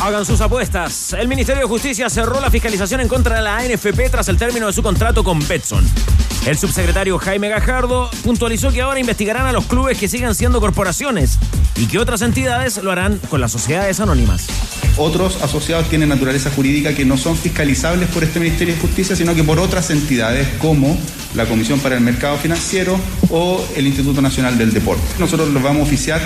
Hagan 0.00 0.24
sus 0.24 0.40
apuestas. 0.40 1.12
El 1.12 1.26
Ministerio 1.26 1.62
de 1.62 1.68
Justicia 1.68 2.08
cerró 2.08 2.40
la 2.40 2.52
fiscalización 2.52 3.00
en 3.00 3.08
contra 3.08 3.36
de 3.36 3.42
la 3.42 3.56
ANFP 3.56 4.10
tras 4.10 4.28
el 4.28 4.36
término 4.36 4.68
de 4.68 4.72
su 4.72 4.80
contrato 4.80 5.24
con 5.24 5.40
Betson. 5.46 5.84
El 6.46 6.56
subsecretario 6.56 7.18
Jaime 7.18 7.48
Gajardo 7.48 8.08
puntualizó 8.22 8.70
que 8.70 8.80
ahora 8.80 9.00
investigarán 9.00 9.46
a 9.46 9.52
los 9.52 9.66
clubes 9.66 9.98
que 9.98 10.06
sigan 10.06 10.36
siendo 10.36 10.60
corporaciones 10.60 11.36
y 11.76 11.86
que 11.86 11.98
otras 11.98 12.22
entidades 12.22 12.80
lo 12.82 12.92
harán 12.92 13.18
con 13.28 13.40
las 13.40 13.50
sociedades 13.50 13.98
anónimas. 13.98 14.46
Otros 14.96 15.42
asociados 15.42 15.88
tienen 15.88 16.08
naturaleza 16.08 16.50
jurídica 16.50 16.94
que 16.94 17.04
no 17.04 17.16
son 17.16 17.36
fiscalizables 17.36 18.08
por 18.10 18.22
este 18.22 18.38
Ministerio 18.38 18.74
de 18.74 18.80
Justicia, 18.80 19.16
sino 19.16 19.34
que 19.34 19.42
por 19.42 19.58
otras 19.58 19.90
entidades 19.90 20.46
como 20.60 20.96
la 21.34 21.46
Comisión 21.46 21.80
para 21.80 21.96
el 21.96 22.02
Mercado 22.02 22.36
Financiero 22.38 22.98
o 23.30 23.66
el 23.74 23.86
Instituto 23.88 24.22
Nacional 24.22 24.56
del 24.58 24.72
Deporte. 24.72 25.02
Nosotros 25.18 25.48
los 25.48 25.62
vamos 25.62 25.80
a 25.80 25.84
oficiar 25.84 26.20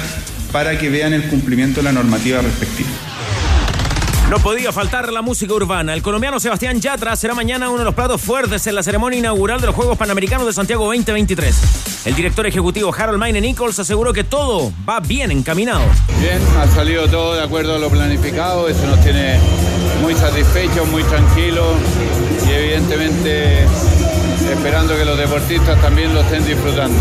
para 0.52 0.78
que 0.78 0.90
vean 0.90 1.14
el 1.14 1.28
cumplimiento 1.28 1.80
de 1.80 1.84
la 1.84 1.92
normativa 1.92 2.42
respectiva. 2.42 2.90
No 4.32 4.38
podía 4.38 4.72
faltar 4.72 5.12
la 5.12 5.20
música 5.20 5.52
urbana. 5.52 5.92
El 5.92 6.00
colombiano 6.00 6.40
Sebastián 6.40 6.80
Yatra 6.80 7.14
será 7.16 7.34
mañana 7.34 7.68
uno 7.68 7.80
de 7.80 7.84
los 7.84 7.92
platos 7.94 8.18
fuertes 8.18 8.66
en 8.66 8.74
la 8.74 8.82
ceremonia 8.82 9.18
inaugural 9.18 9.60
de 9.60 9.66
los 9.66 9.76
Juegos 9.76 9.98
Panamericanos 9.98 10.46
de 10.46 10.54
Santiago 10.54 10.86
2023. 10.86 12.06
El 12.06 12.14
director 12.14 12.46
ejecutivo 12.46 12.94
Harold 12.96 13.18
Maine 13.18 13.42
Nichols 13.42 13.78
aseguró 13.78 14.14
que 14.14 14.24
todo 14.24 14.72
va 14.88 15.00
bien 15.00 15.32
encaminado. 15.32 15.84
Bien, 16.18 16.40
ha 16.58 16.66
salido 16.68 17.06
todo 17.08 17.34
de 17.34 17.42
acuerdo 17.42 17.74
a 17.74 17.78
lo 17.78 17.90
planificado. 17.90 18.70
Eso 18.70 18.86
nos 18.86 19.02
tiene 19.02 19.38
muy 20.00 20.14
satisfechos, 20.14 20.88
muy 20.88 21.02
tranquilos 21.02 21.76
y 22.48 22.52
evidentemente 22.52 23.66
esperando 24.50 24.96
que 24.96 25.04
los 25.04 25.18
deportistas 25.18 25.78
también 25.82 26.14
lo 26.14 26.22
estén 26.22 26.46
disfrutando. 26.46 26.98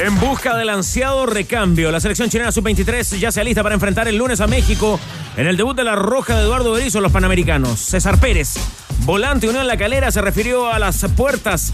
En 0.00 0.18
busca 0.20 0.56
del 0.56 0.68
ansiado 0.68 1.26
recambio, 1.26 1.90
la 1.90 1.98
selección 1.98 2.30
chilena 2.30 2.52
sub-23 2.52 3.18
ya 3.18 3.32
se 3.32 3.40
alista 3.40 3.64
para 3.64 3.74
enfrentar 3.74 4.06
el 4.06 4.16
lunes 4.16 4.40
a 4.40 4.46
México 4.46 5.00
en 5.36 5.48
el 5.48 5.56
debut 5.56 5.76
de 5.76 5.82
la 5.82 5.96
Roja 5.96 6.36
de 6.36 6.44
Eduardo 6.44 6.70
Berizzo 6.70 7.00
los 7.00 7.10
Panamericanos. 7.10 7.80
César 7.80 8.20
Pérez, 8.20 8.54
volante 9.00 9.48
Unión 9.48 9.66
La 9.66 9.76
Calera, 9.76 10.12
se 10.12 10.20
refirió 10.22 10.72
a 10.72 10.78
las 10.78 11.04
puertas 11.16 11.72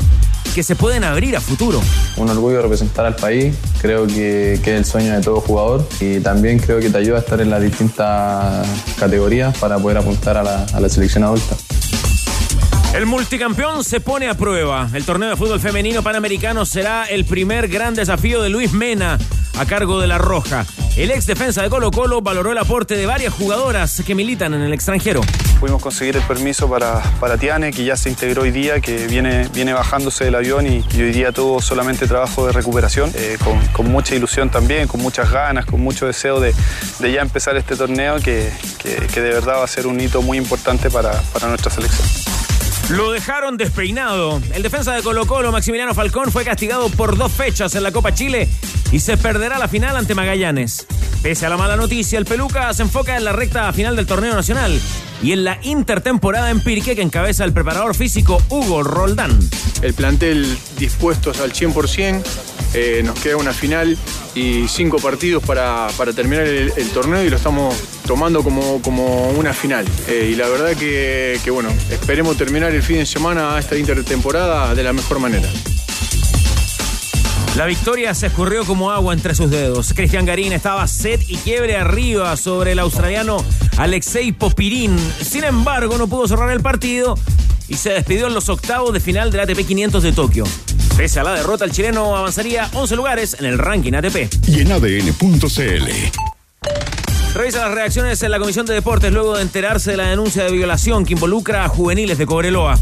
que 0.54 0.62
se 0.62 0.74
pueden 0.74 1.04
abrir 1.04 1.36
a 1.36 1.40
futuro. 1.42 1.82
Un 2.16 2.30
orgullo 2.30 2.62
representar 2.62 3.04
al 3.04 3.16
país, 3.16 3.54
creo 3.82 4.06
que, 4.06 4.54
es 4.54 4.66
el 4.68 4.86
sueño 4.86 5.12
de 5.12 5.20
todo 5.20 5.42
jugador 5.42 5.86
y 6.00 6.20
también 6.20 6.58
creo 6.58 6.80
que 6.80 6.88
te 6.88 6.96
ayuda 6.96 7.18
a 7.18 7.20
estar 7.20 7.42
en 7.42 7.50
las 7.50 7.60
distintas 7.60 8.66
categorías 8.98 9.54
para 9.58 9.78
poder 9.78 9.98
apuntar 9.98 10.38
a 10.38 10.42
la 10.80 10.88
selección 10.88 11.24
adulta. 11.24 11.56
El 12.94 13.06
multicampeón 13.06 13.82
se 13.82 13.98
pone 13.98 14.28
a 14.28 14.34
prueba. 14.34 14.88
El 14.94 15.04
torneo 15.04 15.28
de 15.28 15.34
fútbol 15.34 15.58
femenino 15.58 16.04
panamericano 16.04 16.64
será 16.64 17.06
el 17.06 17.24
primer 17.24 17.66
gran 17.66 17.96
desafío 17.96 18.40
de 18.40 18.50
Luis 18.50 18.72
Mena 18.72 19.18
a 19.58 19.66
cargo 19.66 20.00
de 20.00 20.06
la 20.06 20.16
Roja. 20.16 20.64
El 20.96 21.10
ex 21.10 21.26
defensa 21.26 21.60
de 21.60 21.70
Colo 21.70 21.90
Colo 21.90 22.22
valoró 22.22 22.52
el 22.52 22.58
aporte 22.58 22.96
de 22.96 23.04
varias 23.04 23.34
jugadoras 23.34 24.00
que 24.06 24.14
militan 24.14 24.54
en 24.54 24.60
el 24.60 24.72
extranjero. 24.72 25.22
Pudimos 25.58 25.82
conseguir 25.82 26.16
el 26.16 26.22
permiso 26.22 26.70
para, 26.70 27.02
para 27.18 27.36
Tiane, 27.36 27.72
que 27.72 27.84
ya 27.84 27.96
se 27.96 28.10
integró 28.10 28.42
hoy 28.42 28.52
día, 28.52 28.78
que 28.78 29.08
viene, 29.08 29.48
viene 29.52 29.72
bajándose 29.72 30.22
del 30.26 30.36
avión 30.36 30.64
y, 30.64 30.84
hoy 30.96 31.10
día 31.10 31.32
tuvo 31.32 31.60
solamente 31.60 32.06
trabajo 32.06 32.46
de 32.46 32.52
recuperación, 32.52 33.10
eh, 33.16 33.38
con, 33.42 33.58
con, 33.72 33.90
mucha 33.90 34.14
ilusión 34.14 34.50
también, 34.50 34.86
con 34.86 35.02
muchas 35.02 35.32
ganas, 35.32 35.66
con 35.66 35.80
mucho 35.80 36.06
deseo 36.06 36.38
de, 36.38 36.54
de 37.00 37.12
ya 37.12 37.22
empezar 37.22 37.56
este 37.56 37.74
torneo 37.74 38.20
que, 38.20 38.52
que, 38.78 38.94
que, 39.12 39.20
de 39.20 39.30
verdad 39.30 39.54
va 39.54 39.64
a 39.64 39.68
ser 39.68 39.88
un 39.88 40.00
hito 40.00 40.22
muy 40.22 40.38
importante 40.38 40.90
para, 40.90 41.10
para 41.32 41.48
nuestra 41.48 41.72
selección. 41.72 42.06
Lo 42.90 43.12
dejaron 43.12 43.56
despeinado. 43.56 44.40
El 44.52 44.62
defensa 44.62 44.94
de 44.94 45.02
Colo 45.02 45.26
Colo, 45.26 45.50
Maximiliano 45.50 45.94
Falcón, 45.94 46.30
fue 46.30 46.44
castigado 46.44 46.90
por 46.90 47.16
dos 47.16 47.32
fechas 47.32 47.74
en 47.74 47.82
la 47.82 47.92
Copa 47.92 48.12
Chile 48.12 48.48
y 48.92 49.00
se 49.00 49.16
perderá 49.16 49.58
la 49.58 49.68
final 49.68 49.96
ante 49.96 50.14
Magallanes. 50.14 50.86
Pese 51.22 51.46
a 51.46 51.48
la 51.48 51.56
mala 51.56 51.76
noticia, 51.76 52.18
el 52.18 52.26
Peluca 52.26 52.72
se 52.74 52.82
enfoca 52.82 53.16
en 53.16 53.24
la 53.24 53.32
recta 53.32 53.72
final 53.72 53.96
del 53.96 54.06
torneo 54.06 54.34
nacional 54.34 54.78
y 55.22 55.32
en 55.32 55.44
la 55.44 55.58
intertemporada 55.62 56.50
en 56.50 56.60
Pirque 56.60 56.94
que 56.94 57.00
encabeza 57.00 57.44
el 57.44 57.54
preparador 57.54 57.94
físico 57.94 58.42
Hugo 58.50 58.82
Roldán. 58.82 59.38
El 59.80 59.94
plantel 59.94 60.46
dispuestos 60.78 61.40
al 61.40 61.54
100%, 61.54 62.22
eh, 62.74 63.02
nos 63.04 63.18
queda 63.20 63.36
una 63.36 63.52
final 63.52 63.96
y 64.34 64.66
cinco 64.68 64.98
partidos 64.98 65.42
para, 65.44 65.88
para 65.96 66.12
terminar 66.12 66.46
el, 66.46 66.72
torneo 66.90 67.24
y 67.24 67.30
lo 67.30 67.36
estamos 67.36 67.74
tomando 68.06 68.42
como, 68.42 68.82
como 68.82 69.30
una 69.30 69.52
final. 69.52 69.86
Eh, 70.08 70.30
y 70.32 70.34
la 70.34 70.48
verdad 70.48 70.76
que, 70.76 71.38
que, 71.42 71.50
bueno, 71.50 71.70
esperemos 71.90 72.36
terminar 72.36 72.72
el 72.72 72.82
fin 72.82 72.98
de 72.98 73.06
semana 73.06 73.58
esta 73.58 73.76
intertemporada 73.76 74.74
de 74.74 74.82
la 74.82 74.92
mejor 74.92 75.20
manera. 75.20 75.48
La 77.56 77.66
victoria 77.66 78.12
se 78.14 78.26
escurrió 78.26 78.64
como 78.64 78.90
agua 78.90 79.14
entre 79.14 79.32
sus 79.36 79.48
dedos. 79.48 79.94
Cristian 79.94 80.26
Garín 80.26 80.52
estaba 80.52 80.88
set 80.88 81.22
y 81.28 81.36
quiebre 81.36 81.76
arriba 81.76 82.36
sobre 82.36 82.72
el 82.72 82.80
australiano 82.80 83.44
Alexei 83.76 84.32
Popirín. 84.32 84.98
Sin 85.22 85.44
embargo, 85.44 85.96
no 85.96 86.08
pudo 86.08 86.26
cerrar 86.26 86.50
el 86.50 86.60
partido 86.60 87.16
y 87.68 87.74
se 87.74 87.90
despidió 87.90 88.26
en 88.26 88.34
los 88.34 88.48
octavos 88.48 88.92
de 88.92 88.98
final 88.98 89.30
del 89.30 89.42
ATP 89.42 89.64
500 89.66 90.02
de 90.02 90.12
Tokio. 90.12 90.44
Pese 90.96 91.18
a 91.18 91.24
la 91.24 91.34
derrota, 91.34 91.64
el 91.64 91.72
chileno 91.72 92.16
avanzaría 92.16 92.70
11 92.72 92.96
lugares 92.96 93.36
en 93.40 93.46
el 93.46 93.58
ranking 93.58 93.94
ATP. 93.94 94.32
Y 94.46 94.60
en 94.60 94.70
ADN.cl. 94.70 95.88
Revisa 97.34 97.66
las 97.66 97.74
reacciones 97.74 98.22
en 98.22 98.30
la 98.30 98.38
Comisión 98.38 98.64
de 98.64 98.74
Deportes 98.74 99.12
luego 99.12 99.34
de 99.34 99.42
enterarse 99.42 99.90
de 99.90 99.96
la 99.96 100.08
denuncia 100.08 100.44
de 100.44 100.52
violación 100.52 101.04
que 101.04 101.14
involucra 101.14 101.64
a 101.64 101.68
juveniles 101.68 102.16
de 102.16 102.26
Cobreloa. 102.26 102.78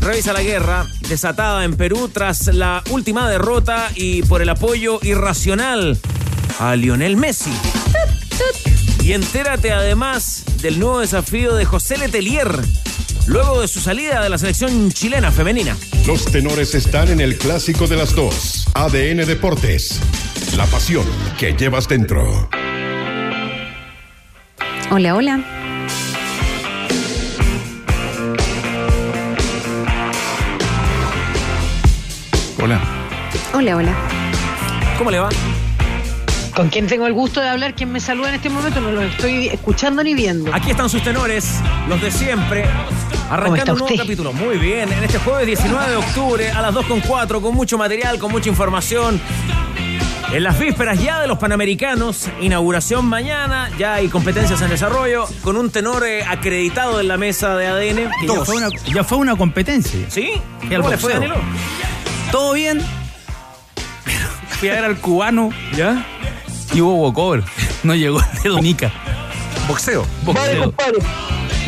Revisa 0.00 0.32
la 0.32 0.42
guerra 0.42 0.86
desatada 1.08 1.64
en 1.64 1.76
Perú 1.76 2.08
tras 2.08 2.46
la 2.54 2.84
última 2.90 3.28
derrota 3.28 3.90
y 3.96 4.22
por 4.22 4.40
el 4.40 4.48
apoyo 4.48 5.00
irracional 5.02 5.98
a 6.60 6.76
Lionel 6.76 7.16
Messi. 7.16 7.52
Y 9.02 9.12
entérate 9.12 9.72
además 9.72 10.44
del 10.62 10.78
nuevo 10.78 11.00
desafío 11.00 11.56
de 11.56 11.64
José 11.64 11.98
Letelier 11.98 12.62
luego 13.28 13.60
de 13.60 13.68
su 13.68 13.80
salida 13.80 14.22
de 14.22 14.28
la 14.28 14.38
selección 14.38 14.90
chilena 14.90 15.30
femenina. 15.30 15.76
Los 16.06 16.24
tenores 16.26 16.74
están 16.74 17.08
en 17.08 17.20
el 17.20 17.36
clásico 17.36 17.86
de 17.86 17.96
las 17.96 18.14
dos. 18.14 18.66
ADN 18.74 19.26
Deportes. 19.26 20.00
La 20.56 20.66
pasión 20.66 21.04
que 21.38 21.52
llevas 21.52 21.86
dentro. 21.88 22.48
Hola, 24.90 25.14
hola. 25.14 25.40
Hola. 32.60 32.80
Hola, 33.52 33.76
hola. 33.76 33.94
¿Cómo 34.96 35.10
le 35.10 35.18
va? 35.20 35.28
¿Con 36.58 36.70
quién 36.70 36.88
tengo 36.88 37.06
el 37.06 37.12
gusto 37.12 37.40
de 37.40 37.48
hablar? 37.48 37.74
¿Quién 37.74 37.92
me 37.92 38.00
saluda 38.00 38.30
en 38.30 38.34
este 38.34 38.50
momento? 38.50 38.80
No 38.80 38.90
lo 38.90 39.02
estoy 39.02 39.46
escuchando 39.46 40.02
ni 40.02 40.14
viendo. 40.14 40.52
Aquí 40.52 40.72
están 40.72 40.88
sus 40.88 41.04
tenores, 41.04 41.60
los 41.88 42.02
de 42.02 42.10
siempre. 42.10 42.64
Arrancando 43.30 43.72
un 43.74 43.78
nuevo 43.80 43.96
capítulo. 43.96 44.32
Muy 44.32 44.56
bien, 44.56 44.92
en 44.92 45.04
este 45.04 45.18
jueves 45.18 45.46
19 45.46 45.90
de 45.90 45.96
octubre 45.96 46.50
a 46.50 46.62
las 46.62 46.74
2.4 46.74 47.40
con 47.40 47.54
mucho 47.54 47.76
material, 47.76 48.18
con 48.18 48.32
mucha 48.32 48.48
información. 48.48 49.20
En 50.32 50.42
las 50.42 50.58
vísperas 50.58 51.02
ya 51.02 51.20
de 51.20 51.26
los 51.26 51.38
Panamericanos, 51.38 52.28
inauguración 52.40 53.06
mañana, 53.06 53.70
ya 53.78 53.94
hay 53.94 54.08
competencias 54.08 54.60
en 54.60 54.68
desarrollo, 54.68 55.26
con 55.42 55.56
un 55.56 55.70
tenor 55.70 56.04
eh, 56.06 56.22
acreditado 56.22 57.00
en 57.00 57.08
la 57.08 57.16
mesa 57.16 57.56
de 57.56 57.66
ADN. 57.66 58.10
Ya 58.26 58.44
fue, 58.44 58.56
una, 58.56 58.68
ya 58.68 59.04
fue 59.04 59.18
una 59.18 59.36
competencia. 59.36 59.98
¿Sí? 60.10 60.32
¿Cómo 60.68 60.90
le 60.90 60.98
fue, 60.98 61.14
Danilo? 61.14 61.36
Todo 62.30 62.52
bien. 62.52 62.82
Fui 64.60 64.68
a 64.68 64.74
ver 64.74 64.84
al 64.84 64.98
cubano. 64.98 65.50
¿Ya? 65.74 66.04
Y 66.74 66.80
hubo 66.82 66.94
walkover. 67.04 67.42
No 67.82 67.94
llegó 67.94 68.20
el 68.20 68.42
de 68.42 68.48
Dominica. 68.50 68.92
Boxeo. 69.66 70.06
Boxeo. 70.24 70.74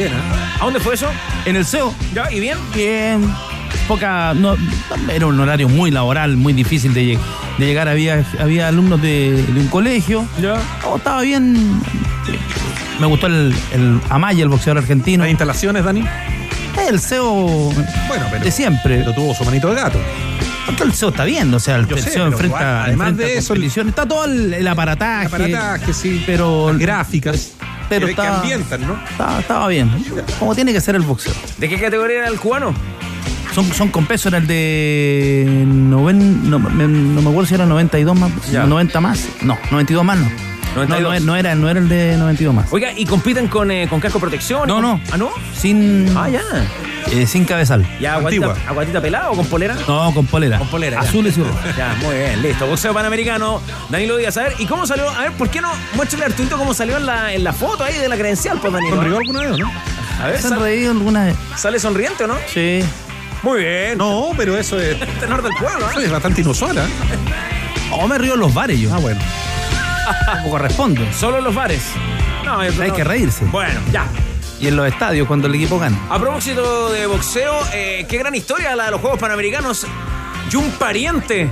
Bien, 0.01 0.13
¿eh? 0.15 0.17
¿A 0.59 0.65
dónde 0.65 0.81
fue 0.81 0.95
eso? 0.95 1.11
En 1.45 1.57
el 1.57 1.67
CEO. 1.67 1.95
¿Ya? 2.15 2.33
¿Y 2.33 2.41
bien? 2.41 2.57
Bien. 2.75 3.31
Poca. 3.87 4.33
No, 4.33 4.57
era 5.13 5.27
un 5.27 5.39
horario 5.39 5.69
muy 5.69 5.91
laboral, 5.91 6.39
muy 6.39 6.55
difícil 6.55 6.95
de, 6.95 7.19
de 7.59 7.67
llegar. 7.67 7.87
Había, 7.87 8.25
había 8.39 8.69
alumnos 8.69 9.03
de, 9.03 9.45
de 9.47 9.61
un 9.61 9.69
colegio. 9.69 10.25
Ya. 10.41 10.55
Oh, 10.87 10.97
estaba 10.97 11.21
bien. 11.21 11.83
Me 12.99 13.07
gustó 13.09 13.27
el, 13.27 13.55
el 13.75 14.01
Amaya, 14.09 14.43
el 14.43 14.49
boxeador 14.49 14.79
argentino. 14.79 15.25
¿Las 15.25 15.33
instalaciones, 15.33 15.85
Dani? 15.85 16.03
El 16.89 16.99
CEO 16.99 17.35
bueno, 18.09 18.25
pero, 18.31 18.43
de 18.43 18.51
siempre. 18.51 19.01
Pero 19.01 19.13
tuvo 19.13 19.35
su 19.35 19.45
manito 19.45 19.69
de 19.69 19.75
gato. 19.75 19.99
Porque 20.65 20.85
el 20.85 20.95
CEO 20.95 21.11
está 21.11 21.25
bien, 21.25 21.53
o 21.53 21.61
sea, 21.61 21.77
el, 21.77 21.87
Yo 21.87 21.97
el 21.97 22.03
sé, 22.03 22.09
CEO 22.09 22.25
pero 22.25 22.33
enfrenta, 22.33 22.57
igual, 22.57 22.77
además 22.87 23.09
enfrenta 23.11 23.33
de 23.33 23.39
eso, 23.39 23.83
está 23.83 24.07
todo 24.09 24.25
el, 24.25 24.55
el 24.55 24.67
aparataje. 24.67 25.27
El 25.27 25.27
aparataje, 25.27 25.93
sí. 25.93 26.23
Pero 26.25 26.71
Las 26.73 26.81
gráficas. 26.81 27.53
Pero 27.91 28.07
que, 28.07 28.13
estaba, 28.13 28.37
ambientan, 28.37 28.87
¿no? 28.87 28.99
Estaba, 29.11 29.41
estaba 29.41 29.69
bien. 29.69 29.91
Como 30.39 30.55
tiene 30.55 30.73
que 30.73 30.81
ser 30.81 30.95
el 30.95 31.03
boxeo. 31.03 31.35
¿De 31.59 31.69
qué 31.69 31.79
categoría 31.79 32.19
era 32.19 32.29
el 32.29 32.39
cubano? 32.39 32.73
Son, 33.53 33.65
son 33.73 33.89
con 33.89 34.07
peso, 34.07 34.29
era 34.29 34.39
el 34.39 34.47
de. 34.47 35.65
Noven, 35.67 36.49
no, 36.49 36.61
me, 36.61 36.87
no 36.87 37.21
me 37.21 37.29
acuerdo 37.29 37.47
si 37.47 37.55
era 37.55 37.67
92 37.67 38.17
más. 38.17 38.31
Ya. 38.51 38.65
90 38.65 39.01
más. 39.01 39.29
No, 39.43 39.59
92 39.73 40.05
más 40.05 40.19
no. 40.19 40.31
92. 40.75 41.01
No, 41.03 41.21
no, 41.21 41.27
no 41.27 41.37
era, 41.37 41.55
no 41.55 41.69
era 41.69 41.81
el 41.81 41.89
de 41.89 42.17
92 42.17 42.55
más. 42.55 42.67
Oiga, 42.73 42.93
¿y 42.93 43.05
compiten 43.07 43.49
con, 43.49 43.71
eh, 43.71 43.87
con 43.89 44.01
casco 44.01 44.19
protección? 44.21 44.69
No, 44.69 44.79
¿Y 44.79 44.83
con- 44.83 44.83
no. 44.83 45.01
¿Ah, 45.13 45.17
no? 45.17 45.31
Sin. 45.57 46.17
Ah, 46.17 46.29
ya. 46.29 46.41
eh, 47.11 47.27
sin 47.27 47.45
cabezal. 47.45 47.85
¿Ya 48.01 48.15
aguatita, 48.15 48.55
aguatita 48.69 49.01
pelada 49.01 49.31
o 49.31 49.37
con 49.37 49.47
polera? 49.47 49.77
No, 49.89 50.13
con 50.15 50.27
polera. 50.27 50.59
Con 50.59 50.69
polera. 50.69 51.03
ya. 51.03 51.09
Azules 51.09 51.37
y 51.37 51.43
rojos. 51.43 51.57
Ya, 51.77 51.95
muy 52.03 52.15
bien, 52.17 52.43
listo. 52.43 52.67
Boxeo 52.67 52.93
panamericano. 52.95 53.61
Danilo 53.89 54.17
Díaz, 54.17 54.37
a 54.37 54.43
ver, 54.45 54.55
¿y 54.59 54.67
cómo 54.67 54.87
salió? 54.87 55.09
A 55.11 55.23
ver, 55.23 55.33
¿por 55.33 55.49
qué 55.51 55.61
no? 55.61 55.71
Muéstrale 55.95 56.25
a 56.25 56.29
Arturito 56.29 56.57
cómo 56.57 56.73
salió 56.75 56.97
en 56.99 57.07
la, 57.07 57.33
en 57.33 57.43
la 57.43 57.53
foto 57.53 57.85
ahí 57.85 57.95
de 57.99 58.09
la 58.09 58.17
credencial, 58.17 58.59
pues, 58.61 58.73
Danilo. 58.73 58.97
¿Sonrió 58.97 59.19
alguna 59.19 59.41
vez 59.43 59.51
o 59.53 59.57
no? 59.59 59.73
A 60.23 60.27
ver, 60.27 60.39
¿Se 60.41 60.47
han 60.49 60.53
sal- 60.55 60.61
reído 60.63 60.91
alguna 60.93 61.25
vez? 61.25 61.37
¿sale 61.57 61.81
sonriente 61.81 62.25
o 62.25 62.27
no? 62.29 62.37
Sí. 62.53 62.81
Muy 63.43 63.61
bien. 63.61 63.97
No, 63.99 64.31
pero 64.37 64.57
eso 64.59 64.79
es, 64.79 64.99
Tenor 65.21 65.43
del 65.43 65.53
pueblo, 65.55 65.91
eso 65.91 66.01
¿eh? 66.01 66.05
es 66.05 66.11
bastante 66.13 66.43
inusual, 66.43 66.77
¿eh? 66.79 66.83
O 67.93 68.07
me 68.07 68.19
río 68.19 68.35
en 68.35 68.41
los 68.41 68.53
bares 68.55 68.79
yo. 68.79 68.95
Ah, 68.95 68.99
bueno. 68.99 69.21
Como 70.43 70.51
corresponde. 70.51 71.13
Solo 71.13 71.39
en 71.39 71.45
los 71.45 71.55
bares. 71.55 71.83
No, 72.45 72.59
Hay 72.61 72.71
no. 72.73 72.95
que 72.95 73.05
reírse. 73.05 73.45
Bueno, 73.47 73.81
ya. 73.93 74.07
Y 74.61 74.67
en 74.69 74.77
los 74.77 74.87
estadios 74.87 75.27
cuando 75.27 75.47
el 75.47 75.55
equipo 75.55 75.79
gana. 75.79 75.97
A 76.11 76.19
propósito 76.19 76.91
de 76.91 77.07
boxeo, 77.07 77.55
eh, 77.73 78.07
qué 78.09 78.19
gran 78.19 78.35
historia 78.35 78.77
la 78.77 78.87
de 78.87 78.91
los 78.91 79.01
Juegos 79.01 79.19
Panamericanos. 79.19 79.87
Y 80.53 80.57
un 80.57 80.71
pariente, 80.73 81.49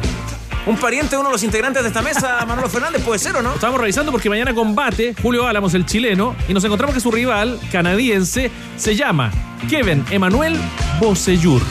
un 0.67 0.77
pariente 0.77 1.11
de 1.15 1.21
uno 1.21 1.29
de 1.29 1.33
los 1.35 1.43
integrantes 1.43 1.83
de 1.83 1.89
esta 1.89 2.03
mesa, 2.03 2.45
Manolo 2.47 2.69
Fernández, 2.69 3.03
puede 3.03 3.19
ser 3.19 3.37
o 3.37 3.43
no. 3.43 3.55
Estamos 3.55 3.81
revisando 3.81 4.13
porque 4.13 4.29
mañana 4.29 4.53
combate 4.55 5.15
Julio 5.23 5.47
Álamos, 5.47 5.73
el 5.75 5.87
chileno, 5.87 6.35
y 6.49 6.53
nos 6.55 6.65
encontramos 6.65 6.95
que 6.95 7.01
su 7.01 7.11
rival 7.11 7.59
canadiense 7.73 8.51
se 8.77 8.95
llama 8.97 9.31
Kevin 9.71 10.05
Emanuel 10.11 10.59
Bosellur. 11.01 11.63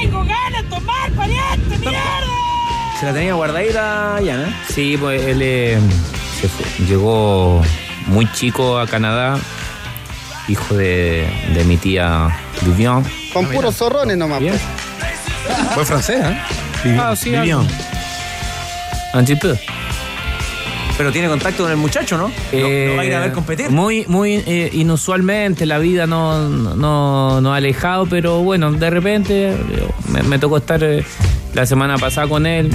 Tengo 0.00 0.24
ganas 0.24 0.62
de 0.62 0.68
tomar, 0.68 1.10
pariente, 1.12 1.78
mierda. 1.78 1.98
Se 3.02 3.06
la 3.06 3.12
tenía 3.14 3.34
guardadita 3.34 4.20
ya, 4.22 4.42
¿eh? 4.42 4.54
Sí, 4.72 4.96
pues 4.96 5.20
él 5.26 5.40
eh, 5.42 5.76
se 6.40 6.46
fue- 6.48 6.86
llegó 6.86 7.60
muy 8.06 8.30
chico 8.30 8.78
a 8.78 8.86
Canadá, 8.86 9.38
hijo 10.46 10.76
de, 10.76 11.26
de 11.52 11.64
mi 11.64 11.76
tía 11.78 12.28
Vivian. 12.60 13.04
Con 13.32 13.46
puros 13.48 13.74
zorrones 13.74 14.16
nomás. 14.16 14.38
Bien. 14.38 14.54
Fue 15.74 15.84
francés, 15.84 16.24
¿eh? 16.24 16.38
Vivi- 16.84 16.98
Ah, 17.00 17.16
sí, 17.16 17.30
Vivian. 17.30 17.66
Un 19.14 19.24
peu. 19.40 19.56
Pero 20.96 21.10
tiene 21.10 21.26
contacto 21.26 21.64
con 21.64 21.72
el 21.72 21.78
muchacho, 21.78 22.16
¿no? 22.16 22.28
No, 22.28 22.58
no 22.60 22.96
va 22.96 23.02
a 23.02 23.04
ir 23.04 23.14
a 23.16 23.20
ver 23.20 23.32
competir. 23.32 23.66
Eh, 23.66 23.70
Muy, 23.70 24.04
muy 24.06 24.44
eh, 24.46 24.70
inusualmente, 24.74 25.66
la 25.66 25.78
vida 25.78 26.06
no, 26.06 26.48
no, 26.48 27.40
no 27.40 27.52
ha 27.52 27.56
alejado, 27.56 28.06
pero 28.06 28.42
bueno, 28.44 28.70
de 28.70 28.90
repente 28.90 29.50
eh, 29.50 29.56
me, 30.08 30.22
me 30.22 30.38
tocó 30.38 30.58
estar 30.58 30.84
eh, 30.84 31.04
la 31.54 31.66
semana 31.66 31.98
pasada 31.98 32.26
con 32.28 32.46
él, 32.46 32.70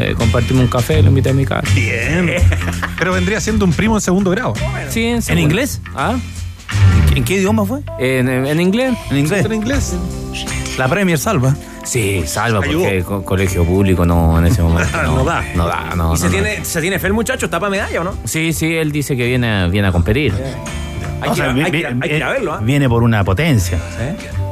eh, 0.00 0.14
compartimos 0.16 0.62
un 0.64 0.68
café, 0.68 1.02
lo 1.02 1.08
invité 1.08 1.30
a 1.30 1.34
mi 1.34 1.44
casa. 1.46 1.66
Bien. 1.74 2.30
Pero 2.98 3.12
vendría 3.12 3.40
siendo 3.40 3.64
un 3.64 3.72
primo 3.72 3.96
en 3.96 4.00
segundo 4.00 4.30
grado. 4.30 4.54
Sí, 4.90 5.04
¿En 5.06 5.22
segundo. 5.22 5.42
inglés? 5.42 5.80
¿Ah? 5.94 6.16
¿En 7.14 7.24
qué 7.24 7.34
idioma 7.34 7.64
fue? 7.64 7.80
En, 7.98 8.28
en 8.28 8.60
inglés. 8.60 8.94
En 9.10 9.18
inglés. 9.18 9.44
¿En 9.44 9.52
inglés? 9.54 9.96
La 10.76 10.88
Premier 10.88 11.18
salva. 11.18 11.56
Sí, 11.84 12.22
salva, 12.26 12.60
porque 12.60 13.02
co- 13.02 13.24
colegio 13.24 13.64
público 13.64 14.04
no 14.04 14.38
en 14.38 14.46
ese 14.46 14.62
momento. 14.62 14.90
No, 15.02 15.16
No 15.16 15.24
da. 15.24 15.44
No 15.56 15.66
da, 15.66 15.94
no. 15.96 16.14
¿Y 16.14 16.18
se, 16.18 16.26
no, 16.26 16.30
tiene, 16.32 16.64
se 16.64 16.80
tiene 16.82 16.98
fe 16.98 17.06
el 17.06 17.14
muchacho? 17.14 17.46
¿Está 17.46 17.58
para 17.58 17.70
medalla 17.70 18.02
o 18.02 18.04
no? 18.04 18.14
Sí, 18.24 18.52
sí, 18.52 18.74
él 18.76 18.92
dice 18.92 19.16
que 19.16 19.26
viene, 19.26 19.68
viene 19.70 19.88
a 19.88 19.92
competir. 19.92 20.34
Hay, 21.20 21.30
que, 21.30 21.78
ir 21.78 22.22
a- 22.22 22.30
verlo, 22.30 22.52
¿ah? 22.52 22.60
Viene 22.62 22.88
por 22.88 23.02
una 23.02 23.24
potencia. 23.24 23.78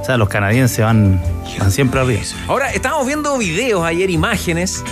Sea, 0.07 0.17
los 0.17 0.29
canadienses 0.29 0.85
van, 0.85 1.21
van 1.59 1.71
siempre 1.71 2.01
arriba. 2.01 2.21
Ahora, 2.49 2.73
estábamos 2.73 3.07
viendo 3.07 3.37
videos 3.39 3.85
ayer, 3.85 4.09
imágenes, 4.11 4.83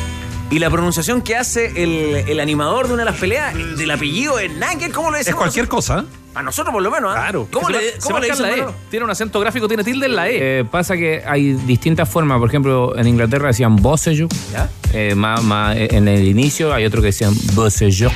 y 0.51 0.59
la 0.59 0.71
pronunciación 0.71 1.23
que 1.23 1.37
hace 1.37 1.83
el, 1.83 2.29
el 2.29 2.41
animador 2.41 2.87
de 2.89 2.95
una 2.95 3.05
de 3.05 3.11
las 3.11 3.19
peleas 3.21 3.55
del 3.55 3.91
apellido 3.91 4.39
es 4.39 4.53
Nagel, 4.53 4.93
¿cómo 4.93 5.11
le 5.11 5.19
Es 5.21 5.27
decimos? 5.27 5.43
cualquier 5.43 5.69
cosa. 5.69 6.01
¿eh? 6.01 6.05
A 6.37 6.43
nosotros 6.43 6.73
por 6.73 6.83
lo 6.83 6.91
menos, 6.91 7.13
¿ah? 7.13 7.21
Claro. 7.23 7.47
¿Cómo 7.51 7.69
le, 7.71 7.77
mar- 7.77 7.85
cómo 8.03 8.17
se 8.17 8.23
le 8.23 8.31
dicen, 8.31 8.43
la 8.43 8.57
E. 8.57 8.67
Tiene 8.91 9.05
un 9.05 9.11
acento 9.11 9.39
gráfico, 9.39 9.69
tiene 9.69 9.85
tilde 9.85 10.07
en 10.07 10.17
la 10.17 10.29
E. 10.29 10.61
Eh, 10.61 10.65
pasa 10.65 10.97
que 10.97 11.23
hay 11.25 11.53
distintas 11.53 12.09
formas. 12.09 12.39
Por 12.41 12.49
ejemplo, 12.49 12.99
en 12.99 13.07
Inglaterra 13.07 13.47
decían 13.49 13.77
Bosseju. 13.77 14.27
¿Ya? 14.53 14.69
Eh, 14.93 15.15
más, 15.15 15.43
más, 15.45 15.77
eh, 15.77 15.89
en 15.93 16.09
el 16.09 16.27
inicio 16.27 16.75
hay 16.75 16.85
otro 16.87 17.01
que 17.01 17.07
decían 17.07 17.33
Bosseju. 17.55 18.09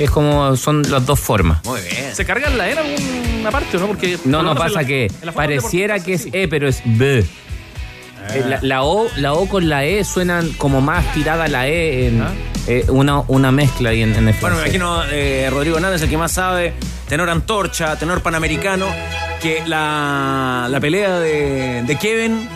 Es 0.00 0.10
como 0.10 0.56
son 0.56 0.82
las 0.90 1.04
dos 1.06 1.20
formas. 1.20 1.64
Muy 1.64 1.80
bien. 1.82 2.14
¿Se 2.14 2.24
carga 2.24 2.48
en 2.48 2.58
la 2.58 2.68
E 2.68 2.72
en 2.72 2.78
alguna 2.78 3.50
parte 3.50 3.76
o 3.76 3.80
no? 3.80 3.86
Porque 3.86 4.18
No, 4.24 4.42
no 4.42 4.54
pasa 4.54 4.80
la- 4.82 4.86
que 4.86 5.10
pareciera 5.34 6.00
que 6.00 6.14
es 6.14 6.22
sí. 6.22 6.30
E, 6.32 6.48
pero 6.48 6.68
es 6.68 6.80
B. 6.84 7.18
Eh, 8.32 8.44
La, 8.46 8.58
la 8.62 8.82
o, 8.82 9.08
la 9.16 9.32
O 9.32 9.48
con 9.48 9.68
la 9.68 9.84
E 9.84 10.04
suenan 10.04 10.52
como 10.52 10.80
más 10.80 11.12
tirada 11.14 11.48
la 11.48 11.66
E, 11.68 12.08
en, 12.08 12.22
eh, 12.66 12.84
una, 12.88 13.20
una 13.28 13.50
mezcla 13.50 13.90
ahí 13.90 14.02
en, 14.02 14.14
en 14.14 14.28
el 14.28 14.34
Bueno, 14.40 14.56
me 14.56 14.62
imagino 14.62 15.02
eh, 15.10 15.48
Rodrigo 15.50 15.76
Hernández, 15.76 16.02
el 16.02 16.10
que 16.10 16.16
más 16.18 16.32
sabe, 16.32 16.74
tenor 17.08 17.28
antorcha, 17.30 17.96
tenor 17.98 18.22
panamericano, 18.22 18.86
que 19.42 19.62
la, 19.66 20.66
la 20.70 20.80
pelea 20.80 21.18
de, 21.18 21.82
de 21.82 21.96
Kevin 21.96 22.48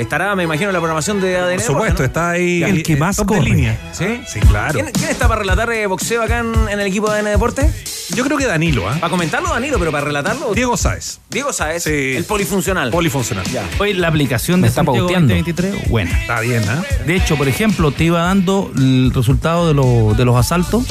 estará, 0.00 0.34
me 0.36 0.44
imagino, 0.44 0.68
en 0.70 0.74
la 0.74 0.80
programación 0.80 1.20
de 1.20 1.36
ADN. 1.36 1.56
Por 1.56 1.62
supuesto, 1.64 1.98
¿no? 2.00 2.06
está 2.06 2.30
ahí. 2.30 2.62
El 2.62 2.82
que 2.82 2.94
eh, 2.94 2.96
más 2.96 3.16
corre. 3.18 3.42
línea. 3.42 3.78
¿Sí? 3.92 4.20
Sí, 4.26 4.40
claro. 4.40 4.72
¿Quién, 4.74 4.90
quién 4.92 5.10
está 5.10 5.28
para 5.28 5.40
relatar 5.40 5.70
eh, 5.72 5.86
boxeo 5.86 6.22
acá 6.22 6.38
en, 6.38 6.52
en 6.68 6.80
el 6.80 6.86
equipo 6.86 7.10
de 7.10 7.18
ADN 7.20 7.26
Deporte? 7.30 7.70
Yo 8.14 8.24
creo 8.24 8.38
que 8.38 8.46
Danilo, 8.46 8.88
¿ah? 8.88 8.94
¿Para 9.00 9.10
comentarlo, 9.10 9.50
Danilo, 9.50 9.78
pero 9.78 9.92
para 9.92 10.04
relatarlo? 10.06 10.54
Diego 10.54 10.76
Sáez. 10.78 11.20
Diego 11.28 11.52
Sáez, 11.52 11.82
Sí. 11.84 12.14
el 12.16 12.24
polifuncional. 12.24 12.90
Polifuncional. 12.90 13.44
Ya. 13.46 13.64
Hoy 13.78 13.92
la 13.92 14.08
aplicación 14.08 14.60
Me 14.60 14.66
de 14.66 14.68
está 14.68 14.80
Santiago 14.84 15.06
pauteando. 15.08 15.34
2023, 15.34 15.90
buena. 15.90 16.18
Está 16.20 16.40
bien, 16.40 16.62
¿ah? 16.68 16.82
De 17.06 17.16
hecho, 17.16 17.36
por 17.36 17.48
ejemplo, 17.48 17.90
te 17.92 18.04
iba 18.04 18.22
dando 18.22 18.70
el 18.76 19.12
resultado 19.14 19.68
de, 19.68 19.74
los- 19.74 20.16
de 20.16 20.24
los 20.24 20.36
asaltos, 20.36 20.84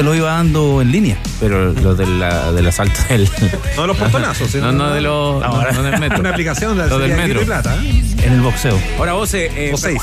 te 0.00 0.04
lo 0.04 0.14
iba 0.14 0.30
dando 0.30 0.80
en 0.80 0.90
línea. 0.92 1.18
Pero 1.40 1.74
lo 1.74 1.94
de 1.94 2.06
la- 2.06 2.52
del 2.52 2.66
asalto 2.66 2.98
del. 3.10 3.28
No 3.76 3.82
de 3.82 3.88
los 3.88 3.96
portonazos, 3.98 4.40
No, 4.54 4.70
sino- 4.70 4.72
no 4.72 4.90
de 4.94 5.02
los. 5.02 5.42
No, 5.42 5.72
no 5.72 5.82
del 5.82 6.00
metro. 6.00 6.20
Una 6.20 6.30
aplicación 6.30 6.74
de 6.78 6.86
la 6.88 6.96
del 6.96 7.14
metro. 7.14 7.42
Plata. 7.42 7.76
¿eh? 7.82 8.02
En 8.22 8.32
el 8.32 8.40
boxeo. 8.40 8.78
Ahora 8.98 9.12
vos, 9.12 9.34
eh, 9.34 9.50
eh, 9.54 9.70
O 9.74 9.76
seis. 9.76 10.00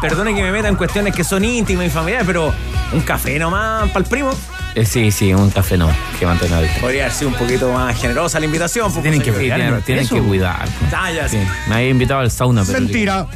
perdone 0.00 0.32
que 0.32 0.42
me 0.42 0.52
meta 0.52 0.68
en 0.68 0.76
cuestiones 0.76 1.12
que 1.12 1.24
son 1.24 1.44
íntimas 1.44 1.86
y 1.86 1.90
familiares, 1.90 2.24
pero 2.24 2.54
un 2.92 3.00
café 3.00 3.36
nomás 3.40 3.88
para 3.90 4.04
el 4.04 4.08
primo. 4.08 4.30
Eh, 4.76 4.84
sí, 4.84 5.10
sí, 5.10 5.34
un 5.34 5.50
café 5.50 5.76
no, 5.76 5.90
que 6.20 6.26
mantenga 6.26 6.60
Podría 6.80 7.04
haber 7.06 7.12
sido 7.16 7.30
un 7.30 7.34
poquito 7.36 7.72
más 7.72 8.00
generosa 8.00 8.38
la 8.38 8.46
invitación. 8.46 8.92
pues, 8.92 9.02
tienen 9.02 9.20
que 9.22 9.32
tienen, 9.32 10.06
que 10.08 10.20
cuidar. 10.22 10.68
Ah, 10.94 11.10
ya, 11.10 11.28
sí. 11.28 11.36
Sí, 11.38 11.48
Me 11.68 11.74
había 11.76 11.88
invitado 11.88 12.20
al 12.20 12.30
sauna, 12.30 12.62
pero. 12.64 12.78
Mentira. 12.78 13.26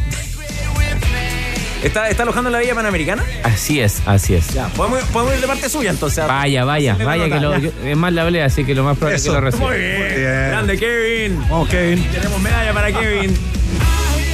¿Está, 1.82 2.10
¿Está 2.10 2.24
alojando 2.24 2.48
en 2.48 2.52
la 2.52 2.58
Villa 2.58 2.74
Panamericana? 2.74 3.24
Así 3.42 3.80
es, 3.80 4.02
así 4.06 4.34
es. 4.34 4.48
Ya, 4.52 4.68
podemos, 4.68 5.02
podemos 5.04 5.34
ir 5.34 5.40
de 5.40 5.46
parte 5.46 5.68
suya 5.70 5.90
entonces. 5.90 6.26
Vaya, 6.26 6.64
vaya, 6.64 6.94
vaya, 7.02 7.24
que 7.28 7.40
lo, 7.40 7.58
yo- 7.58 7.70
es 7.84 7.96
más 7.96 8.12
la 8.12 8.22
hablé, 8.22 8.42
así 8.42 8.64
que 8.64 8.74
lo 8.74 8.84
más 8.84 8.98
probable 8.98 9.16
es 9.16 9.22
que 9.22 9.28
Eso. 9.28 9.34
lo 9.34 9.40
reciba. 9.40 9.66
Muy 9.68 9.78
bien. 9.78 9.96
bien. 10.16 10.48
Grande 10.48 10.78
Kevin. 10.78 11.40
Vamos, 11.48 11.68
Kevin. 11.68 12.04
Tenemos 12.12 12.40
medalla 12.40 12.72
para 12.74 12.92
Kevin. 12.92 13.34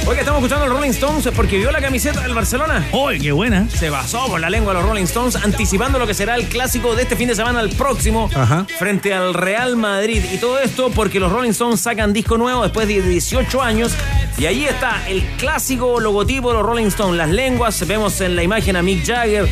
Oiga, 0.07 0.21
estamos 0.21 0.39
escuchando 0.39 0.63
a 0.63 0.67
los 0.69 0.77
Rolling 0.77 0.91
Stones 0.91 1.27
porque 1.35 1.57
vio 1.57 1.69
la 1.69 1.81
camiseta 1.81 2.21
del 2.21 2.33
Barcelona. 2.33 2.87
¡Uy, 2.93 3.19
qué 3.19 3.33
buena! 3.33 3.69
Se 3.69 3.89
basó 3.89 4.27
por 4.27 4.39
la 4.39 4.49
lengua 4.49 4.73
de 4.73 4.79
los 4.79 4.87
Rolling 4.87 5.03
Stones, 5.03 5.35
anticipando 5.35 5.99
lo 5.99 6.07
que 6.07 6.13
será 6.13 6.35
el 6.35 6.47
clásico 6.47 6.95
de 6.95 7.01
este 7.03 7.17
fin 7.17 7.27
de 7.27 7.35
semana 7.35 7.59
al 7.59 7.69
próximo 7.71 8.29
Ajá. 8.33 8.65
frente 8.79 9.13
al 9.13 9.33
Real 9.33 9.75
Madrid. 9.75 10.23
Y 10.31 10.37
todo 10.37 10.59
esto 10.59 10.91
porque 10.91 11.19
los 11.19 11.29
Rolling 11.29 11.49
Stones 11.49 11.81
sacan 11.81 12.13
disco 12.13 12.37
nuevo 12.37 12.63
después 12.63 12.87
de 12.87 13.01
18 13.01 13.61
años. 13.61 13.91
Y 14.37 14.45
ahí 14.45 14.63
está 14.63 15.05
el 15.09 15.23
clásico 15.37 15.99
logotipo 15.99 16.49
de 16.51 16.53
los 16.59 16.65
Rolling 16.65 16.87
Stones. 16.87 17.17
Las 17.17 17.29
lenguas, 17.29 17.85
vemos 17.85 18.21
en 18.21 18.37
la 18.37 18.43
imagen 18.43 18.77
a 18.77 18.81
Mick 18.81 19.05
Jagger, 19.05 19.45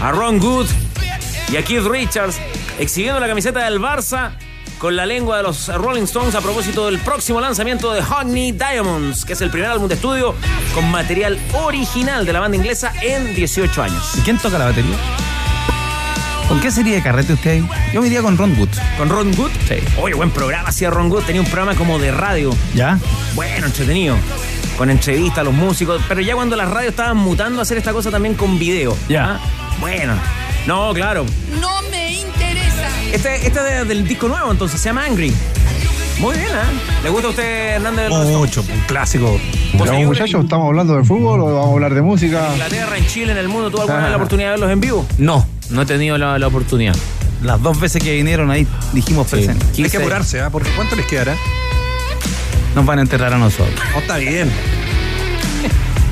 a 0.00 0.10
Ron 0.10 0.40
Good 0.40 0.66
y 1.52 1.56
a 1.56 1.62
Keith 1.62 1.84
Richards 1.84 2.40
exhibiendo 2.80 3.20
la 3.20 3.28
camiseta 3.28 3.64
del 3.64 3.78
Barça 3.78 4.32
con 4.82 4.96
la 4.96 5.06
lengua 5.06 5.36
de 5.36 5.44
los 5.44 5.68
Rolling 5.68 6.02
Stones 6.02 6.34
a 6.34 6.40
propósito 6.40 6.86
del 6.86 6.98
próximo 6.98 7.40
lanzamiento 7.40 7.92
de 7.92 8.00
Honey 8.02 8.50
Diamonds, 8.50 9.24
que 9.24 9.34
es 9.34 9.40
el 9.40 9.48
primer 9.48 9.70
álbum 9.70 9.86
de 9.86 9.94
estudio 9.94 10.34
con 10.74 10.90
material 10.90 11.38
original 11.52 12.26
de 12.26 12.32
la 12.32 12.40
banda 12.40 12.56
inglesa 12.56 12.92
en 13.00 13.32
18 13.32 13.80
años. 13.80 14.16
¿Y 14.16 14.22
quién 14.22 14.38
toca 14.38 14.58
la 14.58 14.64
batería? 14.64 14.96
¿Con 16.48 16.60
qué 16.60 16.72
sería 16.72 16.96
de 16.96 17.02
carrete 17.04 17.34
usted 17.34 17.50
ahí? 17.52 17.68
Yo 17.94 18.00
me 18.00 18.08
iría 18.08 18.22
con 18.22 18.36
Ron 18.36 18.58
Wood. 18.58 18.70
¿Con 18.98 19.08
Ron 19.08 19.32
Good? 19.32 19.52
Sí. 19.68 19.76
Oye, 20.00 20.14
buen 20.14 20.32
programa 20.32 20.70
hacía 20.70 20.90
Ron 20.90 21.08
Good, 21.08 21.22
tenía 21.26 21.42
un 21.42 21.46
programa 21.46 21.76
como 21.76 22.00
de 22.00 22.10
radio. 22.10 22.50
¿Ya? 22.74 22.98
Bueno, 23.36 23.66
entretenido. 23.66 24.16
Con 24.76 24.90
entrevistas 24.90 25.38
a 25.38 25.44
los 25.44 25.54
músicos. 25.54 26.02
Pero 26.08 26.22
ya 26.22 26.34
cuando 26.34 26.56
las 26.56 26.68
radios 26.68 26.90
estaban 26.90 27.18
mutando 27.18 27.60
a 27.60 27.62
hacer 27.62 27.78
esta 27.78 27.92
cosa 27.92 28.10
también 28.10 28.34
con 28.34 28.58
video. 28.58 28.98
Ya. 29.08 29.34
¿Ah? 29.34 29.40
Bueno. 29.78 30.14
No, 30.66 30.92
claro. 30.92 31.24
No 31.60 31.82
me. 31.82 32.01
Este, 33.12 33.36
este 33.46 33.48
es 33.48 33.54
de- 33.54 33.84
del 33.84 34.06
disco 34.08 34.28
nuevo, 34.28 34.50
entonces 34.50 34.80
se 34.80 34.88
llama 34.88 35.04
Angry. 35.04 35.32
Muy 36.18 36.34
bien, 36.36 36.48
¿eh? 36.48 37.02
¿Le 37.04 37.10
gusta 37.10 37.26
a 37.28 37.30
usted, 37.30 37.68
Hernández? 37.76 38.10
Mucho, 38.10 38.62
un 38.62 38.80
clásico. 38.86 39.38
¿Vos 39.74 39.88
seguís 39.88 40.06
con 40.32 40.42
¿estamos 40.42 40.66
hablando 40.68 40.96
de 40.96 41.04
fútbol 41.04 41.40
o 41.40 41.46
vamos 41.46 41.68
a 41.68 41.72
hablar 41.72 41.94
de 41.94 42.02
música? 42.02 42.48
Inglaterra, 42.52 42.96
en 42.96 43.06
Chile, 43.06 43.32
en 43.32 43.38
el 43.38 43.48
mundo, 43.48 43.70
¿tú 43.70 43.78
alguna 43.80 43.96
vez 43.98 44.02
la 44.04 44.08
Ajá. 44.10 44.16
oportunidad 44.16 44.48
de 44.48 44.50
verlos 44.52 44.70
en 44.70 44.80
vivo? 44.80 45.06
No, 45.18 45.46
no 45.70 45.82
he 45.82 45.86
tenido 45.86 46.16
la, 46.18 46.38
la 46.38 46.46
oportunidad. 46.46 46.94
Las 47.42 47.60
dos 47.60 47.80
veces 47.80 48.02
que 48.02 48.14
vinieron 48.14 48.50
ahí 48.50 48.66
dijimos 48.92 49.26
Sí. 49.28 49.36
presente. 49.36 49.66
Hay 49.82 49.90
que 49.90 49.96
apurarse, 49.96 50.40
¿ah? 50.40 50.50
Porque 50.50 50.70
¿cuánto 50.76 50.94
les 50.96 51.06
quedará? 51.06 51.34
Nos 52.74 52.86
van 52.86 52.98
a 53.00 53.02
enterrar 53.02 53.32
a 53.34 53.38
nosotros. 53.38 53.74
No, 53.92 53.98
está 53.98 54.16
bien. 54.18 54.50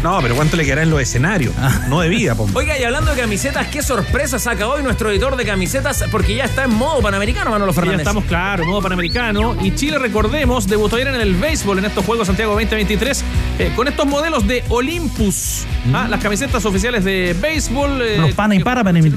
No, 0.02 0.18
pero 0.22 0.34
¿cuánto 0.34 0.56
le 0.56 0.64
quedará 0.64 0.82
en 0.82 0.88
los 0.90 1.00
escenarios? 1.00 1.54
No 1.88 2.00
de 2.00 2.08
vida, 2.08 2.34
po. 2.34 2.48
Oiga, 2.54 2.78
y 2.78 2.84
hablando 2.84 3.10
de 3.14 3.20
camisetas, 3.20 3.66
qué 3.66 3.82
sorpresa 3.82 4.38
saca 4.38 4.66
hoy 4.66 4.82
nuestro 4.82 5.10
editor 5.10 5.36
de 5.36 5.44
camisetas, 5.44 6.02
porque 6.10 6.34
ya 6.34 6.44
está 6.44 6.64
en 6.64 6.74
modo 6.74 7.02
panamericano, 7.02 7.50
Manolo 7.50 7.72
Y 7.72 7.74
ya 7.74 7.80
Fernández. 7.82 8.00
estamos, 8.06 8.24
claro, 8.24 8.64
modo 8.64 8.80
panamericano. 8.80 9.56
Y 9.62 9.74
Chile, 9.74 9.98
recordemos, 9.98 10.66
debutó 10.66 10.96
ayer 10.96 11.08
en 11.08 11.16
el 11.20 11.34
béisbol 11.34 11.80
en 11.80 11.84
estos 11.84 12.04
Juegos 12.06 12.28
Santiago 12.28 12.52
2023 12.52 13.24
eh, 13.58 13.72
con 13.76 13.88
estos 13.88 14.06
modelos 14.06 14.46
de 14.46 14.64
Olympus. 14.70 15.66
Ah, 15.92 16.06
las 16.08 16.20
camisetas 16.22 16.64
oficiales 16.64 17.04
de 17.04 17.36
béisbol. 17.38 18.00
eh, 18.02 18.16
Los 18.18 18.32
pana 18.32 18.54
y 18.54 18.60
para 18.64 18.82
También. 18.82 19.14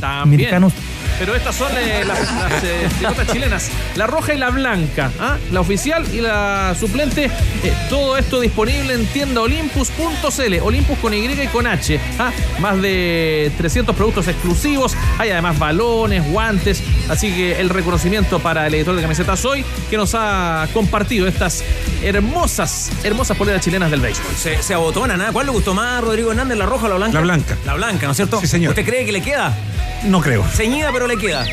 panamericanos. 0.00 0.72
Pero 1.18 1.34
estas 1.34 1.54
son 1.54 1.72
eh, 1.76 2.04
las, 2.04 2.18
las, 2.20 2.64
eh, 2.64 2.88
pilotas 2.98 3.26
chilenas. 3.32 3.70
La 3.94 4.06
roja 4.06 4.34
y 4.34 4.38
la 4.38 4.50
blanca. 4.50 5.10
¿ah? 5.18 5.36
La 5.50 5.60
oficial 5.60 6.04
y 6.12 6.20
la 6.20 6.76
suplente. 6.78 7.24
Eh, 7.24 7.72
todo 7.88 8.16
esto 8.18 8.40
disponible 8.40 8.94
en 8.94 9.06
tienda 9.06 9.40
olympus.cl. 9.40 10.54
Olympus 10.62 10.98
con 10.98 11.14
Y 11.14 11.26
y 11.26 11.46
con 11.48 11.66
H. 11.66 12.00
¿ah? 12.18 12.30
Más 12.60 12.80
de 12.80 13.52
300 13.56 13.94
productos 13.96 14.28
exclusivos. 14.28 14.94
Hay 15.18 15.30
además 15.30 15.58
balones, 15.58 16.24
guantes. 16.30 16.82
Así 17.08 17.32
que 17.32 17.60
el 17.60 17.70
reconocimiento 17.70 18.38
para 18.40 18.66
el 18.66 18.74
editor 18.74 18.94
de 18.94 19.02
camisetas 19.02 19.44
hoy 19.44 19.64
que 19.90 19.96
nos 19.96 20.14
ha 20.14 20.68
compartido 20.72 21.26
estas 21.26 21.64
hermosas, 22.02 22.90
hermosas 23.04 23.36
poleras 23.36 23.62
chilenas 23.62 23.90
del 23.90 24.00
béisbol. 24.00 24.34
Se, 24.36 24.62
se 24.62 24.74
abotonan, 24.74 25.20
¿ah? 25.20 25.30
¿Cuál 25.32 25.46
le 25.46 25.52
gustó 25.52 25.74
más, 25.74 26.02
Rodrigo 26.02 26.30
Hernández, 26.30 26.58
la 26.58 26.66
roja 26.66 26.86
o 26.86 26.88
la 26.88 26.96
blanca? 26.96 27.14
La 27.14 27.20
blanca. 27.20 27.56
La 27.64 27.74
blanca, 27.74 28.06
¿no 28.06 28.12
es 28.12 28.16
cierto? 28.16 28.40
Sí, 28.40 28.46
señor. 28.46 28.70
¿Usted 28.70 28.84
cree 28.84 29.04
que 29.04 29.12
le 29.12 29.22
queda? 29.22 29.56
No 30.04 30.20
creo. 30.20 30.44
Ceñida, 30.44 30.92
pero 30.96 31.06
le 31.06 31.18
queda. 31.18 31.44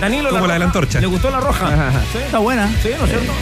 Danilo, 0.00 0.30
Como 0.30 0.46
la 0.46 0.54
de 0.54 0.58
la 0.60 0.64
antorcha. 0.64 1.00
¿Le 1.02 1.06
gustó 1.06 1.30
la 1.30 1.38
roja? 1.38 1.92
¿Sí? 2.12 2.18
Está 2.18 2.38
buena. 2.38 2.66
Sí, 2.82 2.88
¿no 2.98 3.04
es 3.04 3.10
cierto? 3.10 3.32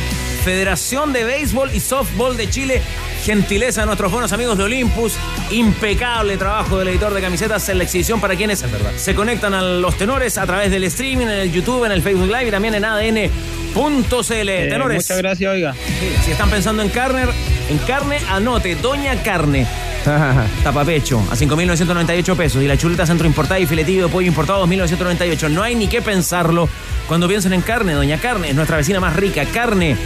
Federación 0.42 1.12
de 1.12 1.23
Béisbol 1.23 1.73
y 1.73 1.78
Softball 1.78 2.37
de 2.37 2.50
Chile. 2.50 2.82
Gentileza 3.23 3.82
de 3.82 3.87
nuestros 3.87 4.11
buenos 4.11 4.32
amigos 4.32 4.58
de 4.58 4.64
Olympus. 4.64 5.14
Impecable 5.52 6.37
trabajo 6.38 6.80
del 6.80 6.88
editor 6.88 7.14
de 7.14 7.20
camisetas 7.20 7.68
en 7.68 7.78
la 7.78 7.84
exhibición 7.84 8.20
para 8.20 8.34
quienes 8.34 8.64
se 8.96 9.14
conectan 9.14 9.54
a 9.54 9.62
los 9.62 9.96
tenores 9.96 10.38
a 10.38 10.44
través 10.44 10.73
del 10.73 10.82
streaming, 10.84 11.26
en 11.26 11.30
el 11.30 11.52
YouTube, 11.52 11.84
en 11.84 11.92
el 11.92 12.02
Facebook 12.02 12.26
Live 12.26 12.49
y 12.49 12.50
también 12.50 12.75
en 12.75 12.84
ADN.cl. 12.84 14.68
tenores. 14.68 15.04
Muchas 15.04 15.18
gracias, 15.18 15.52
oiga. 15.52 15.73
Sí, 15.73 16.16
Si 16.25 16.30
están 16.32 16.50
pensando 16.50 16.82
en 16.82 16.88
carne, 16.88 17.26
en 17.70 17.78
carne, 17.78 18.18
anote, 18.28 18.75
Doña 18.75 19.23
Carne. 19.23 19.68
Tapapecho 20.62 21.18
a 21.30 21.34
5.998 21.37 22.37
pesos. 22.37 22.62
Y 22.62 22.66
la 22.68 22.76
chuleta 22.76 23.06
centro 23.06 23.26
importada 23.26 23.58
y 23.61 23.66
filetillo 23.66 24.06
de 24.06 24.12
pollo 24.12 24.26
importado 24.28 24.66
2.998. 24.66 25.50
No 25.50 25.62
hay 25.62 25.75
ni 25.75 25.87
que 25.88 26.02
pensarlo. 26.02 26.68
Cuando 27.08 27.28
piensen 27.28 27.52
en 27.52 27.61
carne, 27.62 27.92
Doña 27.92 28.18
Carne 28.18 28.49
es 28.50 28.54
nuestra 28.54 28.76
vecina 28.76 29.00
más 29.00 29.14
rica. 29.16 29.44
Carne. 29.46 29.96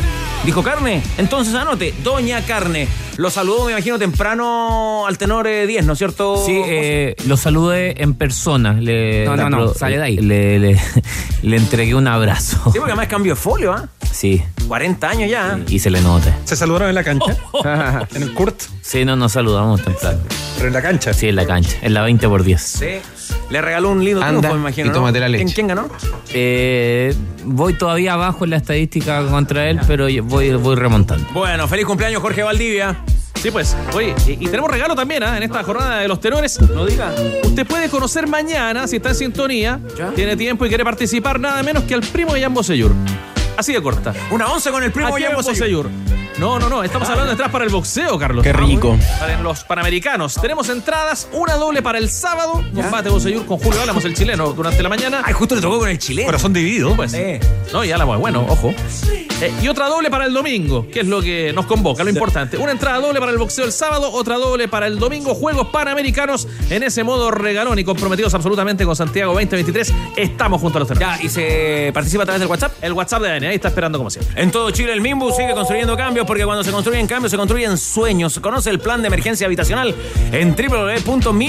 ¿Dijo 0.44 0.62
carne? 0.62 1.02
Entonces 1.18 1.52
anote, 1.54 1.92
Doña 2.04 2.42
Carne. 2.42 2.86
Lo 3.16 3.28
saludó, 3.28 3.64
me 3.66 3.72
imagino, 3.72 3.98
temprano 3.98 5.04
al 5.06 5.18
tenor 5.18 5.48
eh, 5.48 5.66
10, 5.66 5.84
¿no 5.84 5.94
es 5.94 5.98
cierto? 5.98 6.40
Sí, 6.46 6.60
eh, 6.64 7.16
lo 7.26 7.36
saludé 7.36 8.00
en 8.00 8.14
persona. 8.14 8.72
Le, 8.74 9.24
No, 9.24 9.36
no, 9.36 9.50
no, 9.50 9.74
sale 9.74 9.96
de 9.96 10.02
ahí. 10.04 10.16
Le, 10.18 10.60
le- 10.60 10.80
le 11.42 11.56
entregué 11.56 11.96
un 11.96 12.06
abrazo. 12.06 12.56
Sí, 12.72 12.78
porque 12.78 12.92
además 12.92 13.08
cambió 13.08 13.34
de 13.34 13.40
folio, 13.40 13.72
¿ah? 13.72 13.88
Sí, 14.12 14.40
40 14.68 15.08
años 15.08 15.28
ya. 15.30 15.54
¿ah? 15.54 15.58
y 15.68 15.80
se 15.80 15.90
le 15.90 16.00
nota. 16.00 16.36
¿Se 16.44 16.54
saludaron 16.54 16.88
en 16.88 16.94
la 16.94 17.02
cancha? 17.04 17.36
¿En 18.14 18.22
el 18.22 18.32
Kurt? 18.32 18.62
Sí, 18.88 19.04
no 19.04 19.16
nos 19.16 19.32
saludamos 19.32 19.82
temprano. 19.82 20.18
¿Pero 20.56 20.68
en 20.68 20.72
la 20.72 20.80
cancha? 20.80 21.12
Sí, 21.12 21.28
en 21.28 21.36
la 21.36 21.44
cancha, 21.44 21.76
en 21.82 21.92
la 21.92 22.00
20 22.00 22.26
por 22.26 22.42
10. 22.42 22.62
Sí. 22.62 22.86
Le 23.50 23.60
regaló 23.60 23.90
un 23.90 24.02
lindo 24.02 24.22
Anda 24.22 24.40
triunfo, 24.40 24.54
me 24.54 24.60
imagino. 24.62 24.86
y 24.86 24.88
¿no? 24.88 24.94
tómate 24.94 25.20
la 25.20 25.28
leche. 25.28 25.44
¿Quién, 25.44 25.54
quién 25.54 25.66
ganó? 25.66 25.88
Eh, 26.32 27.14
voy 27.44 27.74
todavía 27.74 28.14
abajo 28.14 28.44
en 28.44 28.50
la 28.50 28.56
estadística 28.56 29.26
contra 29.26 29.68
él, 29.68 29.78
pero 29.86 30.06
voy, 30.22 30.52
voy 30.52 30.74
remontando. 30.74 31.22
Bueno, 31.34 31.68
feliz 31.68 31.84
cumpleaños, 31.84 32.22
Jorge 32.22 32.42
Valdivia. 32.42 32.96
Sí, 33.34 33.50
pues. 33.50 33.76
Oye, 33.92 34.14
y, 34.26 34.32
y 34.32 34.48
tenemos 34.48 34.70
regalo 34.70 34.94
también 34.94 35.22
¿ah? 35.22 35.36
en 35.36 35.42
esta 35.42 35.62
jornada 35.62 35.98
de 35.98 36.08
los 36.08 36.18
tenores. 36.18 36.58
No 36.58 36.86
diga. 36.86 37.12
Usted 37.44 37.66
puede 37.66 37.90
conocer 37.90 38.26
mañana, 38.26 38.86
si 38.86 38.96
está 38.96 39.10
en 39.10 39.16
sintonía, 39.16 39.80
tiene 40.16 40.34
tiempo 40.34 40.64
y 40.64 40.70
quiere 40.70 40.84
participar, 40.84 41.38
nada 41.38 41.62
menos 41.62 41.82
que 41.84 41.92
al 41.92 42.00
primo 42.00 42.32
de 42.32 42.40
Jan 42.40 42.54
Bosellur. 42.54 42.94
Así 43.58 43.72
de 43.72 43.82
corta. 43.82 44.14
Una 44.30 44.46
once 44.52 44.70
con 44.70 44.84
el 44.84 44.92
primo 44.92 45.08
Aquí 45.08 45.24
Jan. 45.24 45.34
No, 46.38 46.60
no, 46.60 46.68
no. 46.68 46.84
Estamos 46.84 47.08
hablando 47.08 47.26
de 47.26 47.32
entradas 47.32 47.50
para 47.50 47.64
el 47.64 47.72
boxeo, 47.72 48.16
Carlos. 48.16 48.44
Qué 48.44 48.52
rico. 48.52 48.96
Para 49.18 49.40
los 49.42 49.64
panamericanos. 49.64 50.34
Tenemos 50.40 50.68
entradas, 50.68 51.28
una 51.32 51.54
doble 51.54 51.82
para 51.82 51.98
el 51.98 52.08
sábado. 52.08 52.62
Combate 52.72 53.08
Bosellur 53.08 53.44
con 53.46 53.58
Julio 53.58 53.82
Álamos, 53.82 54.04
el 54.04 54.14
chileno, 54.14 54.52
durante 54.52 54.80
la 54.80 54.88
mañana. 54.88 55.22
Ay, 55.24 55.32
justo 55.32 55.56
le 55.56 55.60
tocó 55.60 55.80
con 55.80 55.88
el 55.88 55.98
chileno. 55.98 56.26
Corazón 56.28 56.52
dividido. 56.52 56.94
Pues. 56.94 57.16
No, 57.72 57.84
y 57.84 57.90
Álamos, 57.90 58.20
bueno, 58.20 58.46
ojo. 58.48 58.72
Eh, 59.40 59.52
y 59.62 59.68
otra 59.68 59.86
doble 59.86 60.10
para 60.10 60.24
el 60.26 60.32
domingo, 60.32 60.88
que 60.90 61.00
es 61.00 61.06
lo 61.06 61.22
que 61.22 61.52
nos 61.52 61.66
convoca, 61.66 62.02
lo 62.02 62.10
importante. 62.10 62.56
Una 62.56 62.72
entrada 62.72 62.98
doble 62.98 63.20
para 63.20 63.30
el 63.30 63.38
boxeo 63.38 63.64
el 63.64 63.72
sábado, 63.72 64.10
otra 64.12 64.36
doble 64.36 64.66
para 64.66 64.88
el 64.88 64.98
domingo. 64.98 65.32
Juegos 65.32 65.68
Panamericanos 65.68 66.48
en 66.70 66.82
ese 66.82 67.04
modo 67.04 67.30
regalón 67.30 67.78
y 67.78 67.84
comprometidos 67.84 68.34
absolutamente 68.34 68.84
con 68.84 68.96
Santiago 68.96 69.32
2023. 69.34 69.94
Estamos 70.16 70.60
junto 70.60 70.78
a 70.78 70.80
los 70.80 70.88
tenores. 70.88 71.20
Ya, 71.20 71.24
¿y 71.24 71.28
se 71.28 71.92
participa 71.94 72.24
a 72.24 72.26
través 72.26 72.40
del 72.40 72.48
WhatsApp? 72.48 72.72
El 72.82 72.92
WhatsApp 72.94 73.22
de 73.22 73.28
ADN, 73.30 73.47
ahí 73.48 73.56
está 73.56 73.68
esperando 73.68 73.98
como 73.98 74.10
siempre. 74.10 74.40
En 74.40 74.50
todo 74.50 74.70
Chile, 74.70 74.92
el 74.92 75.00
Mimbu 75.00 75.30
sigue 75.32 75.54
construyendo 75.54 75.96
cambios 75.96 76.26
porque 76.26 76.44
cuando 76.44 76.62
se 76.64 76.70
construyen 76.72 77.06
cambios, 77.06 77.30
se 77.30 77.36
construyen 77.36 77.76
sueños. 77.78 78.38
Conoce 78.40 78.70
el 78.70 78.78
plan 78.78 79.02
de 79.02 79.08
emergencia 79.08 79.46
habitacional 79.46 79.94
en 80.32 80.54
www.mimbu.cl. 80.54 81.48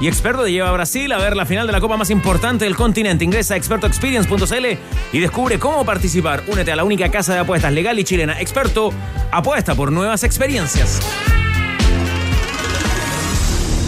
Y 0.00 0.08
Experto 0.08 0.42
te 0.42 0.50
lleva 0.50 0.68
a 0.68 0.72
Brasil 0.72 1.12
a 1.12 1.18
ver 1.18 1.36
la 1.36 1.46
final 1.46 1.66
de 1.66 1.72
la 1.72 1.80
copa 1.80 1.96
más 1.96 2.10
importante 2.10 2.64
del 2.64 2.74
continente. 2.74 3.24
Ingresa 3.24 3.54
a 3.54 3.56
expertoexperience.cl 3.56 4.66
y 5.12 5.20
descubre 5.20 5.60
cómo 5.60 5.84
participar. 5.84 6.42
Únete 6.48 6.72
a 6.72 6.76
la 6.76 6.82
única 6.82 7.08
casa 7.10 7.34
de 7.34 7.40
apuestas 7.40 7.72
legal 7.72 7.98
y 8.00 8.04
chilena. 8.04 8.40
Experto 8.40 8.90
apuesta 9.30 9.76
por 9.76 9.92
nuevas 9.92 10.24
experiencias. 10.24 11.00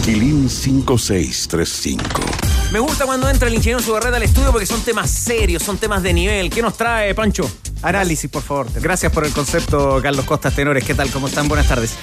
Quilín 0.05 0.49
5635. 0.49 2.34
Me 2.75 2.81
gusta 2.81 3.05
cuando 3.05 3.29
entra 3.29 3.47
el 3.47 3.53
ingeniero 3.53 3.81
Subarreta 3.81 4.17
al 4.17 4.23
estudio 4.23 4.51
porque 4.51 4.65
son 4.65 4.81
temas 4.81 5.09
serios, 5.09 5.63
son 5.63 5.77
temas 5.77 6.03
de 6.03 6.11
nivel. 6.11 6.49
¿Qué 6.49 6.61
nos 6.61 6.75
trae, 6.75 7.15
Pancho? 7.15 7.49
Análisis, 7.81 8.29
por 8.29 8.43
favor. 8.43 8.67
Gracias 8.81 9.13
por 9.13 9.23
el 9.23 9.31
concepto, 9.31 10.01
Carlos 10.03 10.25
Costas 10.25 10.53
Tenores. 10.53 10.83
¿Qué 10.83 10.93
tal? 10.93 11.09
¿Cómo 11.09 11.29
están? 11.29 11.47
Buenas 11.47 11.69
tardes. 11.69 11.95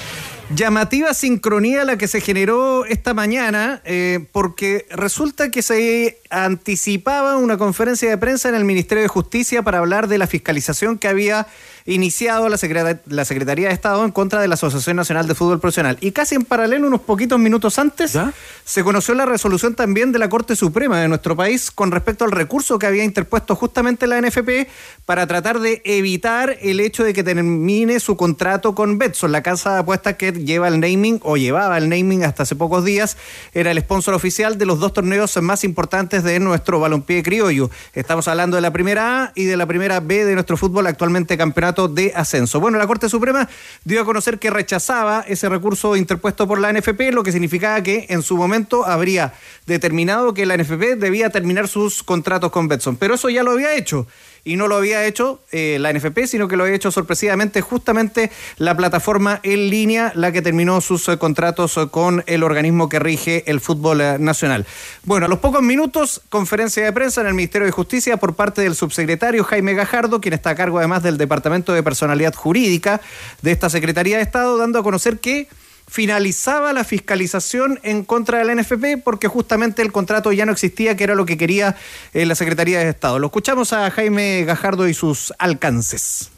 Llamativa 0.54 1.12
sincronía 1.12 1.84
la 1.84 1.98
que 1.98 2.08
se 2.08 2.22
generó 2.22 2.86
esta 2.86 3.12
mañana, 3.12 3.82
eh, 3.84 4.26
porque 4.32 4.86
resulta 4.88 5.50
que 5.50 5.60
se 5.60 6.20
anticipaba 6.30 7.36
una 7.36 7.58
conferencia 7.58 8.08
de 8.08 8.16
prensa 8.16 8.48
en 8.48 8.54
el 8.54 8.64
Ministerio 8.64 9.02
de 9.02 9.08
Justicia 9.08 9.60
para 9.60 9.76
hablar 9.76 10.08
de 10.08 10.16
la 10.16 10.26
fiscalización 10.26 10.96
que 10.96 11.08
había 11.08 11.48
iniciado 11.86 12.48
la, 12.48 12.56
Secreta- 12.56 13.00
la 13.06 13.24
Secretaría 13.24 13.68
de 13.68 13.74
Estado 13.74 14.04
en 14.04 14.10
contra 14.12 14.40
de 14.40 14.48
la 14.48 14.54
Asociación 14.54 14.96
Nacional 14.96 15.26
de 15.26 15.34
Fútbol 15.34 15.60
Profesional. 15.60 15.98
Y 16.00 16.12
casi 16.12 16.34
en 16.34 16.44
paralelo, 16.44 16.86
unos 16.86 17.00
poquitos 17.00 17.38
minutos 17.38 17.78
antes, 17.78 18.18
se 18.64 18.84
conoció 18.84 19.14
la 19.14 19.26
resolución 19.26 19.74
también 19.74 20.12
de 20.12 20.18
la 20.18 20.28
Corte 20.28 20.56
Suprema 20.56 21.00
de 21.00 21.08
nuestro 21.08 21.36
país 21.36 21.70
con 21.70 21.90
respecto 21.90 22.24
al 22.24 22.30
recurso 22.32 22.78
que 22.78 22.86
había 22.86 23.04
interpuesto 23.04 23.56
justamente 23.56 24.06
la 24.06 24.20
NFP 24.20 24.68
para 25.06 25.26
tratar 25.26 25.60
de 25.60 25.82
evitar 25.84 26.56
el 26.60 26.80
hecho 26.80 27.04
de 27.04 27.12
que 27.14 27.22
termine 27.24 27.98
su 28.00 28.16
contrato 28.16 28.74
con 28.74 28.98
Betson, 28.98 29.32
la 29.32 29.42
casa 29.42 29.74
de 29.74 29.78
apuestas 29.80 30.16
que 30.16 30.32
lleva 30.32 30.68
el 30.68 30.80
naming 30.80 31.20
o 31.22 31.36
llevaba 31.36 31.78
el 31.78 31.88
naming 31.88 32.24
hasta 32.24 32.42
hace 32.44 32.54
pocos 32.56 32.84
días, 32.84 33.16
era 33.54 33.70
el 33.70 33.80
sponsor 33.80 34.14
oficial 34.14 34.58
de 34.58 34.66
los 34.66 34.78
dos 34.78 34.92
torneos 34.92 35.36
más 35.40 35.64
importantes 35.64 36.22
de 36.22 36.38
nuestro 36.40 36.78
balompié 36.80 37.22
criollo. 37.22 37.70
Estamos 37.94 38.28
hablando 38.28 38.56
de 38.56 38.60
la 38.60 38.72
primera 38.72 39.24
A 39.24 39.32
y 39.34 39.44
de 39.44 39.56
la 39.56 39.66
primera 39.66 40.00
B 40.00 40.24
de 40.24 40.34
nuestro 40.34 40.56
fútbol, 40.56 40.86
actualmente 40.86 41.38
campeonato 41.38 41.71
de 41.72 42.12
ascenso. 42.14 42.60
Bueno, 42.60 42.78
la 42.78 42.86
Corte 42.86 43.08
Suprema 43.08 43.48
dio 43.84 44.00
a 44.00 44.04
conocer 44.04 44.38
que 44.38 44.50
rechazaba 44.50 45.24
ese 45.26 45.48
recurso 45.48 45.96
interpuesto 45.96 46.46
por 46.46 46.60
la 46.60 46.72
NFP, 46.72 47.12
lo 47.12 47.22
que 47.22 47.32
significaba 47.32 47.82
que 47.82 48.06
en 48.08 48.22
su 48.22 48.36
momento 48.36 48.84
habría 48.84 49.32
determinado 49.66 50.34
que 50.34 50.46
la 50.46 50.56
NFP 50.56 50.96
debía 50.96 51.30
terminar 51.30 51.68
sus 51.68 52.02
contratos 52.02 52.52
con 52.52 52.68
Betson. 52.68 52.96
Pero 52.96 53.14
eso 53.14 53.30
ya 53.30 53.42
lo 53.42 53.52
había 53.52 53.74
hecho. 53.74 54.06
Y 54.44 54.56
no 54.56 54.66
lo 54.66 54.76
había 54.76 55.04
hecho 55.06 55.40
eh, 55.52 55.78
la 55.78 55.92
NFP, 55.92 56.26
sino 56.26 56.48
que 56.48 56.56
lo 56.56 56.64
había 56.64 56.74
hecho 56.74 56.90
sorpresivamente 56.90 57.60
justamente 57.60 58.30
la 58.58 58.76
plataforma 58.76 59.38
en 59.44 59.70
línea, 59.70 60.12
la 60.16 60.32
que 60.32 60.42
terminó 60.42 60.80
sus 60.80 61.08
eh, 61.08 61.16
contratos 61.16 61.76
eh, 61.76 61.86
con 61.90 62.24
el 62.26 62.42
organismo 62.42 62.88
que 62.88 62.98
rige 62.98 63.44
el 63.50 63.60
fútbol 63.60 64.02
nacional. 64.18 64.66
Bueno, 65.04 65.26
a 65.26 65.28
los 65.28 65.38
pocos 65.38 65.62
minutos, 65.62 66.22
conferencia 66.28 66.84
de 66.84 66.92
prensa 66.92 67.20
en 67.20 67.28
el 67.28 67.34
Ministerio 67.34 67.66
de 67.66 67.72
Justicia 67.72 68.16
por 68.16 68.34
parte 68.34 68.62
del 68.62 68.74
subsecretario 68.74 69.44
Jaime 69.44 69.74
Gajardo, 69.74 70.20
quien 70.20 70.34
está 70.34 70.50
a 70.50 70.54
cargo 70.56 70.78
además 70.78 71.04
del 71.04 71.18
Departamento 71.18 71.72
de 71.72 71.82
Personalidad 71.84 72.34
Jurídica 72.34 73.00
de 73.42 73.52
esta 73.52 73.70
Secretaría 73.70 74.16
de 74.16 74.22
Estado, 74.22 74.58
dando 74.58 74.80
a 74.80 74.82
conocer 74.82 75.20
que 75.20 75.48
finalizaba 75.88 76.72
la 76.72 76.84
fiscalización 76.84 77.78
en 77.82 78.04
contra 78.04 78.38
de 78.38 78.44
la 78.44 78.54
NFP 78.54 79.02
porque 79.04 79.28
justamente 79.28 79.82
el 79.82 79.92
contrato 79.92 80.32
ya 80.32 80.46
no 80.46 80.52
existía, 80.52 80.96
que 80.96 81.04
era 81.04 81.14
lo 81.14 81.26
que 81.26 81.36
quería 81.36 81.76
eh, 82.12 82.26
la 82.26 82.34
Secretaría 82.34 82.80
de 82.80 82.88
Estado. 82.88 83.18
Lo 83.18 83.26
escuchamos 83.26 83.72
a 83.72 83.90
Jaime 83.90 84.44
Gajardo 84.44 84.88
y 84.88 84.94
sus 84.94 85.32
alcances. 85.38 86.31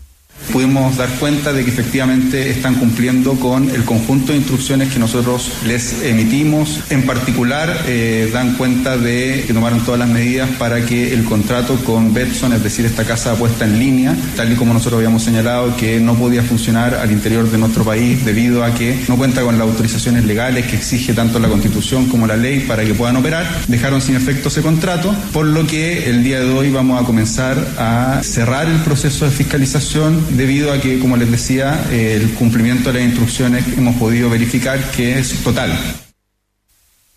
Pudimos 0.53 0.97
dar 0.97 1.09
cuenta 1.19 1.53
de 1.53 1.65
que 1.65 1.71
efectivamente 1.71 2.51
están 2.51 2.77
cumpliendo 2.77 3.35
con 3.35 3.71
el 3.71 3.85
conjunto 3.85 4.31
de 4.31 4.39
instrucciones 4.39 4.93
que 4.93 5.01
nosotros 5.01 5.51
les 5.67 6.03
emitimos. 6.05 6.81
En 6.91 7.03
particular, 7.07 7.83
eh, 7.87 8.31
dan 8.33 8.55
cuenta 8.55 8.97
de 8.97 9.45
que 9.47 9.53
tomaron 9.53 9.81
todas 9.81 9.99
las 9.99 10.09
medidas 10.09 10.49
para 10.51 10.87
que 10.87 11.13
el 11.13 11.25
contrato 11.25 11.77
con 11.85 12.15
Betson, 12.15 12.53
es 12.53 12.63
decir, 12.63 12.85
esta 12.85 13.05
casa 13.05 13.35
puesta 13.35 13.65
en 13.65 13.81
línea, 13.81 14.17
tal 14.37 14.53
y 14.53 14.55
como 14.55 14.73
nosotros 14.73 14.99
habíamos 14.99 15.25
señalado 15.25 15.77
que 15.77 15.99
no 15.99 16.15
podía 16.15 16.43
funcionar 16.43 16.95
al 16.95 17.11
interior 17.11 17.51
de 17.51 17.59
nuestro 17.59 17.85
país 17.85 18.25
debido 18.25 18.63
a 18.63 18.73
que 18.75 18.97
no 19.09 19.17
cuenta 19.17 19.43
con 19.43 19.59
las 19.59 19.67
autorizaciones 19.67 20.25
legales 20.25 20.67
que 20.67 20.77
exige 20.77 21.15
tanto 21.15 21.41
la 21.41 21.49
Constitución 21.49 22.07
como 22.07 22.29
la 22.29 22.37
ley 22.37 22.61
para 22.61 22.85
que 22.85 22.95
puedan 22.95 23.17
operar, 23.17 23.45
dejaron 23.67 24.01
sin 24.01 24.15
efecto 24.15 24.51
ese 24.51 24.63
contrato, 24.63 25.13
por 25.33 25.47
lo 25.47 25.67
que 25.67 26.09
el 26.11 26.23
día 26.23 26.39
de 26.39 26.51
hoy 26.51 26.71
vamos 26.71 27.03
a 27.03 27.05
comenzar 27.05 27.57
a 27.77 28.21
cerrar 28.23 28.69
el 28.69 28.79
proceso 28.83 29.25
de 29.25 29.33
fiscalización 29.33 30.24
debido 30.31 30.73
a 30.73 30.81
que, 30.81 30.99
como 30.99 31.17
les 31.17 31.31
decía, 31.31 31.87
el 31.91 32.33
cumplimiento 32.35 32.93
de 32.93 33.01
las 33.01 33.09
instrucciones 33.09 33.65
hemos 33.77 33.97
podido 33.97 34.31
verificar 34.31 34.79
que 34.93 35.19
es 35.19 35.43
total. 35.43 35.73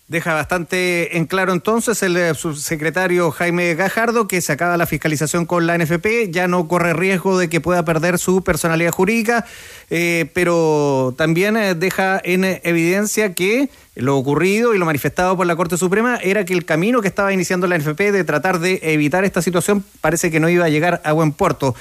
Deja 0.08 0.32
bastante 0.32 1.18
en 1.18 1.26
claro 1.26 1.52
entonces 1.52 2.02
el 2.02 2.16
eh, 2.16 2.34
subsecretario 2.34 3.30
Jaime 3.30 3.74
Gajardo 3.74 4.26
que 4.26 4.40
se 4.40 4.52
acaba 4.52 4.78
la 4.78 4.86
fiscalización 4.86 5.44
con 5.44 5.66
la 5.66 5.76
NFP, 5.76 6.30
ya 6.30 6.48
no 6.48 6.66
corre 6.66 6.94
riesgo 6.94 7.38
de 7.38 7.50
que 7.50 7.60
pueda 7.60 7.84
perder 7.84 8.18
su 8.18 8.42
personalidad 8.42 8.90
jurídica, 8.90 9.44
eh, 9.90 10.30
pero 10.32 11.14
también 11.18 11.58
eh, 11.58 11.74
deja 11.74 12.18
en 12.24 12.42
evidencia 12.64 13.34
que 13.34 13.68
lo 13.98 14.16
ocurrido 14.16 14.74
y 14.74 14.78
lo 14.78 14.86
manifestado 14.86 15.36
por 15.36 15.46
la 15.46 15.56
Corte 15.56 15.76
Suprema 15.76 16.18
era 16.22 16.44
que 16.44 16.54
el 16.54 16.64
camino 16.64 17.02
que 17.02 17.08
estaba 17.08 17.32
iniciando 17.32 17.66
la 17.66 17.76
NFP 17.76 18.12
de 18.12 18.24
tratar 18.24 18.60
de 18.60 18.78
evitar 18.82 19.24
esta 19.24 19.42
situación 19.42 19.84
parece 20.00 20.30
que 20.30 20.40
no 20.40 20.48
iba 20.48 20.64
a 20.64 20.68
llegar 20.68 21.02
a 21.04 21.12
buen 21.12 21.32
puerto, 21.32 21.74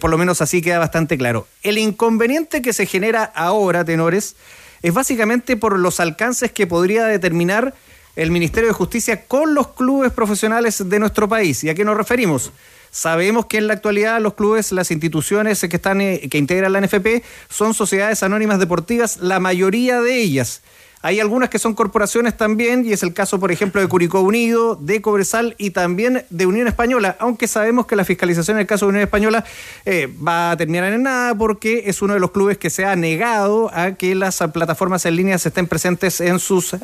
por 0.00 0.10
lo 0.10 0.18
menos 0.18 0.42
así 0.42 0.62
queda 0.62 0.80
bastante 0.80 1.16
claro. 1.16 1.46
El 1.62 1.78
inconveniente 1.78 2.60
que 2.60 2.72
se 2.72 2.86
genera 2.86 3.22
ahora, 3.22 3.84
tenores, 3.84 4.34
es 4.82 4.92
básicamente 4.92 5.56
por 5.56 5.78
los 5.78 6.00
alcances 6.00 6.50
que 6.52 6.66
podría 6.66 7.04
determinar 7.04 7.74
el 8.16 8.30
Ministerio 8.30 8.68
de 8.68 8.74
Justicia 8.74 9.26
con 9.26 9.54
los 9.54 9.68
clubes 9.68 10.12
profesionales 10.12 10.88
de 10.88 10.98
nuestro 10.98 11.28
país. 11.28 11.62
¿Y 11.64 11.70
a 11.70 11.74
qué 11.74 11.84
nos 11.84 11.96
referimos? 11.96 12.52
Sabemos 12.90 13.46
que 13.46 13.58
en 13.58 13.68
la 13.68 13.74
actualidad 13.74 14.20
los 14.20 14.34
clubes, 14.34 14.72
las 14.72 14.90
instituciones 14.90 15.60
que 15.60 15.76
están 15.76 16.00
eh, 16.00 16.28
que 16.28 16.38
integran 16.38 16.72
la 16.72 16.80
NFP 16.80 17.22
son 17.48 17.72
sociedades 17.72 18.22
anónimas 18.22 18.58
deportivas, 18.58 19.18
la 19.18 19.38
mayoría 19.38 20.00
de 20.00 20.20
ellas. 20.20 20.62
Hay 21.02 21.18
algunas 21.18 21.48
que 21.48 21.58
son 21.58 21.74
corporaciones 21.74 22.36
también, 22.36 22.84
y 22.84 22.92
es 22.92 23.02
el 23.02 23.14
caso, 23.14 23.40
por 23.40 23.50
ejemplo, 23.50 23.80
de 23.80 23.88
Curicó 23.88 24.20
Unido, 24.20 24.76
de 24.76 25.00
Cobresal 25.00 25.54
y 25.56 25.70
también 25.70 26.26
de 26.28 26.44
Unión 26.44 26.68
Española, 26.68 27.16
aunque 27.18 27.48
sabemos 27.48 27.86
que 27.86 27.96
la 27.96 28.04
fiscalización 28.04 28.58
en 28.58 28.62
el 28.62 28.66
caso 28.66 28.84
de 28.84 28.90
Unión 28.90 29.04
Española 29.04 29.44
eh, 29.86 30.12
va 30.26 30.50
a 30.50 30.56
terminar 30.58 30.92
en 30.92 31.04
nada 31.04 31.34
porque 31.34 31.84
es 31.86 32.02
uno 32.02 32.12
de 32.12 32.20
los 32.20 32.32
clubes 32.32 32.58
que 32.58 32.68
se 32.68 32.84
ha 32.84 32.94
negado 32.96 33.70
a 33.72 33.92
que 33.92 34.14
las 34.14 34.38
plataformas 34.52 35.06
en 35.06 35.16
línea 35.16 35.36
estén 35.36 35.66
presentes 35.66 36.20
en 36.20 36.38
sus, 36.38 36.76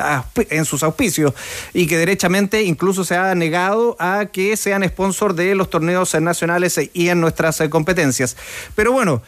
en 0.48 0.64
sus 0.64 0.82
auspicios 0.82 1.34
y 1.74 1.86
que 1.86 1.98
derechamente 1.98 2.62
incluso 2.62 3.04
se 3.04 3.16
ha 3.16 3.34
negado 3.34 3.96
a 3.98 4.26
que 4.26 4.56
sean 4.56 4.82
sponsor 4.88 5.34
de 5.34 5.54
los 5.54 5.68
torneos 5.68 6.14
nacionales 6.20 6.80
y 6.94 7.08
en 7.08 7.20
nuestras 7.20 7.60
eh, 7.60 7.68
competencias. 7.68 8.36
Pero 8.74 8.92
bueno, 8.92 9.20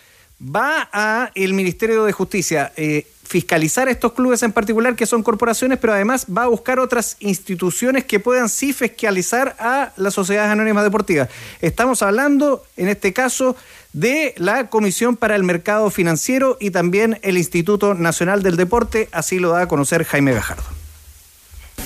va 0.42 0.88
a 0.92 1.30
el 1.34 1.54
Ministerio 1.54 2.04
de 2.04 2.12
Justicia. 2.12 2.72
Eh, 2.76 3.06
fiscalizar 3.28 3.88
estos 3.88 4.14
clubes 4.14 4.42
en 4.42 4.52
particular, 4.52 4.96
que 4.96 5.04
son 5.04 5.22
corporaciones, 5.22 5.78
pero 5.78 5.92
además 5.92 6.26
va 6.34 6.44
a 6.44 6.48
buscar 6.48 6.80
otras 6.80 7.18
instituciones 7.20 8.04
que 8.04 8.20
puedan 8.20 8.48
sí 8.48 8.72
fiscalizar 8.72 9.54
a 9.58 9.92
las 9.96 10.14
sociedades 10.14 10.50
anónimas 10.50 10.82
deportivas. 10.82 11.28
Estamos 11.60 12.00
hablando, 12.00 12.64
en 12.78 12.88
este 12.88 13.12
caso, 13.12 13.54
de 13.92 14.34
la 14.38 14.70
Comisión 14.70 15.16
para 15.16 15.36
el 15.36 15.42
Mercado 15.42 15.90
Financiero 15.90 16.56
y 16.58 16.70
también 16.70 17.18
el 17.22 17.36
Instituto 17.36 17.92
Nacional 17.92 18.42
del 18.42 18.56
Deporte, 18.56 19.10
así 19.12 19.38
lo 19.38 19.50
da 19.50 19.62
a 19.62 19.68
conocer 19.68 20.04
Jaime 20.04 20.32
Gajardo. 20.32 20.64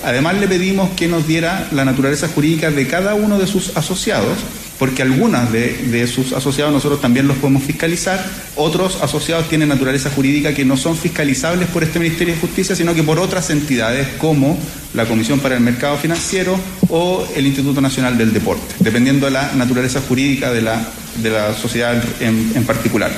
Además 0.03 0.35
le 0.35 0.47
pedimos 0.47 0.89
que 0.91 1.07
nos 1.07 1.27
diera 1.27 1.67
la 1.71 1.85
naturaleza 1.85 2.27
jurídica 2.27 2.71
de 2.71 2.87
cada 2.87 3.15
uno 3.15 3.37
de 3.37 3.47
sus 3.47 3.75
asociados, 3.77 4.37
porque 4.79 5.01
algunas 5.01 5.51
de, 5.51 6.07
sus 6.07 6.33
asociados 6.33 6.73
nosotros 6.73 7.01
también 7.01 7.27
los 7.27 7.37
podemos 7.37 7.63
fiscalizar, 7.63 8.23
otros 8.55 8.99
asociados 9.01 9.49
tienen 9.49 9.69
naturaleza 9.69 10.09
jurídica 10.09 10.53
que 10.53 10.65
no 10.65 10.77
son 10.77 10.97
fiscalizables 10.97 11.69
por 11.69 11.83
este 11.83 11.99
Ministerio 11.99 12.33
de 12.33 12.39
Justicia, 12.39 12.75
sino 12.75 12.93
que 12.93 13.03
por 13.03 13.19
otras 13.19 13.49
entidades 13.49 14.07
como 14.17 14.57
la 14.93 15.05
Comisión 15.05 15.39
para 15.39 15.55
el 15.55 15.61
Mercado 15.61 15.97
Financiero 15.97 16.59
o 16.89 17.27
el 17.35 17.45
Instituto 17.45 17.81
Nacional 17.81 18.17
del 18.17 18.33
Deporte, 18.33 18.75
dependiendo 18.79 19.25
de 19.25 19.31
la 19.31 19.51
naturaleza 19.53 20.01
jurídica 20.01 20.51
de 20.51 20.61
la, 20.61 20.85
de 21.21 21.29
la 21.29 21.53
sociedad 21.53 22.03
en 22.19 22.63
particular. 22.65 23.11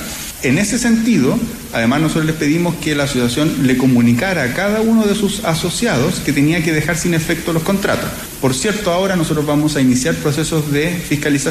En 0.45 0.59
ese 0.59 0.77
sentido, 0.77 1.39
además 1.73 2.01
nosotros 2.01 2.27
les 2.27 2.35
pedimos 2.35 2.75
que 2.75 2.93
la 2.93 3.05
asociación 3.05 3.65
le 3.65 3.77
comunicara 3.77 4.43
a 4.43 4.53
cada 4.53 4.81
uno 4.81 5.03
de 5.03 5.15
sus 5.15 5.43
asociados 5.43 6.19
que 6.19 6.33
tenía 6.33 6.63
que 6.63 6.71
dejar 6.71 6.97
sin 6.97 7.15
efecto 7.15 7.51
los 7.51 7.63
contratos. 7.63 8.11
Por 8.41 8.53
cierto, 8.53 8.91
ahora 8.91 9.15
nosotros 9.15 9.45
vamos 9.47 9.75
a 9.75 9.81
iniciar 9.81 10.13
procesos 10.13 10.71
de 10.71 10.91
fiscalización 10.91 11.44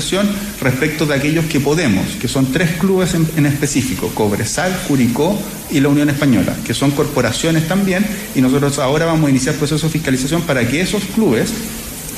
respecto 0.60 1.06
de 1.06 1.14
aquellos 1.14 1.44
que 1.46 1.60
podemos, 1.60 2.06
que 2.20 2.28
son 2.28 2.52
tres 2.52 2.72
clubes 2.78 3.14
en, 3.14 3.46
específico, 3.46 4.08
Cobresal, 4.14 4.72
Curicó 4.88 5.38
y 5.70 5.80
la 5.80 5.88
Unión 5.88 6.10
Española, 6.10 6.56
que 6.66 6.74
son 6.74 6.90
corporaciones 6.90 7.68
también, 7.68 8.04
y 8.34 8.40
nosotros 8.40 8.78
ahora 8.78 9.06
vamos 9.06 9.26
a 9.26 9.30
iniciar 9.30 9.54
procesos 9.54 9.82
de 9.82 9.98
fiscalización 9.98 10.42
para 10.42 10.66
que 10.66 10.80
esos 10.80 11.04
clubes 11.14 11.52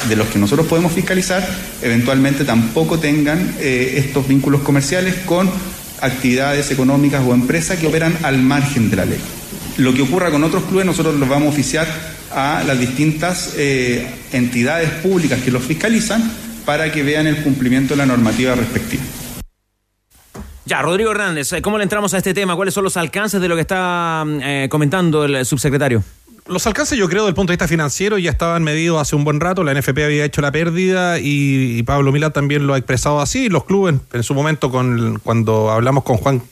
de 0.08 0.16
los 0.16 0.28
que 0.28 0.38
nosotros 0.38 0.66
podemos 0.66 0.92
fiscalizar, 0.92 1.46
eventualmente 1.82 2.44
tampoco 2.44 2.98
tengan 2.98 3.56
eh, 3.58 3.94
estos 3.96 4.28
vínculos 4.28 4.60
comerciales 4.62 5.14
con 5.24 5.50
actividades 6.00 6.70
económicas 6.70 7.22
o 7.26 7.34
empresas 7.34 7.78
que 7.78 7.86
operan 7.86 8.16
al 8.22 8.38
margen 8.38 8.90
de 8.90 8.96
la 8.96 9.04
ley. 9.04 9.20
Lo 9.78 9.92
que 9.94 10.02
ocurra 10.02 10.30
con 10.30 10.44
otros 10.44 10.64
clubes, 10.64 10.86
nosotros 10.86 11.16
los 11.16 11.28
vamos 11.28 11.48
a 11.48 11.50
oficiar 11.50 11.86
a 12.34 12.62
las 12.66 12.78
distintas 12.78 13.54
eh, 13.56 14.06
entidades 14.32 14.90
públicas 14.90 15.40
que 15.42 15.50
los 15.50 15.62
fiscalizan 15.62 16.22
para 16.66 16.92
que 16.92 17.02
vean 17.02 17.26
el 17.26 17.42
cumplimiento 17.42 17.94
de 17.94 17.98
la 17.98 18.06
normativa 18.06 18.54
respectiva. 18.54 19.02
Ya, 20.66 20.82
Rodrigo 20.82 21.12
Hernández, 21.12 21.54
¿cómo 21.62 21.78
le 21.78 21.84
entramos 21.84 22.12
a 22.12 22.18
este 22.18 22.34
tema? 22.34 22.56
¿Cuáles 22.56 22.74
son 22.74 22.82
los 22.82 22.96
alcances 22.96 23.40
de 23.40 23.46
lo 23.46 23.54
que 23.54 23.60
está 23.60 24.24
eh, 24.42 24.66
comentando 24.68 25.24
el 25.24 25.46
subsecretario? 25.46 26.02
Los 26.48 26.66
alcances, 26.66 26.98
yo 26.98 27.08
creo, 27.08 27.22
desde 27.22 27.30
el 27.30 27.34
punto 27.34 27.52
de 27.52 27.54
vista 27.54 27.68
financiero, 27.68 28.18
ya 28.18 28.30
estaban 28.30 28.62
medidos 28.62 29.00
hace 29.00 29.16
un 29.16 29.24
buen 29.24 29.40
rato. 29.40 29.64
La 29.64 29.74
NFP 29.74 29.98
había 30.04 30.24
hecho 30.24 30.40
la 30.40 30.52
pérdida 30.52 31.18
y, 31.20 31.82
Pablo 31.84 32.12
Milán 32.12 32.32
también 32.32 32.66
lo 32.66 32.74
ha 32.74 32.78
expresado 32.78 33.20
así. 33.20 33.48
Los 33.48 33.64
clubes, 33.64 33.96
en 34.12 34.22
su 34.22 34.34
momento, 34.34 34.70
con, 34.70 35.20
cuando 35.22 35.70
hablamos 35.70 36.04
con 36.04 36.16
Juan 36.16 36.42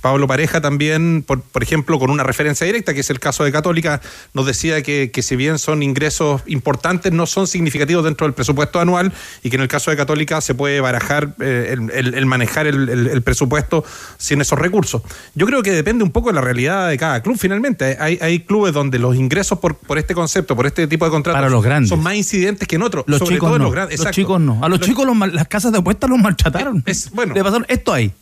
Pablo 0.00 0.26
Pareja, 0.26 0.60
también, 0.60 1.24
por, 1.26 1.42
ejemplo, 1.60 1.98
con 1.98 2.10
una 2.10 2.22
referencia 2.22 2.66
directa, 2.66 2.94
que 2.94 3.00
es 3.00 3.10
el 3.10 3.20
caso 3.20 3.44
de 3.44 3.52
Católica, 3.52 4.00
nos 4.34 4.46
decía 4.46 4.82
que, 4.82 5.10
si 5.22 5.36
bien 5.36 5.58
son 5.58 5.82
ingresos 5.82 6.42
importantes, 6.46 7.12
no 7.12 7.26
son 7.26 7.46
significativos 7.46 8.04
dentro 8.04 8.26
del 8.26 8.34
presupuesto 8.34 8.80
anual 8.80 9.12
y 9.42 9.50
que 9.50 9.56
en 9.56 9.62
el 9.62 9.68
caso 9.68 9.90
de 9.90 9.96
Católica 9.96 10.40
se 10.40 10.54
puede 10.54 10.80
barajar 10.80 11.34
eh, 11.40 11.76
el, 11.92 12.26
manejar 12.26 12.66
el, 12.66 13.22
presupuesto 13.22 13.84
sin 14.18 14.40
esos 14.40 14.58
recursos. 14.58 15.02
Yo 15.34 15.46
creo 15.46 15.62
que 15.62 15.72
depende 15.72 16.04
un 16.04 16.10
poco 16.10 16.28
de 16.28 16.34
la 16.34 16.40
realidad 16.40 16.88
de 16.88 16.98
cada 16.98 17.22
club, 17.22 17.36
finalmente. 17.38 17.96
Hay, 17.98 18.18
hay 18.20 18.40
clubes 18.40 18.72
donde 18.72 18.98
los 18.98 19.16
ingresos 19.16 19.58
por, 19.58 19.76
por 19.76 19.98
este 19.98 20.14
concepto, 20.14 20.56
por 20.56 20.66
este 20.66 20.86
tipo 20.86 21.04
de 21.04 21.10
contratos, 21.10 21.36
Para 21.36 21.50
los 21.50 21.62
grandes. 21.62 21.88
son 21.88 22.02
más 22.02 22.14
incidentes 22.14 22.68
que 22.68 22.76
en 22.76 22.82
otros. 22.82 23.04
Los 23.06 23.22
chicos 23.22 23.58
no. 23.58 23.70
Los, 23.70 24.10
chicos 24.10 24.40
no. 24.40 24.64
A 24.64 24.68
los, 24.68 24.80
chicos 24.80 25.06
las 25.32 25.48
casas 25.48 25.72
de 25.72 25.78
apuestas 25.78 26.08
los 26.10 26.18
maltrataron. 26.18 26.82
Es, 26.86 27.10
bueno, 27.10 27.34
Le 27.34 27.42
pasaron 27.42 27.66
esto 27.68 27.92
ahí. 27.92 28.12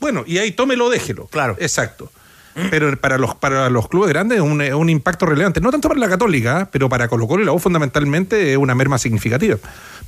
Bueno, 0.00 0.24
y 0.26 0.38
ahí 0.38 0.52
tómelo, 0.52 0.90
déjelo. 0.90 1.26
Claro. 1.26 1.56
Exacto. 1.58 2.10
Pero 2.70 2.96
para 2.98 3.18
los, 3.18 3.34
para 3.36 3.70
los 3.70 3.88
clubes 3.88 4.08
grandes 4.08 4.38
es 4.38 4.42
un, 4.42 4.60
un, 4.60 4.90
impacto 4.90 5.26
relevante. 5.26 5.60
No 5.60 5.70
tanto 5.70 5.88
para 5.88 6.00
la 6.00 6.08
Católica, 6.08 6.62
¿eh? 6.62 6.66
pero 6.70 6.88
para 6.88 7.08
Colo 7.08 7.28
Colo 7.28 7.42
y 7.42 7.46
la 7.46 7.52
U 7.52 7.58
fundamentalmente 7.58 8.52
es 8.52 8.58
una 8.58 8.74
merma 8.74 8.98
significativa. 8.98 9.56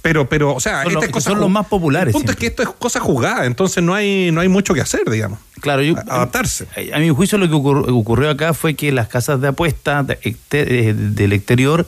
Pero, 0.02 0.28
pero, 0.28 0.54
o 0.54 0.60
sea, 0.60 0.82
son, 0.82 0.94
los, 0.94 1.22
son 1.22 1.40
los 1.40 1.50
más 1.50 1.66
populares. 1.66 2.08
El 2.08 2.12
punto 2.12 2.32
es 2.32 2.38
que 2.38 2.46
esto 2.46 2.62
es 2.62 2.70
cosa 2.70 3.00
jugada, 3.00 3.44
entonces 3.44 3.84
no 3.84 3.94
hay, 3.94 4.30
no 4.32 4.40
hay 4.40 4.48
mucho 4.48 4.74
que 4.74 4.80
hacer, 4.80 5.08
digamos. 5.10 5.38
Claro, 5.60 5.82
yo, 5.82 5.94
adaptarse. 5.96 6.66
A, 6.92 6.98
mi 6.98 7.10
juicio 7.10 7.36
lo 7.38 7.48
que 7.48 7.54
ocurrió 7.54 8.30
acá 8.30 8.54
fue 8.54 8.74
que 8.74 8.90
las 8.92 9.08
casas 9.08 9.40
de 9.40 9.48
apuestas 9.48 10.06
del 10.50 11.32
exterior, 11.32 11.86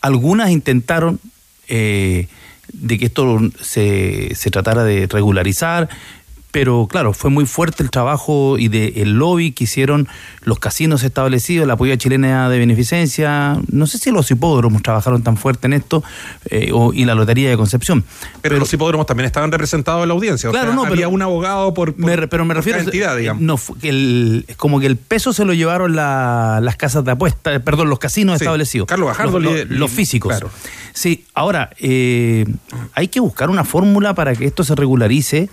algunas 0.00 0.50
intentaron 0.50 1.18
eh, 1.68 2.28
de 2.72 2.98
que 2.98 3.06
esto 3.06 3.40
se, 3.60 4.34
se 4.36 4.50
tratara 4.50 4.84
de 4.84 5.08
regularizar, 5.08 5.88
pero 6.52 6.86
claro, 6.86 7.14
fue 7.14 7.30
muy 7.30 7.46
fuerte 7.46 7.82
el 7.82 7.90
trabajo 7.90 8.58
y 8.58 8.68
de 8.68 8.92
el 8.96 9.14
lobby 9.14 9.52
que 9.52 9.64
hicieron 9.64 10.06
los 10.42 10.58
casinos 10.58 11.02
establecidos, 11.02 11.66
la 11.66 11.74
apoyo 11.74 11.96
chilena 11.96 12.48
de 12.50 12.58
beneficencia, 12.58 13.56
no 13.70 13.86
sé 13.86 13.96
si 13.96 14.10
los 14.10 14.30
hipódromos 14.30 14.82
trabajaron 14.82 15.22
tan 15.22 15.38
fuerte 15.38 15.66
en 15.66 15.72
esto, 15.72 16.04
eh, 16.50 16.70
y 16.92 17.04
la 17.06 17.14
Lotería 17.14 17.48
de 17.48 17.56
Concepción. 17.56 18.04
Pero, 18.42 18.58
los 18.58 18.72
hipódromos 18.72 19.06
también 19.06 19.26
estaban 19.26 19.50
representados 19.50 20.02
en 20.02 20.08
la 20.08 20.14
audiencia. 20.14 20.50
Claro, 20.50 20.74
no, 20.74 20.84
había 20.84 21.08
un 21.08 21.22
abogado 21.22 21.72
por, 21.72 21.94
pero 21.94 22.44
me 22.44 22.54
refiero 22.54 22.78
entidad, 22.80 23.16
digamos. 23.16 23.42
No, 23.42 23.58
el, 23.82 24.46
como 24.58 24.78
que 24.78 24.86
el 24.86 24.96
peso 24.96 25.32
se 25.32 25.46
lo 25.46 25.54
llevaron 25.54 25.96
las 25.96 26.76
casas 26.76 27.02
de 27.04 27.12
apuestas, 27.12 27.62
perdón, 27.62 27.88
los 27.88 27.98
casinos 27.98 28.40
establecidos. 28.40 28.86
Carlos 28.86 29.08
Bajardo, 29.08 29.40
los, 29.40 29.90
físicos. 29.90 30.34
Sí, 30.92 31.24
ahora, 31.32 31.70
eh, 31.78 32.44
hay 32.92 33.08
que 33.08 33.20
buscar 33.20 33.48
una 33.48 33.64
fórmula 33.64 34.14
para 34.14 34.34
que 34.34 34.44
esto 34.44 34.64
se 34.64 34.74
regularice. 34.74 35.48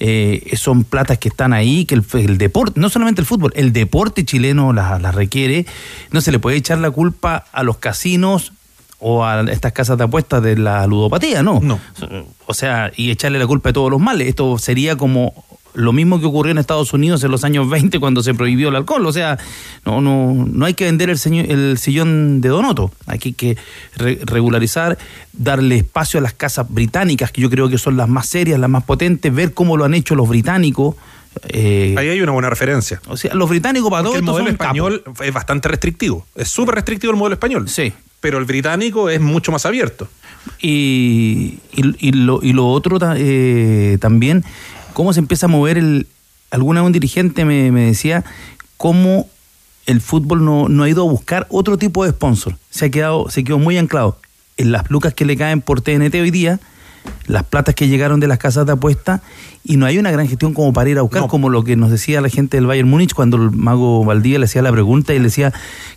Eh, 0.00 0.39
eh, 0.44 0.56
son 0.56 0.84
platas 0.84 1.18
que 1.18 1.28
están 1.28 1.52
ahí, 1.52 1.84
que 1.84 1.94
el, 1.94 2.04
el 2.14 2.38
deporte, 2.38 2.80
no 2.80 2.88
solamente 2.88 3.20
el 3.20 3.26
fútbol, 3.26 3.52
el 3.54 3.72
deporte 3.72 4.24
chileno 4.24 4.72
las 4.72 5.00
las 5.00 5.14
requiere. 5.14 5.66
No 6.10 6.20
se 6.20 6.32
le 6.32 6.38
puede 6.38 6.56
echar 6.56 6.78
la 6.78 6.90
culpa 6.90 7.44
a 7.52 7.62
los 7.62 7.78
casinos 7.78 8.52
o 8.98 9.24
a 9.24 9.40
estas 9.50 9.72
casas 9.72 9.96
de 9.98 10.04
apuestas 10.04 10.42
de 10.42 10.56
la 10.56 10.86
ludopatía, 10.86 11.42
¿no? 11.42 11.60
No. 11.60 11.80
O 12.46 12.54
sea, 12.54 12.92
y 12.94 13.10
echarle 13.10 13.38
la 13.38 13.46
culpa 13.46 13.70
de 13.70 13.72
todos 13.72 13.90
los 13.90 14.00
males. 14.00 14.28
Esto 14.28 14.58
sería 14.58 14.96
como 14.96 15.44
lo 15.74 15.92
mismo 15.92 16.20
que 16.20 16.26
ocurrió 16.26 16.52
en 16.52 16.58
Estados 16.58 16.92
Unidos 16.92 17.22
en 17.24 17.30
los 17.30 17.44
años 17.44 17.68
20 17.70 17.98
cuando 18.00 18.22
se 18.22 18.34
prohibió 18.34 18.68
el 18.70 18.76
alcohol. 18.76 19.06
O 19.06 19.12
sea, 19.12 19.38
no, 19.84 20.00
no, 20.00 20.34
no 20.50 20.64
hay 20.66 20.74
que 20.74 20.84
vender 20.84 21.10
el, 21.10 21.16
señor- 21.18 21.50
el 21.50 21.78
sillón 21.78 22.40
de 22.40 22.48
Donoto. 22.48 22.90
Hay 23.06 23.18
que, 23.18 23.32
que 23.34 23.56
re- 23.96 24.18
regularizar, 24.24 24.98
darle 25.32 25.76
espacio 25.76 26.18
a 26.18 26.22
las 26.22 26.32
casas 26.34 26.66
británicas, 26.68 27.30
que 27.32 27.40
yo 27.40 27.50
creo 27.50 27.68
que 27.68 27.78
son 27.78 27.96
las 27.96 28.08
más 28.08 28.26
serias, 28.28 28.58
las 28.58 28.70
más 28.70 28.84
potentes, 28.84 29.32
ver 29.34 29.54
cómo 29.54 29.76
lo 29.76 29.84
han 29.84 29.94
hecho 29.94 30.14
los 30.14 30.28
británicos. 30.28 30.96
Eh, 31.48 31.94
Ahí 31.96 32.08
hay 32.08 32.20
una 32.20 32.32
buena 32.32 32.50
referencia. 32.50 33.00
o 33.06 33.16
sea, 33.16 33.32
los 33.34 33.48
británicos 33.48 33.88
para 33.90 34.02
todo 34.02 34.16
el 34.16 34.22
modelo 34.22 34.46
capos. 34.46 34.64
español 34.66 35.02
es 35.24 35.32
bastante 35.32 35.68
restrictivo. 35.68 36.26
Es 36.34 36.48
súper 36.48 36.74
restrictivo 36.74 37.12
el 37.12 37.18
modelo 37.18 37.34
español. 37.34 37.68
Sí. 37.68 37.92
Pero 38.20 38.38
el 38.38 38.44
británico 38.44 39.08
es 39.08 39.20
mucho 39.20 39.52
más 39.52 39.64
abierto. 39.64 40.08
Y, 40.60 41.58
y- 41.72 42.08
y 42.08 42.12
lo, 42.12 42.40
y 42.42 42.52
lo 42.52 42.68
otro 42.68 42.98
eh, 43.16 43.98
también, 44.00 44.44
cómo 45.00 45.14
se 45.14 45.20
empieza 45.20 45.46
a 45.46 45.48
mover 45.48 45.78
el... 45.78 46.06
Alguna 46.50 46.82
un 46.82 46.92
dirigente 46.92 47.46
me, 47.46 47.72
me 47.72 47.86
decía 47.86 48.22
cómo 48.76 49.30
el 49.86 50.02
fútbol 50.02 50.44
no, 50.44 50.68
no 50.68 50.82
ha 50.82 50.90
ido 50.90 51.08
a 51.08 51.10
buscar 51.10 51.46
otro 51.48 51.78
tipo 51.78 52.04
de 52.04 52.10
sponsor. 52.10 52.58
Se 52.68 52.84
ha 52.84 52.90
quedado, 52.90 53.30
se 53.30 53.42
quedó 53.42 53.58
muy 53.58 53.78
anclado 53.78 54.18
en 54.58 54.72
las 54.72 54.90
lucas 54.90 55.14
que 55.14 55.24
le 55.24 55.38
caen 55.38 55.62
por 55.62 55.80
TNT 55.80 56.16
hoy 56.16 56.30
día, 56.30 56.60
las 57.26 57.44
platas 57.44 57.74
que 57.74 57.88
llegaron 57.88 58.20
de 58.20 58.26
las 58.26 58.38
casas 58.38 58.66
de 58.66 58.72
apuesta, 58.72 59.22
y 59.62 59.76
no 59.76 59.86
hay 59.86 59.98
una 59.98 60.10
gran 60.10 60.26
gestión 60.26 60.54
como 60.54 60.72
para 60.72 60.88
ir 60.88 60.98
a 60.98 61.02
buscar, 61.02 61.26
como 61.28 61.48
lo 61.50 61.62
que 61.64 61.76
nos 61.76 61.90
decía 61.90 62.20
la 62.20 62.28
gente 62.28 62.56
del 62.56 62.66
Bayern 62.66 62.88
Múnich 62.88 63.12
cuando 63.12 63.36
el 63.36 63.50
mago 63.50 64.04
Valdía 64.04 64.38
le 64.38 64.46
hacía 64.46 64.62
la 64.62 64.72
pregunta 64.72 65.12
y 65.12 65.18
le 65.18 65.24
decía 65.24 65.52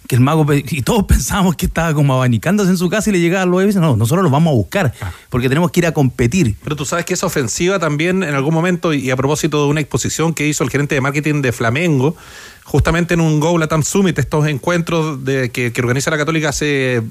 que 0.07 0.15
el 0.15 0.21
mago, 0.21 0.45
y 0.53 0.81
todos 0.81 1.03
pensábamos 1.07 1.55
que 1.55 1.67
estaba 1.67 1.93
como 1.93 2.13
abanicándose 2.13 2.69
en 2.69 2.77
su 2.77 2.89
casa 2.89 3.09
y 3.09 3.13
le 3.13 3.19
llegaba 3.19 3.45
luego 3.45 3.63
y 3.63 3.67
dice, 3.67 3.79
no, 3.79 3.95
nosotros 3.95 4.23
los 4.23 4.31
vamos 4.31 4.51
a 4.51 4.55
buscar, 4.55 4.93
porque 5.29 5.49
tenemos 5.49 5.71
que 5.71 5.79
ir 5.79 5.85
a 5.87 5.93
competir. 5.93 6.55
Pero 6.63 6.75
tú 6.75 6.85
sabes 6.85 7.05
que 7.05 7.13
esa 7.13 7.25
ofensiva 7.25 7.79
también 7.79 8.23
en 8.23 8.35
algún 8.35 8.53
momento, 8.53 8.93
y 8.93 9.09
a 9.09 9.15
propósito 9.15 9.63
de 9.63 9.69
una 9.69 9.79
exposición 9.79 10.33
que 10.33 10.47
hizo 10.47 10.63
el 10.63 10.69
gerente 10.69 10.95
de 10.95 11.01
marketing 11.01 11.41
de 11.41 11.51
Flamengo, 11.51 12.15
justamente 12.63 13.13
en 13.13 13.21
un 13.21 13.39
Go 13.39 13.57
Latam 13.57 13.83
Summit, 13.83 14.17
estos 14.17 14.47
encuentros 14.47 15.23
de, 15.23 15.51
que, 15.51 15.71
organiza 15.77 16.11
la 16.11 16.17
Católica 16.17 16.49
hace 16.49 17.01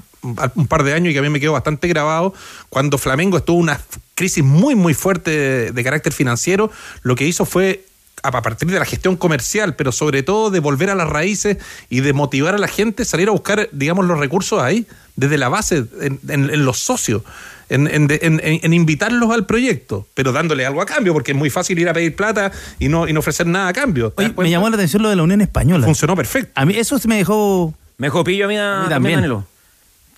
un 0.54 0.66
par 0.66 0.84
de 0.84 0.94
años 0.94 1.10
y 1.10 1.12
que 1.12 1.18
a 1.18 1.22
mí 1.22 1.28
me 1.28 1.40
quedó 1.40 1.52
bastante 1.52 1.88
grabado, 1.88 2.32
cuando 2.68 2.98
Flamengo 2.98 3.38
estuvo 3.38 3.58
una 3.58 3.80
crisis 4.14 4.44
muy, 4.44 4.74
muy 4.74 4.94
fuerte 4.94 5.72
de 5.72 5.84
carácter 5.84 6.12
financiero, 6.12 6.70
lo 7.02 7.16
que 7.16 7.26
hizo 7.26 7.44
fue 7.44 7.84
a 8.22 8.28
a 8.28 8.42
partir 8.42 8.70
de 8.70 8.78
la 8.78 8.84
gestión 8.84 9.16
comercial, 9.16 9.74
pero 9.74 9.90
sobre 9.92 10.22
todo 10.22 10.50
de 10.50 10.60
volver 10.60 10.90
a 10.90 10.94
las 10.94 11.08
raíces 11.08 11.58
y 11.90 12.00
de 12.00 12.12
motivar 12.12 12.54
a 12.54 12.58
la 12.58 12.68
gente, 12.68 13.04
salir 13.04 13.28
a 13.28 13.32
buscar, 13.32 13.68
digamos, 13.72 14.04
los 14.06 14.18
recursos 14.18 14.62
ahí, 14.62 14.86
desde 15.16 15.38
la 15.38 15.48
base, 15.48 15.84
en, 16.00 16.20
en- 16.28 16.50
en 16.50 16.64
los 16.64 16.78
socios, 16.78 17.22
en, 17.68 17.86
en- 17.88 18.08
en- 18.10 18.40
en- 18.44 18.60
en 18.62 18.72
invitarlos 18.72 19.30
al 19.32 19.44
proyecto, 19.46 20.06
pero 20.14 20.30
dándole 20.32 20.64
algo 20.64 20.80
a 20.82 20.86
cambio, 20.86 21.12
porque 21.12 21.32
es 21.32 21.36
muy 21.38 21.50
fácil 21.50 21.78
ir 21.78 21.88
a 21.88 21.92
pedir 21.92 22.14
plata 22.14 22.52
y 22.78 22.88
no, 22.88 23.08
y 23.08 23.12
no 23.12 23.20
ofrecer 23.20 23.46
nada 23.46 23.68
a 23.68 23.72
cambio. 23.72 24.10
¿Te 24.12 24.22
das 24.22 24.36
Me 24.36 24.50
llamó 24.50 24.68
la 24.70 24.76
atención 24.76 25.02
lo 25.02 25.08
de 25.10 25.16
la 25.16 25.22
Unión 25.24 25.40
Española. 25.40 25.84
Funcionó 25.84 26.14
perfecto. 26.14 26.52
A 26.54 26.64
mí 26.64 26.74
eso 26.76 26.98
sí 26.98 27.08
me 27.08 27.16
dejó... 27.16 27.74
Me 27.98 28.06
dejó 28.06 28.22
pillo 28.24 28.44
a 28.44 28.48
mí, 28.48 28.56
A 28.56 28.82
mí 28.84 28.88
también. 28.88 29.16
Danilo. 29.16 29.46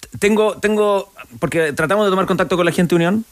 T- 0.00 0.18
Tengo, 0.18 0.56
tengo, 0.58 1.10
porque 1.40 1.72
tratamos 1.72 2.04
de 2.06 2.10
tomar 2.10 2.26
contacto 2.26 2.56
con 2.56 2.66
la 2.66 2.72
gente 2.72 2.90
de 2.90 2.96
Unión. 2.96 3.24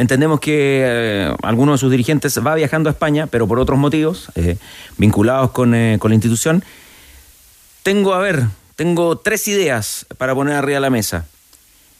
Entendemos 0.00 0.40
que 0.40 0.82
eh, 0.82 1.34
alguno 1.42 1.72
de 1.72 1.78
sus 1.78 1.90
dirigentes 1.90 2.38
va 2.44 2.54
viajando 2.54 2.88
a 2.88 2.92
España, 2.92 3.26
pero 3.26 3.46
por 3.46 3.58
otros 3.58 3.78
motivos, 3.78 4.28
eh, 4.34 4.56
vinculados 4.96 5.50
con, 5.50 5.74
eh, 5.74 5.98
con 6.00 6.10
la 6.10 6.14
institución. 6.14 6.64
Tengo, 7.82 8.14
a 8.14 8.18
ver, 8.18 8.44
tengo 8.76 9.18
tres 9.18 9.46
ideas 9.48 10.06
para 10.16 10.34
poner 10.34 10.54
arriba 10.54 10.76
de 10.76 10.80
la 10.80 10.88
mesa. 10.90 11.26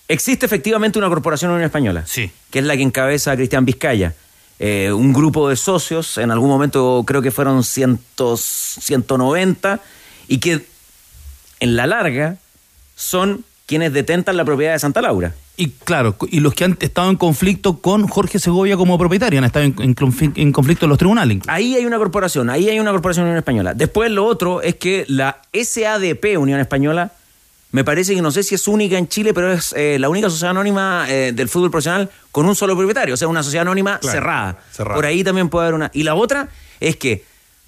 Existe 0.09 0.47
efectivamente 0.47 0.99
una 0.99 1.09
corporación 1.09 1.51
Unión 1.51 1.67
Española, 1.67 2.05
Sí. 2.07 2.31
que 2.51 2.61
es 2.61 2.65
la 2.65 2.75
que 2.75 2.83
encabeza 2.83 3.37
Cristian 3.37 3.67
Vizcaya. 3.67 4.15
Eh, 4.59 4.91
un 4.93 5.13
grupo 5.13 5.51
de 5.51 5.57
socios, 5.57 6.17
en 6.17 6.31
algún 6.31 6.49
momento 6.49 7.05
creo 7.07 7.21
que 7.21 7.31
fueron 7.31 7.63
cientos, 7.65 8.41
190, 8.81 9.81
y 10.27 10.39
que 10.39 10.65
en 11.61 11.77
la 11.77 11.87
larga 11.87 12.37
son 12.97 13.45
quienes 13.71 13.93
detentan 13.93 14.37
la 14.37 14.45
propiedad 14.45 14.73
de 14.73 14.81
Santa 14.81 15.01
Laura. 15.01 15.33
Y 15.57 15.69
claro, 15.85 16.17
y 16.29 16.41
los 16.41 16.55
que 16.55 16.65
han 16.65 16.77
estado 16.81 17.09
en 17.09 17.15
conflicto 17.17 17.79
con 17.79 18.09
Jorge 18.09 18.41
Segovia 18.41 18.77
como 18.77 18.99
propietario, 18.99 19.39
han 19.39 19.45
estado 19.45 19.65
en, 19.65 19.77
en 19.81 19.95
confli- 19.95 20.33
en 20.35 20.51
conflicto 20.51 20.87
en 20.87 20.89
los 20.91 20.99
tribunales. 20.99 21.39
Ahí 21.47 21.77
hay 21.77 21.85
una 21.87 21.97
corporación, 21.97 22.51
ahí 22.51 22.69
hay 22.69 22.81
una 22.81 22.91
corporación 22.91 23.27
Unión 23.27 23.39
Española. 23.39 23.73
Después 23.73 24.11
lo 24.11 24.25
otro 24.27 24.61
es 24.61 24.75
que 24.75 25.05
la 25.07 25.39
SADP 25.53 26.37
Unión 26.37 26.59
Española, 26.59 27.13
me 27.71 27.85
parece 27.85 28.17
que 28.17 28.23
no 28.23 28.33
sé 28.33 28.43
si 28.43 28.57
es 28.57 28.67
única 28.67 28.99
en 28.99 29.07
Chile, 29.07 29.33
pero 29.33 29.53
es 29.53 29.73
eh, 29.77 29.99
la 30.01 30.09
única 30.09 30.29
sociedad 30.31 30.51
anónima 30.51 31.07
eh, 31.09 31.31
del 31.33 31.49
fútbol 31.49 31.71
profesional 31.71 32.11
con 32.33 32.47
un 32.47 32.57
solo 32.57 32.77
propietario, 32.77 33.15
o 33.15 33.17
sea, 33.17 33.29
una 33.29 33.45
sociedad 33.45 33.63
anónima 33.63 34.01
Claro, 34.01 34.13
cerrada. 34.19 34.59
cerrada. 34.73 34.97
Por 34.97 35.07
ahí 35.07 35.23
también 35.23 35.49
puede 35.49 35.67
haber 35.69 35.75
una. 35.77 35.91
Y 35.95 36.03
la 36.03 36.17
otra 36.17 36.49
es 36.81 36.97
que, 36.97 37.23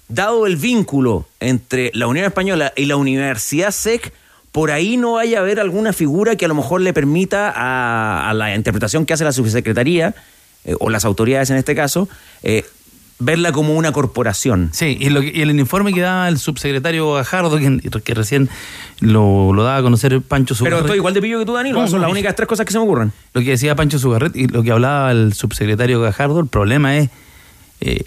dado 0.09 0.45
el 0.47 0.57
vínculo 0.57 1.25
entre 1.39 1.91
la 1.93 2.07
Unión 2.07 2.25
Española 2.25 2.73
y 2.75 2.85
la 2.87 2.97
Universidad 2.97 3.71
SEC, 3.71 4.11
por 4.53 4.71
ahí 4.71 4.95
no 4.95 5.13
vaya 5.13 5.39
a 5.39 5.41
haber 5.41 5.59
alguna 5.59 5.91
figura 5.91 6.37
que 6.37 6.45
a 6.45 6.47
lo 6.47 6.55
mejor 6.55 6.79
le 6.79 6.93
permita 6.93 7.51
a, 7.53 8.29
a 8.29 8.33
la 8.33 8.55
interpretación 8.55 9.05
que 9.05 9.13
hace 9.13 9.25
la 9.25 9.33
subsecretaría, 9.33 10.15
eh, 10.63 10.75
o 10.79 10.89
las 10.89 11.03
autoridades 11.03 11.49
en 11.49 11.57
este 11.57 11.75
caso, 11.75 12.07
eh, 12.43 12.63
verla 13.19 13.51
como 13.51 13.75
una 13.75 13.91
corporación. 13.91 14.69
Sí, 14.73 14.97
y, 14.99 15.09
lo 15.09 15.21
que- 15.21 15.31
y 15.35 15.41
el 15.41 15.57
informe 15.59 15.93
que 15.93 16.01
daba 16.01 16.27
el 16.29 16.37
subsecretario 16.39 17.13
Gajardo, 17.13 17.57
que, 17.57 17.79
que 18.03 18.13
recién 18.13 18.49
lo, 18.99 19.53
lo 19.53 19.63
daba 19.63 19.77
a 19.77 19.81
conocer 19.81 20.21
Pancho 20.21 20.53
Pero 20.55 20.57
Sugarret. 20.57 20.79
estoy 20.81 20.97
igual 20.97 21.13
de 21.13 21.21
pillo 21.21 21.39
que 21.39 21.45
tú, 21.45 21.53
Danilo. 21.53 21.79
No, 21.81 21.87
son 21.87 21.97
no, 21.99 22.07
las 22.07 22.11
únicas 22.11 22.35
tres 22.35 22.47
cosas 22.47 22.65
que 22.65 22.71
se 22.73 22.77
me 22.79 22.83
ocurren. 22.85 23.11
Lo 23.33 23.41
que 23.41 23.49
decía 23.51 23.75
Pancho 23.75 23.97
Sugarret 23.99 24.35
y 24.35 24.47
lo 24.47 24.61
que 24.63 24.71
hablaba 24.71 25.11
el 25.11 25.33
subsecretario 25.33 25.99
Gajardo, 26.01 26.39
el 26.39 26.47
problema 26.47 26.97
es 26.97 27.09
eh, 27.81 28.03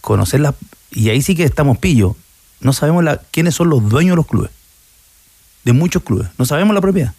conocerla. 0.00 0.54
Y 0.92 1.10
ahí 1.10 1.22
sí 1.22 1.34
que 1.34 1.44
estamos 1.44 1.78
pillos. 1.78 2.14
No 2.60 2.72
sabemos 2.72 3.04
la, 3.04 3.20
quiénes 3.30 3.54
son 3.54 3.68
los 3.68 3.88
dueños 3.88 4.12
de 4.12 4.16
los 4.16 4.26
clubes. 4.26 4.50
De 5.64 5.72
muchos 5.72 6.02
clubes. 6.02 6.28
No 6.38 6.44
sabemos 6.44 6.74
la 6.74 6.80
propiedad. 6.80 7.12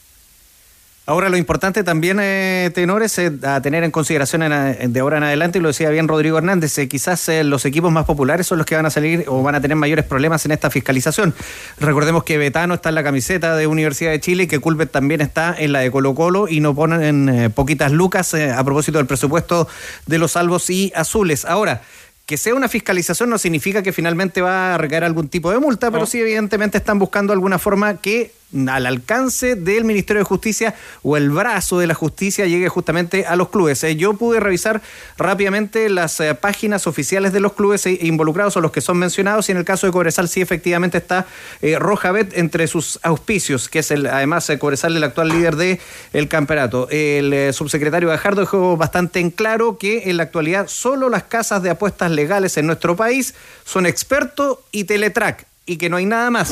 Ahora 1.08 1.30
lo 1.30 1.38
importante 1.38 1.84
también, 1.84 2.18
eh, 2.20 2.72
tenores, 2.74 3.20
eh, 3.20 3.32
a 3.44 3.62
tener 3.62 3.84
en 3.84 3.92
consideración 3.92 4.42
de 4.42 5.00
ahora 5.00 5.18
en 5.18 5.24
adelante, 5.24 5.60
y 5.60 5.62
lo 5.62 5.68
decía 5.68 5.92
bien 5.92 6.08
Rodrigo 6.08 6.40
Hernández, 6.40 6.76
eh, 6.80 6.88
quizás 6.88 7.30
eh, 7.30 7.44
los 7.44 7.64
equipos 7.66 7.92
más 7.92 8.06
populares 8.06 8.48
son 8.48 8.58
los 8.58 8.66
que 8.66 8.76
van 8.76 8.88
a 8.88 8.90
salir 8.90 9.24
o 9.28 9.44
van 9.44 9.54
a 9.54 9.62
tener 9.62 9.78
mayores 9.78 10.04
problemas 10.04 10.46
en 10.46 10.52
esta 10.52 10.72
fiscalización. 10.72 11.36
Recordemos 11.80 12.24
que 12.24 12.40
Betano 12.40 12.74
está 12.74 12.90
en 12.90 12.96
la 12.96 13.04
camiseta 13.04 13.56
de 13.56 13.68
Universidad 13.68 14.10
de 14.10 14.20
Chile 14.20 14.44
y 14.44 14.48
que 14.48 14.58
Culbet 14.58 14.90
también 14.90 15.22
está 15.22 15.56
en 15.56 15.74
la 15.74 15.82
de 15.82 15.92
Colo 15.92 16.16
Colo 16.16 16.48
y 16.48 16.60
no 16.60 16.74
ponen 16.74 17.30
eh, 17.30 17.50
poquitas 17.52 17.92
lucas 17.92 18.34
a 18.34 18.64
propósito 18.64 18.98
del 18.98 19.06
presupuesto 19.06 19.68
de 20.08 20.18
los 20.18 20.32
salvos 20.32 20.72
y 20.72 20.92
azules. 20.96 21.46
Ahora, 21.46 21.84
que 22.26 22.38
sea 22.38 22.56
una 22.56 22.68
fiscalización 22.68 23.30
no 23.30 23.38
significa 23.38 23.84
que 23.84 23.94
finalmente 23.94 24.42
va 24.42 24.76
a 24.76 24.78
recaer 24.78 25.04
algún 25.04 25.30
tipo 25.30 25.52
de 25.52 25.60
multa, 25.60 25.92
pero 25.92 26.06
sí 26.06 26.20
evidentemente 26.20 26.78
están 26.78 26.98
buscando 26.98 27.34
alguna 27.34 27.60
forma 27.60 27.98
que 27.98 28.32
al 28.68 28.86
alcance 28.86 29.56
del 29.56 29.84
Ministerio 29.84 30.20
de 30.20 30.26
Justicia 30.26 30.76
o 31.04 31.18
el 31.18 31.30
brazo 31.30 31.80
de 31.80 31.88
la 31.88 31.94
justicia 31.94 32.46
llegue 32.46 32.70
justamente 32.70 33.26
a 33.26 33.36
los 33.36 33.50
clubes. 33.50 33.84
Eh, 33.84 33.96
Yo 33.96 34.14
pude 34.14 34.40
revisar 34.40 34.82
rápidamente 35.18 35.90
las 35.90 36.20
eh, 36.20 36.34
páginas 36.36 36.88
oficiales 36.88 37.34
de 37.34 37.40
los 37.40 37.54
clubes 37.54 37.86
eh, 37.86 37.98
involucrados 38.02 38.56
o 38.56 38.62
los 38.62 38.72
que 38.72 38.82
son 38.82 38.98
mencionados 38.98 39.50
y 39.50 39.52
en 39.52 39.58
el 39.58 39.66
caso 39.66 39.88
de 39.88 39.94
Cobresal 39.94 40.30
sí 40.30 40.42
efectivamente 40.42 40.98
está 40.98 41.26
eh, 41.62 41.78
Roja 41.80 42.12
Bet 42.12 42.38
entre 42.38 42.68
sus 42.68 43.00
auspicios, 43.04 43.68
que 43.68 43.80
es 43.80 43.92
el 43.92 44.08
además 44.08 44.50
Cobresal 44.60 44.96
el 44.96 45.04
actual 45.04 45.30
líder 45.30 45.56
del 45.56 45.80
el 46.14 46.28
campeonato. 46.30 46.88
El 46.92 47.54
subsecretario 47.54 48.10
Gajardo 48.10 48.42
dejó 48.42 48.78
bastante 48.78 49.20
en 49.20 49.32
claro 49.32 49.78
que 49.78 50.10
en 50.10 50.18
la 50.18 50.24
actualidad 50.24 50.68
solo 50.68 51.10
las 51.10 51.24
casas 51.24 51.62
de 51.64 51.70
apuestas 51.72 52.12
legales 52.12 52.58
en 52.58 52.68
nuestro 52.68 52.96
país 52.96 53.34
son 53.66 53.86
experto 53.86 54.64
y 54.72 54.86
teletrack 54.86 55.46
y 55.66 55.78
que 55.78 55.90
no 55.90 55.98
hay 55.98 56.06
nada 56.06 56.30
más. 56.30 56.52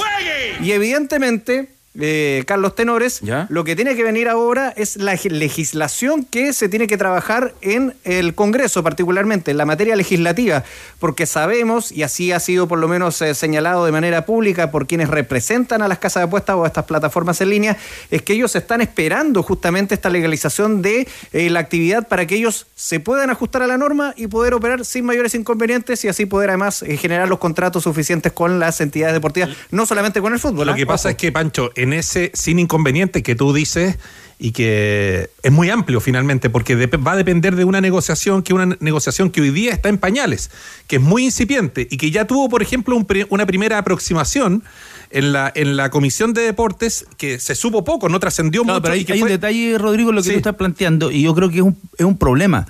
Y 0.61 0.71
evidentemente, 0.71 1.69
eh, 1.99 2.43
Carlos 2.47 2.75
Tenores, 2.75 3.21
lo 3.49 3.63
que 3.63 3.75
tiene 3.75 3.95
que 3.95 4.03
venir 4.03 4.27
ahora 4.29 4.73
es 4.75 4.97
la 4.97 5.15
gi- 5.15 5.29
legislación 5.29 6.25
que 6.25 6.53
se 6.53 6.69
tiene 6.69 6.87
que 6.87 6.97
trabajar 6.97 7.53
en 7.61 7.93
el 8.03 8.33
Congreso, 8.35 8.83
particularmente 8.83 9.51
en 9.51 9.57
la 9.57 9.65
materia 9.65 9.95
legislativa, 9.95 10.63
porque 10.99 11.25
sabemos, 11.25 11.91
y 11.91 12.03
así 12.03 12.31
ha 12.31 12.39
sido 12.39 12.67
por 12.67 12.79
lo 12.79 12.87
menos 12.87 13.21
eh, 13.21 13.35
señalado 13.35 13.85
de 13.85 13.91
manera 13.91 14.25
pública 14.25 14.71
por 14.71 14.87
quienes 14.87 15.09
representan 15.09 15.81
a 15.81 15.87
las 15.87 15.99
casas 15.99 16.21
de 16.21 16.27
apuestas 16.27 16.55
o 16.55 16.63
a 16.63 16.67
estas 16.67 16.85
plataformas 16.85 17.39
en 17.41 17.49
línea, 17.49 17.77
es 18.11 18.21
que 18.21 18.33
ellos 18.33 18.55
están 18.55 18.81
esperando 18.81 19.43
justamente 19.43 19.93
esta 19.95 20.09
legalización 20.09 20.81
de 20.81 21.07
eh, 21.31 21.49
la 21.49 21.59
actividad 21.59 22.07
para 22.07 22.25
que 22.25 22.35
ellos 22.35 22.67
se 22.75 22.99
puedan 22.99 23.29
ajustar 23.29 23.61
a 23.61 23.67
la 23.67 23.77
norma 23.77 24.13
y 24.17 24.27
poder 24.27 24.53
operar 24.53 24.83
sin 24.85 25.05
mayores 25.05 25.35
inconvenientes 25.35 26.03
y 26.05 26.07
así 26.07 26.25
poder 26.25 26.49
además 26.49 26.81
eh, 26.83 26.97
generar 26.97 27.27
los 27.29 27.39
contratos 27.39 27.83
suficientes 27.83 28.31
con 28.31 28.59
las 28.59 28.81
entidades 28.81 29.13
deportivas, 29.13 29.49
no 29.71 29.85
solamente 29.85 30.21
con 30.21 30.33
el 30.33 30.39
fútbol. 30.39 30.67
Lo 30.67 30.73
¿ah? 30.73 30.75
que 30.75 30.85
pasa 30.85 31.09
Ojo. 31.09 31.11
es 31.11 31.17
que, 31.17 31.31
Pancho, 31.31 31.71
en 31.83 31.93
ese 31.93 32.31
sin 32.33 32.59
inconveniente 32.59 33.21
que 33.23 33.35
tú 33.35 33.53
dices, 33.53 33.97
y 34.39 34.51
que 34.51 35.29
es 35.41 35.51
muy 35.51 35.69
amplio 35.69 36.01
finalmente, 36.01 36.49
porque 36.49 36.75
va 36.97 37.13
a 37.13 37.15
depender 37.15 37.55
de 37.55 37.63
una 37.63 37.79
negociación 37.79 38.43
que 38.43 38.53
una 38.53 38.75
negociación 38.81 39.29
que 39.29 39.39
hoy 39.41 39.51
día 39.51 39.71
está 39.71 39.87
en 39.89 39.97
pañales, 39.97 40.49
que 40.87 40.97
es 40.97 41.01
muy 41.01 41.23
incipiente 41.25 41.87
y 41.89 41.95
que 41.97 42.11
ya 42.11 42.25
tuvo, 42.25 42.49
por 42.49 42.61
ejemplo, 42.61 42.95
un 42.97 43.07
una 43.29 43.45
primera 43.45 43.77
aproximación 43.77 44.63
en 45.11 45.31
la, 45.31 45.51
en 45.55 45.77
la 45.77 45.89
Comisión 45.91 46.33
de 46.33 46.41
Deportes, 46.41 47.05
que 47.17 47.39
se 47.39 47.55
supo 47.55 47.85
poco, 47.85 48.09
no 48.09 48.19
trascendió 48.19 48.63
mucho. 48.63 48.81
pero 48.81 48.95
hay, 48.95 49.21
un 49.21 49.27
detalle, 49.29 49.77
Rodrigo, 49.77 50.11
lo 50.11 50.21
que 50.21 50.29
Sí. 50.29 50.31
tú 50.33 50.37
estás 50.37 50.55
planteando, 50.55 51.11
y 51.11 51.21
yo 51.21 51.33
creo 51.35 51.49
que 51.49 51.57
es 51.57 51.61
un, 51.61 51.77
es 51.97 52.05
un 52.05 52.17
problema. 52.17 52.65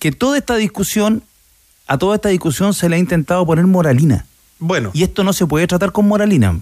Que 0.00 0.10
toda 0.12 0.36
esta 0.36 0.56
discusión, 0.56 1.22
a 1.86 1.96
toda 1.96 2.16
esta 2.16 2.28
discusión 2.30 2.74
se 2.74 2.88
le 2.88 2.96
ha 2.96 2.98
intentado 2.98 3.46
poner 3.46 3.66
moralina. 3.66 4.26
Bueno. 4.58 4.90
Y 4.92 5.04
esto 5.04 5.22
no 5.24 5.32
se 5.32 5.46
puede 5.46 5.66
tratar 5.68 5.92
con 5.92 6.06
moralina. 6.06 6.58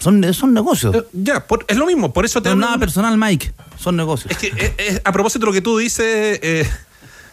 Son, 0.00 0.34
son 0.34 0.52
negocios. 0.52 0.94
Eh, 0.94 1.02
Ya, 1.12 1.46
por- 1.46 1.64
es 1.68 1.76
lo 1.76 1.86
mismo, 1.86 2.12
por 2.12 2.24
eso 2.24 2.42
te 2.42 2.48
No 2.50 2.54
es 2.56 2.60
nada 2.60 2.78
personal, 2.78 3.16
Mike. 3.16 3.52
Son 3.78 3.96
negocios. 3.96 4.30
Es 4.30 4.38
que 4.38 4.48
eh, 4.48 4.74
eh, 4.78 5.00
a 5.04 5.12
propósito 5.12 5.40
de 5.40 5.46
lo 5.46 5.52
que 5.52 5.62
tú 5.62 5.78
dices, 5.78 6.38
eh, 6.42 6.68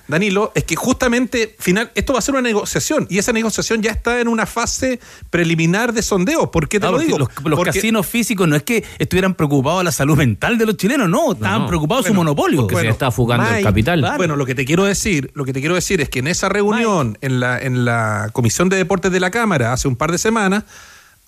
Danilo, 0.08 0.52
es 0.56 0.64
que 0.66 0.76
justamente 0.76 1.56
final, 1.60 1.90
esto 1.96 2.12
va 2.14 2.20
a 2.20 2.22
ser 2.22 2.34
una 2.34 2.42
negociación 2.42 3.08
y 3.10 3.18
esa 3.18 3.32
negociación 3.32 3.82
ya 3.82 3.92
está 3.92 4.20
en 4.20 4.28
una 4.28 4.46
fase 4.46 5.00
preliminar 5.30 5.94
de 5.94 6.02
sondeo. 6.02 6.52
¿Por 6.52 6.68
qué 6.68 6.80
te 6.82 6.88
Ah, 6.88 6.92
lo 6.92 7.00
digo? 7.00 7.18
Los, 7.18 7.30
los 7.46 7.58
Porque- 7.58 7.72
casinos 7.74 8.06
físicos 8.08 8.46
no 8.48 8.56
es 8.58 8.64
que 8.64 8.84
estuvieran 9.00 9.36
preocupados 9.36 9.80
de 9.82 9.84
la 9.86 9.92
salud 9.92 10.18
mental 10.18 10.58
de 10.58 10.66
los 10.66 10.76
chilenos, 10.78 11.08
no, 11.10 11.32
estaban 11.34 11.62
no. 11.62 11.68
preocupados 11.68 12.04
de 12.06 12.10
su 12.10 12.14
Bueno, 12.16 12.32
monopolio. 12.32 12.62
porque 12.68 12.82
se 12.82 12.90
está 12.90 13.10
fugando 13.12 13.48
el 13.50 13.64
capital. 13.64 14.06
Bueno, 14.18 14.36
lo 14.36 14.46
que 14.46 14.54
te 14.56 14.66
quiero 14.66 14.84
decir, 14.86 15.32
lo 15.34 15.46
que 15.46 15.54
te 15.54 15.62
quiero 15.62 15.76
decir 15.76 16.02
es 16.02 16.10
que 16.10 16.20
en 16.20 16.28
esa 16.28 16.50
reunión, 16.50 17.18
en 17.22 17.40
la, 17.40 17.58
en 17.60 17.86
la 17.86 18.30
Comisión 18.34 18.68
de 18.70 18.76
Deportes 18.78 19.12
de 19.12 19.20
la 19.20 19.32
Cámara, 19.32 19.72
hace 19.72 19.88
un 19.88 19.96
par 19.96 20.12
de 20.12 20.18
semanas, 20.18 20.64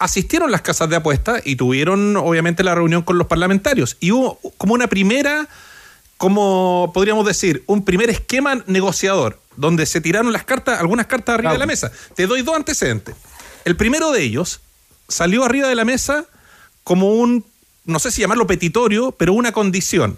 asistieron 0.03 0.51
las 0.51 0.61
casas 0.61 0.89
de 0.89 0.97
apuestas 0.97 1.41
y 1.45 1.55
tuvieron, 1.55 2.17
obviamente, 2.17 2.61
la 2.61 2.75
reunión 2.75 3.03
con 3.03 3.17
los 3.17 3.27
parlamentarios. 3.27 3.95
Y 4.01 4.11
hubo 4.11 4.37
como 4.57 4.73
una 4.73 4.87
primera, 4.87 5.47
como 6.17 6.91
podríamos 6.93 7.25
decir, 7.25 7.63
un 7.67 7.85
primer 7.85 8.09
esquema 8.09 8.61
negociador, 8.67 9.39
donde 9.55 9.85
se 9.85 10.01
tiraron 10.01 10.33
las 10.33 10.43
cartas, 10.43 10.81
algunas 10.81 11.07
cartas 11.07 11.35
arriba 11.35 11.53
de 11.53 11.57
la 11.57 11.65
mesa. 11.65 11.89
Te 12.15 12.27
doy 12.27 12.41
dos 12.41 12.53
antecedentes. 12.53 13.15
El 13.63 13.77
primero 13.77 14.11
de 14.11 14.23
ellos 14.23 14.59
salió 15.07 15.45
arriba 15.45 15.69
de 15.69 15.75
la 15.75 15.85
mesa 15.85 16.25
como 16.83 17.13
un, 17.13 17.45
no 17.85 17.97
sé 17.99 18.11
si 18.11 18.19
llamarlo 18.19 18.45
petitorio, 18.45 19.13
pero 19.13 19.31
una 19.31 19.53
condición 19.53 20.17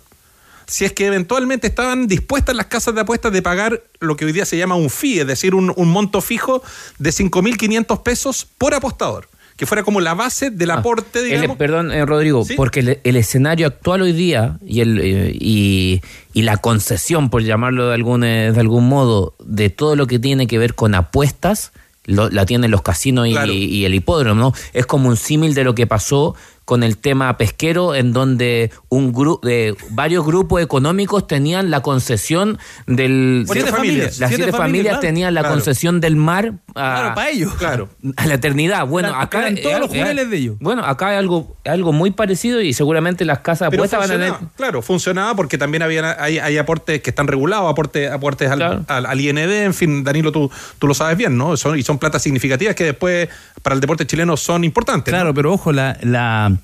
si 0.67 0.84
es 0.84 0.93
que 0.93 1.06
eventualmente 1.06 1.67
estaban 1.67 2.08
dispuestas 2.08 2.56
las 2.56 2.65
casas 2.65 2.95
de 2.95 3.02
apuestas 3.02 3.32
de 3.32 3.43
pagar 3.43 3.84
lo 4.00 4.15
que 4.15 4.26
hoy 4.26 4.32
día 4.32 4.45
se 4.45 4.58
llama 4.58 4.74
un 4.74 4.89
fee, 4.89 5.19
es 5.19 5.28
decir, 5.28 5.54
un, 5.54 5.71
un 5.76 5.89
monto 5.89 6.21
fijo 6.21 6.63
de 6.98 7.12
5.500 7.12 8.02
pesos 8.02 8.48
por 8.58 8.74
apostador, 8.74 9.30
que 9.56 9.65
fuera 9.65 9.84
como 9.84 10.02
la 10.02 10.13
base 10.13 10.50
del 10.52 10.72
aporte, 10.72 11.20
El- 11.20 11.26
digamos. 11.26 11.58
perdón, 11.58 11.91
eh, 11.91 12.06
Rodrigo, 12.06 12.44
¿Sí? 12.44 12.56
porque 12.56 12.82
el, 12.82 13.00
el 13.04 13.15
escenario 13.15 13.68
actual 13.68 14.02
hoy 14.02 14.12
día 14.12 14.58
y, 14.65 14.82
el, 14.82 15.00
eh, 15.00 15.32
y, 15.39 16.02
y 16.34 16.41
la 16.41 16.58
concesión, 16.58 17.30
por 17.30 17.41
llamarlo 17.44 17.88
de 17.88 17.94
algún, 17.96 18.24
eh, 18.24 18.52
de 18.52 18.60
algún 18.60 18.88
modo, 18.89 19.36
de 19.44 19.70
todo 19.70 19.96
lo 19.96 20.08
que 20.08 20.20
tiene 20.20 20.48
que 20.48 20.58
ver 20.58 20.76
con 20.76 20.94
apuestas, 20.94 21.72
lo- 22.04 22.30
la 22.30 22.46
tienen 22.46 22.70
los 22.70 22.82
casinos 22.82 23.28
y, 23.28 23.32
y 23.54 23.86
el 23.86 23.94
hipódromo, 23.96 24.39
¿no? 24.39 24.54
Es 24.74 24.86
como 24.86 25.08
un 25.10 25.18
símil 25.18 25.54
de 25.56 25.63
lo 25.63 25.74
que 25.74 25.88
pasó 25.88 26.36
con 26.65 26.84
el 26.84 26.97
tema 26.97 27.38
pesquero, 27.38 27.93
en 27.95 28.12
donde 28.12 28.71
un 28.89 29.13
grupo 29.13 29.45
de 29.47 29.75
varios 29.91 30.25
grupos 30.25 30.62
económicos 30.63 31.28
tenían 31.28 31.69
la 31.69 31.82
concesión 31.82 32.58
del 32.88 33.45
Siete 33.49 33.71
familias, 33.71 34.17
las 34.19 34.30
siete 34.30 34.43
siete, 34.45 34.58
familias, 34.58 34.99
tenían 34.99 35.34
la 35.36 35.41
Claro. 35.41 35.56
concesión 35.56 36.01
del 36.01 36.15
mar 36.15 36.54
a, 36.69 36.73
Claro, 36.73 37.15
para 37.15 37.30
ellos. 37.30 37.54
Claro. 37.54 37.89
a 38.17 38.25
la 38.25 38.34
eternidad. 38.34 38.88
Bueno, 38.88 39.13
acá 39.15 39.41
eran 39.41 39.56
todos 39.58 39.75
eh, 39.75 39.80
los 39.80 39.93
eh, 39.93 40.25
de 40.25 40.38
ellos. 40.38 40.56
Bueno, 40.60 40.84
acá 40.84 41.10
hay 41.10 41.17
algo, 41.17 41.56
algo 41.65 41.93
muy 41.93 42.12
parecido 42.12 42.60
y 42.62 42.73
seguramente 42.73 43.25
las 43.25 43.39
casas 43.39 43.69
de 43.69 43.78
apuestas 43.78 43.99
van 43.99 44.10
a 44.10 44.13
tener. 44.13 44.34
claro, 44.56 44.82
funcionaba 44.82 45.36
porque 45.36 45.58
también 45.60 45.84
había, 45.84 46.21
hay, 46.21 46.39
hay 46.39 46.58
aportes 46.58 47.01
que 47.01 47.12
están 47.12 47.28
regulados, 47.28 47.69
aportes, 47.71 48.10
aportes 48.12 48.49
al, 48.49 48.58
Claro. 48.58 48.86
al- 48.88 49.06
al 49.06 49.21
IND, 49.21 49.38
en 49.38 49.73
fin, 49.73 50.04
Danilo, 50.04 50.32
tú, 50.32 50.49
tú 50.80 50.88
lo 50.88 50.93
sabes 50.95 51.15
bien, 51.15 51.38
¿no? 51.38 51.56
Son, 51.58 51.78
y 51.78 51.84
son 51.84 51.99
platas 51.99 52.23
significativas 52.23 52.73
que 52.75 52.86
después 52.86 53.30
para 53.62 53.75
el 53.75 53.82
deporte 53.82 54.06
chileno 54.08 54.36
son 54.36 54.63
importantes. 54.63 55.12
¿no? 55.12 55.17
Claro, 55.17 55.34
pero 55.34 55.54
ojo, 55.54 55.71
la, 55.71 55.97
la- 56.01 56.55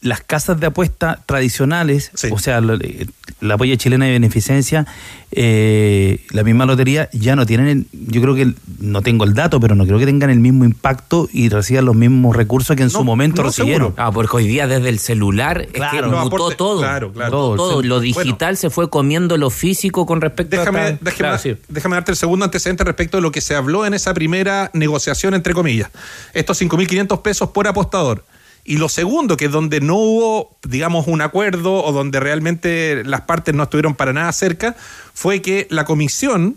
las 0.00 0.20
casas 0.20 0.60
de 0.60 0.66
apuesta 0.66 1.22
tradicionales, 1.24 2.10
Sí. 2.14 2.28
o 2.30 2.38
sea, 2.38 2.60
lo- 2.60 2.74
eh, 2.74 3.06
la 3.40 3.56
polla 3.56 3.74
chilena 3.78 4.04
de 4.04 4.12
beneficencia, 4.12 4.86
eh, 5.32 6.20
la 6.30 6.42
misma 6.44 6.66
lotería, 6.66 7.08
ya 7.14 7.36
no 7.36 7.46
tienen, 7.46 7.66
el- 7.68 7.86
yo 8.12 8.20
creo 8.20 8.34
que, 8.34 8.52
no 8.80 9.00
tengo 9.00 9.24
el 9.24 9.32
dato, 9.32 9.60
pero 9.60 9.74
no 9.74 9.86
creo 9.86 9.98
que 9.98 10.04
tengan 10.04 10.28
el 10.28 10.40
mismo 10.40 10.66
impacto 10.66 11.26
y 11.32 11.48
reciban 11.48 11.86
los 11.86 11.96
mismos 11.96 12.36
recursos 12.36 12.76
que 12.76 12.82
en 12.82 12.88
No, 12.92 12.98
su 12.98 13.04
momento 13.04 13.40
no, 13.42 13.48
recibieron. 13.48 13.88
seguro. 13.88 13.94
Ah, 14.06 14.12
porque 14.12 14.36
hoy 14.36 14.46
día 14.46 14.66
desde 14.66 14.90
el 14.90 14.98
celular 14.98 15.66
Claro. 15.72 16.06
es 16.08 16.12
que 16.12 16.18
mutó 16.30 16.50
todo. 16.50 16.80
claro, 16.80 17.10
claro. 17.12 17.30
Todo, 17.30 17.56
Todo, 17.56 17.68
todo. 17.70 17.80
sí. 17.82 17.88
Lo 17.88 17.94
Bueno. 17.96 18.02
digital 18.02 18.56
se 18.58 18.68
fue 18.68 18.90
comiendo 18.90 19.38
lo 19.38 19.48
físico 19.48 20.04
con 20.04 20.20
respecto 20.20 20.56
Déjame, 20.58 20.80
a. 20.80 20.84
déjame, 20.92 21.12
Claro, 21.16 21.38
sí. 21.38 21.56
déjame 21.68 21.96
darte 21.96 22.10
el 22.12 22.16
segundo 22.18 22.44
antecedente 22.44 22.84
respecto 22.84 23.16
de 23.16 23.22
lo 23.22 23.32
que 23.32 23.40
se 23.40 23.54
habló 23.54 23.86
en 23.86 23.94
esa 23.94 24.12
primera 24.12 24.70
negociación, 24.74 25.32
entre 25.32 25.54
comillas. 25.54 25.88
Estos 26.34 26.58
5.500 26.58 27.20
pesos 27.22 27.48
por 27.50 27.66
apostador. 27.66 28.22
Y 28.64 28.78
lo 28.78 28.88
segundo, 28.88 29.36
que 29.36 29.48
donde 29.48 29.80
no 29.80 29.96
hubo, 29.96 30.56
digamos, 30.62 31.06
un 31.06 31.20
acuerdo 31.20 31.84
o 31.84 31.92
donde 31.92 32.18
realmente 32.18 33.02
las 33.04 33.22
partes 33.22 33.54
no 33.54 33.64
estuvieron 33.64 33.94
para 33.94 34.12
nada 34.12 34.32
cerca, 34.32 34.74
fue 35.12 35.42
que 35.42 35.66
la 35.70 35.84
comisión 35.84 36.56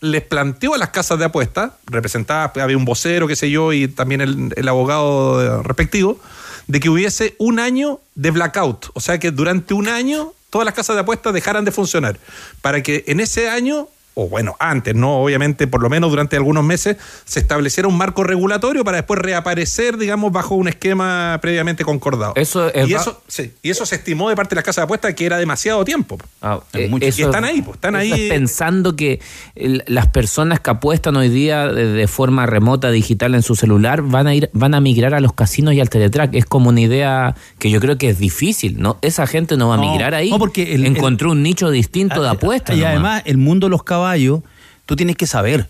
les 0.00 0.22
planteó 0.22 0.74
a 0.74 0.78
las 0.78 0.90
casas 0.90 1.18
de 1.18 1.26
apuestas, 1.26 1.72
representadas, 1.86 2.56
había 2.56 2.76
un 2.76 2.84
vocero, 2.84 3.28
qué 3.28 3.36
sé 3.36 3.50
yo, 3.50 3.72
y 3.72 3.88
también 3.88 4.20
el, 4.20 4.52
el 4.56 4.68
abogado 4.68 5.42
eh, 5.42 5.62
respectivo, 5.62 6.18
de 6.66 6.80
que 6.80 6.88
hubiese 6.88 7.34
un 7.38 7.60
año 7.60 8.00
de 8.14 8.30
blackout. 8.30 8.86
O 8.94 9.00
sea 9.00 9.18
que 9.18 9.30
durante 9.30 9.74
un 9.74 9.88
año 9.88 10.32
todas 10.50 10.64
las 10.64 10.74
casas 10.74 10.96
de 10.96 11.00
apuestas 11.00 11.34
dejaran 11.34 11.64
de 11.64 11.72
funcionar. 11.72 12.18
Para 12.62 12.82
que 12.82 13.04
en 13.08 13.20
ese 13.20 13.48
año, 13.48 13.88
o 14.18 14.30
bueno, 14.30 14.56
antes, 14.58 14.94
no, 14.94 15.18
obviamente, 15.18 15.66
por 15.66 15.82
lo 15.82 15.90
menos 15.90 16.08
durante 16.08 16.36
algunos 16.36 16.64
meses, 16.64 16.96
se 17.26 17.38
estableciera 17.38 17.86
un 17.86 17.98
marco 17.98 18.24
regulatorio 18.24 18.82
para 18.82 18.96
después 18.96 19.20
reaparecer, 19.20 19.98
digamos, 19.98 20.32
bajo 20.32 20.54
un 20.54 20.68
esquema 20.68 21.38
previamente 21.42 21.84
concordado. 21.84 22.32
Eso 22.34 22.72
es 22.72 22.88
y, 22.88 22.94
eso, 22.94 23.20
sí, 23.28 23.52
y 23.62 23.68
eso 23.68 23.84
se 23.84 23.96
estimó 23.96 24.30
de 24.30 24.34
parte 24.36 24.54
de 24.54 24.56
las 24.56 24.64
casas 24.64 24.76
de 24.82 24.84
apuestas 24.84 25.12
que 25.12 25.26
era 25.26 25.36
demasiado 25.36 25.84
tiempo. 25.84 26.16
Ah, 26.40 26.60
Es 26.72 26.80
eh, 26.80 26.88
mucho. 26.88 27.04
eso- 27.04 27.20
Y 27.20 27.24
están 27.24 27.44
ahí, 27.44 27.60
pues, 27.60 27.74
están 27.74 27.94
ahí. 27.94 28.10
es 28.10 28.30
pensando 28.30 28.96
que 28.96 29.20
el- 29.54 29.84
las 29.86 30.06
personas 30.06 30.60
que 30.60 30.70
apuestan 30.70 31.14
hoy 31.16 31.28
día 31.28 31.66
de, 31.68 31.92
de 31.92 32.08
forma 32.08 32.46
remota, 32.46 32.90
digital 32.90 33.34
en 33.34 33.42
su 33.42 33.54
celular, 33.54 34.00
van 34.00 34.26
a 34.28 34.34
ir, 34.34 34.48
van 34.54 34.72
a 34.74 34.80
migrar 34.80 35.12
a 35.12 35.20
los 35.20 35.34
casinos 35.34 35.74
y 35.74 35.80
al 35.80 35.90
teletrack. 35.90 36.32
Es 36.34 36.46
como 36.46 36.70
una 36.70 36.80
idea 36.80 37.34
que 37.58 37.68
yo 37.70 37.80
creo 37.80 37.98
que 37.98 38.08
es 38.08 38.18
difícil, 38.18 38.80
¿no? 38.80 38.96
Esa 39.02 39.26
gente 39.26 39.58
no 39.58 39.68
va 39.68 39.74
a 39.74 39.76
No, 39.76 39.92
migrar 39.92 40.14
ahí. 40.14 40.30
no, 40.30 40.38
porque 40.38 40.74
el- 40.74 40.86
encontró 40.86 41.32
un 41.32 41.42
nicho 41.42 41.70
distinto 41.70 42.22
de 42.22 42.28
Ah, 42.28 42.32
apuestas. 42.32 42.74
Y 42.74 42.78
nomás. 42.80 42.92
además, 42.94 43.22
el 43.26 43.36
mundo 43.36 43.66
de 43.66 43.70
los 43.72 43.82
caballos, 43.82 44.05
tú 44.86 44.96
tienes 44.96 45.16
que 45.16 45.26
saber. 45.26 45.68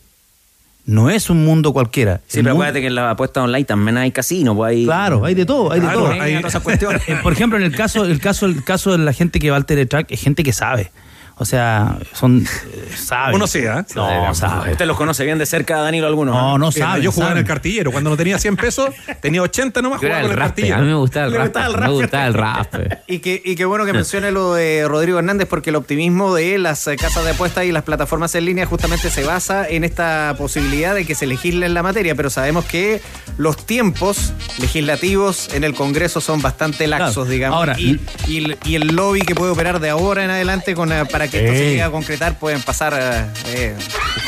No 0.84 1.10
es 1.10 1.30
un 1.30 1.44
mundo 1.44 1.72
cualquiera. 1.72 2.20
Sí, 2.28 2.38
El 2.38 2.44
pero 2.44 2.54
mundo- 2.54 2.62
acuérdate 2.64 2.80
que 2.80 2.86
en 2.86 2.94
las 2.94 3.12
apuestas 3.12 3.42
online 3.44 3.64
también 3.64 3.96
hay 3.96 4.12
casino, 4.12 4.54
pues 4.54 4.70
hay. 4.70 4.84
Claro, 4.84 5.24
hay 5.24 5.34
de 5.34 5.44
todo, 5.44 5.72
hay 5.72 5.80
de 5.80 5.88
todo. 5.88 6.10
hay-. 6.10 6.34
Eh, 6.34 7.16
Por 7.22 7.32
ejemplo, 7.32 7.58
en 7.58 7.64
el 7.64 7.74
caso, 7.74 8.04
el 8.04 8.20
caso, 8.20 8.46
el 8.46 8.62
caso 8.62 8.92
de 8.92 8.98
la 8.98 9.12
gente 9.12 9.40
que 9.40 9.50
va 9.50 9.56
al 9.56 9.66
teletrack, 9.66 10.10
es 10.12 10.20
gente 10.20 10.44
que 10.44 10.52
sabe. 10.52 10.92
O 11.38 11.44
sea, 11.44 11.98
son 12.14 12.46
eh, 12.46 12.88
saben. 12.96 13.34
Uno 13.34 13.46
sí, 13.46 13.58
¿eh? 13.58 13.84
No, 13.94 14.34
sabe. 14.34 14.72
Usted 14.72 14.86
los 14.86 14.96
conoce 14.96 15.22
bien 15.24 15.36
de 15.38 15.44
cerca, 15.44 15.76
Danilo, 15.82 16.06
algunos. 16.06 16.34
No, 16.34 16.56
¿eh? 16.56 16.58
no 16.58 16.72
sabe. 16.72 17.02
yo 17.02 17.12
jugaba 17.12 17.32
en 17.32 17.38
el 17.38 17.44
cartillero. 17.44 17.92
Cuando 17.92 18.08
no 18.08 18.16
tenía 18.16 18.38
100 18.38 18.56
pesos, 18.56 18.88
tenía 19.20 19.42
80 19.42 19.82
nomás, 19.82 19.98
jugaba 20.00 20.20
el 20.20 20.26
con 20.28 20.32
el 20.32 20.38
cartillero. 20.38 20.76
a 20.76 20.80
mí 20.80 20.86
me 20.86 20.94
gustaba 20.94 21.26
el 21.26 21.34
el 21.34 21.80
Me 21.80 21.88
gustaba 21.90 22.26
el 22.26 22.34
raspe. 22.34 22.98
Y 23.06 23.18
que, 23.20 23.40
y 23.44 23.54
qué 23.54 23.64
bueno 23.66 23.84
que 23.84 23.92
mencione 23.92 24.32
lo 24.32 24.54
de 24.54 24.86
Rodrigo 24.88 25.18
Hernández, 25.18 25.46
porque 25.48 25.70
el 25.70 25.76
optimismo 25.76 26.34
de 26.34 26.58
las 26.58 26.88
casas 26.98 27.24
de 27.24 27.30
apuestas 27.32 27.64
y 27.64 27.72
las 27.72 27.82
plataformas 27.84 28.34
en 28.34 28.46
línea 28.46 28.66
justamente 28.66 29.10
se 29.10 29.22
basa 29.22 29.68
en 29.68 29.84
esta 29.84 30.34
posibilidad 30.38 30.94
de 30.94 31.04
que 31.04 31.14
se 31.14 31.26
legisle 31.26 31.66
en 31.66 31.74
la 31.74 31.82
materia, 31.82 32.14
pero 32.14 32.30
sabemos 32.30 32.64
que 32.64 33.00
los 33.36 33.64
tiempos 33.66 34.32
legislativos 34.58 35.50
en 35.54 35.64
el 35.64 35.74
Congreso 35.74 36.20
son 36.20 36.40
bastante 36.42 36.86
laxos, 36.86 37.14
Claro. 37.14 37.30
digamos. 37.30 37.58
Ahora, 37.58 37.78
y, 37.78 38.00
y 38.26 38.38
el, 38.38 38.58
y 38.64 38.74
el 38.74 38.88
lobby 38.88 39.20
que 39.20 39.34
puede 39.34 39.52
operar 39.52 39.80
de 39.80 39.90
ahora 39.90 40.24
en 40.24 40.30
adelante 40.30 40.74
con, 40.74 40.90
eh, 40.92 41.04
para 41.28 41.42
que 41.42 41.46
esto 41.46 41.52
se 41.58 41.64
llegue 41.70 41.82
a 41.82 41.90
concretar 41.90 42.38
pueden 42.38 42.62
pasar 42.62 42.94
eh, 42.98 43.26
eh, 43.46 43.76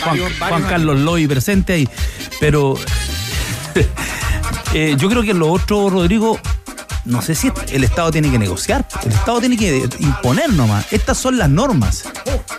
Juan, 0.03 0.11
varios- 0.19 0.39
Juan 0.39 0.51
varios 0.51 0.69
Carlos 0.69 0.99
Loy 1.01 1.27
presente 1.27 1.73
ahí. 1.75 1.89
Pero 2.41 2.75
eh, 4.75 4.95
yo 4.99 5.09
creo 5.09 5.23
que 5.23 5.35
lo 5.35 5.51
otro, 5.51 5.91
Rodrigo, 5.91 6.39
no 7.05 7.23
sé 7.23 7.35
si 7.35 7.51
el 7.71 7.85
Estado 7.85 8.11
tiene 8.11 8.31
que 8.31 8.39
negociar. 8.39 8.87
El 9.05 9.13
Estado 9.13 9.41
tiene 9.41 9.57
que 9.57 9.89
imponer 10.01 10.53
nomás. 10.53 10.93
Estas 10.93 11.19
son 11.19 11.39
las 11.39 11.49
normas. 11.49 12.05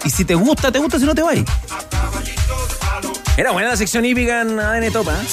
Y 0.06 0.10
si 0.10 0.25
te 0.25 0.36
gusta, 0.36 0.71
te 0.71 0.80
gusta, 0.80 0.99
si 0.99 1.06
no 1.06 1.13
te 1.15 1.21
vas. 1.21 1.38
Era 3.38 3.52
buena 3.52 3.69
la 3.69 3.78
sección 3.78 4.04
hípica 4.04 4.41
en 4.41 4.60
ADN 4.60 4.91
Topa. 4.91 5.13
¿eh? 5.13 5.25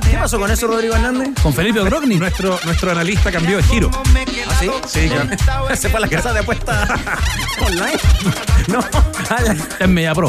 Sí. 0.00 0.08
¿Qué 0.10 0.16
pasó 0.16 0.36
con 0.38 0.50
eso, 0.50 0.66
Rodrigo 0.66 0.94
Hernández? 0.96 1.28
Con 1.40 1.54
Felipe 1.54 1.80
Grogni. 1.84 2.16
Nuestro, 2.16 2.58
nuestro 2.64 2.90
analista 2.90 3.30
cambió 3.30 3.58
de 3.58 3.62
giro. 3.64 3.88
¿Ah, 4.74 4.86
sí? 4.88 5.00
¿Sí? 5.02 5.08
Claro. 5.08 5.76
Se 5.76 5.88
fue 5.88 5.98
a 5.98 6.00
la 6.00 6.08
casa 6.08 6.32
de 6.32 6.40
apuestas 6.40 6.88
online. 7.66 7.98
No. 8.68 8.80
Es 9.78 9.88
media 9.88 10.12
pro. 10.12 10.28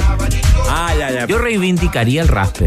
Ah, 0.69 0.93
ya, 0.97 1.09
ya. 1.09 1.25
Yo 1.25 1.39
reivindicaría 1.39 2.21
el 2.21 2.27
raspe. 2.27 2.65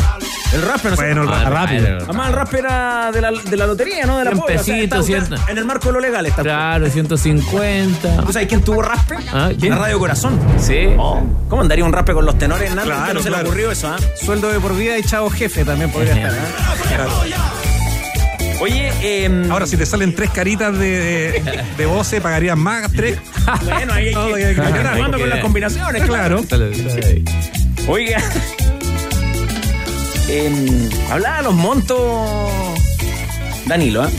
El 0.52 0.62
raspe 0.62 0.90
no. 0.90 0.96
Bueno, 0.96 1.22
el 1.22 1.28
Ah, 1.28 1.48
rápido. 1.48 1.98
Además, 2.02 2.28
el 2.30 2.34
raspe 2.34 2.58
era 2.58 3.12
de 3.12 3.20
la, 3.20 3.30
de 3.30 3.56
la 3.56 3.66
lotería, 3.68 4.04
¿no? 4.04 4.18
De 4.18 4.24
la 4.24 4.30
Cien 4.32 4.40
pobre, 4.40 4.58
o 4.58 4.62
sea, 4.64 4.74
pesitos, 4.74 5.08
está- 5.08 5.26
cien- 5.26 5.34
está 5.38 5.52
En 5.52 5.58
el 5.58 5.64
marco 5.64 5.86
de 5.88 5.92
lo 5.92 6.00
legal 6.00 6.26
está. 6.26 6.42
Claro, 6.42 6.90
150. 6.90 8.16
¿Tú 8.26 8.32
sabes 8.32 8.48
quién 8.48 8.62
tuvo 8.62 8.82
raspe? 8.82 9.14
Ah, 9.32 9.50
¿quién? 9.58 9.70
La 9.74 9.78
Radio 9.78 10.00
Corazón. 10.00 10.40
Sí. 10.58 10.88
¿Cómo 11.48 11.62
andaría 11.62 11.84
un 11.84 11.92
raspe 11.92 12.14
con 12.14 12.26
los 12.26 12.36
tenores? 12.36 12.68
Hernández? 12.68 12.92
Claro, 12.96 13.14
no 13.14 13.20
se 13.22 13.28
claro. 13.28 13.42
le 13.44 13.48
ocurrió 13.48 13.70
eso, 13.70 13.88
¿ah? 13.88 13.96
Sueldo 14.20 14.48
de 14.48 14.58
por 14.58 14.76
vida 14.76 14.98
y 14.98 15.04
chavo 15.04 15.30
jefe 15.30 15.64
también 15.64 15.92
podría 15.92 16.14
estar. 16.14 16.32
¿eh? 16.32 17.69
Oye, 18.60 18.92
eh, 19.02 19.46
Ahora, 19.50 19.66
si 19.66 19.76
te 19.78 19.86
salen 19.86 20.14
tres 20.14 20.30
caritas 20.30 20.76
de, 20.78 20.88
de, 21.42 21.64
de 21.78 21.86
voce, 21.86 22.20
pagarías 22.20 22.58
más 22.58 22.92
tres. 22.92 23.18
bueno, 23.64 23.92
ahí 23.94 24.08
hay 24.08 24.54
que, 24.54 24.54
cambiar. 24.54 24.94
jugando 24.96 25.18
con 25.18 25.30
las 25.30 25.40
combinaciones, 25.40 26.02
claro. 26.04 26.42
Oiga, 27.88 28.22
eh, 30.28 30.88
hablaba 31.10 31.38
de 31.38 31.42
los 31.44 31.54
montos, 31.54 31.98
Danilo, 33.66 34.02
¿ah? 34.02 34.10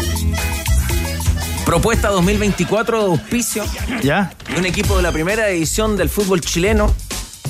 Propuesta 1.65 2.09
2024 2.09 2.99
de 2.99 3.05
auspicio 3.05 3.63
¿Ya? 4.01 4.33
de 4.51 4.59
un 4.59 4.65
equipo 4.65 4.97
de 4.97 5.03
la 5.03 5.11
primera 5.11 5.47
edición 5.49 5.95
del 5.95 6.09
fútbol 6.09 6.41
chileno 6.41 6.93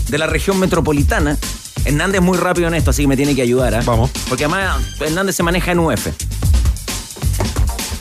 de 0.10 0.18
la 0.18 0.28
región 0.28 0.60
metropolitana. 0.60 1.38
Hernández 1.86 2.20
es 2.20 2.26
muy 2.26 2.38
rápido 2.38 2.68
en 2.68 2.76
esto, 2.76 2.92
así 2.92 3.04
que 3.04 3.08
me 3.08 3.16
tiene 3.16 3.34
que 3.34 3.42
ayudar. 3.42 3.74
¿ah? 3.74 3.82
Vamos. 3.86 4.12
Porque 4.28 4.44
además 4.44 4.82
Hernández 5.00 5.36
se 5.38 5.44
maneja 5.44 5.72
en 5.72 5.80
UF. 5.80 6.08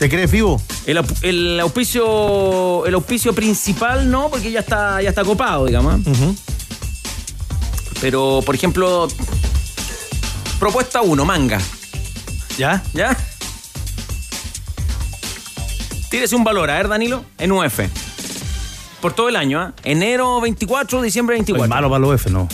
¿Te 0.01 0.09
crees 0.09 0.31
vivo? 0.31 0.59
El, 0.87 0.97
au- 0.97 1.17
el 1.21 1.59
auspicio 1.59 2.87
el 2.87 2.95
auspicio 2.95 3.33
principal 3.35 4.09
no, 4.09 4.29
porque 4.31 4.49
ya 4.51 4.61
está, 4.61 4.99
ya 4.99 5.09
está 5.09 5.23
copado, 5.23 5.67
digamos. 5.67 6.01
Pero, 8.01 8.41
por 8.43 8.55
ejemplo, 8.55 9.07
propuesta 10.59 11.03
1, 11.03 11.23
manga. 11.23 11.59
¿Ya? 12.57 12.81
¿Ya? 12.95 13.15
Tírese 16.09 16.35
un 16.35 16.43
valor, 16.43 16.71
a 16.71 16.77
ver, 16.77 16.87
Danilo, 16.87 17.23
en 17.37 17.51
UF. 17.51 17.81
Por 19.01 19.13
todo 19.13 19.29
el 19.29 19.35
año, 19.35 19.59
¿ah? 19.61 19.73
Enero 19.83 20.41
24, 20.41 20.99
diciembre 21.03 21.35
24. 21.35 21.61
Soy 21.63 21.69
malo 21.69 21.89
para 21.91 21.99
los 21.99 22.15
F, 22.15 22.31
no. 22.31 22.47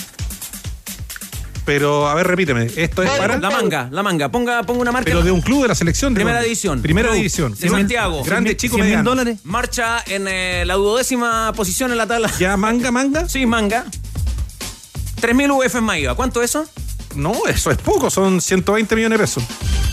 Pero, 1.67 2.07
a 2.07 2.15
ver, 2.15 2.25
repíteme. 2.27 2.69
Esto 2.77 3.03
es 3.03 3.09
para. 3.11 3.37
La 3.37 3.49
manga, 3.51 3.89
la 3.91 4.01
manga. 4.01 4.31
Ponga, 4.31 4.63
ponga 4.63 4.79
una 4.79 4.93
marca. 4.93 5.03
Pero 5.03 5.21
de 5.21 5.31
un 5.31 5.41
club 5.41 5.63
de 5.63 5.67
la 5.67 5.75
selección. 5.75 6.13
¿de 6.13 6.19
Primera 6.19 6.41
división. 6.41 6.81
Primera 6.81 7.09
Club 7.09 7.17
división. 7.17 7.55
de 7.59 7.67
Santiago. 7.67 8.23
Grande, 8.23 8.55
chico, 8.55 8.75
¿Cien 8.75 8.85
mil 8.85 8.91
mediano. 8.95 9.09
dólares? 9.09 9.39
Marcha 9.43 10.01
en 10.07 10.29
eh, 10.29 10.63
la 10.65 10.75
duodécima 10.75 11.51
posición 11.53 11.91
en 11.91 11.97
la 11.97 12.07
tabla. 12.07 12.31
¿Ya 12.39 12.55
manga, 12.55 12.89
manga? 12.91 13.27
Sí, 13.27 13.45
manga. 13.45 13.83
3.000 15.21 15.65
UF 15.65 15.75
en 15.75 15.83
Maiva. 15.83 16.15
¿Cuánto 16.15 16.41
es 16.41 16.51
eso? 16.51 16.65
No, 17.15 17.33
eso 17.49 17.69
es 17.69 17.77
poco. 17.79 18.09
Son 18.09 18.39
120 18.39 18.95
millones 18.95 19.19
de 19.19 19.23
pesos. 19.25 19.43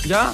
Ya. 0.06 0.32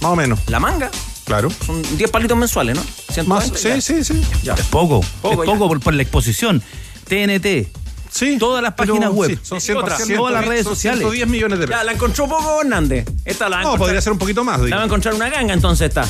Más 0.00 0.10
o 0.12 0.16
menos. 0.16 0.40
La 0.46 0.58
manga. 0.58 0.90
Claro. 1.26 1.50
Son 1.66 1.82
10 1.98 2.10
palitos 2.10 2.38
mensuales, 2.38 2.76
¿no? 2.76 2.82
Más, 3.26 3.44
120, 3.52 3.58
sí, 3.58 3.68
ya. 3.68 4.04
sí, 4.04 4.04
sí. 4.04 4.26
Ya. 4.42 4.54
Es 4.54 4.62
poco. 4.68 5.04
Poco, 5.20 5.42
es 5.42 5.46
ya. 5.48 5.52
poco 5.52 5.68
por, 5.68 5.80
por 5.80 5.92
la 5.92 6.00
exposición. 6.00 6.62
TNT. 7.08 7.81
Sí. 8.12 8.36
Todas 8.38 8.62
las 8.62 8.74
pero 8.74 8.92
páginas 8.94 9.12
web. 9.12 9.30
sí, 9.30 9.38
son 9.42 9.60
100, 9.60 9.76
Otra. 9.78 9.96
Todas 10.16 10.34
las 10.34 10.44
redes 10.44 10.64
son 10.64 10.74
sociales. 10.76 11.00
110 11.00 11.28
millones 11.28 11.58
de 11.58 11.64
Ya, 11.66 11.70
pesos. 11.70 11.84
la 11.86 11.92
encontró 11.92 12.28
poco 12.28 12.60
Hernández. 12.60 13.06
Esta 13.24 13.48
la 13.48 13.62
No, 13.62 13.76
podría 13.76 14.00
ser 14.00 14.12
un 14.12 14.18
poquito 14.18 14.44
más. 14.44 14.58
La 14.60 14.64
digo. 14.66 14.76
va 14.76 14.82
a 14.82 14.86
encontrar 14.86 15.14
una 15.14 15.28
ganga, 15.30 15.54
entonces 15.54 15.88
esta. 15.88 16.04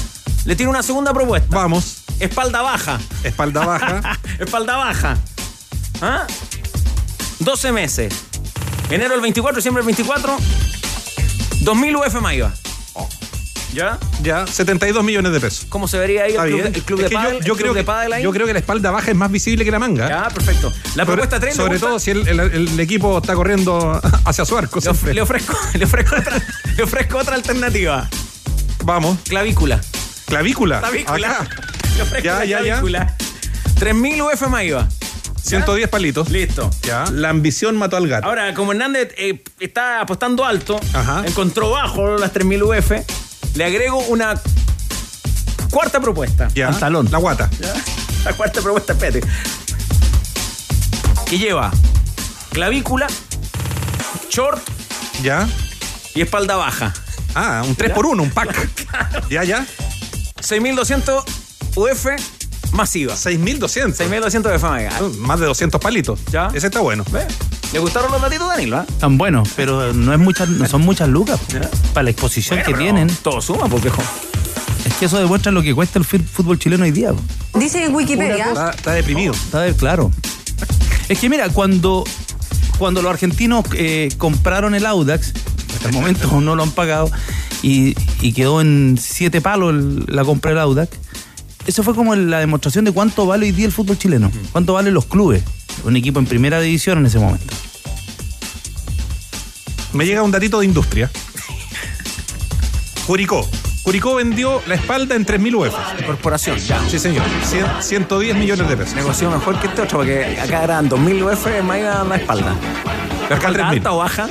Le 0.44 0.56
tiro 0.56 0.68
una 0.70 0.82
segunda 0.82 1.14
propuesta. 1.14 1.54
Vamos. 1.54 1.98
Espalda 2.18 2.60
baja. 2.62 2.98
Espalda 3.22 3.64
baja. 3.64 4.18
Espalda 4.40 4.76
baja. 4.76 5.16
¿Ah? 6.00 6.26
12 7.38 7.72
meses. 7.72 8.12
Enero 8.90 9.14
el 9.14 9.20
24, 9.20 9.56
diciembre 9.56 9.80
el 9.82 9.86
24. 9.86 10.36
2000 11.60 11.96
UF 11.96 12.14
Maiva. 12.20 12.52
¿Ya? 13.72 13.98
ya, 14.22 14.46
72 14.46 15.02
millones 15.02 15.32
de 15.32 15.40
pesos. 15.40 15.66
¿Cómo 15.68 15.88
se 15.88 15.98
vería 15.98 16.24
ahí 16.24 16.34
el 16.34 16.40
club, 16.40 16.60
el 16.74 16.82
club 16.82 17.00
de 17.02 17.08
yo- 17.08 17.16
pádel? 17.18 17.34
yo, 17.36 17.40
club 17.40 17.56
creo 17.56 17.72
que, 17.74 18.14
ahí? 18.14 18.22
yo 18.22 18.30
creo 18.32 18.46
que 18.46 18.52
la 18.52 18.58
espalda 18.58 18.90
baja 18.90 19.10
es 19.10 19.16
más 19.16 19.30
visible 19.32 19.64
que 19.64 19.70
la 19.70 19.78
manga. 19.78 20.08
Ya, 20.08 20.28
perfecto. 20.28 20.70
La 20.94 21.04
Sobre- 21.04 21.06
propuesta 21.06 21.40
3 21.40 21.56
Sobre 21.56 21.78
todo 21.78 21.98
si 21.98 22.10
el, 22.10 22.28
el- 22.28 22.40
el 22.40 22.80
equipo 22.80 23.16
está 23.18 23.34
corriendo 23.34 23.98
hacia 24.26 24.44
su 24.44 24.58
arco. 24.58 24.78
le, 24.80 24.88
of- 24.90 24.96
siempre. 24.96 25.14
le 25.14 25.22
ofrezco, 25.22 25.56
le, 25.74 25.84
ofrezco 25.86 26.16
otra, 26.16 26.42
le 26.76 26.82
ofrezco 26.82 27.18
otra 27.18 27.34
alternativa. 27.34 28.08
Vamos. 28.84 29.18
Clavícula. 29.28 29.80
Clavícula. 30.26 30.80
Clavícula. 30.80 31.30
Acá. 31.30 31.48
Le 31.96 32.02
ofrezco 32.02 32.24
Ya, 32.24 32.38
la 32.40 32.44
ya, 32.44 32.58
ya. 32.58 32.64
clavícula. 32.64 33.16
3000 33.78 34.22
UF 34.22 34.48
Maiva. 34.48 34.88
110 35.42 35.88
palitos. 35.88 36.30
Listo. 36.30 36.70
Ya. 36.82 37.04
La 37.10 37.28
ambición 37.30 37.76
mató 37.76 37.96
al 37.96 38.06
gato. 38.08 38.26
Ahora, 38.26 38.54
como 38.54 38.72
Hernández 38.72 39.12
eh, 39.18 39.42
está 39.60 40.00
apostando 40.00 40.44
alto, 40.44 40.80
Ajá. 40.94 41.22
encontró 41.26 41.70
bajo 41.70 42.16
las 42.16 42.32
3000 42.32 42.62
UF, 42.62 42.92
le 43.54 43.64
agrego 43.64 43.98
una 44.08 44.34
cuarta 45.70 46.00
propuesta. 46.00 46.48
ya. 46.54 46.70
pantalón. 46.70 47.08
La 47.10 47.18
guata. 47.18 47.48
¿Ya? 47.60 47.74
La 48.24 48.32
cuarta 48.34 48.60
propuesta, 48.60 48.92
espérate. 48.92 49.20
Que 51.26 51.38
lleva 51.38 51.72
clavícula, 52.52 53.06
short 54.30 54.62
Ya. 55.22 55.48
y 56.14 56.20
espalda 56.20 56.56
baja. 56.56 56.92
Ah, 57.34 57.62
un 57.66 57.74
3 57.74 57.92
por 57.92 58.06
1 58.06 58.22
un 58.22 58.30
pack. 58.30 58.68
ya, 59.30 59.42
ya. 59.42 59.66
6200 60.40 61.24
UF 61.74 62.06
masiva. 62.72 63.16
6200. 63.16 63.96
6200 63.96 64.56
UF. 64.56 64.64
Uh, 65.00 65.18
Más 65.18 65.40
de 65.40 65.46
200 65.46 65.80
palitos. 65.80 66.20
Ya. 66.30 66.48
Ese 66.54 66.66
está 66.66 66.80
bueno. 66.80 67.04
¿Ve? 67.10 67.26
¿Le 67.72 67.78
gustaron 67.78 68.12
los 68.12 68.20
datitos, 68.20 68.48
Danilo? 68.48 68.78
ah? 68.78 68.86
Tan 69.00 69.16
buenos, 69.16 69.48
pero 69.56 69.92
no, 69.94 70.12
es 70.12 70.18
muchas, 70.18 70.48
no 70.48 70.66
son 70.68 70.82
muchas 70.82 71.08
lucas. 71.08 71.40
Ya. 71.48 71.70
Para 71.94 72.04
la 72.04 72.10
exposición 72.10 72.56
Bueno, 72.58 72.66
que 72.66 72.72
pero 72.72 72.82
tienen. 72.84 73.16
Todo 73.22 73.40
suma, 73.40 73.66
porque. 73.68 73.88
Es 73.88 74.94
que 74.98 75.06
eso 75.06 75.18
demuestra 75.18 75.50
lo 75.52 75.62
que 75.62 75.74
cuesta 75.74 75.98
el 75.98 76.04
fútbol 76.04 76.58
chileno 76.58 76.84
hoy 76.84 76.90
día. 76.90 77.12
po. 77.12 77.58
Dice 77.58 77.84
en 77.84 77.94
Wikipedia. 77.94 78.48
Está, 78.48 78.70
está 78.70 78.92
deprimido. 78.92 79.32
Está 79.32 79.60
de- 79.62 79.74
claro. 79.74 80.10
Es 81.08 81.18
que 81.18 81.28
mira, 81.30 81.48
cuando, 81.48 82.04
cuando 82.78 83.00
los 83.00 83.10
argentinos 83.10 83.64
eh, 83.74 84.10
compraron 84.18 84.74
el 84.74 84.84
Audax, 84.84 85.32
hasta 85.74 85.88
el 85.88 85.94
momento 85.94 86.28
no 86.40 86.54
lo 86.54 86.62
han 86.62 86.70
pagado, 86.72 87.10
y, 87.62 87.94
y 88.20 88.32
quedó 88.34 88.60
en 88.60 88.98
siete 89.00 89.40
palos 89.40 89.70
el- 89.72 90.04
la 90.08 90.24
compra 90.24 90.50
del 90.50 90.58
Audax, 90.60 90.90
eso 91.66 91.82
fue 91.82 91.94
como 91.94 92.14
la 92.16 92.38
demostración 92.40 92.84
de 92.84 92.92
cuánto 92.92 93.24
vale 93.24 93.46
hoy 93.46 93.52
día 93.52 93.66
el 93.66 93.72
fútbol 93.72 93.96
chileno, 93.96 94.30
cuánto 94.52 94.74
valen 94.74 94.92
los 94.92 95.06
clubes. 95.06 95.42
Un 95.84 95.96
equipo 95.96 96.18
en 96.18 96.26
primera 96.26 96.60
división 96.60 96.98
en 96.98 97.06
ese 97.06 97.18
momento. 97.18 97.54
Me 99.92 100.06
llega 100.06 100.22
un 100.22 100.30
datito 100.30 100.60
de 100.60 100.66
industria. 100.66 101.10
Curicó. 103.06 103.48
Curicó 103.82 104.14
vendió 104.14 104.62
la 104.68 104.76
espalda 104.76 105.16
en 105.16 105.26
3.000 105.26 105.54
UF. 105.56 105.74
Corporación, 106.06 106.56
ya. 106.58 106.80
Sí, 106.88 106.98
señor. 107.00 107.24
Cien- 107.44 107.82
110 107.82 108.36
millones 108.36 108.68
de 108.68 108.76
pesos. 108.76 108.94
Negoció 108.94 109.30
mejor 109.30 109.58
que 109.60 109.66
este 109.66 109.82
otro, 109.82 109.98
porque 109.98 110.38
acá 110.40 110.62
eran 110.62 110.88
2000 110.88 111.22
UF 111.24 111.46
más 111.64 111.78
iba 111.78 112.04
la 112.04 112.16
espalda. 112.16 112.54
¿La 113.28 113.36
espalda 113.36 113.64
3.000. 113.64 113.70
alta 113.78 113.92
o 113.92 113.98
baja? 113.98 114.28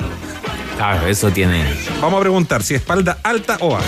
Claro, 0.77 1.05
eso 1.07 1.29
tiene. 1.31 1.65
Vamos 2.01 2.17
a 2.17 2.21
preguntar 2.21 2.63
si 2.63 2.75
espalda 2.75 3.17
alta 3.23 3.57
o 3.59 3.71
baja. 3.71 3.85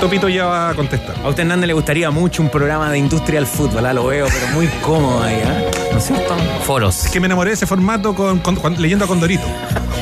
Topito 0.00 0.28
ya 0.28 0.46
va 0.46 0.70
a 0.70 0.74
contestar. 0.74 1.16
A 1.24 1.28
usted 1.28 1.42
Hernández 1.42 1.66
le 1.66 1.72
gustaría 1.72 2.10
mucho 2.10 2.40
un 2.42 2.48
programa 2.50 2.90
de 2.90 2.98
industria 2.98 3.40
del 3.40 3.48
fútbol, 3.48 3.84
ah, 3.84 3.92
lo 3.92 4.06
veo, 4.06 4.26
pero 4.26 4.46
muy 4.54 4.68
cómodo 4.80 5.22
ahí, 5.24 5.34
¿eh? 5.36 5.70
¿No 5.92 5.98
es 5.98 6.04
cierto? 6.04 6.36
Foros. 6.64 7.06
Es 7.06 7.10
que 7.10 7.18
me 7.18 7.26
enamoré 7.26 7.50
de 7.50 7.54
ese 7.54 7.66
formato 7.66 8.14
con, 8.14 8.38
con- 8.38 8.54
con- 8.56 8.80
leyendo 8.80 9.04
a 9.06 9.08
Condorito. 9.08 9.42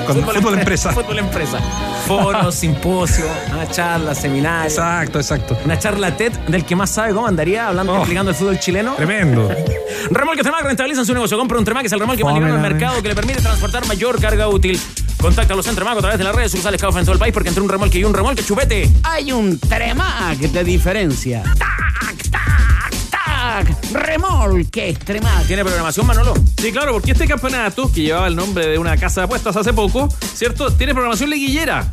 Con 0.06 0.22
fútbol, 0.22 0.58
empresa. 0.58 0.92
Fútbol 0.92 1.18
empresa. 1.18 1.58
Foros, 2.06 2.54
simposios, 2.60 3.26
ah, 3.52 3.64
charlas, 3.70 4.18
seminarios. 4.20 4.74
Exacto, 4.74 5.18
exacto. 5.18 5.58
Una 5.64 5.78
charla 5.78 6.14
TED 6.14 6.32
del 6.46 6.64
que 6.66 6.76
más 6.76 6.90
sabe 6.90 7.14
cómo 7.14 7.26
andaría 7.26 7.66
hablando, 7.68 7.94
Oh. 7.94 7.96
explicando 7.98 8.30
el 8.30 8.36
fútbol 8.36 8.58
chileno. 8.60 8.94
Tremendo. 8.96 9.48
Remolque 10.10 10.42
Tremac 10.42 10.62
rentabiliza 10.64 11.04
su 11.06 11.14
negocio. 11.14 11.38
Compra 11.38 11.58
un 11.58 11.64
Tremac, 11.64 11.86
es 11.86 11.92
el 11.92 12.00
remolque 12.00 12.22
más 12.22 12.34
liviano 12.34 12.54
del 12.54 12.62
mercado 12.62 13.00
que 13.02 13.08
le 13.08 13.14
permite 13.14 13.40
transportar 13.40 13.86
mayor 13.86 14.20
carga 14.20 14.46
útil. 14.48 14.78
Contáctalos 15.20 15.66
en 15.66 15.74
Tremac 15.74 15.98
a 15.98 16.00
través 16.00 16.18
de 16.18 16.24
las 16.24 16.34
redes 16.34 16.52
sociales 16.52 16.80
Caufa 16.80 16.98
en 17.00 17.04
todo 17.04 17.14
el 17.14 17.18
país 17.18 17.32
porque 17.32 17.48
entre 17.48 17.62
un 17.62 17.68
remolque 17.68 17.98
y 17.98 18.04
un 18.04 18.14
remolque, 18.14 18.44
chupete. 18.44 18.90
Hay 19.02 19.32
un 19.32 19.58
Tremac 19.58 20.38
de 20.38 20.64
diferencia. 20.64 21.42
¡Tac, 21.58 22.30
tac, 22.30 23.10
tac! 23.10 23.92
Remolque 23.92 24.96
Tremac. 25.04 25.46
¿Tiene 25.46 25.64
programación, 25.64 26.06
Manolo? 26.06 26.34
Sí, 26.58 26.72
claro, 26.72 26.92
porque 26.92 27.12
este 27.12 27.26
campeonato, 27.26 27.90
que 27.92 28.02
llevaba 28.02 28.26
el 28.26 28.36
nombre 28.36 28.66
de 28.66 28.78
una 28.78 28.96
casa 28.96 29.22
de 29.22 29.24
apuestas 29.24 29.56
hace 29.56 29.72
poco, 29.72 30.08
¿cierto? 30.34 30.70
Tiene 30.72 30.92
programación 30.92 31.30
liguillera 31.30 31.88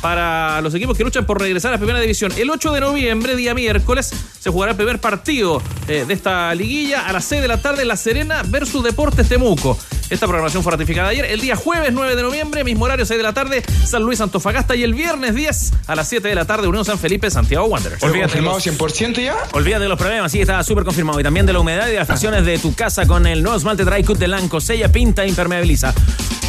para 0.00 0.60
los 0.62 0.74
equipos 0.74 0.96
que 0.96 1.04
luchan 1.04 1.26
por 1.26 1.40
regresar 1.40 1.70
a 1.70 1.72
la 1.72 1.78
primera 1.78 2.00
división. 2.00 2.32
El 2.36 2.50
8 2.50 2.72
de 2.72 2.80
noviembre, 2.80 3.36
día 3.36 3.54
miércoles, 3.54 4.12
se 4.40 4.50
jugará 4.50 4.72
el 4.72 4.76
primer 4.76 4.98
partido 4.98 5.62
eh, 5.86 6.04
de 6.08 6.14
esta 6.14 6.54
liguilla 6.54 7.06
a 7.06 7.12
las 7.12 7.26
6 7.26 7.42
de 7.42 7.48
la 7.48 7.60
tarde, 7.60 7.84
La 7.84 7.96
Serena 7.96 8.42
versus 8.46 8.82
Deportes 8.82 9.28
Temuco. 9.28 9.78
Esta 10.08 10.26
programación 10.26 10.62
fue 10.62 10.72
ratificada 10.72 11.08
ayer. 11.08 11.26
El 11.26 11.40
día 11.40 11.54
jueves 11.54 11.92
9 11.92 12.16
de 12.16 12.22
noviembre, 12.22 12.64
mismo 12.64 12.86
horario, 12.86 13.04
6 13.04 13.18
de 13.18 13.22
la 13.22 13.32
tarde, 13.32 13.62
San 13.84 14.02
Luis 14.02 14.20
Antofagasta. 14.20 14.74
Y 14.74 14.82
el 14.82 14.94
viernes 14.94 15.34
10 15.34 15.72
a 15.86 15.94
las 15.94 16.08
7 16.08 16.26
de 16.26 16.34
la 16.34 16.46
tarde, 16.46 16.66
Unión 16.66 16.84
San 16.84 16.98
Felipe, 16.98 17.30
Santiago 17.30 17.66
Wanderers. 17.66 18.00
¿Confirmado 18.00 18.58
100% 18.58 19.22
ya? 19.22 19.36
Olvídate 19.52 19.84
de 19.84 19.88
los 19.88 19.98
problemas, 19.98 20.32
sí, 20.32 20.40
está 20.40 20.64
súper 20.64 20.84
confirmado. 20.84 21.20
Y 21.20 21.22
también 21.22 21.46
de 21.46 21.52
la 21.52 21.60
humedad 21.60 21.86
y 21.86 21.92
de 21.92 21.98
las 21.98 22.08
fricciones 22.08 22.44
de 22.44 22.58
tu 22.58 22.74
casa 22.74 23.06
con 23.06 23.26
el 23.26 23.42
nuevo 23.42 23.56
esmalte 23.58 23.84
Dry 23.84 24.02
Cut 24.02 24.18
de 24.18 24.26
Lanco. 24.26 24.60
Sella, 24.60 24.90
pinta, 24.90 25.24
impermeabiliza. 25.26 25.94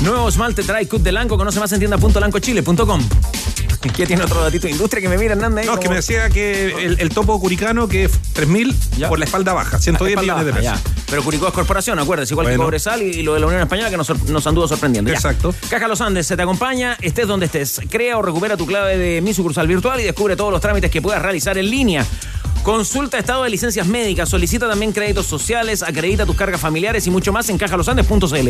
Nuevo 0.01 0.29
esmalte 0.29 0.63
Dry 0.63 0.87
Cut 0.87 1.03
de 1.03 1.11
Lanco. 1.11 1.37
Conoce 1.37 1.59
más 1.59 1.71
en 1.73 1.79
tienda.lancochile.com. 1.79 3.01
¿Qué 3.95 4.05
tiene 4.05 4.23
otro 4.23 4.41
datito 4.41 4.67
de 4.67 4.71
industria 4.71 5.01
que 5.01 5.09
me 5.09 5.17
mira, 5.17 5.33
Hernández? 5.33 5.65
No, 5.65 5.73
es 5.73 5.79
que 5.79 5.89
me 5.89 5.95
decía 5.95 6.29
que 6.29 6.85
el, 6.85 6.99
el 6.99 7.09
topo 7.09 7.39
curicano 7.39 7.87
que 7.87 8.05
es 8.05 8.11
3.000 8.35 9.07
por 9.07 9.17
la 9.19 9.25
espalda 9.25 9.53
baja, 9.53 9.79
110 9.79 10.11
Espalda 10.11 10.35
millones 10.35 10.55
de 10.55 10.61
pesos. 10.61 10.79
Pero 11.09 11.23
Curicó 11.23 11.47
es 11.47 11.53
corporación, 11.53 11.99
acuérdate, 11.99 12.31
igual 12.33 12.45
que 12.47 12.51
Bueno. 12.51 12.63
Cobresal 12.63 13.01
y, 13.01 13.05
y 13.07 13.23
lo 13.23 13.33
de 13.33 13.39
la 13.39 13.47
Unión 13.47 13.61
Española 13.61 13.89
que 13.89 13.97
nos, 13.97 14.29
nos 14.29 14.47
anduvo 14.47 14.67
sorprendiendo. 14.67 15.09
Ya. 15.11 15.17
Exacto. 15.17 15.53
Caja 15.69 15.87
Los 15.87 15.99
Andes 16.01 16.27
se 16.27 16.35
te 16.35 16.43
acompaña, 16.43 16.97
estés 17.01 17.27
donde 17.27 17.47
estés. 17.47 17.81
Crea 17.89 18.17
o 18.17 18.21
recupera 18.21 18.55
tu 18.55 18.65
clave 18.65 18.97
de 18.97 19.21
mi 19.21 19.33
sucursal 19.33 19.67
virtual 19.67 19.99
y 19.99 20.03
descubre 20.03 20.35
todos 20.35 20.51
los 20.51 20.61
trámites 20.61 20.91
que 20.91 21.01
puedas 21.01 21.21
realizar 21.21 21.57
en 21.57 21.69
línea. 21.69 22.05
Consulta 22.63 23.17
estado 23.17 23.43
de 23.43 23.49
licencias 23.49 23.87
médicas, 23.87 24.29
solicita 24.29 24.69
también 24.69 24.91
créditos 24.91 25.25
sociales, 25.25 25.81
acredita 25.81 26.27
tus 26.27 26.35
cargas 26.35 26.61
familiares 26.61 27.07
y 27.07 27.09
mucho 27.09 27.33
más 27.33 27.49
en 27.49 27.57
cajalosandes.cl. 27.57 28.49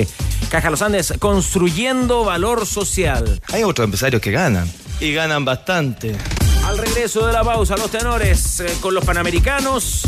Caja 0.50 0.70
Los 0.70 0.82
Andes, 0.82 1.14
construyendo 1.18 2.26
valor 2.26 2.66
social. 2.66 3.40
Hay 3.54 3.64
otros 3.64 3.86
empresarios 3.86 4.22
que 4.22 4.32
ganan. 4.32 4.70
Y 5.02 5.14
ganan 5.14 5.44
bastante. 5.44 6.16
Al 6.64 6.78
regreso 6.78 7.26
de 7.26 7.34
la 7.34 7.44
pausa, 7.44 7.76
los 7.76 7.90
tenores 7.90 8.60
eh, 8.60 8.68
con 8.80 8.94
los 8.94 9.04
panamericanos. 9.04 10.04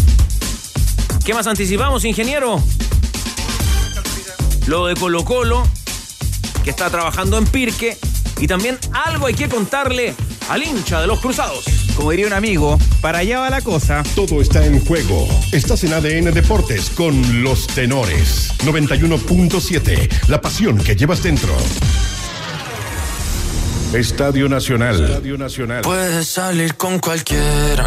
¿Qué 1.26 1.34
más 1.34 1.48
anticipamos, 1.48 2.06
ingeniero? 2.06 2.62
Lo 4.68 4.86
de 4.86 4.96
Colo 4.96 5.26
Colo, 5.26 5.68
que 6.64 6.70
está 6.70 6.92
trabajando 6.92 7.40
en 7.40 7.46
Pirque. 7.48 7.98
Y 8.40 8.46
también 8.46 8.78
algo 9.06 9.26
hay 9.26 9.34
que 9.34 9.50
contarle 9.50 10.14
al 10.48 10.62
hincha 10.62 11.02
de 11.02 11.08
los 11.08 11.20
cruzados. 11.20 11.66
Como 11.96 12.12
diría 12.12 12.28
un 12.28 12.34
amigo, 12.34 12.78
para 13.02 13.20
allá 13.20 13.40
va 13.40 13.50
la 13.50 13.62
cosa. 13.62 14.04
Todo 14.16 14.42
está 14.42 14.64
en 14.64 14.80
juego. 14.86 15.28
Estás 15.52 15.84
en 15.86 15.94
ADN 15.94 16.32
Deportes 16.36 16.92
con 16.92 17.42
los 17.42 17.66
tenores. 17.66 18.54
91.7. 18.60 20.28
La 20.28 20.40
pasión 20.40 20.78
que 20.78 20.96
llevas 20.96 21.24
dentro. 21.24 21.56
Estadio 23.94 24.50
Nacional. 24.50 25.04
Estadio 25.04 25.38
Nacional. 25.38 25.82
Puedes 25.82 26.28
salir 26.28 26.76
con 26.76 26.98
cualquiera. 26.98 27.86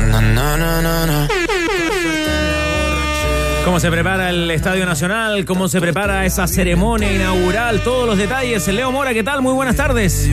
¿Cómo 3.66 3.80
se 3.80 3.90
prepara 3.90 4.30
el 4.30 4.48
Estadio 4.52 4.86
Nacional? 4.86 5.44
¿Cómo 5.44 5.66
se 5.66 5.80
prepara 5.80 6.24
esa 6.24 6.46
ceremonia 6.46 7.12
inaugural? 7.12 7.80
Todos 7.82 8.06
los 8.06 8.16
detalles. 8.16 8.68
Leo 8.68 8.92
Mora, 8.92 9.12
¿qué 9.12 9.24
tal? 9.24 9.42
Muy 9.42 9.54
buenas 9.54 9.74
tardes. 9.74 10.30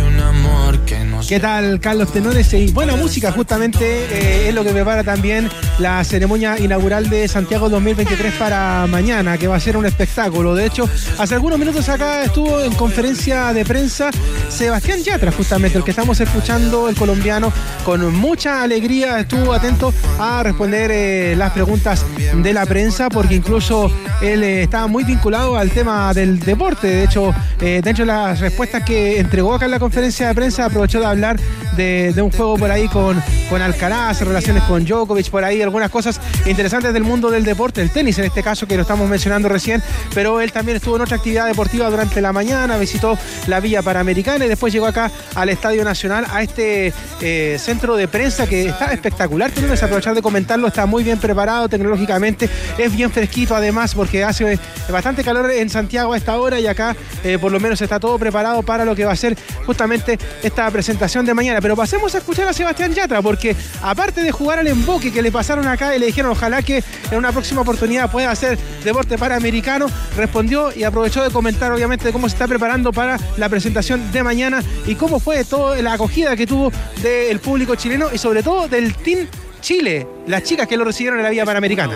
¿Qué 1.28 1.40
tal, 1.40 1.80
Carlos 1.80 2.12
Tenores? 2.12 2.54
Y 2.54 2.72
buena 2.72 2.96
música, 2.96 3.32
justamente 3.32 3.86
eh, 3.86 4.50
es 4.50 4.54
lo 4.54 4.64
que 4.64 4.72
prepara 4.72 5.04
también 5.04 5.50
la 5.80 6.04
ceremonia 6.04 6.60
inaugural 6.60 7.10
de 7.10 7.28
Santiago 7.28 7.70
2023 7.70 8.34
para 8.36 8.86
mañana, 8.88 9.38
que 9.38 9.48
va 9.48 9.56
a 9.56 9.60
ser 9.60 9.78
un 9.78 9.86
espectáculo. 9.86 10.54
De 10.54 10.66
hecho, 10.66 10.88
hace 11.18 11.34
algunos 11.34 11.58
minutos 11.58 11.88
acá 11.90 12.24
estuvo 12.24 12.60
en 12.60 12.74
conferencia 12.74 13.54
de 13.54 13.66
prensa 13.66 14.12
Sebastián 14.50 15.02
Yatra, 15.02 15.32
justamente, 15.32 15.78
el 15.78 15.84
que 15.84 15.92
estamos 15.92 16.20
escuchando, 16.20 16.90
el 16.90 16.96
colombiano, 16.96 17.52
con 17.86 18.14
mucha 18.14 18.62
alegría 18.62 19.20
estuvo 19.20 19.54
atento 19.54 19.94
a 20.20 20.44
responder 20.44 20.92
eh, 20.92 21.36
las 21.36 21.52
preguntas 21.54 22.06
de 22.36 22.54
la 22.54 22.66
prensa, 22.66 23.10
porque 23.24 23.36
incluso 23.36 23.90
él 24.22 24.44
eh, 24.44 24.64
estaba 24.64 24.88
muy 24.88 25.06
vinculado 25.06 25.56
al 25.56 25.72
tema 25.72 26.14
del 26.14 26.42
deporte. 26.42 26.88
De 26.88 27.04
hecho, 27.06 27.34
eh, 27.62 27.80
dentro 27.82 28.06
de 28.06 28.12
las 28.12 28.42
respuestas 28.42 28.84
que 28.84 29.18
entregó 29.18 29.54
acá 29.54 29.64
en 29.64 29.72
la 29.72 29.80
conferencia 29.80 30.28
de 30.28 30.36
prensa, 30.36 30.66
aprovechó 30.66 31.00
de 31.00 31.06
hablar 31.06 31.40
de, 31.78 32.14
un 32.18 32.32
juego 32.32 32.58
por 32.58 32.70
ahí 32.70 32.90
con, 32.90 33.24
con 33.50 33.62
Alcaraz, 33.62 34.20
relaciones 34.22 34.64
con 34.64 34.84
Djokovic, 34.84 35.30
por 35.30 35.46
ahí 35.46 35.62
algunas 35.62 35.90
cosas 35.90 36.20
interesantes 36.46 36.94
del 36.94 37.04
mundo 37.04 37.32
del 37.32 37.46
deporte, 37.46 37.82
el 37.82 37.92
tenis 37.92 38.20
en 38.20 38.26
este 38.26 38.44
caso, 38.44 38.68
que 38.68 38.76
lo 38.76 38.82
estamos 38.82 39.10
mencionando 39.10 39.48
recién, 39.48 39.82
pero 40.14 40.42
él 40.42 40.52
también 40.52 40.76
estuvo 40.76 40.98
en 40.98 41.04
otra 41.04 41.16
actividad 41.16 41.48
deportiva 41.48 41.90
durante 41.90 42.20
la 42.20 42.34
mañana, 42.34 42.78
visitó 42.78 43.18
la 43.48 43.62
Villa 43.62 43.82
Panamericana 43.82 44.46
y 44.46 44.50
después 44.50 44.74
llegó 44.74 44.86
acá 44.86 45.10
al 45.36 45.48
Estadio 45.48 45.86
Nacional, 45.86 46.26
a 46.30 46.44
este 46.44 46.94
eh, 47.22 47.58
centro 47.58 47.96
de 47.96 48.10
prensa 48.10 48.48
que 48.48 48.68
está 48.68 48.94
espectacular, 48.94 49.50
tenemos 49.50 49.80
que 49.80 49.86
aprovechar 49.86 50.14
de 50.14 50.22
comentarlo, 50.22 50.68
está 50.68 50.86
muy 50.86 51.04
bien 51.06 51.18
preparado 51.20 51.70
tecnológicamente, 51.70 52.50
es 52.78 52.96
bien 52.96 53.13
fresquito 53.14 53.56
además 53.56 53.96
porque 53.96 54.24
hace 54.24 54.60
bastante 54.90 55.24
calor 55.24 55.50
en 55.52 55.70
Santiago 55.70 56.14
a 56.14 56.18
esta 56.18 56.38
hora 56.38 56.60
y 56.60 56.68
acá 56.68 56.96
eh, 57.24 57.38
por 57.40 57.52
lo 57.52 57.60
menos 57.60 57.82
está 57.82 58.00
todo 58.00 58.18
preparado 58.20 58.64
para 58.64 58.84
lo 58.84 58.96
que 58.96 59.06
va 59.06 59.14
a 59.14 59.16
ser 59.16 59.38
justamente 59.66 60.18
esta 60.42 60.70
presentación 60.72 61.26
de 61.26 61.34
mañana. 61.34 61.62
Pero 61.62 61.76
pasemos 61.76 62.14
a 62.16 62.18
escuchar 62.18 62.48
a 62.48 62.54
Sebastián 62.54 62.94
Yatra 62.94 63.22
porque 63.22 63.56
aparte 63.82 64.24
de 64.24 64.32
jugar 64.32 64.60
al 64.60 64.68
emboque 64.68 65.12
que 65.12 65.22
le 65.22 65.32
pasaron 65.32 65.68
acá 65.68 65.96
y 65.96 66.00
le 66.00 66.08
dijeron 66.08 66.32
ojalá 66.32 66.62
que 66.62 66.84
en 67.12 67.18
una 67.18 67.32
próxima 67.32 67.62
oportunidad 67.62 68.12
pueda 68.12 68.32
hacer 68.32 68.58
deporte 68.84 69.18
panamericano, 69.18 69.88
respondió 70.18 70.76
y 70.76 70.84
aprovechó 70.84 71.24
de 71.24 71.30
comentar 71.30 71.72
obviamente 71.72 72.12
cómo 72.12 72.28
se 72.28 72.36
está 72.36 72.48
preparando 72.48 72.92
para 72.92 73.18
la 73.38 73.48
presentación 73.50 74.12
de 74.12 74.24
mañana 74.24 74.64
y 74.86 74.96
cómo 74.96 75.20
fue 75.20 75.46
toda 75.46 75.82
la 75.82 75.94
acogida 75.94 76.36
que 76.36 76.48
tuvo 76.48 76.72
del 77.02 77.40
público 77.40 77.76
chileno 77.76 78.08
y 78.12 78.18
sobre 78.18 78.44
todo 78.44 78.68
del 78.68 78.96
Team 78.96 79.28
Chile, 79.62 80.06
las 80.28 80.44
chicas 80.44 80.68
que 80.68 80.76
lo 80.76 80.84
recibieron 80.84 81.20
en 81.20 81.24
la 81.24 81.30
Vía 81.30 81.46
Panamericana. 81.46 81.96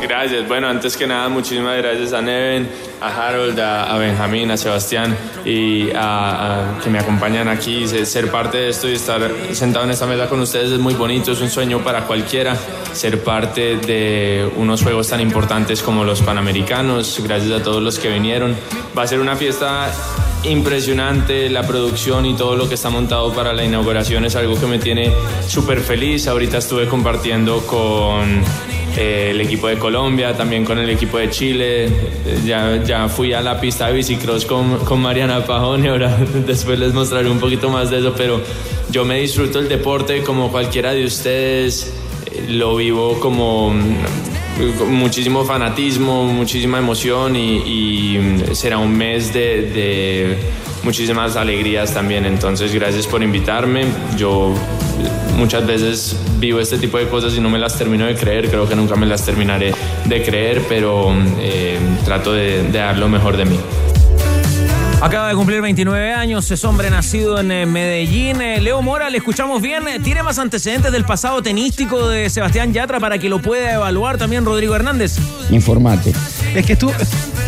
Gracias, 0.00 0.46
bueno, 0.48 0.68
antes 0.68 0.96
que 0.96 1.06
nada, 1.06 1.28
muchísimas 1.28 1.76
gracias 1.78 2.12
a 2.12 2.20
Neven, 2.20 2.68
a 3.00 3.08
Harold, 3.28 3.58
a, 3.60 3.94
a 3.94 3.98
Benjamín, 3.98 4.50
a 4.50 4.56
Sebastián 4.56 5.16
y 5.44 5.90
a, 5.92 6.74
a- 6.76 6.78
que 6.82 6.90
me 6.90 6.98
acompañan 6.98 7.48
aquí. 7.48 7.86
Ser, 7.86 8.30
parte 8.30 8.58
de 8.58 8.68
esto 8.70 8.88
y 8.88 8.94
estar 8.94 9.22
sentado 9.52 9.84
en 9.84 9.92
esta 9.92 10.06
mesa 10.06 10.28
con 10.28 10.40
ustedes 10.40 10.72
es 10.72 10.78
muy 10.78 10.94
bonito, 10.94 11.32
es 11.32 11.40
un 11.40 11.48
sueño 11.48 11.78
para 11.80 12.02
cualquiera. 12.06 12.56
Ser 12.92 13.22
parte 13.22 13.76
de 13.76 14.50
unos 14.56 14.82
juegos 14.82 15.08
tan 15.08 15.20
importantes 15.20 15.82
como 15.82 16.04
los 16.04 16.20
Panamericanos, 16.20 17.20
gracias 17.24 17.60
a 17.60 17.62
todos 17.62 17.82
los 17.82 17.98
que 17.98 18.08
vinieron. 18.08 18.56
Va 18.96 19.02
a 19.02 19.06
ser 19.06 19.20
una 19.20 19.36
fiesta 19.36 19.88
impresionante, 20.42 21.48
la 21.48 21.62
producción 21.62 22.26
y 22.26 22.34
todo 22.34 22.56
lo 22.56 22.68
que 22.68 22.74
está 22.74 22.90
montado 22.90 23.32
para 23.32 23.52
la 23.52 23.64
inauguración 23.64 24.24
es 24.24 24.34
algo 24.36 24.58
que 24.58 24.66
me 24.66 24.78
tiene 24.80 25.12
súper 25.46 25.80
feliz. 25.80 26.26
Ahorita 26.26 26.58
estuve 26.58 26.86
compartiendo 26.88 27.64
con 27.66 28.42
eh, 28.96 29.28
el 29.30 29.40
equipo 29.40 29.68
de 29.68 29.78
Colombia, 29.78 30.36
también 30.36 30.64
con 30.64 30.78
el 30.78 30.88
equipo 30.90 31.18
de 31.18 31.30
Chile. 31.30 31.84
Eh, 31.86 31.90
Ya, 32.44 32.82
ya 32.84 33.08
fui 33.08 33.32
a 33.32 33.40
la 33.40 33.60
pista 33.60 33.86
de 33.88 33.94
bicicross 33.94 34.44
con, 34.44 34.78
con 34.84 35.00
Mariana 35.00 35.44
Pajón 35.44 35.84
y 35.84 35.88
ahora 35.88 36.16
después 36.46 36.78
les 36.78 36.92
mostraré 36.92 37.30
un 37.30 37.38
poquito 37.38 37.68
más 37.70 37.90
de 37.90 37.98
eso, 38.00 38.14
pero 38.16 38.40
yo 38.90 39.04
me 39.04 39.20
disfruto 39.20 39.58
el 39.60 39.68
deporte 39.68 40.22
como 40.22 40.50
cualquiera 40.50 40.92
de 40.92 41.04
ustedes. 41.04 41.92
Eh, 42.26 42.46
Lo 42.48 42.76
vivo 42.76 43.18
como 43.20 43.70
mm, 43.70 44.90
muchísimo 44.90 45.44
fanatismo, 45.44 46.24
muchísima 46.26 46.78
emoción 46.78 47.36
y, 47.36 47.56
y, 48.14 48.18
mm, 48.18 48.54
será 48.54 48.78
un 48.78 48.92
mes 48.96 49.32
de, 49.32 49.62
de 49.70 50.36
muchísimas 50.84 51.36
alegrías 51.36 51.92
también. 51.94 52.26
Entonces, 52.26 52.72
gracias 52.74 53.06
por 53.06 53.22
invitarme. 53.22 53.84
Yo 54.16 54.54
muchas 55.36 55.66
veces 55.66 56.16
vivo 56.38 56.60
este 56.60 56.78
tipo 56.78 56.98
de 56.98 57.08
cosas 57.08 57.34
y 57.36 57.40
no 57.40 57.50
me 57.50 57.58
las 57.58 57.76
termino 57.76 58.06
de 58.06 58.14
creer. 58.14 58.48
Creo 58.48 58.68
que 58.68 58.76
nunca 58.76 58.96
me 58.96 59.06
las 59.06 59.24
terminaré 59.24 59.74
de 60.04 60.22
creer, 60.22 60.62
pero 60.68 61.12
eh, 61.38 61.78
trato 62.04 62.32
de, 62.32 62.62
de 62.64 62.78
dar 62.78 62.98
lo 62.98 63.08
mejor 63.08 63.36
de 63.36 63.44
mí. 63.44 63.58
Acaba 65.02 65.26
de 65.26 65.34
cumplir 65.34 65.60
29 65.60 66.12
años, 66.12 66.48
es 66.52 66.64
hombre 66.64 66.88
nacido 66.88 67.40
en 67.40 67.50
eh, 67.50 67.66
Medellín. 67.66 68.40
Eh, 68.40 68.60
Leo 68.60 68.82
Mora, 68.82 69.10
le 69.10 69.18
escuchamos 69.18 69.60
bien. 69.60 69.82
¿Tiene 70.04 70.22
más 70.22 70.38
antecedentes 70.38 70.92
del 70.92 71.04
pasado 71.04 71.42
tenístico 71.42 72.08
de 72.08 72.30
Sebastián 72.30 72.72
Yatra 72.72 73.00
para 73.00 73.18
que 73.18 73.28
lo 73.28 73.42
pueda 73.42 73.74
evaluar 73.74 74.16
también 74.16 74.44
Rodrigo 74.44 74.76
Hernández? 74.76 75.16
Informate. 75.50 76.12
Es 76.54 76.64
que 76.64 76.74
estuvo, 76.74 76.92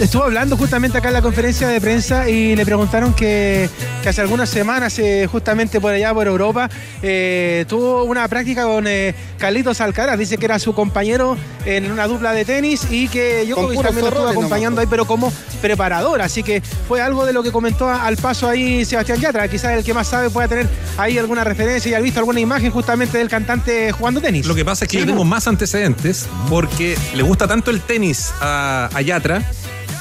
estuvo 0.01 0.25
hablando 0.25 0.57
justamente 0.57 0.99
acá 0.99 1.09
en 1.09 1.15
la 1.15 1.23
conferencia 1.23 1.69
de 1.69 1.81
prensa 1.81 2.29
y 2.29 2.57
le 2.57 2.65
preguntaron 2.65 3.15
que, 3.15 3.69
que 4.03 4.09
hace 4.09 4.21
algunas 4.21 4.49
semanas, 4.49 4.99
eh, 4.99 5.27
justamente 5.31 5.81
por 5.81 5.93
allá 5.93 6.13
por 6.13 6.27
Europa, 6.27 6.69
eh, 7.03 7.65
tuvo 7.69 8.05
una 8.05 8.27
práctica 8.29 8.65
con 8.65 8.87
eh, 8.87 9.15
Carlitos 9.39 9.81
Alcaraz. 9.81 10.19
Dice 10.19 10.39
que 10.39 10.45
era 10.47 10.59
su 10.59 10.75
compañero 10.75 11.37
en 11.65 11.91
una 11.91 12.07
dupla 12.07 12.33
de 12.33 12.45
tenis 12.45 12.87
y 12.91 13.09
que 13.09 13.47
yo 13.47 13.57
también 13.57 13.83
lo 13.83 14.09
estuvo 14.09 14.29
acompañando 14.29 14.81
ahí, 14.81 14.87
pero 14.89 15.07
como 15.07 15.33
preparador. 15.63 16.21
Así 16.23 16.43
que 16.43 16.61
fue 16.61 17.01
algo 17.01 17.25
de 17.25 17.33
lo 17.33 17.43
que 17.43 17.53
comentó 17.53 17.89
al 17.89 18.17
paso 18.17 18.49
ahí 18.49 18.85
Sebastián 18.85 19.21
Yatra. 19.21 19.49
Quizás 19.49 19.73
el 19.73 19.85
que 19.85 19.95
más 19.95 20.09
sabe 20.09 20.31
pueda 20.31 20.49
tener 20.49 20.69
ahí 20.99 21.19
alguna 21.19 21.45
referencia 21.45 21.91
y 21.91 21.95
haber 21.95 22.05
visto 22.05 22.21
alguna 22.21 22.41
imagen 22.41 22.71
justamente 22.71 23.19
del 23.19 23.29
cantante 23.29 23.93
jugando 23.93 24.21
tenis. 24.21 24.47
Lo 24.47 24.55
que 24.55 24.65
pasa 24.65 24.85
es 24.85 24.91
que 24.91 24.97
Sí, 24.99 25.01
yo 25.01 25.07
tengo 25.07 25.25
más 25.25 25.47
antecedentes 25.49 26.27
porque 26.49 26.97
le 27.15 27.23
gusta 27.23 27.49
tanto 27.49 27.71
el 27.71 27.81
tenis 27.81 28.33
a, 28.41 28.89
a 28.93 29.01
Yatra 29.01 29.43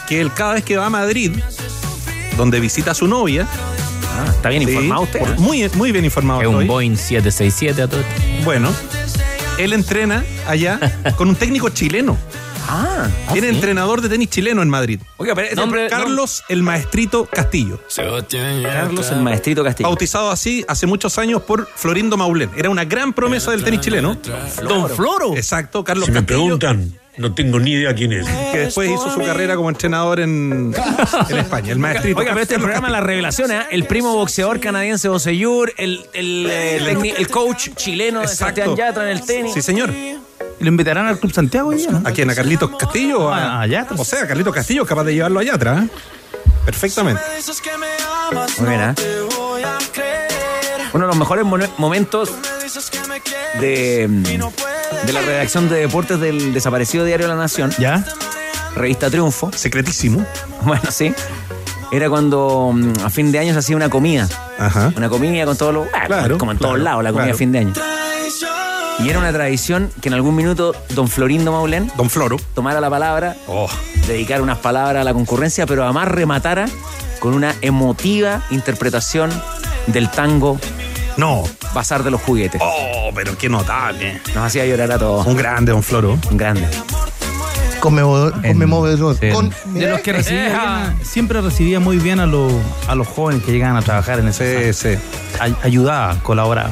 que 0.07 0.21
él 0.21 0.31
cada 0.33 0.53
vez 0.53 0.63
que 0.63 0.77
va 0.77 0.87
a 0.87 0.89
Madrid, 0.89 1.31
donde 2.37 2.59
visita 2.59 2.91
a 2.91 2.93
su 2.93 3.07
novia. 3.07 3.47
está 4.35 4.49
bien 4.49 4.63
informado 4.63 5.01
usted, 5.03 5.21
¿eh? 5.21 5.35
Muy, 5.37 5.69
muy 5.75 5.91
bien 5.91 6.05
informado. 6.05 6.41
Es 6.41 6.47
un. 6.47 6.67
Boeing 6.67 6.95
767 6.95 7.81
a 7.81 7.87
todo. 7.87 8.01
Bueno. 8.43 8.71
Él 9.57 9.73
entrena 9.73 10.25
allá 10.47 10.79
con 11.15 11.29
un 11.29 11.35
técnico 11.35 11.69
chileno. 11.69 12.17
Ah, 12.67 13.07
Tiene 13.33 13.49
¿sí? 13.49 13.55
entrenador 13.55 14.01
de 14.01 14.09
tenis 14.09 14.29
chileno 14.29 14.61
en 14.61 14.69
Madrid. 14.69 14.99
Oiga, 15.17 15.35
pero 15.35 15.55
Nombre 15.55 15.87
Carlos 15.89 16.43
el 16.49 16.63
Maestrito 16.63 17.25
Castillo. 17.25 17.79
Carlos 18.63 19.11
el 19.11 19.21
Maestrito 19.21 19.63
Castillo. 19.63 19.89
Bautizado 19.89 20.31
así 20.31 20.63
hace 20.67 20.85
muchos 20.87 21.17
años 21.17 21.41
por 21.43 21.67
Florindo 21.75 22.17
Maulén. 22.17 22.49
Era 22.55 22.69
una 22.69 22.85
gran 22.85 23.13
promesa 23.13 23.51
del 23.51 23.63
tenis 23.63 23.81
chileno. 23.81 24.17
Don 24.67 24.89
Floro. 24.89 25.35
Exacto, 25.35 25.83
Carlos 25.83 26.05
Si 26.05 26.11
me 26.11 26.19
Castillo. 26.19 26.37
preguntan, 26.57 26.99
no 27.17 27.33
tengo 27.35 27.59
ni 27.59 27.71
idea 27.73 27.93
quién 27.93 28.13
es. 28.13 28.27
Que 28.51 28.59
después 28.59 28.89
hizo 28.89 29.11
su 29.13 29.19
carrera 29.19 29.55
como 29.55 29.69
entrenador 29.69 30.19
en, 30.19 30.73
en 31.29 31.37
España, 31.37 31.71
el 31.73 31.79
maestrito. 31.79 32.19
Oiga, 32.19 32.31
pero 32.31 32.41
este 32.43 32.57
programa 32.59 32.89
La 32.89 33.01
Revelación, 33.01 33.51
¿eh? 33.51 33.61
el 33.71 33.85
primo 33.85 34.13
boxeador 34.15 34.59
canadiense 34.59 35.09
Boseyur, 35.09 35.73
el, 35.77 36.05
el, 36.13 36.47
eh, 36.49 37.13
el 37.17 37.27
coach 37.27 37.69
chileno 37.75 38.19
de 38.21 38.25
Exacto. 38.25 38.55
Sebastián 38.61 38.75
Yatra 38.75 39.03
en 39.03 39.17
el 39.17 39.25
tenis. 39.25 39.53
Sí, 39.53 39.61
señor. 39.61 39.91
¿Y 40.63 40.65
lo 40.65 40.69
invitarán 40.71 41.07
al 41.07 41.19
Club 41.19 41.33
Santiago 41.33 41.67
hoy 41.71 41.75
día, 41.75 41.89
no? 41.91 42.07
¿A 42.07 42.11
quién? 42.13 42.29
¿A 42.29 42.35
Carlitos 42.35 42.69
Castillo? 42.77 43.25
o 43.25 43.29
A, 43.29 43.37
Ah, 43.57 43.61
a 43.63 43.67
Yatra. 43.67 43.97
O 43.99 44.05
sea, 44.05 44.25
Carlitos 44.25 44.53
Castillo 44.53 44.83
es 44.83 44.87
capaz 44.87 45.03
de 45.03 45.13
llevarlo 45.13 45.41
a 45.41 45.43
Yatra. 45.43 45.83
¿eh? 45.83 45.89
Perfectamente. 46.63 47.21
Muy 48.59 48.69
bien, 48.69 48.81
¿eh? 48.81 48.93
Uno 50.93 51.03
de 51.03 51.07
los 51.07 51.17
mejores 51.17 51.43
mo- 51.43 51.57
momentos 51.77 52.31
de, 53.59 54.07
de 55.05 55.11
la 55.13 55.19
redacción 55.19 55.67
de 55.67 55.81
deportes 55.81 56.17
del 56.21 56.53
desaparecido 56.53 57.03
diario 57.03 57.27
La 57.27 57.35
Nación. 57.35 57.73
¿Ya? 57.77 58.05
Revista 58.73 59.09
Triunfo. 59.09 59.51
Secretísimo. 59.53 60.25
Bueno, 60.61 60.83
sí. 60.91 61.13
Era 61.91 62.09
cuando 62.09 62.71
mm, 62.73 62.93
a 63.03 63.09
fin 63.09 63.33
de 63.33 63.39
año 63.39 63.51
se 63.51 63.59
hacía 63.59 63.75
una 63.75 63.89
comida. 63.89 64.29
Ajá. 64.57 64.93
Una 64.95 65.09
comida 65.09 65.43
con 65.45 65.57
todos 65.57 65.73
los. 65.73 65.87
ah, 65.93 66.05
Claro, 66.07 66.37
como 66.37 66.53
en 66.53 66.57
todos 66.57 66.79
lados, 66.79 67.03
la 67.03 67.09
comida 67.09 67.23
claro. 67.25 67.35
a 67.35 67.37
fin 67.37 67.51
de 67.51 67.59
año. 67.59 67.73
Y 68.99 69.09
era 69.09 69.19
una 69.19 69.31
tradición 69.33 69.89
que 70.01 70.07
en 70.09 70.13
algún 70.13 70.35
minuto 70.35 70.73
don 70.93 71.07
Florindo 71.07 71.51
Maulén 71.51 71.91
Don 71.97 72.09
Floro. 72.09 72.37
tomara 72.53 72.79
la 72.79 72.89
palabra, 72.89 73.35
Oh. 73.47 73.67
dedicara 74.07 74.41
unas 74.41 74.59
palabras 74.59 75.01
a 75.01 75.03
la 75.03 75.13
concurrencia, 75.13 75.65
pero 75.65 75.83
además 75.83 76.07
rematara 76.07 76.65
con 77.19 77.33
una 77.33 77.55
emotiva 77.61 78.43
interpretación 78.51 79.29
del 79.87 80.09
tango 80.09 80.59
No. 81.17 81.43
Bazar 81.73 82.03
de 82.03 82.11
los 82.11 82.21
Juguetes. 82.21 82.61
Oh, 82.63 83.11
pero 83.13 83.37
qué 83.37 83.49
notable. 83.49 84.19
Nos 84.33 84.45
hacía 84.45 84.65
llorar 84.65 84.91
a 84.91 84.97
todos. 84.99 85.25
Un 85.27 85.35
grande, 85.37 85.71
Don 85.71 85.83
Floro. 85.83 86.17
Un 86.31 86.37
grande. 86.37 86.67
Conmovedor. 87.79 88.33
conmovedor. 88.41 89.17
Con- 89.33 89.53
De 89.73 89.87
los 89.89 89.99
que 90.01 90.13
recibía, 90.13 90.95
siempre 91.03 91.41
recibía 91.41 91.79
muy 91.81 91.97
bien 91.97 92.19
a, 92.21 92.25
los 92.25 92.51
a 92.87 92.95
los 92.95 93.07
jóvenes 93.07 93.43
que 93.43 93.51
llegaban 93.51 93.75
a 93.75 93.81
trabajar 93.81 94.19
en 94.19 94.29
ese. 94.29 94.71
Sí, 94.73 94.95
sí. 94.95 94.99
Ay- 95.39 95.55
ayudaba, 95.63 96.15
colaboraba. 96.23 96.69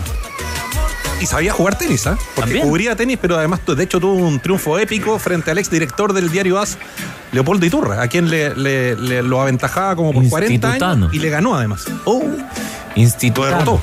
Y 1.22 1.26
sabía 1.28 1.54
jugar 1.54 1.78
tenis, 1.78 2.08
¿ah? 2.08 2.18
Porque 2.36 2.42
También. 2.50 2.68
cubría 2.68 2.96
tenis, 2.96 3.18
pero 3.22 3.38
además, 3.38 3.60
de 3.66 3.84
hecho, 3.84 4.00
tuvo 4.00 4.14
un 4.16 4.40
triunfo 4.40 4.80
épico 4.80 5.20
frente 5.20 5.52
al 5.52 5.58
ex 5.60 5.70
director 5.70 6.14
del 6.14 6.32
diario 6.32 6.60
AS, 6.60 6.78
Leopoldo 7.32 7.64
Iturra, 7.66 8.02
a 8.02 8.08
quien 8.08 8.30
le, 8.30 8.56
le- 8.56 8.96
le- 8.96 9.22
lo 9.22 9.40
aventajaba 9.40 9.96
como 9.96 10.12
por 10.14 10.28
40 10.28 10.54
Institutano. 10.54 11.06
años 11.06 11.14
y 11.14 11.20
le 11.20 11.30
ganó 11.30 11.56
además. 11.56 11.86
Oh, 12.06 12.24
Lo 12.24 12.38
Instituto. 12.96 13.46
derrotó. 13.46 13.82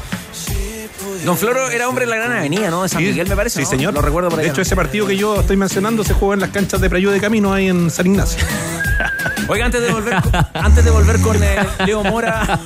Don 1.24 1.36
Floro 1.36 1.68
era 1.70 1.89
hombre 1.89 2.05
de 2.07 2.11
la 2.11 2.16
Gran 2.16 2.32
Avenida, 2.32 2.70
¿no? 2.70 2.82
De 2.84 2.89
San 2.89 3.01
Sí, 3.03 3.09
Miguel, 3.09 3.28
me 3.28 3.36
parece. 3.36 3.57
Sí, 3.59 3.64
¿no? 3.64 3.70
señor. 3.70 3.95
Lo 3.95 4.01
recuerdo 4.03 4.28
por 4.30 4.39
De 4.39 4.45
ahí. 4.45 4.51
hecho, 4.51 4.61
ese 4.62 4.76
partido 4.76 5.07
que 5.07 5.16
yo 5.16 5.41
estoy 5.41 5.57
mencionando 5.57 6.05
se 6.05 6.14
jugó 6.14 6.34
en 6.34 6.41
las 6.41 6.51
canchas 6.51 6.80
de 6.80 6.89
Prayú 6.91 7.11
de 7.11 7.20
Camino 7.20 7.53
ahí 7.53 7.68
en 7.68 7.91
San 7.91 8.07
Ignacio. 8.07 8.43
Oiga, 9.49 9.65
antes 9.67 9.81
de 9.81 9.91
volver, 9.93 10.21
con- 10.23 10.33
antes 10.55 10.85
de 10.85 10.91
volver 10.91 11.21
con 11.21 11.43
eh, 11.43 11.57
Leo 11.87 12.05
Mora, 12.05 12.59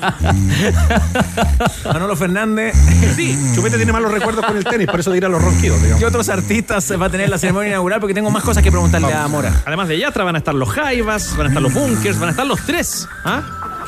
Manolo 1.84 2.16
Fernández, 2.16 2.74
Sí, 3.14 3.38
Chupete 3.54 3.76
tiene 3.76 3.92
malos 3.92 4.10
recuerdos 4.10 4.44
con 4.44 4.56
el 4.56 4.64
tenis, 4.64 4.86
por 4.88 5.00
eso 5.00 5.12
dirá 5.12 5.28
los 5.28 5.40
ronquidos, 5.42 5.78
digamos. 5.80 6.00
¿qué 6.00 6.06
otros 6.06 6.28
artistas 6.28 6.90
va 7.00 7.06
a 7.06 7.10
tener 7.10 7.28
la 7.28 7.38
ceremonia 7.38 7.68
inaugural? 7.70 8.00
Porque 8.00 8.14
tengo 8.14 8.30
más 8.30 8.42
cosas 8.42 8.62
que 8.62 8.70
preguntarle 8.70 9.12
a 9.12 9.28
Mora. 9.28 9.52
Además 9.64 9.88
de 9.88 9.98
Yatra 9.98 10.24
van 10.24 10.34
a 10.34 10.38
estar 10.38 10.54
los 10.54 10.68
Jaivas, 10.70 11.36
van 11.36 11.46
a 11.46 11.48
estar 11.50 11.62
los 11.62 11.72
Bunkers, 11.72 12.18
van 12.18 12.28
a 12.28 12.32
estar 12.32 12.46
los 12.46 12.60
tres, 12.66 13.06
¿ah? 13.24 13.42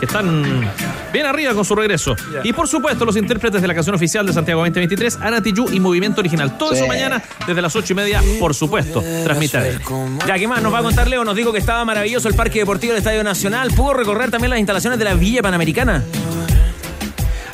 Que 0.05 0.13
están 0.13 0.71
bien 1.13 1.27
arriba 1.27 1.55
con 1.55 1.65
su 1.65 1.75
regreso. 1.75 2.15
Y 2.43 2.53
por 2.53 2.69
supuesto, 2.69 3.05
los 3.05 3.17
intérpretes 3.17 3.63
de 3.63 3.69
la 3.69 3.75
canción 3.75 3.95
oficial 3.95 4.27
de 4.27 4.33
Santiago 4.33 4.61
2023, 4.61 5.19
Ana 5.21 5.43
Tijoux 5.43 5.73
y 5.73 5.81
Movimiento 5.81 6.21
Original. 6.21 6.59
Todo 6.59 6.73
eso 6.75 6.87
mañana 6.87 7.23
desde 7.47 7.63
las 7.63 7.75
ocho 7.75 7.93
y 7.93 7.97
media, 7.97 8.23
por 8.39 8.55
supuesto, 8.55 9.03
transmitiré. 9.25 9.79
Ya, 10.27 10.39
¿qué 10.39 10.47
más 10.47 10.63
nos 10.63 10.73
va 10.73 10.79
a 10.79 10.83
contar 10.83 11.09
Leo? 11.09 11.25
Nos 11.25 11.37
dijo 11.37 11.53
que 11.53 11.59
estaba 11.59 11.85
maravilloso 11.85 12.29
el 12.29 12.35
Parque 12.35 12.59
Deportivo 12.59 12.93
del 12.93 12.99
Estadio 12.99 13.25
Nacional. 13.25 13.71
¿Pudo 13.75 13.95
recorrer 13.95 14.31
también 14.31 14.51
las 14.51 14.59
instalaciones 14.59 14.99
de 14.99 15.05
la 15.05 15.15
Villa 15.15 15.43
Panamericana? 15.43 16.05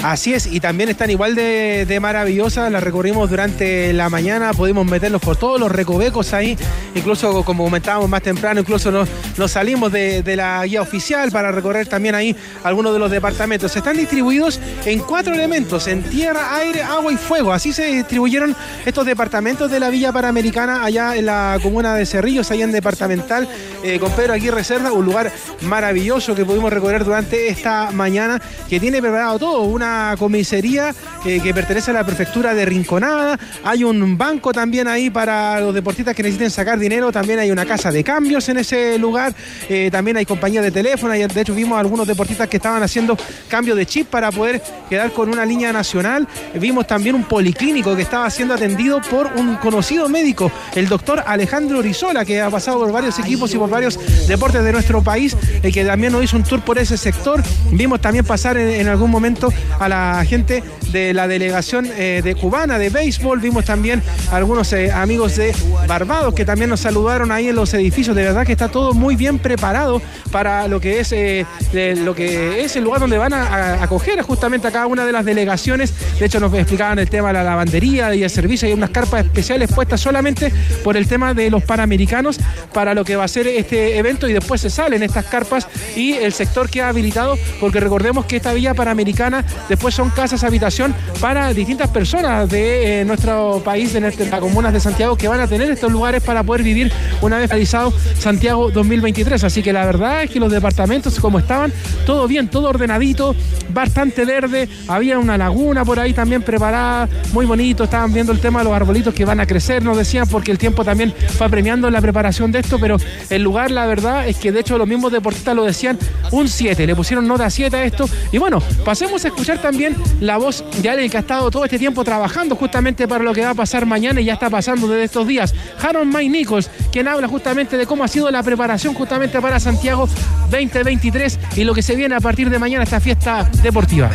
Así 0.03 0.33
es, 0.33 0.47
y 0.47 0.61
también 0.61 0.89
están 0.89 1.11
igual 1.11 1.35
de, 1.35 1.99
maravillosas, 2.01 2.73
las 2.73 2.83
recorrimos 2.83 3.29
durante 3.29 3.93
la 3.93 4.09
mañana, 4.09 4.55
pudimos 4.55 4.87
meternos 4.87 5.21
por 5.21 5.37
todos 5.37 5.61
los 5.61 5.71
recovecos 5.71 6.33
ahí, 6.33 6.57
incluso 6.95 7.45
como 7.45 7.65
comentábamos 7.65 8.09
más 8.09 8.23
temprano, 8.23 8.61
incluso 8.61 8.91
nos, 8.91 9.09
salimos 9.51 9.93
de, 9.93 10.23
de 10.23 10.37
la 10.37 10.65
guía 10.65 10.81
oficial 10.81 11.31
para 11.31 11.53
recorrer 11.53 11.87
también 11.87 12.15
ahí 12.15 12.35
algunos 12.65 12.95
de 12.95 12.99
los 12.99 13.11
departamentos. 13.11 13.77
Están 13.77 13.99
distribuidos 13.99 14.59
en 14.87 15.01
cuatro 15.01 15.35
elementos, 15.35 15.87
en 15.87 16.03
tierra, 16.03 16.57
aire, 16.57 16.83
agua 16.83 17.13
y 17.13 17.17
fuego. 17.17 17.53
Así 17.53 17.75
se 17.75 17.85
distribuyeron 17.85 18.57
estos 18.87 19.05
departamentos 19.05 19.71
de 19.71 19.81
la 19.81 19.91
Villa 19.91 20.13
Panamericana 20.13 20.83
allá 20.83 21.15
en 21.15 21.27
la 21.27 21.59
comuna 21.63 21.95
de 21.95 22.07
Cerrillos, 22.07 22.51
allá 22.51 22.65
en 22.65 22.73
Departamental, 22.73 23.47
eh, 23.83 23.99
con 23.99 24.13
Pedro 24.13 24.33
Aguirre 24.33 24.65
Cerda, 24.65 24.93
un 24.93 25.05
lugar 25.05 25.31
maravilloso 25.61 26.35
que 26.35 26.47
pudimos 26.47 26.73
recorrer 26.73 27.05
durante 27.05 27.49
esta 27.49 27.91
mañana, 27.91 28.41
que 28.67 28.81
tiene 28.81 29.03
preparado 29.03 29.39
todo, 29.39 29.61
una 29.63 29.90
comisaría 30.19 30.95
eh, 31.25 31.41
que 31.43 31.55
pertenece 31.55 31.91
a 31.91 31.95
la 31.95 32.05
prefectura 32.05 32.55
de 32.55 32.65
Rinconada, 32.65 33.39
hay 33.65 33.85
un 33.85 34.17
banco 34.17 34.53
también 34.53 34.89
ahí 34.89 35.11
para 35.11 35.61
los 35.61 35.75
deportistas 35.75 36.15
que 36.15 36.23
necesiten 36.23 36.51
sacar 36.51 36.79
dinero, 36.79 37.13
también 37.13 37.39
hay 37.39 37.51
una 37.51 37.67
casa 37.67 37.91
de 37.91 38.03
cambios 38.03 38.49
en 38.49 38.59
ese 38.59 38.99
lugar, 38.99 39.35
eh, 39.69 39.89
también 39.93 40.17
hay 40.17 40.27
compañías 40.27 40.65
de 40.65 40.71
teléfono, 40.71 41.15
y 41.15 41.19
de 41.27 41.41
hecho 41.41 41.55
vimos 41.55 41.79
algunos 41.79 42.07
deportistas 42.07 42.49
que 42.49 42.57
estaban 42.57 42.83
haciendo 42.83 43.17
cambio 43.49 43.75
de 43.75 43.87
chip 43.87 44.09
para 44.09 44.31
poder 44.31 44.63
quedar 44.89 45.13
con 45.13 45.29
una 45.29 45.45
línea 45.45 45.73
nacional, 45.73 46.27
vimos 46.55 46.87
también 46.87 47.15
un 47.15 47.25
policlínico 47.25 47.95
que 47.97 48.03
estaba 48.03 48.29
siendo 48.31 48.55
atendido 48.55 49.01
por 49.03 49.27
un 49.37 49.57
conocido 49.57 50.09
médico, 50.09 50.51
el 50.75 50.89
doctor 50.89 51.23
Alejandro 51.27 51.83
Rizola, 51.83 52.25
que 52.25 52.41
ha 52.41 52.51
pasado 52.51 52.79
por 52.81 52.93
varios 52.93 53.19
equipos 53.19 53.53
y 53.55 53.59
por 53.59 53.71
varios 53.71 53.99
deportes 54.27 54.63
de 54.65 54.73
nuestro 54.73 55.03
país, 55.03 55.37
eh, 55.63 55.73
que 55.73 55.85
también 55.85 56.13
nos 56.13 56.25
hizo 56.25 56.37
un 56.37 56.43
tour 56.43 56.61
por 56.61 56.79
ese 56.79 56.97
sector. 56.97 57.43
Vimos 57.73 58.01
también 58.01 58.25
pasar 58.25 58.57
en 58.57 58.89
algún 58.89 59.11
momento 59.11 59.53
a 59.81 59.89
la 59.89 60.25
gente 60.25 60.63
de 60.93 61.13
la 61.15 61.27
delegación 61.27 61.87
eh, 61.97 62.21
de 62.23 62.35
cubana 62.37 62.79
de 62.79 62.91
béisbol. 62.91 63.41
Vimos 63.41 63.65
también 63.65 64.03
algunos 64.31 64.73
eh, 64.73 64.93
amigos 64.93 65.37
de 65.37 65.53
Barbados 65.89 66.35
que 66.35 66.45
también 66.45 66.71
nos 66.71 66.81
saludaron 66.81 67.33
ahí 67.33 67.49
en 67.49 67.57
los 67.57 67.75
edificios. 67.75 68.15
De 68.15 68.23
verdad 68.23 68.47
que 68.47 68.53
está 68.53 68.69
todo 68.69 68.93
muy 68.93 69.17
bien 69.17 69.39
preparado 69.39 70.01
para 70.31 70.69
lo 70.69 70.81
que 70.81 71.01
es 71.01 71.11
eh, 71.13 71.45
lo 71.73 72.15
que 72.15 72.63
es 72.65 72.77
el 72.77 72.85
lugar 72.85 73.01
donde 73.01 73.19
van 73.19 73.33
a, 73.33 73.43
a- 73.47 73.83
acoger 73.83 74.21
justamente 74.23 74.69
a 74.69 74.71
cada 74.71 74.87
una 74.87 75.05
de 75.05 75.13
las 75.13 75.25
delegaciones. 75.25 75.93
De 76.19 76.27
hecho, 76.27 76.39
nos 76.41 76.53
explicaban 76.55 76.99
el 76.99 77.09
tema 77.09 77.29
de 77.29 77.35
la 77.35 77.43
lavandería 77.45 78.15
y 78.15 78.23
el 78.23 78.31
servicio. 78.31 78.69
Hay 78.69 78.75
unas 78.75 78.91
carpas 78.91 79.25
especiales 79.25 79.73
puestas 79.73 80.01
solamente 80.01 80.53
por 80.85 80.97
el 80.97 81.09
tema 81.09 81.33
de 81.35 81.51
los 81.51 81.63
panamericanos 81.65 82.39
para 82.75 82.93
lo 82.95 83.05
que 83.05 83.17
va 83.17 83.25
a 83.25 83.29
ser 83.29 83.47
este 83.47 83.97
evento 83.99 84.29
y 84.29 84.33
después 84.35 84.61
se 84.61 84.69
salen 84.71 85.03
estas 85.03 85.25
carpas 85.25 85.67
y 85.97 86.13
el 86.13 86.33
sector 86.33 86.69
queda 86.69 86.89
habilitado 86.89 87.37
porque 87.61 87.81
recordemos 87.81 88.27
que 88.27 88.37
esta 88.37 88.53
villa 88.53 88.75
panamericana 88.75 89.45
después 89.71 89.95
son 89.95 90.11
casas 90.11 90.43
habitación 90.43 90.93
para 91.21 91.55
distintas 91.55 91.89
personas 91.89 92.51
de 92.51 93.01
eh, 93.01 93.05
nuestro 93.05 93.63
país, 93.65 93.93
de 93.93 94.01
nuestras 94.01 94.29
comunas 94.41 94.73
de 94.73 94.81
Santiago 94.81 95.17
que 95.17 95.29
van 95.29 95.39
a 95.39 95.47
tener 95.47 95.71
estos 95.71 95.93
lugares 95.93 96.25
para 96.25 96.43
poder 96.43 96.65
vivir 96.65 96.93
una 97.23 97.39
vez 97.39 97.49
realizado 97.49 97.93
Santiago 98.19 98.73
2023. 98.73 99.45
Así 99.45 99.63
que 99.63 99.73
la 99.73 99.87
verdad 99.87 100.25
es 100.25 100.31
que 100.31 100.41
los 100.41 100.51
departamentos 100.51 101.21
como 101.21 101.39
estaban, 101.39 101.73
todo 102.05 102.27
bien, 102.27 102.49
todo 102.49 102.69
ordenadito, 102.69 103.37
bastante 103.73 104.25
verde, 104.25 104.69
había 104.89 105.21
una 105.21 105.39
laguna 105.39 105.85
por 105.85 106.01
ahí 106.01 106.13
también 106.13 106.43
preparada, 106.43 107.09
muy 107.33 107.47
bonito, 107.47 107.85
estaban 107.85 108.13
viendo 108.13 108.33
el 108.33 108.41
tema 108.41 108.59
de 108.59 108.65
los 108.65 108.75
arbolitos 108.75 109.15
que 109.15 109.25
van 109.25 109.39
a 109.39 109.47
crecer, 109.47 109.85
nos 109.85 109.97
decían, 109.97 110.27
porque 110.29 110.51
el 110.51 110.59
tiempo 110.59 110.85
también 110.85 111.15
fue 111.39 111.47
apremiando 111.47 111.89
la 111.91 112.01
preparación 112.01 112.51
de 112.51 112.59
esto, 112.59 112.81
pero 112.81 112.97
el 113.29 113.43
lugar 113.43 113.71
la 113.71 113.87
verdad 113.87 114.27
es 114.27 114.37
que 114.37 114.51
de 114.51 114.61
hecho 114.61 114.77
los 114.77 114.89
mismos 114.89 115.13
deportistas 115.13 115.55
lo 115.55 115.63
decían, 115.63 115.97
un 116.33 116.49
7, 116.49 116.89
le 116.89 116.97
pusieron 116.97 117.29
nota 117.29 117.49
7 117.49 117.77
a 117.77 117.85
esto. 117.85 118.09
Y 118.33 118.39
bueno, 118.39 118.61
pasemos 118.85 119.25
a 119.25 119.29
escuchar 119.29 119.60
también 119.61 119.97
la 120.21 120.37
voz 120.37 120.65
de 120.83 120.89
alguien 120.89 121.11
que 121.11 121.17
ha 121.17 121.21
estado 121.21 121.51
todo 121.51 121.65
este 121.65 121.79
tiempo 121.79 122.05
trabajando 122.05 122.57
justamente 122.57 123.07
para 123.07 123.25
lo 123.25 123.33
que 123.33 123.43
va 123.43 123.51
a 123.51 123.55
pasar 123.55 123.87
mañana 123.87 124.21
y 124.21 124.25
ya 124.25 124.35
está 124.35 124.51
pasando 124.51 124.89
desde 124.89 125.05
estos 125.05 125.27
días. 125.27 125.55
Harold 125.83 126.13
May 126.13 126.29
Nichols, 126.29 126.71
quien 126.91 127.09
habla 127.09 127.29
justamente 127.29 127.77
de 127.77 127.87
cómo 127.87 128.05
ha 128.05 128.09
sido 128.09 128.31
la 128.31 128.43
preparación 128.43 128.95
justamente 128.95 129.41
para 129.41 129.61
Santiago 129.61 130.09
2023 130.51 131.39
y 131.57 131.65
lo 131.65 131.75
que 131.75 131.83
se 131.83 131.95
viene 131.95 132.15
a 132.15 132.21
partir 132.21 132.51
de 132.51 132.59
mañana 132.59 132.85
esta 132.85 133.01
fiesta 133.01 133.49
deportiva. 133.63 134.11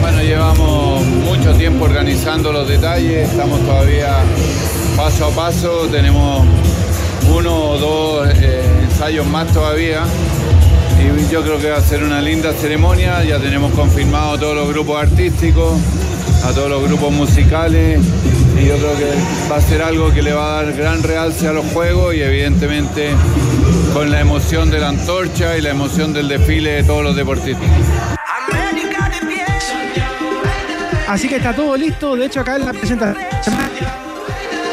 Bueno, 0.00 0.22
llevamos 0.22 1.04
mucho 1.04 1.54
tiempo 1.54 1.84
organizando 1.84 2.52
los 2.52 2.68
detalles, 2.68 3.28
estamos 3.28 3.60
todavía 3.60 4.16
paso 4.96 5.26
a 5.26 5.30
paso, 5.30 5.88
tenemos 5.90 6.44
uno 7.34 7.70
o 7.70 7.78
dos 7.78 8.28
eh, 8.34 8.62
ensayos 8.82 9.26
más 9.26 9.52
todavía 9.52 10.02
yo 11.30 11.42
creo 11.42 11.58
que 11.58 11.70
va 11.70 11.78
a 11.78 11.82
ser 11.82 12.02
una 12.02 12.20
linda 12.20 12.52
ceremonia, 12.52 13.22
ya 13.24 13.38
tenemos 13.38 13.72
confirmado 13.72 14.34
a 14.34 14.38
todos 14.38 14.54
los 14.54 14.68
grupos 14.68 15.02
artísticos, 15.02 15.78
a 16.44 16.52
todos 16.52 16.70
los 16.70 16.82
grupos 16.82 17.12
musicales 17.12 18.00
y 18.60 18.66
yo 18.66 18.76
creo 18.76 18.96
que 18.96 19.12
va 19.50 19.56
a 19.56 19.60
ser 19.60 19.82
algo 19.82 20.12
que 20.12 20.22
le 20.22 20.32
va 20.32 20.58
a 20.58 20.62
dar 20.62 20.72
gran 20.74 21.02
realce 21.02 21.48
a 21.48 21.52
los 21.52 21.66
juegos 21.66 22.14
y 22.14 22.22
evidentemente 22.22 23.10
con 23.92 24.10
la 24.10 24.20
emoción 24.20 24.70
de 24.70 24.78
la 24.78 24.88
antorcha 24.88 25.56
y 25.56 25.62
la 25.62 25.70
emoción 25.70 26.12
del 26.12 26.28
desfile 26.28 26.70
de 26.70 26.84
todos 26.84 27.02
los 27.02 27.16
deportistas. 27.16 27.68
Así 31.08 31.28
que 31.28 31.36
está 31.36 31.54
todo 31.54 31.76
listo. 31.76 32.16
De 32.16 32.26
hecho, 32.26 32.40
acá 32.40 32.56
en 32.56 32.66
la 32.66 32.72
presentación. 32.72 34.05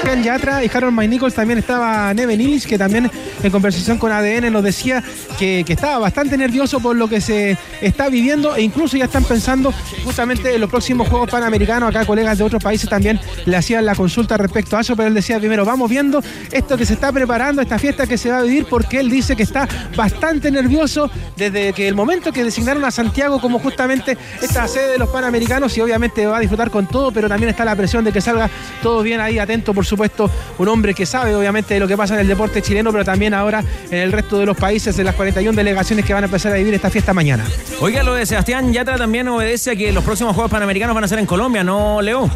Sebastián 0.04 0.24
Yatra 0.24 0.66
y 0.66 0.70
Harold 0.74 0.94
May 0.94 1.08
Nichols 1.08 1.34
también 1.34 1.60
estaba 1.60 2.14
Neven 2.14 2.42
Illich, 2.42 2.68
que 2.68 2.78
también 2.78 3.10
en 3.42 3.52
conversación 3.52 3.98
con 3.98 4.12
ADN 4.12 4.52
nos 4.52 4.62
decía 4.62 5.02
que, 5.40 5.64
que 5.66 5.72
estaba 5.72 5.98
bastante 5.98 6.38
nervioso 6.38 6.82
por 6.82 6.98
lo 6.98 7.08
que 7.08 7.22
se 7.22 7.58
está 7.80 8.10
viviendo 8.10 8.54
e 8.54 8.64
incluso 8.64 8.98
ya 8.98 9.06
están 9.06 9.24
pensando 9.24 9.74
justamente 10.04 10.54
en 10.54 10.60
los 10.60 10.70
próximos 10.70 11.08
Juegos 11.08 11.30
Panamericanos. 11.30 11.90
Acá 11.90 12.06
colegas 12.06 12.38
de 12.38 12.44
otros 12.44 12.62
países 12.62 12.90
también 12.90 13.18
le 13.46 13.56
hacían 13.56 13.86
la 13.86 13.96
consulta 13.96 14.36
respecto 14.36 14.76
a 14.76 14.82
eso, 14.82 14.94
pero 14.98 15.08
él 15.08 15.14
decía 15.14 15.40
primero, 15.40 15.64
vamos 15.64 15.90
viendo 15.90 16.22
esto 16.52 16.76
que 16.76 16.86
se 16.86 16.96
está 16.96 17.10
preparando, 17.14 17.62
esta 17.62 17.80
fiesta 17.80 18.06
que 18.06 18.18
se 18.18 18.30
va 18.30 18.40
a 18.40 18.42
vivir, 18.42 18.66
porque 18.70 19.00
él 19.00 19.10
dice 19.10 19.38
que 19.38 19.44
está 19.44 19.70
bastante 19.96 20.52
nervioso 20.52 21.10
desde 21.38 21.72
que 21.72 21.88
el 21.88 21.96
momento 21.96 22.34
que 22.34 22.44
designaron 22.44 22.84
a 22.84 22.92
Santiago 22.92 23.40
como 23.40 23.58
justamente 23.58 24.18
esta 24.42 24.68
sede 24.68 24.92
de 24.92 24.98
los 24.98 25.08
Panamericanos 25.08 25.78
y 25.78 25.82
obviamente 25.82 26.26
va 26.26 26.38
a 26.38 26.42
disfrutar 26.42 26.70
con 26.70 26.88
todo, 26.88 27.14
pero 27.14 27.30
también 27.30 27.52
está 27.52 27.64
la 27.64 27.78
presión 27.78 28.04
de 28.04 28.12
que 28.12 28.20
salga 28.20 28.50
todo 28.82 29.02
bien 29.02 29.22
ahí, 29.22 29.40
atento 29.40 29.74
por 29.74 29.86
supuesto, 29.94 30.30
un 30.58 30.68
hombre 30.68 30.94
que 30.94 31.06
sabe 31.06 31.36
obviamente 31.36 31.74
de 31.74 31.80
lo 31.80 31.88
que 31.88 31.98
pasa 31.98 32.16
en 32.16 32.22
el 32.22 32.28
deporte 32.28 32.62
chileno, 32.62 32.92
pero 32.92 33.06
también 33.06 33.34
ahora 33.34 33.64
en 33.90 34.00
el 34.00 34.12
resto 34.12 34.40
de 34.40 34.46
los 34.46 34.58
países, 34.58 34.96
de 34.98 35.04
las 35.04 35.16
41 35.16 35.56
delegaciones 35.56 36.06
que 36.06 36.14
van 36.14 36.24
a 36.24 36.26
empezar 36.26 36.52
a 36.52 36.56
vivir 36.56 36.74
esta 36.74 36.90
fiesta 36.90 37.14
mañana. 37.14 37.46
Oiga, 37.80 38.04
lo 38.04 38.16
de 38.16 38.26
Sebastián 38.26 38.74
Yatra 38.74 38.98
también 38.98 39.28
obedece 39.28 39.72
a 39.72 39.76
que 39.76 39.92
los 39.92 40.04
próximos 40.04 40.34
Juegos 40.34 40.52
Panamericanos 40.52 40.96
van 40.96 41.04
a 41.04 41.08
ser 41.08 41.20
en 41.20 41.26
Colombia, 41.26 41.64
¿no, 41.64 42.02
Leo? 42.02 42.30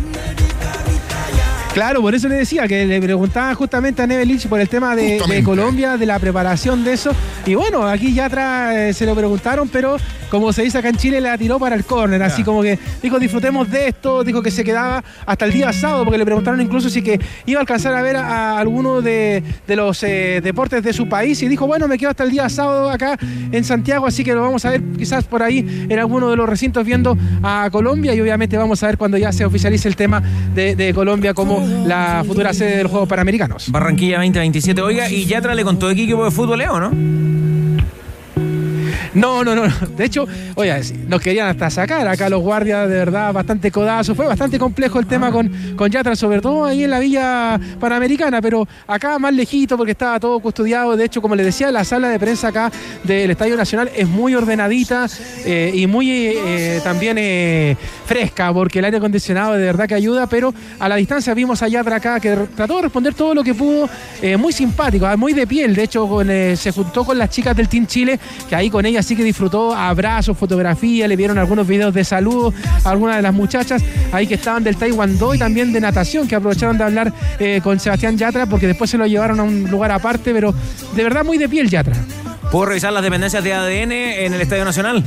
Claro, 1.78 2.02
por 2.02 2.16
eso 2.16 2.28
le 2.28 2.38
decía 2.38 2.68
que 2.68 2.88
le 2.88 3.00
preguntaba 3.00 3.54
justamente 3.54 4.02
a 4.02 4.08
Nevelich 4.08 4.48
por 4.48 4.60
el 4.60 4.68
tema 4.68 4.96
de, 4.96 5.22
de 5.30 5.44
Colombia, 5.44 5.96
de 5.96 6.08
la 6.08 6.18
preparación 6.18 6.84
de 6.84 6.94
eso. 6.94 7.12
Y 7.46 7.54
bueno, 7.54 7.84
aquí 7.88 8.16
ya 8.16 8.26
atrás 8.26 8.76
eh, 8.76 8.94
se 8.96 9.06
lo 9.06 9.14
preguntaron, 9.14 9.70
pero 9.70 9.98
como 10.32 10.52
se 10.52 10.64
dice 10.64 10.80
acá 10.80 10.90
en 10.90 10.96
Chile, 10.98 11.22
la 11.22 11.38
tiró 11.38 11.60
para 11.60 11.76
el 11.76 11.86
córner. 11.86 12.24
Así 12.24 12.44
como 12.44 12.64
que 12.64 12.80
dijo, 13.04 13.20
disfrutemos 13.20 13.70
de 13.70 13.90
esto, 13.90 14.24
dijo 14.24 14.42
que 14.42 14.50
se 14.50 14.64
quedaba 14.64 15.04
hasta 15.24 15.46
el 15.46 15.54
día 15.54 15.72
sábado, 15.72 16.04
porque 16.04 16.18
le 16.18 16.26
preguntaron 16.26 16.60
incluso 16.60 16.90
si 16.90 17.04
que 17.04 17.20
iba 17.46 17.60
a 17.60 17.62
alcanzar 17.62 17.94
a 17.94 18.02
ver 18.02 18.16
a, 18.16 18.56
a 18.56 18.60
alguno 18.60 19.04
de, 19.04 19.44
de 19.68 19.76
los 19.76 20.02
eh, 20.02 20.42
deportes 20.44 20.82
de 20.82 20.94
su 20.94 21.08
país. 21.08 21.44
Y 21.44 21.48
dijo, 21.48 21.68
bueno, 21.68 21.88
me 21.88 22.00
quedo 22.00 22.10
hasta 22.10 22.24
el 22.24 22.32
día 22.32 22.50
sábado 22.50 22.90
acá 22.90 23.20
en 23.52 23.64
Santiago, 23.64 24.08
así 24.08 24.24
que 24.24 24.34
lo 24.34 24.42
vamos 24.42 24.66
a 24.66 24.72
ver 24.72 24.82
quizás 24.98 25.26
por 25.26 25.44
ahí 25.44 25.86
en 25.88 26.00
alguno 26.00 26.32
de 26.32 26.38
los 26.38 26.50
recintos 26.50 26.84
viendo 26.84 27.16
a 27.44 27.70
Colombia. 27.72 28.16
Y 28.16 28.20
obviamente 28.20 28.58
vamos 28.58 28.82
a 28.82 28.88
ver 28.88 28.98
cuando 28.98 29.20
ya 29.20 29.32
se 29.32 29.46
oficialice 29.46 29.88
el 29.88 29.96
tema 29.96 30.24
de, 30.56 30.76
de 30.76 30.92
Colombia 30.92 31.36
como 31.36 31.67
la 31.86 32.24
futura 32.26 32.54
sede 32.54 32.78
de 32.78 32.84
los 32.84 32.92
Juegos 32.92 33.10
Panamericanos. 33.10 33.72
Barranquilla 33.72 34.18
2027. 34.18 34.82
Oiga, 34.82 35.10
y 35.10 35.26
Yatra 35.26 35.56
le 35.56 35.64
contó 35.64 35.88
de 35.88 35.94
equipo 35.94 36.24
de 36.24 36.32
fútbol, 36.32 36.60
Leo, 36.60 36.80
¿no? 36.80 36.92
No, 39.14 39.44
no, 39.44 39.56
no. 39.56 39.64
De 39.96 40.06
hecho, 40.06 40.26
oye, 40.56 40.82
nos 41.08 41.22
querían 41.22 41.48
hasta 41.50 41.70
sacar 41.70 42.08
acá 42.08 42.30
los 42.30 42.42
guardias, 42.42 42.88
de 42.90 42.96
verdad, 42.96 43.34
bastante 43.34 43.72
codazo. 43.72 44.16
Fue 44.16 44.26
bastante 44.26 44.60
complejo 44.60 45.00
el 45.00 45.08
tema 45.08 45.32
con, 45.32 45.52
con 45.76 45.90
Yatra, 45.90 46.16
sobre 46.16 46.42
todo 46.42 46.66
ahí 46.66 46.84
en 46.84 46.92
la 46.92 47.00
Villa 47.00 47.60
Panamericana, 47.80 48.42
pero 48.42 48.68
acá 48.88 49.20
más 49.20 49.34
lejito 49.34 49.78
porque 49.78 49.92
estaba 49.92 50.20
todo 50.20 50.40
custodiado. 50.40 50.96
De 50.96 51.06
hecho, 51.06 51.22
como 51.22 51.36
les 51.36 51.46
decía, 51.46 51.72
la 51.72 51.84
sala 51.84 52.10
de 52.10 52.20
prensa 52.20 52.50
acá 52.50 52.72
del 53.04 53.32
Estadio 53.32 53.56
Nacional 53.56 53.90
es 53.96 54.08
muy 54.08 54.36
ordenadita 54.36 55.08
eh, 55.46 55.72
y 55.74 55.88
muy 55.88 56.12
eh, 56.12 56.82
también 56.84 57.18
eh, 57.20 57.76
fresca, 58.06 58.54
porque 58.54 58.80
el 58.80 58.86
aire 58.86 58.98
acondicionado 58.98 59.54
de 59.54 59.64
verdad 59.64 59.88
que 59.88 59.96
ayuda, 59.96 60.28
pero 60.28 60.54
a 60.80 60.90
la 60.90 60.96
distancia 60.96 61.34
vimos 61.34 61.62
a 61.62 61.68
Yatra 61.68 61.98
acá 61.98 62.20
que 62.20 62.36
trató 62.56 62.78
de 62.78 62.84
responder 62.84 63.14
todo 63.14 63.34
lo 63.34 63.44
que 63.44 63.54
pudo, 63.54 63.90
muy 64.38 64.54
simpático, 64.54 65.06
ah, 65.06 65.16
muy 65.16 65.34
de 65.34 65.46
piel. 65.46 65.76
De 65.76 65.84
hecho, 65.84 66.08
con, 66.08 66.28
se 66.28 66.72
juntó 66.72 67.04
con 67.04 67.18
las 67.18 67.30
chicas 67.30 67.56
del 67.56 67.68
Team 67.68 67.86
Chile, 67.88 68.20
que 68.50 68.56
ahí 68.56 68.70
con 68.70 68.86
ellas 68.86 68.97
sí 69.04 69.16
que 69.16 69.24
disfrutó 69.24 69.74
abrazos, 69.74 70.38
fotografías, 70.38 71.08
le 71.08 71.16
vieron 71.16 71.38
algunos 71.38 71.68
videos 71.68 71.94
de 71.94 72.04
saludo 72.04 72.54
a 72.84 72.90
algunas 72.90 73.18
de 73.18 73.22
las 73.22 73.34
muchachas 73.34 73.84
ahí 74.12 74.28
que 74.28 74.36
estaban 74.36 74.64
del 74.64 74.78
Taekwondo 74.78 75.36
y 75.36 75.38
también 75.38 75.74
de 75.74 75.82
natación, 75.82 76.28
que 76.28 76.36
aprovecharon 76.36 76.78
de 76.78 76.84
hablar 76.84 77.14
eh, 77.40 77.62
con 77.64 77.80
Sebastián 77.80 78.18
Yatra, 78.18 78.46
porque 78.46 78.68
después 78.68 78.90
se 78.90 78.98
lo 78.98 79.06
llevaron 79.06 79.40
a 79.40 79.44
un 79.44 79.70
lugar 79.70 79.92
aparte, 79.92 80.34
pero 80.34 80.54
de 80.96 81.04
verdad 81.04 81.24
muy 81.24 81.38
de 81.38 81.50
piel 81.50 81.70
Yatra. 81.70 81.96
¿Puedo 82.52 82.66
revisar 82.66 82.94
las 82.94 83.04
dependencias 83.04 83.44
de 83.44 83.54
ADN 83.54 83.92
en 83.92 84.34
el 84.34 84.42
Estadio 84.42 84.64
Nacional? 84.64 85.04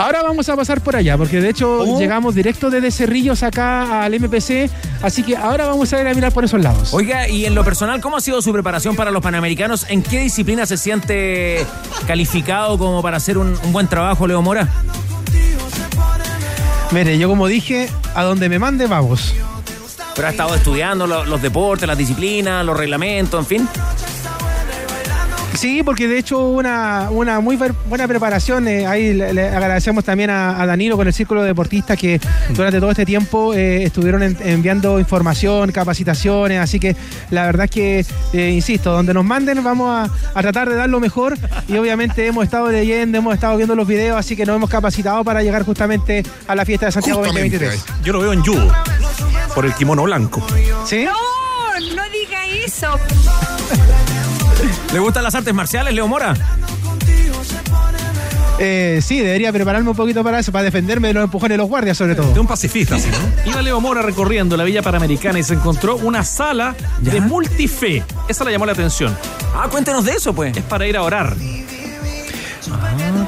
Ahora 0.00 0.22
vamos 0.22 0.48
a 0.48 0.56
pasar 0.56 0.80
por 0.80 0.96
allá, 0.96 1.16
porque 1.18 1.40
de 1.40 1.50
hecho 1.50 1.98
llegamos 1.98 2.34
directo 2.34 2.70
desde 2.70 2.90
Cerrillos 2.90 3.42
acá 3.42 4.02
al 4.04 4.14
MPC, 4.18 4.70
así 5.02 5.22
que 5.22 5.36
ahora 5.36 5.66
vamos 5.66 5.92
a 5.92 6.00
ir 6.00 6.06
a 6.06 6.14
mirar 6.14 6.32
por 6.32 6.44
esos 6.44 6.60
lados. 6.62 6.92
Oiga, 6.94 7.28
y 7.28 7.44
en 7.46 7.54
lo 7.54 7.64
personal, 7.64 8.00
¿cómo 8.00 8.16
ha 8.16 8.20
sido 8.20 8.40
su 8.42 8.52
preparación 8.52 8.96
para 8.96 9.10
los 9.10 9.22
Panamericanos? 9.22 9.86
¿En 9.88 10.02
qué 10.02 10.20
disciplina 10.20 10.64
se 10.66 10.76
siente 10.76 11.66
calificado 12.06 12.78
como 12.78 13.02
para 13.02 13.18
hacer 13.18 13.36
un, 13.38 13.56
un 13.62 13.72
buen 13.72 13.88
trabajo, 13.88 14.26
Leo 14.26 14.40
Mora? 14.42 14.68
Mire, 16.92 17.18
yo 17.18 17.28
como 17.28 17.46
dije, 17.46 17.88
a 18.14 18.24
donde 18.24 18.48
me 18.48 18.58
mande 18.58 18.86
vamos. 18.86 19.34
Pero 20.16 20.26
ha 20.28 20.30
estado 20.32 20.54
estudiando 20.54 21.06
lo- 21.06 21.24
los 21.24 21.40
deportes, 21.40 21.86
las 21.86 21.96
disciplinas, 21.96 22.64
los 22.66 22.76
reglamentos, 22.76 23.38
en 23.40 23.46
fin. 23.46 23.68
Sí, 25.60 25.82
porque 25.84 26.08
de 26.08 26.16
hecho 26.16 26.38
hubo 26.38 26.58
una, 26.58 27.08
una 27.10 27.40
muy 27.40 27.58
buena 27.86 28.08
preparación. 28.08 28.66
eh, 28.66 28.86
ahí 28.86 29.12
le, 29.12 29.34
le 29.34 29.46
agradecemos 29.48 30.02
también 30.04 30.30
a, 30.30 30.58
a 30.58 30.64
Danilo 30.64 30.96
con 30.96 31.06
el 31.06 31.12
Círculo 31.12 31.42
de 31.42 31.48
Deportistas 31.48 31.98
que 31.98 32.18
durante 32.54 32.80
todo 32.80 32.90
este 32.90 33.04
tiempo 33.04 33.52
eh, 33.52 33.84
estuvieron 33.84 34.22
en- 34.22 34.38
enviando 34.42 34.98
información, 34.98 35.70
capacitaciones. 35.70 36.60
Así 36.60 36.80
que 36.80 36.96
la 37.28 37.44
verdad 37.44 37.66
es 37.66 37.70
que, 37.70 38.06
eh, 38.32 38.50
insisto, 38.52 38.90
donde 38.90 39.12
nos 39.12 39.22
manden 39.22 39.62
vamos 39.62 39.90
a, 40.08 40.10
a 40.38 40.40
tratar 40.40 40.70
de 40.70 40.76
dar 40.76 40.88
lo 40.88 40.98
mejor. 40.98 41.36
Y 41.68 41.76
obviamente 41.76 42.26
hemos 42.26 42.44
estado 42.44 42.70
leyendo, 42.72 43.18
hemos 43.18 43.34
estado 43.34 43.58
viendo 43.58 43.74
los 43.74 43.86
videos, 43.86 44.18
así 44.18 44.36
que 44.36 44.46
nos 44.46 44.56
hemos 44.56 44.70
capacitado 44.70 45.22
para 45.24 45.42
llegar 45.42 45.64
justamente 45.66 46.22
a 46.48 46.54
la 46.54 46.64
fiesta 46.64 46.86
de 46.86 46.92
Santiago 46.92 47.20
2023. 47.22 47.84
Yo 48.02 48.14
lo 48.14 48.20
veo 48.20 48.32
en 48.32 48.42
judo, 48.42 48.72
por 49.54 49.66
el 49.66 49.74
kimono 49.74 50.04
blanco. 50.04 50.42
¿Sí? 50.86 51.06
¿Le 54.92 54.98
gustan 54.98 55.22
las 55.22 55.34
artes 55.34 55.54
marciales, 55.54 55.94
Leo 55.94 56.08
Mora? 56.08 56.34
Eh, 58.58 59.00
sí, 59.02 59.20
debería 59.20 59.50
prepararme 59.52 59.88
un 59.88 59.96
poquito 59.96 60.22
para 60.22 60.38
eso, 60.38 60.52
para 60.52 60.64
defenderme 60.64 61.08
de 61.08 61.14
los 61.14 61.24
empujones 61.24 61.54
de 61.54 61.58
los 61.58 61.68
guardias, 61.68 61.96
sobre 61.96 62.14
todo. 62.14 62.30
De 62.32 62.40
un 62.40 62.46
pacifista, 62.46 62.98
sí, 62.98 63.08
¿no? 63.10 63.50
Iba 63.50 63.62
Leo 63.62 63.80
Mora 63.80 64.02
recorriendo 64.02 64.54
la 64.56 64.64
Villa 64.64 64.82
Panamericana 64.82 65.38
y 65.38 65.42
se 65.42 65.54
encontró 65.54 65.96
una 65.96 66.24
sala 66.24 66.74
de 67.00 67.22
multife. 67.22 68.04
Esa 68.28 68.44
le 68.44 68.52
llamó 68.52 68.66
la 68.66 68.72
atención. 68.72 69.16
Ah, 69.54 69.68
cuéntenos 69.70 70.04
de 70.04 70.12
eso, 70.12 70.34
pues. 70.34 70.54
Es 70.54 70.64
para 70.64 70.86
ir 70.86 70.96
a 70.98 71.02
orar. 71.02 71.34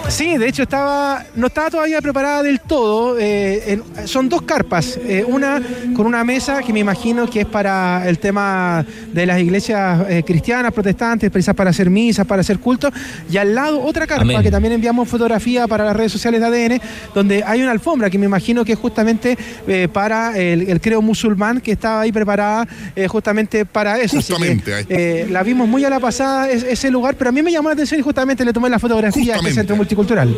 Sí, 0.08 0.36
de 0.36 0.48
hecho 0.48 0.62
estaba 0.62 1.24
no 1.34 1.46
estaba 1.48 1.70
todavía 1.70 2.00
preparada 2.00 2.42
del 2.42 2.60
todo. 2.60 3.18
eh, 3.18 3.62
en- 3.72 4.08
son 4.08 4.28
dos 4.28 4.42
carpas, 4.42 4.98
eh, 5.06 5.24
una 5.26 5.60
con 5.94 6.06
una 6.06 6.24
mesa 6.24 6.60
que 6.62 6.72
me 6.72 6.80
imagino 6.80 7.28
que 7.28 7.40
es 7.40 7.46
para 7.46 8.08
el 8.08 8.18
tema 8.18 8.84
de 9.12 9.26
las 9.26 9.38
iglesias 9.40 10.04
eh, 10.08 10.22
cristianas, 10.24 10.72
protestantes, 10.72 11.30
quizás 11.30 11.54
para 11.54 11.70
hacer 11.70 11.90
misas, 11.90 12.26
para 12.26 12.40
hacer 12.40 12.58
cultos, 12.58 12.92
y 13.30 13.36
al 13.36 13.54
lado 13.54 13.82
otra 13.82 14.06
carpa 14.06 14.22
Amén. 14.24 14.42
que 14.42 14.50
también 14.50 14.72
enviamos 14.74 15.08
fotografía 15.08 15.66
para 15.68 15.84
las 15.84 15.96
redes 15.96 16.12
sociales 16.12 16.40
de 16.40 16.46
ADN, 16.46 16.80
donde 17.14 17.42
hay 17.44 17.62
una 17.62 17.70
alfombra 17.72 18.08
que 18.10 18.18
me 18.18 18.26
imagino 18.26 18.64
que 18.64 18.72
es 18.72 18.78
justamente 18.78 19.36
eh, 19.66 19.88
para 19.92 20.36
el, 20.38 20.68
el 20.68 20.80
creo 20.80 21.02
musulmán 21.02 21.60
que 21.60 21.72
estaba 21.72 22.00
ahí 22.02 22.12
preparada 22.12 22.66
eh, 22.96 23.06
justamente 23.08 23.64
para 23.66 24.00
eso. 24.00 24.18
Así 24.18 24.28
que, 24.28 24.32
Justamente, 24.38 24.74
ahí. 24.74 24.86
eh, 24.88 25.26
la 25.30 25.42
vimos 25.42 25.68
muy 25.68 25.84
a 25.84 25.90
la 25.90 26.00
pasada 26.00 26.50
es- 26.50 26.62
ese 26.64 26.90
lugar, 26.90 27.14
pero 27.16 27.30
a 27.30 27.32
mí 27.32 27.42
me 27.42 27.50
llamó 27.52 27.68
la 27.68 27.74
atención 27.74 27.98
y 28.00 28.02
justamente 28.02 28.44
le 28.44 28.52
tomé 28.52 28.68
la 28.68 28.78
fotografía 28.78 29.34
a 29.34 29.36
este 29.38 29.52
centro 29.52 29.76
multicultural. 29.82 30.36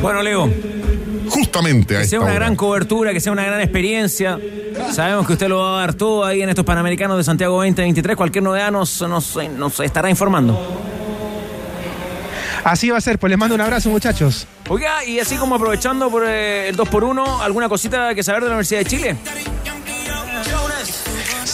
Bueno, 0.00 0.22
Leo. 0.22 0.48
Justamente 1.28 1.96
a 1.96 2.00
Que 2.00 2.04
sea 2.06 2.18
esta 2.18 2.20
una 2.20 2.26
hora. 2.26 2.34
gran 2.34 2.54
cobertura, 2.56 3.12
que 3.12 3.20
sea 3.20 3.32
una 3.32 3.44
gran 3.44 3.60
experiencia. 3.60 4.38
Sabemos 4.92 5.26
que 5.26 5.32
usted 5.32 5.48
lo 5.48 5.58
va 5.58 5.78
a 5.78 5.80
dar 5.80 5.94
todo 5.94 6.24
ahí 6.24 6.42
en 6.42 6.48
estos 6.48 6.64
Panamericanos 6.64 7.16
de 7.16 7.24
Santiago 7.24 7.56
2023. 7.56 8.16
Cualquier 8.16 8.44
novedad 8.44 8.70
nos, 8.70 9.00
nos, 9.02 9.36
nos 9.56 9.80
estará 9.80 10.10
informando. 10.10 10.56
Así 12.62 12.88
va 12.90 12.98
a 12.98 13.00
ser, 13.00 13.18
pues 13.18 13.30
les 13.30 13.38
mando 13.38 13.54
un 13.54 13.60
abrazo, 13.60 13.90
muchachos. 13.90 14.46
Oiga, 14.68 15.04
y 15.04 15.18
así 15.18 15.36
como 15.36 15.56
aprovechando 15.56 16.10
por 16.10 16.24
eh, 16.26 16.68
el 16.68 16.76
2x1, 16.76 17.40
¿alguna 17.42 17.68
cosita 17.68 18.14
que 18.14 18.22
saber 18.22 18.42
de 18.42 18.48
la 18.48 18.54
Universidad 18.54 18.80
de 18.80 18.86
Chile? 18.86 19.16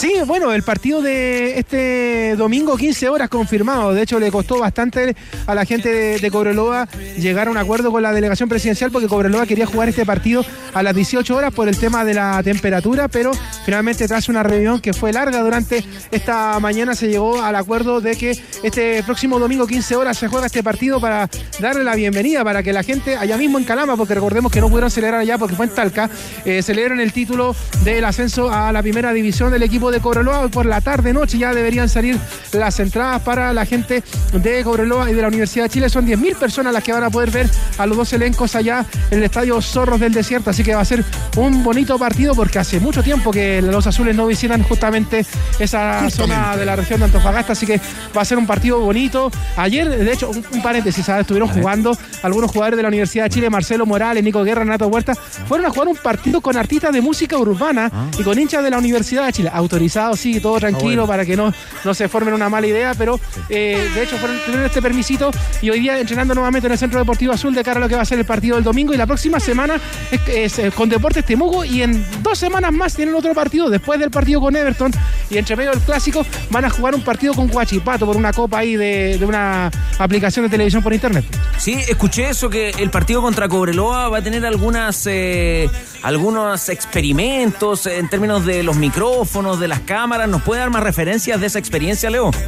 Sí, 0.01 0.15
bueno, 0.25 0.51
el 0.51 0.63
partido 0.63 1.03
de 1.03 1.59
este 1.59 2.35
domingo 2.35 2.75
15 2.75 3.07
horas 3.07 3.29
confirmado. 3.29 3.93
De 3.93 4.01
hecho, 4.01 4.19
le 4.19 4.31
costó 4.31 4.57
bastante 4.57 5.15
a 5.45 5.53
la 5.53 5.63
gente 5.63 6.19
de, 6.19 6.31
Cobreloa 6.31 6.87
llegar 7.19 7.47
a 7.47 7.51
un 7.51 7.57
acuerdo 7.57 7.91
con 7.91 8.01
la 8.01 8.11
delegación 8.11 8.49
presidencial 8.49 8.89
porque 8.89 9.07
Cobreloa 9.07 9.45
quería 9.45 9.67
jugar 9.67 9.89
este 9.89 10.03
partido 10.03 10.43
a 10.73 10.81
las 10.81 10.95
18 10.95 11.35
horas 11.35 11.53
por 11.53 11.67
el 11.67 11.77
tema 11.77 12.03
de 12.03 12.15
la 12.15 12.41
temperatura, 12.41 13.09
pero 13.09 13.31
finalmente 13.63 14.07
tras 14.07 14.27
una 14.27 14.41
reunión 14.41 14.79
que 14.79 14.91
fue 14.91 15.13
larga 15.13 15.39
durante 15.41 15.85
esta 16.09 16.59
mañana 16.59 16.95
se 16.95 17.07
llegó 17.07 17.39
al 17.39 17.55
acuerdo 17.55 18.01
de 18.01 18.15
que 18.15 18.35
este 18.63 19.03
próximo 19.03 19.37
domingo 19.37 19.67
15 19.67 19.97
horas 19.97 20.17
se 20.17 20.29
juega 20.29 20.47
este 20.47 20.63
partido 20.63 20.99
para 20.99 21.29
darle 21.59 21.83
la 21.83 21.93
bienvenida, 21.93 22.43
para 22.43 22.63
que 22.63 22.73
la 22.73 22.81
gente 22.81 23.17
allá 23.17 23.37
mismo 23.37 23.59
en 23.59 23.65
Calama, 23.65 23.95
porque 23.97 24.15
recordemos 24.15 24.51
que 24.51 24.61
no 24.61 24.69
pudieron 24.69 24.89
celebrar 24.89 25.21
allá 25.21 25.37
porque 25.37 25.55
fue 25.55 25.67
en 25.67 25.75
Talca, 25.75 26.09
eh, 26.43 26.63
celebren 26.63 26.99
el 26.99 27.13
título 27.13 27.55
del 27.83 28.03
ascenso 28.03 28.49
a 28.49 28.71
la 28.71 28.81
primera 28.81 29.13
división 29.13 29.51
del 29.51 29.61
equipo 29.61 29.90
de 29.91 29.99
Cobreloa. 29.99 30.41
Hoy 30.41 30.49
por 30.49 30.65
la 30.65 30.81
tarde, 30.81 31.13
noche 31.13 31.37
ya 31.37 31.53
deberían 31.53 31.89
salir 31.89 32.17
las 32.53 32.79
entradas 32.79 33.21
para 33.21 33.53
la 33.53 33.65
gente 33.65 34.03
de 34.33 34.63
Cobreloa 34.63 35.09
y 35.11 35.13
de 35.13 35.21
la 35.21 35.27
Universidad 35.27 35.65
de 35.65 35.69
Chile. 35.69 35.89
Son 35.89 36.07
10.000 36.07 36.35
personas 36.35 36.73
las 36.73 36.83
que 36.83 36.93
van 36.93 37.03
a 37.03 37.09
poder 37.09 37.31
ver 37.31 37.49
a 37.77 37.85
los 37.85 37.97
dos 37.97 38.13
elencos 38.13 38.55
allá 38.55 38.85
en 39.09 39.19
el 39.19 39.23
estadio 39.25 39.61
Zorros 39.61 39.99
del 39.99 40.13
Desierto. 40.13 40.49
Así 40.49 40.63
que 40.63 40.73
va 40.73 40.81
a 40.81 40.85
ser 40.85 41.03
un 41.37 41.63
bonito 41.63 41.97
partido 41.97 42.33
porque 42.35 42.59
hace 42.59 42.79
mucho 42.79 43.03
tiempo 43.03 43.31
que 43.31 43.61
los 43.61 43.85
azules 43.87 44.15
no 44.15 44.27
visitan 44.27 44.63
justamente 44.63 45.25
esa 45.59 46.09
zona 46.09 46.55
de 46.55 46.65
la 46.65 46.75
región 46.75 46.99
de 46.99 47.05
Antofagasta. 47.05 47.53
Así 47.53 47.65
que 47.65 47.79
va 48.15 48.21
a 48.21 48.25
ser 48.25 48.37
un 48.37 48.47
partido 48.47 48.79
bonito. 48.79 49.31
Ayer, 49.57 49.87
de 49.89 50.11
hecho, 50.11 50.29
un, 50.29 50.43
un 50.51 50.61
paréntesis, 50.61 51.05
¿sabes? 51.05 51.21
estuvieron 51.21 51.49
jugando 51.49 51.97
algunos 52.23 52.51
jugadores 52.51 52.77
de 52.77 52.83
la 52.83 52.89
Universidad 52.89 53.25
de 53.25 53.29
Chile, 53.29 53.49
Marcelo 53.49 53.85
Morales, 53.85 54.23
Nico 54.23 54.43
Guerra, 54.43 54.63
Renato 54.63 54.87
Huerta, 54.87 55.15
fueron 55.15 55.67
a 55.67 55.69
jugar 55.69 55.87
un 55.87 55.95
partido 55.95 56.41
con 56.41 56.57
artistas 56.57 56.93
de 56.93 57.01
música 57.01 57.37
urbana 57.37 57.91
y 58.17 58.23
con 58.23 58.37
hinchas 58.37 58.63
de 58.63 58.69
la 58.69 58.77
Universidad 58.77 59.25
de 59.25 59.33
Chile. 59.33 59.51
Sí, 59.89 60.39
todo 60.39 60.59
tranquilo 60.59 61.07
para 61.07 61.25
que 61.25 61.35
no, 61.35 61.53
no 61.83 61.93
se 61.93 62.07
formen 62.07 62.33
una 62.33 62.49
mala 62.49 62.67
idea, 62.67 62.93
pero 62.97 63.19
eh, 63.49 63.89
de 63.93 64.03
hecho 64.03 64.17
fueron, 64.17 64.37
tuvieron 64.45 64.65
este 64.65 64.81
permisito 64.81 65.31
y 65.61 65.69
hoy 65.69 65.79
día 65.79 65.99
entrenando 65.99 66.33
nuevamente 66.33 66.67
en 66.67 66.73
el 66.73 66.77
Centro 66.77 66.99
Deportivo 66.99 67.33
Azul 67.33 67.53
de 67.53 67.63
cara 67.63 67.77
a 67.79 67.81
lo 67.81 67.89
que 67.89 67.95
va 67.95 68.01
a 68.01 68.05
ser 68.05 68.19
el 68.19 68.25
partido 68.25 68.55
del 68.55 68.63
domingo 68.63 68.93
y 68.93 68.97
la 68.97 69.07
próxima 69.07 69.39
semana 69.39 69.79
es, 70.11 70.21
es, 70.27 70.59
eh, 70.59 70.71
con 70.71 70.89
Deportes 70.89 71.25
Temuco 71.25 71.65
y 71.65 71.81
en 71.81 72.05
dos 72.21 72.37
semanas 72.37 72.71
más 72.71 72.95
tienen 72.95 73.15
otro 73.15 73.33
partido 73.33 73.69
después 73.69 73.99
del 73.99 74.11
partido 74.11 74.41
con 74.41 74.55
Everton 74.55 74.91
y 75.29 75.37
entre 75.37 75.55
medio 75.55 75.71
del 75.71 75.81
clásico 75.81 76.25
van 76.49 76.65
a 76.65 76.69
jugar 76.69 76.95
un 76.95 77.01
partido 77.01 77.33
con 77.33 77.47
Guachipato 77.47 78.05
por 78.05 78.17
una 78.17 78.33
copa 78.33 78.59
ahí 78.59 78.75
de, 78.75 79.17
de 79.17 79.25
una 79.25 79.71
aplicación 79.97 80.45
de 80.45 80.49
televisión 80.49 80.83
por 80.83 80.93
internet. 80.93 81.25
Sí, 81.57 81.73
escuché 81.87 82.29
eso 82.29 82.49
que 82.49 82.69
el 82.69 82.89
partido 82.89 83.21
contra 83.21 83.47
Cobreloa 83.47 84.09
va 84.09 84.19
a 84.19 84.21
tener 84.21 84.45
algunas 84.45 85.05
eh, 85.07 85.69
algunos 86.03 86.69
experimentos 86.69 87.85
en 87.85 88.09
términos 88.09 88.45
de 88.45 88.63
los 88.63 88.75
micrófonos, 88.75 89.59
de 89.59 89.67
las 89.71 89.81
cámaras. 89.81 90.29
¿Nos 90.29 90.41
puede 90.43 90.59
dar 90.59 90.69
más 90.69 90.83
referencias 90.83 91.39
de 91.39 91.47
esa 91.47 91.59
experiencia, 91.59 92.09
Leo? 92.09 92.31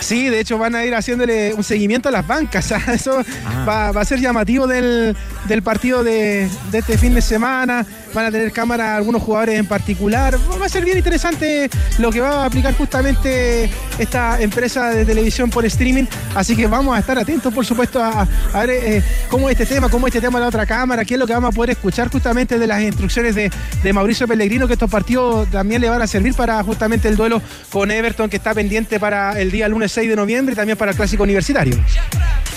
Sí, 0.00 0.30
de 0.30 0.40
hecho 0.40 0.56
van 0.56 0.74
a 0.74 0.82
ir 0.86 0.94
haciéndole 0.94 1.52
un 1.52 1.62
seguimiento 1.62 2.08
a 2.08 2.12
las 2.12 2.26
bancas. 2.26 2.70
Eso 2.88 3.22
va, 3.68 3.92
va, 3.92 4.00
a 4.00 4.04
ser 4.06 4.18
llamativo 4.18 4.66
del, 4.66 5.14
del 5.46 5.62
partido 5.62 6.04
de, 6.04 6.48
este 6.72 6.98
fin 6.98 7.14
de 7.14 7.22
semana. 7.22 7.86
Van 8.12 8.26
a 8.26 8.30
tener 8.30 8.50
cámara 8.50 8.96
algunos 8.96 9.22
jugadores 9.22 9.58
en 9.58 9.66
particular. 9.66 10.36
Va 10.60 10.66
a 10.66 10.68
ser 10.68 10.84
bien 10.84 10.98
interesante 10.98 11.70
lo 11.98 12.10
que 12.10 12.20
va 12.20 12.42
a 12.42 12.44
aplicar 12.46 12.74
justamente 12.74 13.70
esta 13.98 14.40
empresa 14.40 14.90
de 14.90 15.04
televisión 15.04 15.48
por 15.50 15.64
streaming. 15.64 16.04
Así 16.34 16.56
que 16.56 16.66
vamos 16.66 16.96
a 16.96 17.00
estar 17.00 17.18
atentos, 17.18 17.54
por 17.54 17.64
supuesto, 17.64 18.02
a, 18.02 18.26
a 18.52 18.60
ver 18.60 18.70
eh, 18.70 19.02
cómo 19.28 19.48
este 19.48 19.64
tema, 19.64 19.88
cómo 19.88 20.06
este 20.06 20.20
tema 20.20 20.38
de 20.38 20.44
la 20.44 20.48
otra 20.48 20.66
cámara, 20.66 21.04
qué 21.04 21.14
es 21.14 21.20
lo 21.20 21.26
que 21.26 21.34
vamos 21.34 21.52
a 21.52 21.52
poder 21.52 21.70
escuchar 21.70 22.10
justamente 22.10 22.58
de 22.58 22.66
las 22.66 22.82
instrucciones 22.82 23.34
de, 23.34 23.50
de 23.82 23.92
Mauricio 23.92 24.26
Pellegrino, 24.26 24.66
que 24.66 24.72
estos 24.72 24.90
partidos 24.90 25.48
también 25.50 25.80
le 25.80 25.88
van 25.88 26.02
a 26.02 26.06
servir 26.06 26.34
para 26.34 26.62
justamente 26.64 27.08
el 27.08 27.16
duelo 27.16 27.40
con 27.70 27.90
Everton, 27.90 28.28
que 28.28 28.36
está 28.36 28.54
pendiente 28.54 28.98
para 28.98 29.40
el 29.40 29.50
día 29.50 29.68
lunes 29.68 29.92
6 29.92 30.08
de 30.08 30.16
noviembre 30.16 30.52
y 30.52 30.56
también 30.56 30.76
para 30.76 30.92
el 30.92 30.96
clásico 30.96 31.22
universitario. 31.22 31.76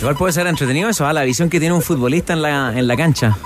Igual 0.04 0.18
puede 0.18 0.34
ser 0.34 0.48
entretenido 0.48 0.90
eso, 0.90 1.08
¿ah? 1.08 1.14
la 1.14 1.24
visión 1.24 1.50
que 1.50 1.62
tiene 1.62 1.74
un 1.74 1.82
futbolista 1.82 2.34
en 2.34 2.42
la, 2.42 2.78
en 2.78 2.88
la 2.88 2.98
cancha. 2.98 3.38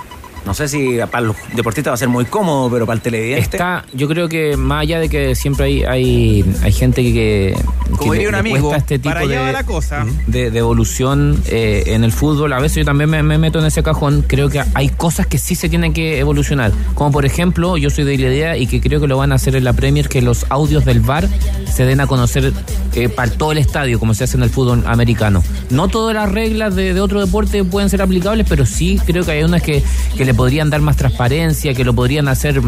No 0.46 0.54
sé 0.54 0.68
si 0.68 0.98
para 1.10 1.26
los 1.26 1.36
deportistas 1.54 1.90
va 1.92 1.94
a 1.94 1.98
ser 1.98 2.08
muy 2.08 2.24
cómodo, 2.24 2.70
pero 2.70 2.86
para 2.86 2.96
el 2.96 3.02
televidente. 3.02 3.56
Está, 3.56 3.84
yo 3.92 4.08
creo 4.08 4.28
que 4.28 4.56
más 4.56 4.82
allá 4.82 4.98
de 5.00 5.08
que 5.08 5.34
siempre 5.34 5.66
hay, 5.66 5.82
hay, 5.84 6.44
hay 6.62 6.72
gente 6.72 7.02
que, 7.02 7.12
que, 7.54 7.96
Como 7.96 8.12
diría 8.14 8.28
un 8.28 8.32
le 8.34 8.38
amigo, 8.38 8.56
cuesta 8.70 8.76
este 8.78 8.98
tipo 8.98 9.10
para 9.10 9.20
allá 9.20 9.40
de, 9.40 9.46
va 9.46 9.52
la 9.52 9.64
cosa. 9.64 10.06
de, 10.26 10.50
de 10.50 10.58
evolución 10.58 11.42
eh, 11.46 11.82
en 11.88 12.04
el 12.04 12.12
fútbol. 12.12 12.52
A 12.52 12.60
veces 12.60 12.78
yo 12.78 12.84
también 12.84 13.10
me, 13.10 13.22
me 13.22 13.38
meto 13.38 13.58
en 13.58 13.66
ese 13.66 13.82
cajón. 13.82 14.24
Creo 14.26 14.48
que 14.48 14.62
hay 14.74 14.88
cosas 14.88 15.26
que 15.26 15.38
sí 15.38 15.54
se 15.54 15.68
tienen 15.68 15.92
que 15.92 16.18
evolucionar. 16.18 16.72
Como 16.94 17.12
por 17.12 17.26
ejemplo, 17.26 17.76
yo 17.76 17.90
soy 17.90 18.04
de 18.04 18.16
la 18.18 18.28
idea 18.28 18.56
y 18.56 18.66
que 18.66 18.80
creo 18.80 19.00
que 19.00 19.06
lo 19.08 19.16
van 19.18 19.32
a 19.32 19.34
hacer 19.34 19.54
en 19.56 19.64
la 19.64 19.72
Premier, 19.72 20.08
que 20.08 20.22
los 20.22 20.46
audios 20.48 20.84
del 20.84 21.00
VAR 21.00 21.28
se 21.72 21.84
den 21.84 22.00
a 22.00 22.06
conocer 22.06 22.52
eh, 22.94 23.08
para 23.08 23.30
todo 23.30 23.52
el 23.52 23.58
estadio, 23.58 23.98
como 23.98 24.14
se 24.14 24.24
hace 24.24 24.36
en 24.36 24.42
el 24.42 24.50
fútbol 24.50 24.82
americano. 24.86 25.42
No 25.70 25.88
todas 25.88 26.14
las 26.14 26.30
reglas 26.30 26.74
de, 26.74 26.94
de 26.94 27.00
otro 27.00 27.20
deporte 27.24 27.62
pueden 27.64 27.90
ser 27.90 28.02
aplicables, 28.02 28.46
pero 28.48 28.64
sí 28.66 28.98
creo 29.04 29.24
que 29.24 29.32
hay 29.32 29.42
unas 29.42 29.62
que, 29.62 29.82
que 30.16 30.24
le 30.28 30.34
podrían 30.34 30.68
dar 30.68 30.82
más 30.82 30.98
transparencia, 30.98 31.72
que 31.72 31.84
lo 31.84 31.94
podrían 31.94 32.28
hacer 32.28 32.60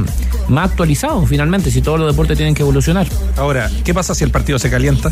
más 0.48 0.70
actualizado 0.70 1.26
finalmente, 1.26 1.70
si 1.70 1.82
todos 1.82 2.00
los 2.00 2.10
deportes 2.10 2.38
tienen 2.38 2.54
que 2.54 2.62
evolucionar. 2.62 3.06
Ahora, 3.36 3.70
¿qué 3.84 3.92
pasa 3.92 4.14
si 4.14 4.24
el 4.24 4.30
partido 4.30 4.58
se 4.58 4.70
calienta? 4.70 5.10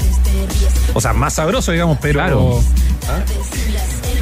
O 0.94 1.00
sea, 1.02 1.12
más 1.12 1.34
sabroso, 1.34 1.72
digamos, 1.72 1.98
pero. 2.00 2.14
Claro. 2.14 2.60
¿Ah? 3.06 3.20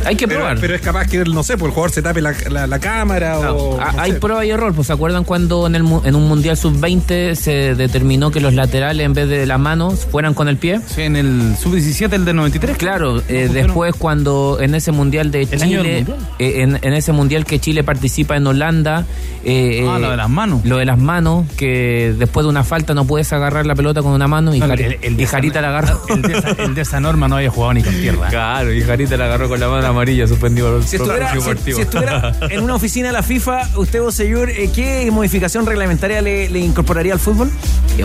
Hay 0.06 0.16
que 0.16 0.26
pero, 0.28 0.40
probar. 0.40 0.58
Pero 0.60 0.74
es 0.74 0.80
capaz 0.80 1.06
que, 1.08 1.18
no 1.24 1.42
sé, 1.42 1.56
pues 1.58 1.68
el 1.70 1.74
jugador 1.74 1.90
se 1.92 2.02
tape 2.02 2.22
la, 2.22 2.34
la, 2.50 2.66
la 2.66 2.78
cámara 2.78 3.34
No, 3.42 3.52
o. 3.52 3.80
a- 3.80 3.92
no 3.92 4.00
hay 4.00 4.12
sé. 4.12 4.18
prueba 4.20 4.44
y 4.44 4.50
error. 4.50 4.72
Pues 4.74 4.86
se 4.86 4.92
acuerdan 4.92 5.24
cuando 5.24 5.66
en, 5.66 5.74
el, 5.74 5.82
en 6.04 6.14
un 6.14 6.28
mundial 6.28 6.56
sub-20 6.56 7.34
se 7.34 7.74
determinó 7.74 8.30
que 8.30 8.40
los 8.40 8.54
laterales 8.54 9.04
en 9.04 9.12
vez 9.14 9.28
de 9.28 9.46
las 9.46 9.58
manos 9.58 10.06
fueran 10.10 10.34
con 10.34 10.48
el 10.48 10.56
pie. 10.56 10.80
Sí, 10.86 11.02
en 11.02 11.16
el 11.16 11.56
sub-17, 11.60 12.12
el 12.12 12.24
de 12.24 12.32
93. 12.34 12.76
Claro, 12.76 13.22
eh, 13.28 13.48
después 13.52 13.94
cuando 13.96 14.58
en 14.60 14.74
ese 14.74 14.92
mundial 14.92 15.30
de 15.30 15.46
del 15.46 15.60
Chile, 15.60 15.76
mundial. 16.04 16.18
eh, 16.38 16.62
en, 16.62 16.78
en 16.82 16.92
ese 16.94 17.12
mundial 17.12 17.44
que 17.44 17.58
Chile 17.58 17.82
participa 17.84 18.36
en 18.36 18.46
Holanda, 18.46 19.04
eh, 19.44 19.84
Ah, 19.88 19.96
eh, 19.96 20.00
lo 20.00 20.10
de 20.10 20.16
las 20.16 20.28
manos. 20.30 20.64
lo 20.64 20.76
de 20.78 20.84
las 20.84 20.98
manos, 20.98 21.46
que 21.56 22.14
después 22.18 22.44
de 22.44 22.50
una 22.50 22.64
falta 22.64 22.94
no 22.94 23.04
puedes 23.06 23.32
agarrar 23.32 23.66
la 23.66 23.74
pelota 23.74 24.02
con 24.02 24.12
una 24.12 24.26
mano 24.28 24.54
y, 24.54 24.60
No, 24.60 24.66
Jari- 24.66 24.84
el- 24.84 24.98
el 25.02 25.20
y 25.20 25.26
Jarita 25.26 25.60
la 25.60 25.68
agarró. 25.68 26.00
El 26.08 26.22
de, 26.22 26.38
esa, 26.38 26.50
el 26.62 26.74
de 26.74 26.82
esa 26.82 27.00
norma 27.00 27.28
no 27.28 27.36
había 27.36 27.50
jugado 27.50 27.74
ni 27.74 27.82
con 27.82 27.94
tierra. 27.94 28.28
Claro, 28.28 28.72
y 28.72 28.80
Jarita 28.82 29.16
la 29.16 29.24
agarró 29.26 29.48
con 29.48 29.60
la 29.60 29.68
mano 29.68 29.86
amarilla, 29.96 30.26
suspendido. 30.26 30.82
Si 30.82 30.96
estuviera, 30.96 31.32
si- 31.32 31.72
si 31.72 31.80
estuviera 31.80 32.32
en 32.50 32.60
una 32.62 32.74
oficina 32.74 33.08
de 33.08 33.12
la 33.14 33.22
FIFA, 33.22 33.68
usted, 33.76 34.00
Boseyur, 34.00 34.50
eh, 34.50 34.70
¿qué 34.74 35.10
modificación 35.10 35.66
reglamentaria 35.66 36.20
le, 36.22 36.48
le 36.50 36.60
incorporaría 36.60 37.12
al 37.14 37.20
fútbol? 37.20 37.50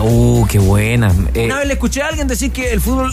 Uh, 0.00 0.46
qué 0.46 0.58
buena. 0.58 1.12
Eh, 1.34 1.46
Una 1.46 1.58
vez 1.58 1.66
le 1.66 1.72
escuché 1.74 2.02
a 2.02 2.08
alguien 2.08 2.26
decir 2.28 2.50
que 2.50 2.72
el 2.72 2.80
fútbol, 2.80 3.12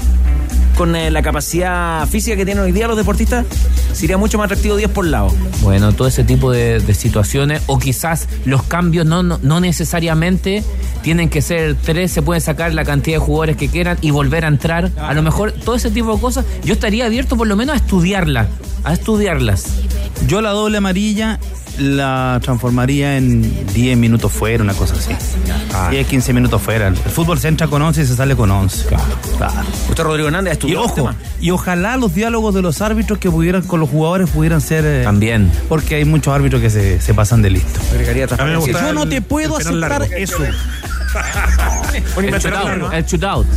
con 0.79 0.95
eh, 0.95 1.11
la 1.11 1.21
capacidad 1.21 2.07
física 2.07 2.37
que 2.37 2.45
tienen 2.45 2.63
hoy 2.63 2.71
día 2.71 2.87
los 2.87 2.95
deportistas, 2.95 3.45
sería 3.91 4.17
mucho 4.17 4.37
más 4.37 4.45
atractivo 4.45 4.77
10 4.77 4.89
por 4.91 5.05
lado. 5.05 5.27
Bueno, 5.61 5.91
todo 5.91 6.07
ese 6.07 6.23
tipo 6.23 6.51
de, 6.51 6.79
de 6.79 6.93
situaciones, 6.93 7.61
o 7.67 7.79
quizás 7.79 8.29
los 8.45 8.63
cambios 8.63 9.05
no, 9.05 9.21
no, 9.21 9.39
no 9.43 9.59
necesariamente 9.59 10.63
tienen 11.01 11.27
que 11.27 11.41
ser 11.41 11.75
tres, 11.75 12.13
se 12.13 12.21
puede 12.21 12.39
sacar 12.39 12.73
la 12.73 12.85
cantidad 12.85 13.17
de 13.17 13.19
jugadores 13.19 13.57
que 13.57 13.67
quieran 13.67 13.97
y 13.99 14.11
volver 14.11 14.45
a 14.45 14.47
entrar. 14.47 14.89
A 15.01 15.13
lo 15.13 15.21
mejor 15.21 15.51
todo 15.51 15.75
ese 15.75 15.91
tipo 15.91 16.15
de 16.15 16.21
cosas, 16.21 16.45
yo 16.63 16.75
estaría 16.75 17.05
abierto 17.05 17.35
por 17.35 17.47
lo 17.47 17.57
menos 17.57 17.75
a 17.75 17.77
estudiarlas, 17.77 18.47
a 18.85 18.93
estudiarlas. 18.93 19.65
Yo 20.27 20.39
la 20.41 20.51
doble 20.51 20.77
amarilla 20.77 21.41
la 21.79 22.39
transformaría 22.43 23.17
en 23.17 23.65
10 23.73 23.97
minutos 23.97 24.31
fuera, 24.31 24.63
una 24.63 24.73
cosa 24.73 24.95
así. 24.95 25.11
10, 25.91 26.07
15 26.07 26.33
minutos 26.33 26.61
fuera. 26.61 26.87
El 26.87 26.95
fútbol 26.95 27.39
se 27.39 27.47
entra 27.47 27.67
con 27.67 27.81
11 27.81 28.01
y 28.01 28.05
se 28.05 28.15
sale 28.15 28.35
con 28.35 28.51
11. 28.51 28.85
Claro. 28.87 29.03
Usted, 29.89 30.03
Rodrigo 30.03 30.27
Hernández, 30.27 30.59
ha 30.63 30.67
Y 30.67 30.75
ojo, 30.75 30.93
tema. 30.93 31.15
y 31.39 31.51
ojalá 31.51 31.97
los 31.97 32.13
diálogos 32.13 32.53
de 32.53 32.61
los 32.61 32.81
árbitros 32.81 33.19
que 33.19 33.29
pudieran 33.31 33.61
con 33.63 33.79
los 33.79 33.89
jugadores 33.89 34.29
pudieran 34.29 34.61
ser. 34.61 34.83
eh, 34.85 35.01
También. 35.03 35.51
Porque 35.67 35.95
hay 35.95 36.05
muchos 36.05 36.33
árbitros 36.33 36.61
que 36.61 36.69
se, 36.69 36.99
se 37.01 37.13
pasan 37.13 37.41
de 37.41 37.49
listo. 37.51 37.79
Yo 38.67 38.93
no 38.93 39.07
te 39.07 39.21
puedo 39.21 39.57
aceptar 39.57 40.01
largo. 40.01 40.05
eso. 40.15 40.37
El 42.17 42.39
shootout, 42.39 42.93
el 42.93 43.05
shootout. 43.05 43.47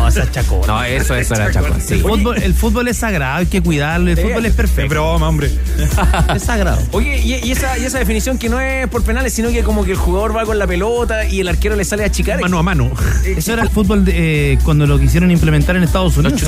No, 0.00 0.08
esa 0.08 0.22
es 0.22 0.32
chacón. 0.32 0.60
No, 0.66 0.82
eso, 0.82 1.14
eso 1.14 1.34
era 1.34 1.50
chaco. 1.52 1.66
El 1.74 1.80
Sí. 1.82 1.98
fútbol, 2.00 2.42
el 2.42 2.54
fútbol 2.54 2.88
es 2.88 2.96
sagrado, 2.96 3.36
hay 3.38 3.46
que 3.46 3.60
cuidarlo. 3.62 4.10
El 4.10 4.16
fútbol 4.16 4.44
es 4.46 4.50
Es 4.52 4.56
perfecto. 4.56 4.88
broma, 4.90 5.28
hombre. 5.28 5.50
Es 6.34 6.42
sagrado. 6.42 6.80
Oye, 6.92 7.18
y, 7.18 7.34
y 7.46 7.52
esa, 7.52 7.76
y 7.78 7.84
esa 7.84 7.98
definición 7.98 8.38
que 8.38 8.48
no 8.48 8.60
es 8.60 8.88
por 8.88 9.02
penales, 9.02 9.32
sino 9.32 9.50
que 9.50 9.62
como 9.62 9.84
que 9.84 9.92
el 9.92 9.96
jugador 9.96 10.34
va 10.36 10.44
con 10.44 10.58
la 10.58 10.66
pelota 10.66 11.26
y 11.26 11.40
el 11.40 11.48
arquero 11.48 11.76
le 11.76 11.84
sale 11.84 12.02
a 12.04 12.06
achicar. 12.06 12.40
Mano 12.40 12.58
a 12.58 12.62
mano. 12.62 12.90
Eso 13.24 13.52
era 13.52 13.62
el 13.62 13.68
fútbol 13.70 14.04
de, 14.04 14.52
eh, 14.54 14.58
cuando 14.64 14.86
lo 14.86 14.98
quisieron 14.98 15.30
implementar 15.30 15.76
en 15.76 15.82
Estados 15.82 16.16
Los 16.16 16.24
Unidos. 16.32 16.42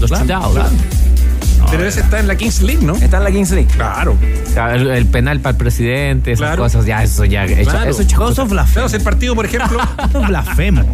los 0.00 0.10
shootouts. 0.10 0.26
claro. 0.26 0.70
Pero 1.76 1.88
ese 1.88 2.00
está 2.00 2.20
en 2.20 2.26
la 2.28 2.36
Kings 2.36 2.62
League, 2.62 2.84
¿no? 2.84 2.94
Está 2.96 3.16
en 3.18 3.24
la 3.24 3.30
Kings 3.30 3.50
League. 3.50 3.68
Claro. 3.74 4.12
O 4.46 4.50
sea, 4.52 4.74
El, 4.74 4.88
el 4.88 5.06
penal 5.06 5.40
para 5.40 5.52
el 5.52 5.56
presidente, 5.56 6.32
esas 6.32 6.46
Claro. 6.46 6.62
cosas, 6.62 6.86
ya, 6.86 7.02
eso 7.02 7.24
ya. 7.24 7.44
Eso, 7.44 7.70
Claro. 7.70 7.90
eso 7.90 8.02
es 8.02 8.08
Claro, 8.72 8.88
si 8.88 8.96
el 8.96 9.02
partido, 9.02 9.34
por 9.34 9.44
ejemplo. 9.46 9.78
Es 10.14 10.28
blasfemo. 10.28 10.84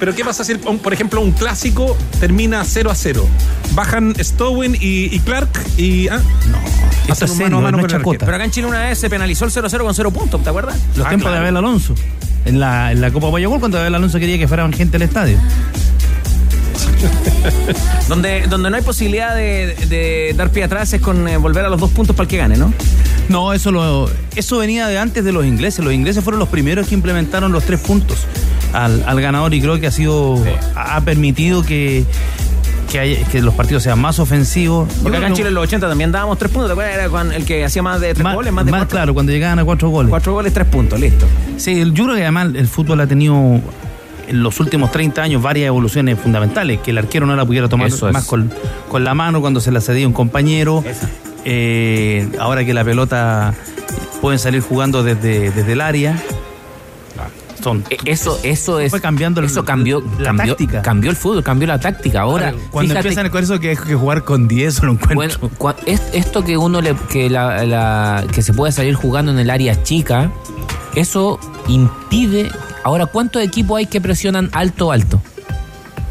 Pero 0.00 0.14
¿qué 0.14 0.24
pasa 0.24 0.44
si, 0.44 0.52
un- 0.66 0.78
por 0.78 0.92
ejemplo, 0.92 1.20
un 1.20 1.32
clásico 1.32 1.96
termina 2.20 2.64
0 2.64 2.90
a 2.90 2.94
0? 2.94 3.28
Bajan 3.74 4.14
Stowen 4.18 4.74
y, 4.74 5.14
y 5.14 5.20
Clark 5.20 5.48
y. 5.76 6.08
Ah, 6.08 6.20
No. 6.50 7.12
Hacen 7.12 7.28
es 7.28 7.36
mano 7.38 7.58
a 7.58 7.60
mano 7.60 7.76
no 7.78 7.82
con 8.02 8.14
es. 8.14 8.18
Pero 8.20 8.34
acá 8.34 8.44
en 8.44 8.50
Chile 8.50 8.66
una 8.66 8.80
vez 8.80 8.98
se 8.98 9.10
penalizó 9.10 9.44
el 9.44 9.50
0-0 9.50 9.82
con 9.84 9.94
0 9.94 10.10
puntos, 10.10 10.42
¿te 10.42 10.48
acuerdas? 10.48 10.76
Los 10.96 11.04
Ah, 11.06 11.10
tiempos 11.10 11.26
claro. 11.28 11.34
de 11.42 11.48
Abel 11.48 11.56
Alonso. 11.58 11.94
en 12.46 12.58
la, 12.60 12.92
en 12.92 13.00
la 13.02 13.10
Copa 13.10 13.26
Guayagol 13.28 13.58
cuando 13.60 13.78
Abel 13.78 13.94
Alonso 13.94 14.18
quería 14.18 14.38
que 14.38 14.48
fuera 14.48 14.66
gente 14.72 14.96
al 14.96 15.02
estadio. 15.02 15.36
donde, 18.08 18.46
donde 18.48 18.70
no 18.70 18.76
hay 18.76 18.82
posibilidad 18.82 19.34
de, 19.34 19.74
de 19.88 20.34
dar 20.36 20.50
pie 20.50 20.64
atrás 20.64 20.92
es 20.92 21.00
con 21.00 21.26
eh, 21.28 21.36
volver 21.36 21.64
a 21.64 21.68
los 21.68 21.80
dos 21.80 21.90
puntos 21.90 22.14
para 22.14 22.24
el 22.24 22.28
que 22.28 22.36
gane, 22.38 22.56
¿no? 22.56 22.72
No, 23.28 23.52
eso 23.52 23.70
lo, 23.72 24.10
eso 24.36 24.58
venía 24.58 24.86
de 24.86 24.98
antes 24.98 25.24
de 25.24 25.32
los 25.32 25.44
ingleses. 25.46 25.84
Los 25.84 25.94
ingleses 25.94 26.22
fueron 26.22 26.38
los 26.40 26.48
primeros 26.48 26.86
que 26.88 26.94
implementaron 26.94 27.52
los 27.52 27.64
tres 27.64 27.80
puntos 27.80 28.18
al, 28.72 29.02
al 29.06 29.20
ganador 29.20 29.54
y 29.54 29.60
creo 29.60 29.80
que 29.80 29.86
ha 29.86 29.90
sido 29.90 30.42
ha 30.74 31.00
permitido 31.02 31.62
que 31.62 32.04
que, 32.92 32.98
hay- 33.00 33.24
que 33.32 33.42
los 33.42 33.54
partidos 33.54 33.82
sean 33.82 33.98
más 33.98 34.18
ofensivos. 34.20 34.88
Porque 35.02 35.16
acá 35.18 35.26
en 35.26 35.34
Chile 35.34 35.48
en 35.48 35.54
los 35.54 35.64
80 35.64 35.88
también 35.88 36.12
dábamos 36.12 36.38
tres 36.38 36.52
puntos. 36.52 36.68
¿Te 36.68 36.72
acuerdas? 36.74 36.94
Era 36.94 37.08
con 37.08 37.32
el 37.32 37.44
que 37.44 37.64
hacía 37.64 37.82
más 37.82 38.00
de 38.00 38.14
tres 38.14 38.22
Más- 38.22 38.34
goles, 38.36 38.52
más 38.52 38.64
de 38.66 38.70
más 38.70 38.80
cuatro. 38.82 38.96
claro, 38.96 39.14
cuando 39.14 39.32
llegaban 39.32 39.58
a 39.58 39.64
cuatro 39.64 39.88
goles. 39.88 40.10
Cuatro 40.10 40.32
goles, 40.34 40.52
tres 40.52 40.66
puntos, 40.68 41.00
listo. 41.00 41.26
Sí, 41.56 41.82
yo 41.92 42.04
creo 42.04 42.14
que 42.14 42.22
además 42.22 42.48
el 42.54 42.68
fútbol 42.68 43.00
ha 43.00 43.06
tenido 43.08 43.60
en 44.28 44.42
los 44.42 44.58
últimos 44.60 44.90
30 44.90 45.22
años 45.22 45.42
varias 45.42 45.66
evoluciones 45.68 46.18
fundamentales, 46.18 46.80
que 46.80 46.90
el 46.92 46.98
arquero 46.98 47.26
no 47.26 47.36
la 47.36 47.44
pudiera 47.44 47.68
tomar 47.68 47.88
Eso 47.88 48.08
es. 48.08 48.12
más 48.14 48.24
con, 48.24 48.50
con 48.88 49.04
la 49.04 49.14
mano 49.14 49.40
cuando 49.40 49.60
se 49.60 49.70
la 49.70 49.80
cedía 49.80 50.06
un 50.06 50.12
compañero. 50.14 50.82
Eh, 51.44 52.28
ahora 52.38 52.64
que 52.64 52.72
la 52.72 52.84
pelota 52.84 53.54
pueden 54.20 54.38
salir 54.38 54.60
jugando 54.62 55.02
desde, 55.02 55.50
desde 55.50 55.72
el 55.72 55.80
área. 55.80 56.18
Son, 57.62 57.82
E- 57.88 57.96
Eso, 58.04 58.38
eso 58.42 58.78
es. 58.78 58.90
fue 58.90 59.00
cambiando 59.00 59.40
el- 59.40 59.46
eso 59.46 59.64
cambió, 59.64 60.02
la 60.18 60.24
cambió, 60.24 60.54
táctica. 60.54 60.82
cambió 60.82 61.10
el 61.10 61.16
fútbol, 61.16 61.42
cambió 61.42 61.66
la 61.68 61.78
táctica. 61.80 62.20
Ahora, 62.20 62.52
cuando 62.70 62.90
fíjate- 62.92 63.08
empiezan 63.08 63.30
con 63.30 63.42
eso 63.42 63.58
que 63.58 63.70
hay 63.70 63.76
que 63.76 63.94
jugar 63.94 64.24
con 64.24 64.48
10, 64.48 64.82
lo 64.82 64.92
encuentro. 64.92 65.50
Bueno, 65.58 65.78
es- 65.86 66.02
esto 66.12 66.44
que 66.44 66.58
uno 66.58 66.82
le, 66.82 66.94
que 67.10 67.30
la, 67.30 67.64
la- 67.64 68.24
que 68.34 68.42
se 68.42 68.52
puede 68.52 68.70
salir 68.72 68.94
jugando 68.94 69.32
en 69.32 69.38
el 69.38 69.48
área 69.48 69.82
chica, 69.82 70.30
eso 70.94 71.38
impide. 71.68 72.50
Ahora, 72.84 73.06
¿cuántos 73.06 73.42
equipos 73.42 73.78
hay 73.78 73.86
que 73.86 74.00
presionan 74.00 74.50
alto 74.52 74.92
alto? 74.92 75.20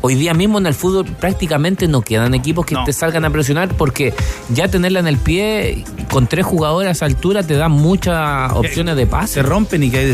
Hoy 0.06 0.16
día 0.16 0.34
mismo 0.34 0.58
en 0.58 0.66
el 0.66 0.74
fútbol 0.74 1.06
prácticamente 1.06 1.88
no 1.88 2.02
quedan 2.02 2.34
equipos 2.34 2.66
que 2.66 2.76
te 2.86 2.92
salgan 2.92 3.24
a 3.24 3.30
presionar 3.30 3.70
porque 3.70 4.14
ya 4.50 4.68
tenerla 4.68 5.00
en 5.00 5.08
el 5.08 5.16
pie 5.18 5.86
con 6.12 6.28
tres 6.28 6.46
jugadores 6.46 6.90
a 6.90 6.92
esa 6.92 7.06
altura 7.06 7.42
te 7.44 7.54
da 7.56 7.70
muchas 7.70 8.52
opciones 8.52 8.98
de 8.98 9.08
pase. 9.08 9.36
Se 9.36 9.44
rompen 9.44 9.82
y 9.84 9.90
que 9.90 10.00
hay 10.00 10.14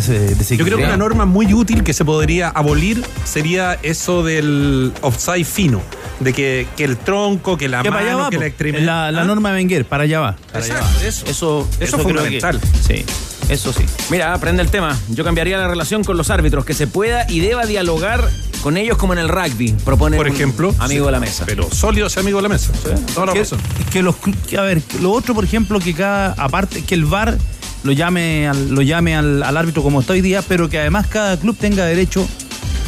Yo 0.58 0.64
creo 0.66 0.78
que 0.78 0.84
una 0.84 0.96
norma 0.98 1.26
muy 1.26 1.52
útil 1.56 1.84
que 1.84 1.94
se 1.94 2.06
podría 2.06 2.50
abolir 2.50 3.04
sería 3.24 3.80
eso 3.82 4.22
del 4.22 4.94
offside 5.02 5.44
fino. 5.46 5.82
De 6.20 6.34
que, 6.34 6.68
que 6.78 6.84
el 6.84 6.98
tronco, 6.98 7.58
que 7.58 7.68
la 7.70 7.82
Que 7.82 7.90
mano, 7.90 8.18
va, 8.20 8.30
que 8.30 8.38
la 8.38 8.46
extremidad. 8.46 8.84
La, 8.84 9.12
la 9.12 9.22
¿Ah? 9.22 9.26
norma 9.26 9.54
de 9.54 9.56
Wenger, 9.60 9.86
para 9.86 10.04
allá 10.04 10.20
va. 10.20 10.36
Para 10.52 10.66
allá 10.66 10.74
Exacto, 10.76 11.00
va. 11.02 11.08
eso. 11.08 11.26
Eso, 11.28 11.68
Eso 11.80 11.84
es 11.84 11.92
que- 11.96 11.98
fundamental. 12.04 12.60
sí, 12.86 13.06
eso 13.50 13.74
sí. 13.74 13.84
Mira, 14.10 14.34
aprende 14.34 14.62
el 14.64 14.70
tema. 14.70 14.98
Yo 15.10 15.24
cambiaría 15.24 15.58
la 15.58 15.68
relación 15.68 16.04
con 16.04 16.16
los 16.18 16.30
árbitros, 16.30 16.66
que 16.66 16.74
se 16.74 16.88
pueda 16.88 17.26
y 17.30 17.40
deba 17.40 17.66
dialogar 17.66 18.30
con 18.62 18.78
ellos 18.78 18.98
como 18.98 19.14
en 19.14 19.20
el 19.20 19.30
rugby, 19.30 19.72
propone 19.86 20.18
Por 20.18 20.28
un 20.28 20.34
ejemplo. 20.36 20.76
amigo 20.80 21.04
sí, 21.04 21.08
de 21.08 21.12
la 21.12 21.20
mesa. 21.20 21.44
Pero 21.46 21.70
sólido 21.72 22.08
ese 22.08 22.20
amigo 22.20 22.38
de 22.40 22.44
la 22.44 22.50
mesa. 22.50 22.72
Toda 23.14 23.28
la 23.28 23.34
que, 23.34 23.40
razón. 23.40 23.60
que 23.92 24.02
los 24.02 24.16
que, 24.48 24.58
a 24.58 24.62
ver, 24.62 24.82
lo 25.02 25.12
otro, 25.12 25.34
por 25.34 25.44
ejemplo, 25.44 25.80
que 25.80 25.94
cada, 25.94 26.34
aparte, 26.34 26.84
que 26.84 26.94
el 26.96 27.06
VAR 27.06 27.38
lo 27.84 27.92
llame 27.94 28.48
al, 28.50 28.70
lo 28.72 28.82
llame 28.82 29.16
al, 29.16 29.42
al 29.44 29.56
árbitro 29.58 29.82
como 29.82 30.02
está 30.02 30.12
hoy 30.14 30.22
día, 30.22 30.42
pero 30.42 30.70
que 30.70 30.78
además 30.80 31.08
cada 31.08 31.38
club 31.38 31.56
tenga 31.58 31.86
derecho, 31.86 32.28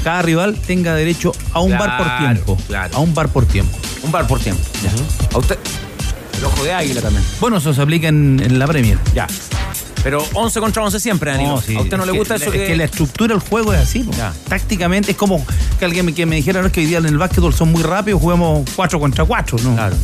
cada 0.04 0.22
rival 0.22 0.56
tenga 0.68 0.94
derecho 0.94 1.32
a 1.54 1.62
un 1.62 1.72
bar 1.72 1.98
por 1.98 2.06
Claro, 2.08 2.34
tiempo. 2.34 2.58
claro. 2.68 2.96
A 2.98 3.00
un 3.00 3.14
bar 3.14 3.30
por 3.30 3.46
tiempo. 3.46 3.78
Un 4.04 4.12
bar 4.12 4.28
por 4.28 4.40
tiempo. 4.42 4.62
Ya. 4.84 4.92
A 5.34 5.38
usted. 5.40 5.58
El 6.38 6.46
ojo 6.46 6.64
de 6.66 6.74
águila 6.74 7.02
también. 7.02 7.24
Bueno, 7.40 7.58
eso 7.58 7.74
se 7.74 7.82
aplica 7.82 8.10
en, 8.10 8.42
en 8.44 8.60
la 8.60 8.68
Premier. 8.68 8.98
Ya. 9.16 9.28
Pero 10.04 10.26
11 10.34 10.60
contra 10.60 10.84
11 10.84 11.00
siempre, 11.00 11.32
Danilo. 11.32 11.52
No, 11.56 11.62
sí, 11.62 11.76
¿A 11.76 11.82
usted 11.82 11.98
no 11.98 12.06
le 12.06 12.12
gusta 12.12 12.36
que, 12.38 12.44
eso 12.44 12.54
es 12.54 12.60
que... 12.60 12.68
que 12.68 12.76
la 12.76 12.86
estructura 12.86 13.36
del 13.36 13.44
juego 13.48 13.72
es 13.74 13.80
así. 13.82 14.08
Tácticamente 14.48 15.12
es 15.12 15.18
como 15.18 15.46
que 15.78 15.86
alguien 15.86 16.06
me, 16.06 16.14
que 16.14 16.26
me 16.26 16.36
dijera 16.38 16.62
"No, 16.62 16.68
es 16.68 16.74
que 16.74 16.80
hoy 16.82 16.88
día 16.88 16.98
en 16.98 17.06
el 17.06 17.18
básquetbol 17.18 17.54
son 17.54 17.72
muy 17.72 17.84
rápidos, 17.84 18.20
jugamos 18.22 18.68
4 18.76 19.00
contra 19.00 19.26
4. 19.26 19.60
No. 19.64 19.76
Claro. 19.76 19.96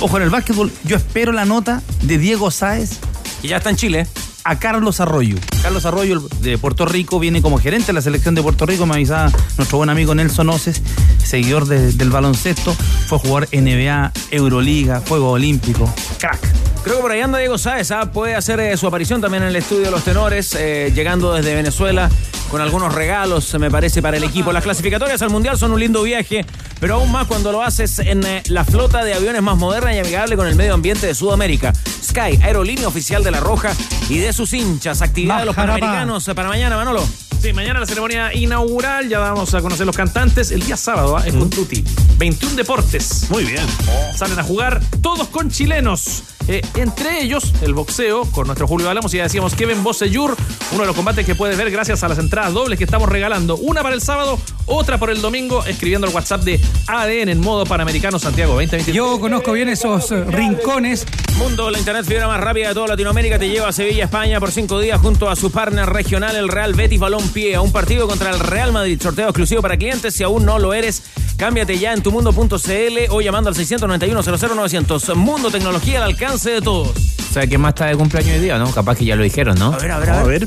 Ojo, 0.00 0.16
en 0.16 0.24
el 0.24 0.30
básquetbol 0.30 0.72
yo 0.84 0.96
espero 0.96 1.30
la 1.32 1.44
nota 1.44 1.80
de 2.02 2.18
Diego 2.18 2.50
Sáez. 2.50 2.98
Y 3.42 3.48
ya 3.48 3.58
está 3.58 3.70
en 3.70 3.76
Chile. 3.76 4.06
A 4.46 4.58
Carlos 4.58 5.00
Arroyo. 5.00 5.36
Carlos 5.62 5.86
Arroyo 5.86 6.20
de 6.40 6.58
Puerto 6.58 6.84
Rico 6.84 7.18
viene 7.18 7.40
como 7.40 7.56
gerente 7.58 7.86
de 7.86 7.92
la 7.94 8.02
selección 8.02 8.34
de 8.34 8.42
Puerto 8.42 8.66
Rico. 8.66 8.84
Me 8.84 8.94
avisaba 8.94 9.30
nuestro 9.56 9.78
buen 9.78 9.88
amigo 9.88 10.14
Nelson 10.14 10.50
Oces, 10.50 10.82
seguidor 11.24 11.66
de- 11.66 11.92
del 11.92 12.10
baloncesto. 12.10 12.74
Fue 13.06 13.16
a 13.16 13.20
jugar 13.20 13.48
NBA, 13.52 14.12
Euroliga, 14.32 15.02
Juego 15.08 15.30
Olímpico. 15.30 15.90
Crack. 16.18 16.40
Creo 16.84 16.96
que 16.96 17.02
por 17.02 17.12
ahí 17.12 17.22
anda 17.22 17.38
Diego 17.38 17.56
Sáez, 17.56 17.90
¿ah? 17.92 18.12
puede 18.12 18.34
hacer 18.34 18.60
eh, 18.60 18.76
su 18.76 18.86
aparición 18.86 19.22
también 19.22 19.42
en 19.42 19.48
el 19.48 19.56
estudio 19.56 19.86
de 19.86 19.90
los 19.90 20.04
tenores, 20.04 20.54
eh, 20.54 20.92
llegando 20.94 21.32
desde 21.32 21.54
Venezuela 21.54 22.10
con 22.50 22.60
algunos 22.60 22.94
regalos, 22.94 23.58
me 23.58 23.70
parece, 23.70 24.02
para 24.02 24.18
el 24.18 24.24
equipo. 24.24 24.52
Las 24.52 24.62
clasificatorias 24.64 25.22
al 25.22 25.30
Mundial 25.30 25.56
son 25.56 25.72
un 25.72 25.80
lindo 25.80 26.02
viaje, 26.02 26.44
pero 26.80 26.96
aún 26.96 27.10
más 27.10 27.26
cuando 27.26 27.52
lo 27.52 27.62
haces 27.62 28.00
en 28.00 28.22
eh, 28.26 28.42
la 28.48 28.66
flota 28.66 29.02
de 29.02 29.14
aviones 29.14 29.40
más 29.40 29.56
moderna 29.56 29.94
y 29.94 29.98
amigable 29.98 30.36
con 30.36 30.46
el 30.46 30.56
medio 30.56 30.74
ambiente 30.74 31.06
de 31.06 31.14
Sudamérica. 31.14 31.72
Sky, 32.02 32.38
aerolínea 32.42 32.86
oficial 32.86 33.24
de 33.24 33.30
La 33.30 33.40
Roja 33.40 33.72
y 34.10 34.18
de 34.18 34.34
sus 34.34 34.52
hinchas. 34.52 35.00
Actividad 35.00 35.38
de 35.38 35.46
los 35.46 35.56
panamericanos 35.56 36.26
para 36.34 36.48
mañana, 36.48 36.76
Manolo. 36.76 37.02
Sí, 37.40 37.54
mañana 37.54 37.80
la 37.80 37.86
ceremonia 37.86 38.34
inaugural, 38.34 39.08
ya 39.08 39.20
vamos 39.20 39.54
a 39.54 39.62
conocer 39.62 39.86
los 39.86 39.96
cantantes. 39.96 40.50
El 40.50 40.60
día 40.60 40.76
sábado, 40.76 41.16
¿ah? 41.16 41.26
en 41.26 41.38
Contuti. 41.38 41.82
21 42.18 42.56
deportes. 42.56 43.26
Muy 43.30 43.44
bien. 43.44 43.66
Salen 44.14 44.38
a 44.38 44.42
jugar 44.42 44.82
todos 45.00 45.28
con 45.28 45.50
chilenos. 45.50 46.24
Eh, 46.46 46.62
entre 46.76 47.22
ellos, 47.22 47.52
el 47.62 47.72
boxeo, 47.72 48.24
con 48.26 48.46
nuestro 48.46 48.66
Julio 48.66 48.90
Álamos 48.90 49.14
y 49.14 49.16
ya 49.16 49.22
decíamos 49.22 49.54
Kevin 49.54 49.82
Boseyur, 49.82 50.36
uno 50.72 50.80
de 50.80 50.86
los 50.86 50.94
combates 50.94 51.24
que 51.24 51.34
puedes 51.34 51.56
ver 51.56 51.70
gracias 51.70 52.02
a 52.04 52.08
las 52.08 52.18
entradas 52.18 52.52
dobles 52.52 52.78
que 52.78 52.84
estamos 52.84 53.08
regalando. 53.08 53.56
Una 53.56 53.82
para 53.82 53.94
el 53.94 54.02
sábado, 54.02 54.38
otra 54.66 54.98
por 54.98 55.10
el 55.10 55.22
domingo, 55.22 55.64
escribiendo 55.64 56.06
el 56.06 56.14
WhatsApp 56.14 56.42
de 56.42 56.60
ADN 56.86 57.30
en 57.30 57.40
modo 57.40 57.64
Panamericano 57.64 58.18
Santiago 58.18 58.52
2023. 58.52 58.94
Yo 58.94 59.18
conozco 59.20 59.52
bien 59.52 59.68
esos 59.68 60.10
eh, 60.12 60.24
rincones. 60.24 61.06
Mundo, 61.38 61.70
la 61.70 61.78
internet 61.78 62.04
fibra 62.04 62.26
más 62.28 62.40
rápida 62.40 62.68
de 62.68 62.74
toda 62.74 62.88
Latinoamérica, 62.88 63.38
te 63.38 63.48
lleva 63.48 63.68
a 63.68 63.72
Sevilla, 63.72 64.04
España 64.04 64.38
por 64.38 64.52
cinco 64.52 64.78
días 64.80 65.00
junto 65.00 65.30
a 65.30 65.36
su 65.36 65.50
partner 65.50 65.88
regional, 65.88 66.36
el 66.36 66.48
Real 66.48 66.74
Betis 66.74 67.00
Balón 67.00 67.26
Pie, 67.30 67.54
a 67.54 67.62
un 67.62 67.72
partido 67.72 68.06
contra 68.06 68.30
el 68.30 68.38
Real 68.38 68.72
Madrid. 68.72 69.00
Sorteo 69.00 69.28
exclusivo 69.28 69.62
para 69.62 69.76
clientes. 69.76 70.14
Si 70.14 70.22
aún 70.22 70.44
no 70.44 70.58
lo 70.58 70.74
eres, 70.74 71.02
cámbiate 71.36 71.78
ya 71.78 71.92
en 71.92 72.02
tumundo.cl 72.02 72.98
o 73.10 73.20
llamando 73.20 73.50
al 73.50 73.56
691-00900. 73.56 75.14
Mundo 75.14 75.50
Tecnología 75.50 75.98
al 75.98 76.04
alcance 76.04 76.50
de 76.50 76.60
todos. 76.60 76.88
O 76.88 77.32
sea, 77.32 77.46
¿quién 77.46 77.60
más 77.60 77.70
está 77.70 77.86
de 77.86 77.96
cumpleaños 77.96 78.36
hoy 78.36 78.40
día, 78.42 78.58
no? 78.58 78.70
Capaz 78.70 78.96
que 78.96 79.04
ya 79.04 79.16
lo 79.16 79.24
dijeron, 79.24 79.58
¿no? 79.58 79.72
A 79.72 79.78
ver, 79.78 79.90
a 79.90 79.98
ver, 79.98 80.10
a 80.10 80.22
ver. 80.22 80.46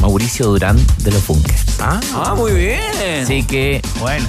Mauricio 0.00 0.46
Durán 0.46 0.78
de 0.98 1.10
los 1.10 1.26
Bunkers. 1.26 1.80
Ah, 1.80 2.34
muy 2.36 2.52
bien. 2.52 2.80
Así 3.22 3.42
que, 3.44 3.82
bueno, 4.00 4.26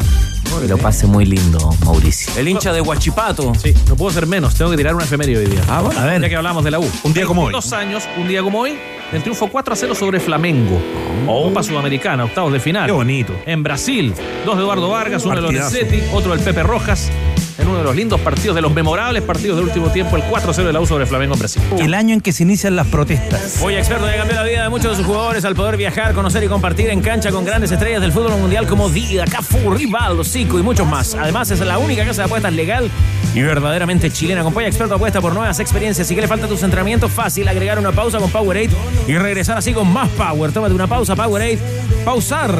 que 0.62 0.68
lo 0.68 0.78
pase 0.78 1.06
muy 1.08 1.26
lindo, 1.26 1.74
Mauricio. 1.86 2.34
El 2.38 2.48
hincha 2.48 2.74
de 2.74 2.82
Huachipato. 2.82 3.54
Sí, 3.56 3.74
no 3.88 3.96
puedo 3.96 4.12
ser 4.12 4.26
menos. 4.28 4.56
Tengo 4.56 4.72
que 4.72 4.78
tirar 4.78 4.96
una 4.96 5.04
efeméride 5.04 5.38
hoy 5.40 5.46
día. 5.46 5.62
Ah, 5.70 5.82
bueno. 5.82 6.00
A 6.00 6.06
ver. 6.06 6.22
Ya 6.22 6.30
que 6.30 6.36
hablamos 6.36 6.64
de 6.64 6.72
la 6.72 6.80
U. 6.80 6.92
Un 7.04 7.14
día 7.14 7.26
como 7.26 7.44
hoy. 7.44 7.54
Dos 7.54 7.74
años, 7.74 8.04
un 8.18 8.28
día 8.28 8.42
como 8.42 8.60
hoy, 8.62 8.78
el 9.12 9.22
triunfo 9.22 9.48
4 9.48 9.74
a 9.74 9.76
0 9.76 9.96
sobre 9.96 10.20
Flamengo. 10.20 10.82
Copa 11.26 11.64
Sudamericana, 11.64 12.26
octavos 12.26 12.54
de 12.54 12.60
final. 12.60 12.86
Qué 12.86 12.92
bonito. 12.92 13.34
En 13.46 13.64
Brasil, 13.64 14.14
dos 14.46 14.56
de 14.56 14.64
Eduardo 14.64 14.90
Vargas, 14.90 15.26
uno 15.26 15.36
de. 15.36 15.42
Lorenzetti, 15.42 16.04
otro 16.12 16.32
del 16.36 16.42
Pepe 16.42 16.64
Rojas. 16.64 17.12
En 17.58 17.68
uno 17.68 17.80
de 17.80 17.84
los 17.84 17.96
lindos 17.96 18.22
partidos, 18.22 18.56
de 18.56 18.62
los 18.62 18.72
memorables 18.72 19.24
partidos 19.24 19.58
del 19.58 19.66
último 19.66 19.90
tiempo, 19.90 20.16
el 20.16 20.24
4-0 20.24 20.64
de 20.64 20.74
la 20.74 20.80
U 20.80 20.86
sobre 20.86 21.06
Flamengo 21.08 21.34
en 21.34 21.40
Brasil. 21.40 21.62
El 21.80 21.94
año 21.96 22.14
en 22.14 22.22
que 22.22 22.32
se 22.32 22.44
inician 22.44 22.76
las 22.76 22.88
protestas. 22.88 23.60
Hoy 23.64 23.76
experto 23.76 24.06
ya 24.06 24.18
cambió 24.18 24.36
la 24.36 24.44
vida 24.44 24.64
de 24.64 24.70
muchos 24.70 24.92
de 24.92 24.98
sus 24.98 25.06
jugadores 25.06 25.44
al 25.44 25.56
poder 25.56 25.76
viajar, 25.76 26.14
conocer 26.14 26.44
y 26.44 26.48
compartir 26.48 26.90
en 26.90 27.02
cancha 27.02 27.32
con 27.32 27.46
grandes 27.46 27.72
estrellas 27.72 28.02
del 28.02 28.12
fútbol 28.12 28.38
mundial 28.38 28.68
como 28.68 28.90
Dida, 28.90 29.26
Cafu, 29.26 29.72
Rivaldo, 29.72 30.24
Zico 30.24 30.60
y 30.60 30.62
muchos 30.62 30.88
más. 30.88 31.16
Además 31.16 31.50
es 31.50 31.60
la 31.62 31.80
única 31.80 32.06
casa 32.06 32.22
de 32.22 32.26
apuestas 32.26 32.54
legal 32.54 32.92
y 33.34 33.42
verdaderamente 33.42 34.12
chilena. 34.12 34.42
Acompaña 34.42 34.68
experto 34.68 34.94
apuesta 34.96 35.20
por 35.20 35.34
nuevas 35.34 35.60
experiencias. 35.60 36.08
Si 36.08 36.14
que 36.14 36.22
le 36.22 36.28
falta 36.28 36.48
tus 36.48 36.62
entrenamientos, 36.62 37.12
fácil 37.12 37.48
agregar 37.48 37.80
una 37.80 37.92
pausa 37.92 38.20
con 38.20 38.30
Powerade 38.30 38.70
y 39.08 39.18
regresar 39.18 39.58
así 39.58 39.74
con 39.74 39.92
más 39.92 40.10
power. 40.10 40.52
Tómate 40.52 40.76
una 40.76 40.88
pausa, 40.88 41.16
Powerade. 41.16 41.60
Pausar 42.06 42.56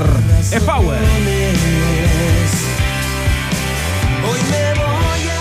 es 0.52 0.62
power. 0.64 0.98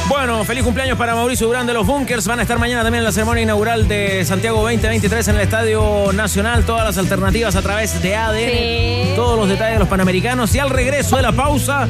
Bueno, 0.09 0.45
feliz 0.45 0.65
cumpleaños 0.65 0.97
para 0.99 1.15
Mauricio 1.15 1.47
Durán 1.47 1.67
de 1.67 1.75
los 1.75 1.87
Bunkers. 1.87 2.27
Van 2.27 2.39
a 2.39 2.43
estar 2.43 2.59
mañana 2.59 2.83
también 2.83 3.01
en 3.01 3.05
la 3.05 3.13
ceremonia 3.13 3.43
inaugural 3.43 3.87
de 3.89 4.25
Santiago 4.25 4.61
2023 4.63 5.29
en 5.29 5.35
el 5.37 5.41
Estadio 5.43 6.13
Nacional. 6.13 6.65
Todas 6.65 6.85
las 6.85 6.99
alternativas 6.99 7.57
a 7.57 7.63
través 7.63 8.01
de 8.03 8.17
ADN. 8.17 9.15
Todos 9.17 9.39
los 9.39 9.49
detalles 9.49 9.75
de 9.75 9.79
los 9.81 9.89
panamericanos. 9.89 10.55
Y 10.55 10.59
al 10.59 10.71
regreso 10.71 11.17
de 11.17 11.23
la 11.23 11.33
pausa, 11.33 11.89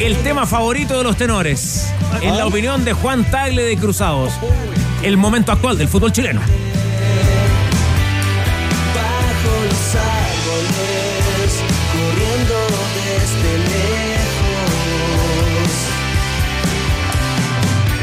el 0.00 0.16
tema 0.18 0.46
favorito 0.46 0.98
de 0.98 1.04
los 1.04 1.16
tenores. 1.16 1.92
En 2.20 2.36
la 2.36 2.46
opinión 2.46 2.84
de 2.84 2.92
Juan 2.92 3.24
Tagle 3.30 3.62
de 3.62 3.76
Cruzados. 3.76 4.32
El 5.02 5.16
momento 5.16 5.52
actual 5.52 5.78
del 5.78 5.88
fútbol 5.88 6.12
chileno. 6.12 6.40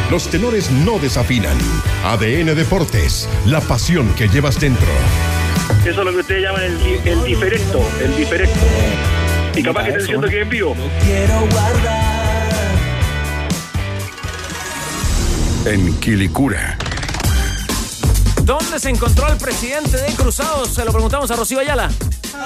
Los 0.09 0.27
tenores 0.27 0.71
no 0.71 0.97
desafinan. 0.97 1.55
ADN 2.03 2.55
Deportes, 2.55 3.29
la 3.45 3.61
pasión 3.61 4.11
que 4.15 4.27
llevas 4.27 4.59
dentro. 4.59 4.87
Eso 5.85 5.99
es 5.99 6.05
lo 6.05 6.11
que 6.11 6.17
ustedes 6.17 6.41
llaman 6.41 6.63
el, 6.63 7.07
el 7.07 7.23
diferecto, 7.23 7.79
el 8.01 8.15
diferecto. 8.17 8.59
Y 9.55 9.61
capaz 9.61 9.83
que 9.83 9.89
estén 9.89 10.03
diciendo 10.05 10.27
que 10.27 10.41
es 10.41 10.49
vivo. 10.49 10.75
Quiero 11.03 11.39
guardar. 11.51 12.19
En 15.65 15.95
Quilicura. 15.99 16.75
¿Dónde 18.43 18.79
se 18.79 18.89
encontró 18.89 19.27
el 19.31 19.37
presidente 19.37 19.97
de 19.97 20.11
Cruzados? 20.15 20.69
Se 20.69 20.83
lo 20.85 20.91
preguntamos 20.91 21.29
a 21.29 21.35
Rocío 21.35 21.59
Ayala. 21.59 21.91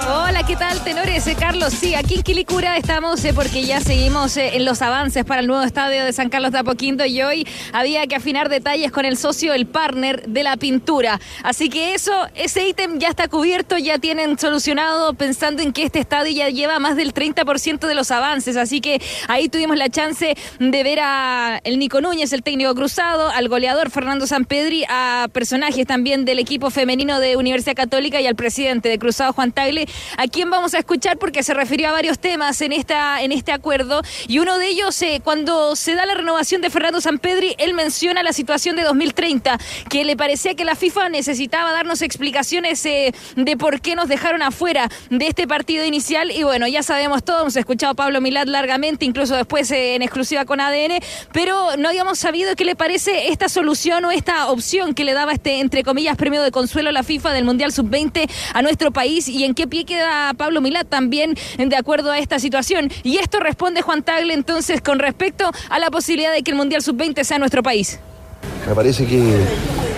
Hola, 0.02 0.42
¿qué 0.46 0.56
tal, 0.56 0.82
tenores? 0.82 1.26
Eh, 1.26 1.36
Carlos, 1.38 1.72
sí, 1.72 1.94
aquí 1.94 2.16
en 2.16 2.22
Quilicura 2.22 2.76
estamos 2.76 3.24
eh, 3.24 3.32
porque 3.32 3.62
ya 3.62 3.80
seguimos 3.80 4.36
eh, 4.36 4.56
en 4.56 4.64
los 4.64 4.82
avances 4.82 5.24
para 5.24 5.40
el 5.40 5.46
nuevo 5.46 5.62
estadio 5.62 6.04
de 6.04 6.12
San 6.12 6.28
Carlos 6.28 6.52
de 6.52 6.58
Apoquindo 6.58 7.06
y 7.06 7.22
hoy 7.22 7.46
había 7.72 8.06
que 8.06 8.16
afinar 8.16 8.48
detalles 8.48 8.90
con 8.90 9.04
el 9.04 9.16
socio, 9.16 9.54
el 9.54 9.66
partner 9.66 10.26
de 10.26 10.42
la 10.42 10.56
pintura. 10.56 11.20
Así 11.42 11.70
que 11.70 11.94
eso, 11.94 12.12
ese 12.34 12.68
ítem 12.68 12.98
ya 12.98 13.08
está 13.08 13.28
cubierto, 13.28 13.78
ya 13.78 13.98
tienen 13.98 14.38
solucionado 14.38 15.14
pensando 15.14 15.62
en 15.62 15.72
que 15.72 15.84
este 15.84 16.00
estadio 16.00 16.32
ya 16.32 16.50
lleva 16.50 16.78
más 16.80 16.96
del 16.96 17.14
30% 17.14 17.86
de 17.86 17.94
los 17.94 18.10
avances. 18.10 18.56
Así 18.56 18.80
que 18.80 19.00
ahí 19.28 19.48
tuvimos 19.48 19.76
la 19.76 19.88
chance 19.88 20.36
de 20.58 20.82
ver 20.82 20.98
a 21.00 21.60
el 21.64 21.78
Nico 21.78 22.00
Núñez, 22.00 22.32
el 22.32 22.42
técnico 22.42 22.74
cruzado, 22.74 23.30
al 23.30 23.48
goleador 23.48 23.90
Fernando 23.90 24.26
Sampedri, 24.26 24.84
a 24.88 25.28
personajes 25.32 25.86
también 25.86 26.24
del 26.24 26.40
equipo 26.40 26.70
femenino 26.70 27.20
de 27.20 27.36
Universidad 27.36 27.76
Católica 27.76 28.20
y 28.20 28.26
al 28.26 28.34
presidente 28.34 28.88
de 28.88 28.98
Cruzado, 28.98 29.32
Juan 29.32 29.52
Tagle, 29.52 29.83
a 30.16 30.26
quien 30.28 30.50
vamos 30.50 30.74
a 30.74 30.78
escuchar 30.78 31.18
porque 31.18 31.42
se 31.42 31.54
refirió 31.54 31.88
a 31.88 31.92
varios 31.92 32.18
temas 32.18 32.60
en, 32.60 32.72
esta, 32.72 33.22
en 33.22 33.32
este 33.32 33.52
acuerdo. 33.52 34.02
Y 34.28 34.38
uno 34.38 34.58
de 34.58 34.68
ellos, 34.68 35.00
eh, 35.02 35.20
cuando 35.22 35.76
se 35.76 35.94
da 35.94 36.06
la 36.06 36.14
renovación 36.14 36.60
de 36.60 36.70
Fernando 36.70 37.00
Sampedri, 37.00 37.54
él 37.58 37.74
menciona 37.74 38.22
la 38.22 38.32
situación 38.32 38.76
de 38.76 38.82
2030, 38.82 39.58
que 39.88 40.04
le 40.04 40.16
parecía 40.16 40.54
que 40.54 40.64
la 40.64 40.76
FIFA 40.76 41.08
necesitaba 41.08 41.72
darnos 41.72 42.02
explicaciones 42.02 42.84
eh, 42.86 43.14
de 43.36 43.56
por 43.56 43.80
qué 43.80 43.94
nos 43.94 44.08
dejaron 44.08 44.42
afuera 44.42 44.88
de 45.10 45.26
este 45.26 45.46
partido 45.46 45.84
inicial. 45.84 46.30
Y 46.30 46.42
bueno, 46.42 46.66
ya 46.66 46.82
sabemos 46.82 47.24
todo, 47.24 47.42
hemos 47.42 47.56
escuchado 47.56 47.92
a 47.92 47.94
Pablo 47.94 48.20
Milad 48.20 48.46
largamente, 48.46 49.04
incluso 49.04 49.36
después 49.36 49.70
eh, 49.70 49.94
en 49.94 50.02
exclusiva 50.02 50.44
con 50.44 50.60
ADN, 50.60 50.98
pero 51.32 51.76
no 51.76 51.88
habíamos 51.88 52.18
sabido 52.18 52.54
qué 52.56 52.64
le 52.64 52.76
parece 52.76 53.28
esta 53.28 53.48
solución 53.48 54.04
o 54.04 54.10
esta 54.10 54.48
opción 54.48 54.94
que 54.94 55.04
le 55.04 55.12
daba 55.12 55.32
este, 55.32 55.60
entre 55.60 55.82
comillas, 55.82 56.16
premio 56.16 56.42
de 56.42 56.50
consuelo 56.50 56.90
a 56.90 56.92
la 56.92 57.02
FIFA 57.02 57.32
del 57.32 57.44
Mundial 57.44 57.72
Sub-20 57.72 58.30
a 58.52 58.62
nuestro 58.62 58.92
país 58.92 59.28
y 59.28 59.44
en 59.44 59.54
qué 59.54 59.66
pie 59.74 59.84
queda 59.84 60.32
Pablo 60.36 60.60
Milad 60.60 60.86
también 60.86 61.34
de 61.58 61.76
acuerdo 61.76 62.12
a 62.12 62.20
esta 62.20 62.38
situación. 62.38 62.92
Y 63.02 63.16
esto 63.16 63.40
responde 63.40 63.82
Juan 63.82 64.04
Tagle 64.04 64.32
entonces 64.32 64.80
con 64.80 65.00
respecto 65.00 65.50
a 65.68 65.78
la 65.80 65.90
posibilidad 65.90 66.32
de 66.32 66.44
que 66.44 66.52
el 66.52 66.56
Mundial 66.56 66.80
Sub-20 66.80 67.24
sea 67.24 67.38
nuestro 67.40 67.60
país. 67.64 67.98
Me 68.68 68.72
parece 68.72 69.04
que 69.04 69.36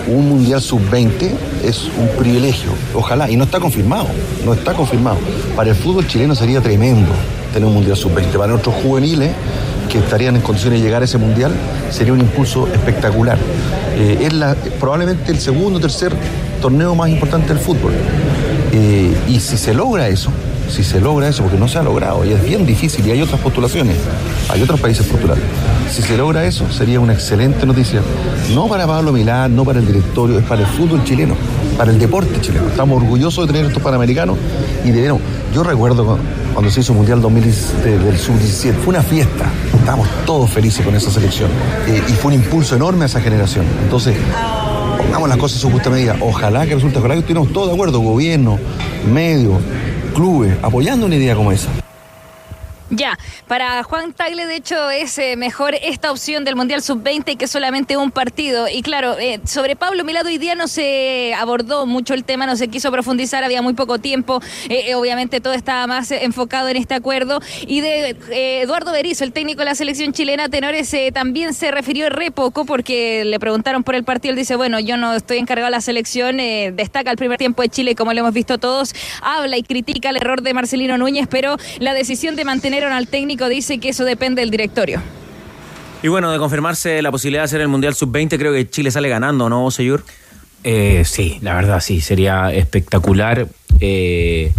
un 0.06 0.30
Mundial 0.30 0.62
Sub-20 0.62 1.30
es 1.62 1.90
un 1.98 2.08
privilegio, 2.18 2.70
ojalá, 2.94 3.30
y 3.30 3.36
no 3.36 3.44
está 3.44 3.60
confirmado, 3.60 4.06
no 4.46 4.54
está 4.54 4.72
confirmado. 4.72 5.18
Para 5.54 5.68
el 5.68 5.76
fútbol 5.76 6.06
chileno 6.06 6.34
sería 6.34 6.62
tremendo 6.62 7.12
tener 7.52 7.68
un 7.68 7.74
Mundial 7.74 7.98
Sub-20. 7.98 8.30
Para 8.32 8.52
nuestros 8.52 8.76
juveniles 8.76 9.32
que 9.92 9.98
estarían 9.98 10.36
en 10.36 10.40
condiciones 10.40 10.80
de 10.80 10.86
llegar 10.86 11.02
a 11.02 11.04
ese 11.04 11.18
Mundial, 11.18 11.52
sería 11.90 12.14
un 12.14 12.20
impulso 12.20 12.66
espectacular. 12.68 13.36
Eh, 13.94 14.26
es 14.26 14.72
probablemente 14.80 15.32
el 15.32 15.38
segundo 15.38 15.76
o 15.76 15.80
tercer 15.82 16.14
torneo 16.62 16.94
más 16.94 17.10
importante 17.10 17.48
del 17.48 17.58
fútbol. 17.58 17.92
Eh, 18.78 19.16
y 19.28 19.40
si 19.40 19.56
se 19.56 19.72
logra 19.72 20.06
eso, 20.08 20.30
si 20.70 20.84
se 20.84 21.00
logra 21.00 21.28
eso, 21.28 21.42
porque 21.42 21.56
no 21.58 21.66
se 21.66 21.78
ha 21.78 21.82
logrado, 21.82 22.24
y 22.26 22.32
es 22.32 22.42
bien 22.44 22.66
difícil, 22.66 23.06
y 23.06 23.10
hay 23.10 23.22
otras 23.22 23.40
postulaciones, 23.40 23.96
hay 24.50 24.60
otros 24.62 24.78
países 24.80 25.06
postulando. 25.06 25.42
Si 25.90 26.02
se 26.02 26.14
logra 26.18 26.44
eso, 26.44 26.70
sería 26.70 27.00
una 27.00 27.14
excelente 27.14 27.64
noticia, 27.64 28.02
no 28.54 28.66
para 28.68 28.86
Pablo 28.86 29.12
Milán, 29.12 29.56
no 29.56 29.64
para 29.64 29.78
el 29.78 29.86
directorio, 29.86 30.38
es 30.40 30.44
para 30.44 30.60
el 30.60 30.66
fútbol 30.66 31.02
chileno, 31.04 31.34
para 31.78 31.90
el 31.90 31.98
deporte 31.98 32.38
chileno. 32.42 32.66
Estamos 32.68 33.00
orgullosos 33.02 33.46
de 33.46 33.52
tener 33.54 33.68
estos 33.68 33.82
panamericanos 33.82 34.36
y 34.84 34.90
debieron. 34.90 35.20
Yo 35.54 35.62
recuerdo 35.62 36.04
cu- 36.04 36.18
cuando 36.52 36.70
se 36.70 36.80
hizo 36.80 36.92
el 36.92 36.98
Mundial 36.98 37.22
2017 37.22 37.98
del 37.98 38.18
Sub-17, 38.18 38.74
fue 38.74 38.88
una 38.88 39.02
fiesta, 39.02 39.46
estábamos 39.72 40.06
todos 40.26 40.50
felices 40.50 40.84
con 40.84 40.94
esa 40.94 41.10
selección, 41.10 41.48
eh, 41.86 42.02
y 42.08 42.12
fue 42.12 42.34
un 42.34 42.42
impulso 42.42 42.76
enorme 42.76 43.04
a 43.04 43.06
esa 43.06 43.20
generación. 43.22 43.64
Entonces, 43.84 44.16
pongamos 45.06 45.28
las 45.28 45.38
cosas 45.38 45.58
en 45.58 45.62
su 45.62 45.70
justa 45.70 45.88
medida. 45.88 46.16
Ojalá 46.20 46.66
que 46.66 46.74
resulte, 46.74 46.98
ojalá 46.98 47.14
que 47.14 47.20
estuviéramos 47.20 47.52
todos 47.52 47.68
de 47.68 47.74
acuerdo, 47.74 48.00
gobierno, 48.00 48.58
medios, 49.12 49.58
clubes, 50.14 50.56
apoyando 50.62 51.06
una 51.06 51.14
idea 51.14 51.36
como 51.36 51.52
esa. 51.52 51.70
Ya, 52.90 53.18
para 53.48 53.82
Juan 53.82 54.12
Tagle, 54.12 54.46
de 54.46 54.54
hecho, 54.54 54.90
es 54.90 55.18
eh, 55.18 55.34
mejor 55.34 55.74
esta 55.74 56.12
opción 56.12 56.44
del 56.44 56.54
Mundial 56.54 56.82
Sub-20 56.82 57.36
que 57.36 57.48
solamente 57.48 57.96
un 57.96 58.12
partido. 58.12 58.68
Y 58.68 58.82
claro, 58.82 59.18
eh, 59.18 59.40
sobre 59.44 59.74
Pablo 59.74 60.04
Milado 60.04 60.28
hoy 60.28 60.38
día 60.38 60.54
no 60.54 60.68
se 60.68 61.34
abordó 61.34 61.84
mucho 61.84 62.14
el 62.14 62.22
tema, 62.22 62.46
no 62.46 62.54
se 62.54 62.68
quiso 62.68 62.92
profundizar, 62.92 63.42
había 63.42 63.60
muy 63.60 63.74
poco 63.74 63.98
tiempo. 63.98 64.40
Eh, 64.68 64.84
eh, 64.86 64.94
obviamente 64.94 65.40
todo 65.40 65.52
estaba 65.52 65.88
más 65.88 66.12
enfocado 66.12 66.68
en 66.68 66.76
este 66.76 66.94
acuerdo. 66.94 67.40
Y 67.66 67.80
de 67.80 68.16
Eduardo 68.62 68.92
Berizzo, 68.92 69.24
el 69.24 69.32
técnico 69.32 69.60
de 69.60 69.64
la 69.64 69.74
selección 69.74 70.12
chilena, 70.12 70.48
Tenores, 70.48 70.94
también 71.12 71.54
se 71.54 71.72
refirió 71.72 72.08
re 72.08 72.30
poco 72.30 72.66
porque 72.66 73.24
le 73.24 73.40
preguntaron 73.40 73.82
por 73.82 73.96
el 73.96 74.04
partido. 74.04 74.30
Él 74.30 74.38
dice, 74.38 74.54
bueno, 74.54 74.78
yo 74.78 74.96
no 74.96 75.12
estoy 75.12 75.38
encargado 75.38 75.66
de 75.66 75.72
la 75.72 75.80
selección, 75.80 76.36
destaca 76.36 77.10
el 77.10 77.16
primer 77.16 77.38
tiempo 77.38 77.62
de 77.62 77.68
Chile 77.68 77.96
como 77.96 78.12
lo 78.12 78.20
hemos 78.20 78.32
visto 78.32 78.58
todos, 78.58 78.94
habla 79.22 79.56
y 79.56 79.64
critica 79.64 80.10
el 80.10 80.16
error 80.18 80.42
de 80.42 80.54
Marcelino 80.54 80.96
Núñez, 80.98 81.26
pero 81.28 81.56
la 81.80 81.92
decisión 81.92 82.36
de 82.36 82.44
mantener 82.44 82.75
al 82.84 83.08
técnico 83.08 83.48
dice 83.48 83.78
que 83.78 83.90
eso 83.90 84.04
depende 84.04 84.40
del 84.42 84.50
directorio. 84.50 85.02
Y 86.02 86.08
bueno, 86.08 86.30
de 86.30 86.38
confirmarse 86.38 87.00
la 87.02 87.10
posibilidad 87.10 87.42
de 87.42 87.46
hacer 87.46 87.60
el 87.60 87.68
Mundial 87.68 87.94
Sub-20, 87.94 88.38
creo 88.38 88.52
que 88.52 88.68
Chile 88.68 88.90
sale 88.90 89.08
ganando, 89.08 89.48
¿no, 89.48 89.70
Seyur? 89.70 90.04
Eh, 90.62 91.04
sí, 91.04 91.38
la 91.42 91.54
verdad 91.54 91.80
sí, 91.80 92.00
sería 92.00 92.52
espectacular. 92.52 93.46
eh, 93.80 94.52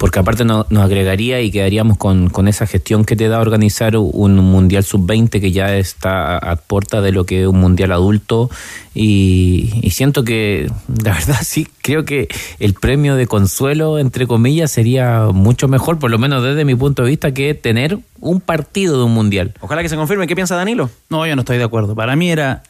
porque 0.00 0.18
aparte 0.18 0.46
no- 0.46 0.64
nos 0.70 0.82
agregaría 0.82 1.42
y 1.42 1.50
quedaríamos 1.50 1.98
con, 1.98 2.30
con 2.30 2.48
esa 2.48 2.66
gestión 2.66 3.04
que 3.04 3.16
te 3.16 3.28
da 3.28 3.38
organizar 3.38 3.98
un 3.98 4.36
mundial 4.36 4.82
sub-20 4.82 5.42
que 5.42 5.52
ya 5.52 5.76
está 5.76 6.36
a, 6.38 6.52
a 6.52 6.56
puerta 6.56 7.02
de 7.02 7.12
lo 7.12 7.26
que 7.26 7.42
es 7.42 7.46
un 7.46 7.60
mundial 7.60 7.92
adulto 7.92 8.48
y, 8.94 9.70
y 9.82 9.90
siento 9.90 10.24
que 10.24 10.70
la 11.04 11.12
verdad 11.12 11.36
sí 11.42 11.68
creo 11.82 12.06
que 12.06 12.28
el 12.58 12.72
premio 12.72 13.14
de 13.14 13.26
consuelo 13.26 13.98
entre 13.98 14.26
comillas 14.26 14.70
sería 14.70 15.26
mucho 15.32 15.68
mejor 15.68 15.98
por 15.98 16.10
lo 16.10 16.18
menos 16.18 16.42
desde 16.42 16.64
mi 16.64 16.74
punto 16.74 17.02
de 17.02 17.10
vista 17.10 17.34
que 17.34 17.52
tener 17.52 17.98
un 18.20 18.40
partido 18.40 18.96
de 18.98 19.04
un 19.04 19.12
mundial 19.14 19.52
Ojalá 19.60 19.82
que 19.82 19.88
se 19.88 19.96
confirme. 19.96 20.26
¿Qué 20.26 20.34
piensa 20.34 20.56
Danilo? 20.56 20.90
No, 21.10 21.26
yo 21.26 21.34
no 21.36 21.40
estoy 21.42 21.56
de 21.58 21.64
acuerdo. 21.64 21.94
Para 21.94 22.16
mí 22.16 22.30
era 22.30 22.62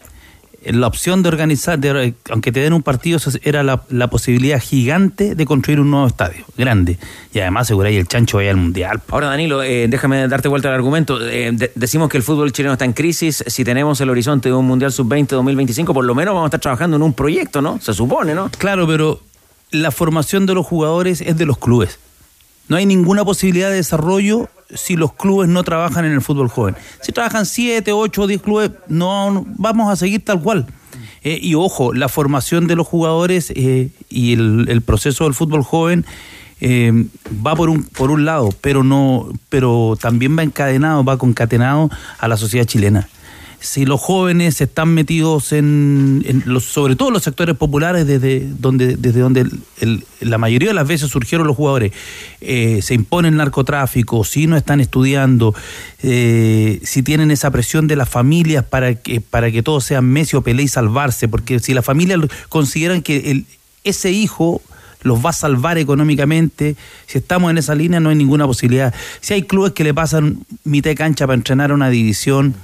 la 0.65 0.87
opción 0.87 1.23
de 1.23 1.29
organizar, 1.31 1.79
de- 1.79 2.15
aunque 2.31 2.53
te 2.53 2.61
den 2.61 2.73
un 2.73 2.83
partido, 2.83 3.19
era 3.43 3.63
la, 3.63 3.83
la 3.89 4.09
posibilidad 4.09 4.61
gigante 4.61 5.35
de 5.35 5.47
construir 5.47 5.81
un 5.81 5.91
nuevo 5.91 6.07
estadio, 6.07 6.45
grande. 6.57 6.99
Y 7.33 7.39
además 7.41 7.63
aseguráis 7.69 7.99
el 7.99 8.07
chancho 8.07 8.37
vaya 8.39 8.51
al 8.51 8.57
mundial. 8.57 9.01
Ahora, 9.09 9.29
Danilo, 9.29 9.63
eh, 9.63 9.87
déjame 9.89 10.29
darte 10.29 10.49
vuelta 10.49 10.69
al 10.69 10.75
argumento. 10.75 11.21
Eh, 11.27 11.51
de- 11.53 11.73
decimos 11.75 12.09
que 12.09 12.17
el 12.17 12.23
fútbol 12.23 12.53
chileno 12.53 12.73
está 12.75 12.85
en 12.85 12.93
crisis. 12.93 13.43
Si 13.47 13.65
tenemos 13.65 14.01
el 14.01 14.11
horizonte 14.11 14.49
de 14.51 14.55
un 14.55 14.67
Mundial 14.67 14.93
Sub-20 14.93 15.29
2025, 15.29 15.95
por 15.95 16.05
lo 16.05 16.15
menos 16.15 16.35
vamos 16.35 16.47
a 16.47 16.49
estar 16.49 16.61
trabajando 16.61 16.97
en 16.97 17.03
un 17.03 17.15
proyecto, 17.15 17.63
¿no? 17.63 17.81
Se 17.81 17.95
supone, 17.95 18.35
¿no? 18.35 18.51
Claro, 18.59 18.87
pero 18.87 19.21
la 19.71 19.91
formación 19.91 20.47
de 20.47 20.55
los 20.55 20.67
jugadores 20.67 21.21
es 21.21 21.37
de 21.39 21.47
los 21.47 21.57
clubes. 21.59 21.99
No 22.71 22.77
hay 22.77 22.87
ninguna 22.87 23.25
posibilidad 23.25 23.69
de 23.69 23.77
desarrollo 23.77 24.49
si 24.75 24.97
los 24.97 25.13
clubes 25.13 25.49
no 25.49 25.63
trabajan 25.65 26.05
en 26.07 26.13
el 26.13 26.23
fútbol 26.23 26.49
joven. 26.49 26.77
Si 27.03 27.13
trabajan 27.13 27.45
7, 27.45 27.93
8 27.93 28.23
o 28.23 28.27
10 28.27 28.41
clubes, 28.41 28.71
no, 28.89 29.31
no- 29.33 29.45
vamos 29.59 29.93
a 29.93 29.97
seguir 29.97 30.25
tal 30.25 30.41
cual. 30.41 30.67
Eh, 31.23 31.39
y 31.43 31.55
ojo, 31.57 31.93
la 31.93 32.09
formación 32.09 32.67
de 32.67 32.77
los 32.77 32.87
jugadores 32.87 33.53
eh, 33.55 33.91
y 34.09 34.33
el, 34.33 34.67
el 34.71 34.81
proceso 34.83 35.25
del 35.25 35.35
fútbol 35.35 35.63
joven 35.65 36.07
eh, 36.61 37.07
va 37.47 37.57
por 37.57 37.69
un, 37.71 37.83
por 37.83 38.11
un 38.11 38.25
lado, 38.25 38.51
pero 38.61 38.85
no, 38.85 39.29
pero 39.49 39.99
también 40.01 40.39
va 40.39 40.43
encadenado, 40.45 41.03
va 41.05 41.19
concatenado 41.19 41.91
a 42.19 42.29
la 42.29 42.37
sociedad 42.37 42.65
chilena 42.67 43.09
si 43.61 43.85
los 43.85 44.01
jóvenes 44.01 44.61
están 44.63 44.89
metidos 44.95 45.53
en, 45.53 46.23
en 46.27 46.43
los, 46.47 46.65
sobre 46.65 46.97
todo 46.97 47.11
los 47.11 47.23
sectores 47.23 47.55
populares 47.57 48.07
desde 48.07 48.49
donde, 48.59 48.97
desde 48.97 49.21
donde 49.21 49.47
el- 49.81 50.05
la 50.21 50.39
mayoría 50.39 50.69
de 50.69 50.75
las 50.75 50.89
veces 50.89 51.11
surgieron 51.11 51.47
los 51.47 51.57
jugadores, 51.57 51.93
eh, 52.41 52.81
se 52.83 52.95
impone 52.95 53.29
el 53.29 53.37
narcotráfico, 53.37 54.25
si 54.25 54.47
no 54.47 54.57
están 54.57 54.81
estudiando, 54.81 55.55
eh, 56.03 56.81
si 56.83 57.03
tienen 57.03 57.31
esa 57.31 57.51
presión 57.51 57.87
de 57.87 57.97
las 57.97 58.09
familias 58.09 58.65
para 58.65 58.95
que, 58.95 59.21
para 59.21 59.51
que 59.51 59.63
todo 59.63 59.81
sea 59.81 60.01
Messi 60.03 60.37
o 60.37 60.43
Pelé 60.43 60.63
y 60.65 60.69
salvarse, 60.69 61.29
porque 61.29 61.59
si 61.59 61.75
las 61.75 61.85
familias 61.85 62.21
consideran 62.49 63.03
que 63.03 63.31
el, 63.31 63.47
ese 63.85 64.11
hijo 64.11 64.63
los 65.03 65.25
va 65.25 65.31
a 65.31 65.33
salvar 65.35 65.79
económicamente. 65.79 66.77
Si 67.07 67.17
estamos 67.17 67.51
en 67.51 67.57
esa 67.57 67.75
línea, 67.75 68.01
no 68.01 68.11
hay 68.11 68.17
ninguna 68.17 68.47
posibilidad. 68.47 68.93
Si 69.23 69.33
hay 69.33 69.45
clubes 69.45 69.73
que 69.73 69.83
le 69.83 69.95
pasan 69.95 70.41
mitad 70.65 70.91
de 70.91 70.95
cancha 70.95 71.27
para 71.27 71.37
entrenar 71.37 71.71
a 71.71 71.75
una 71.75 71.89
división, 71.89 72.55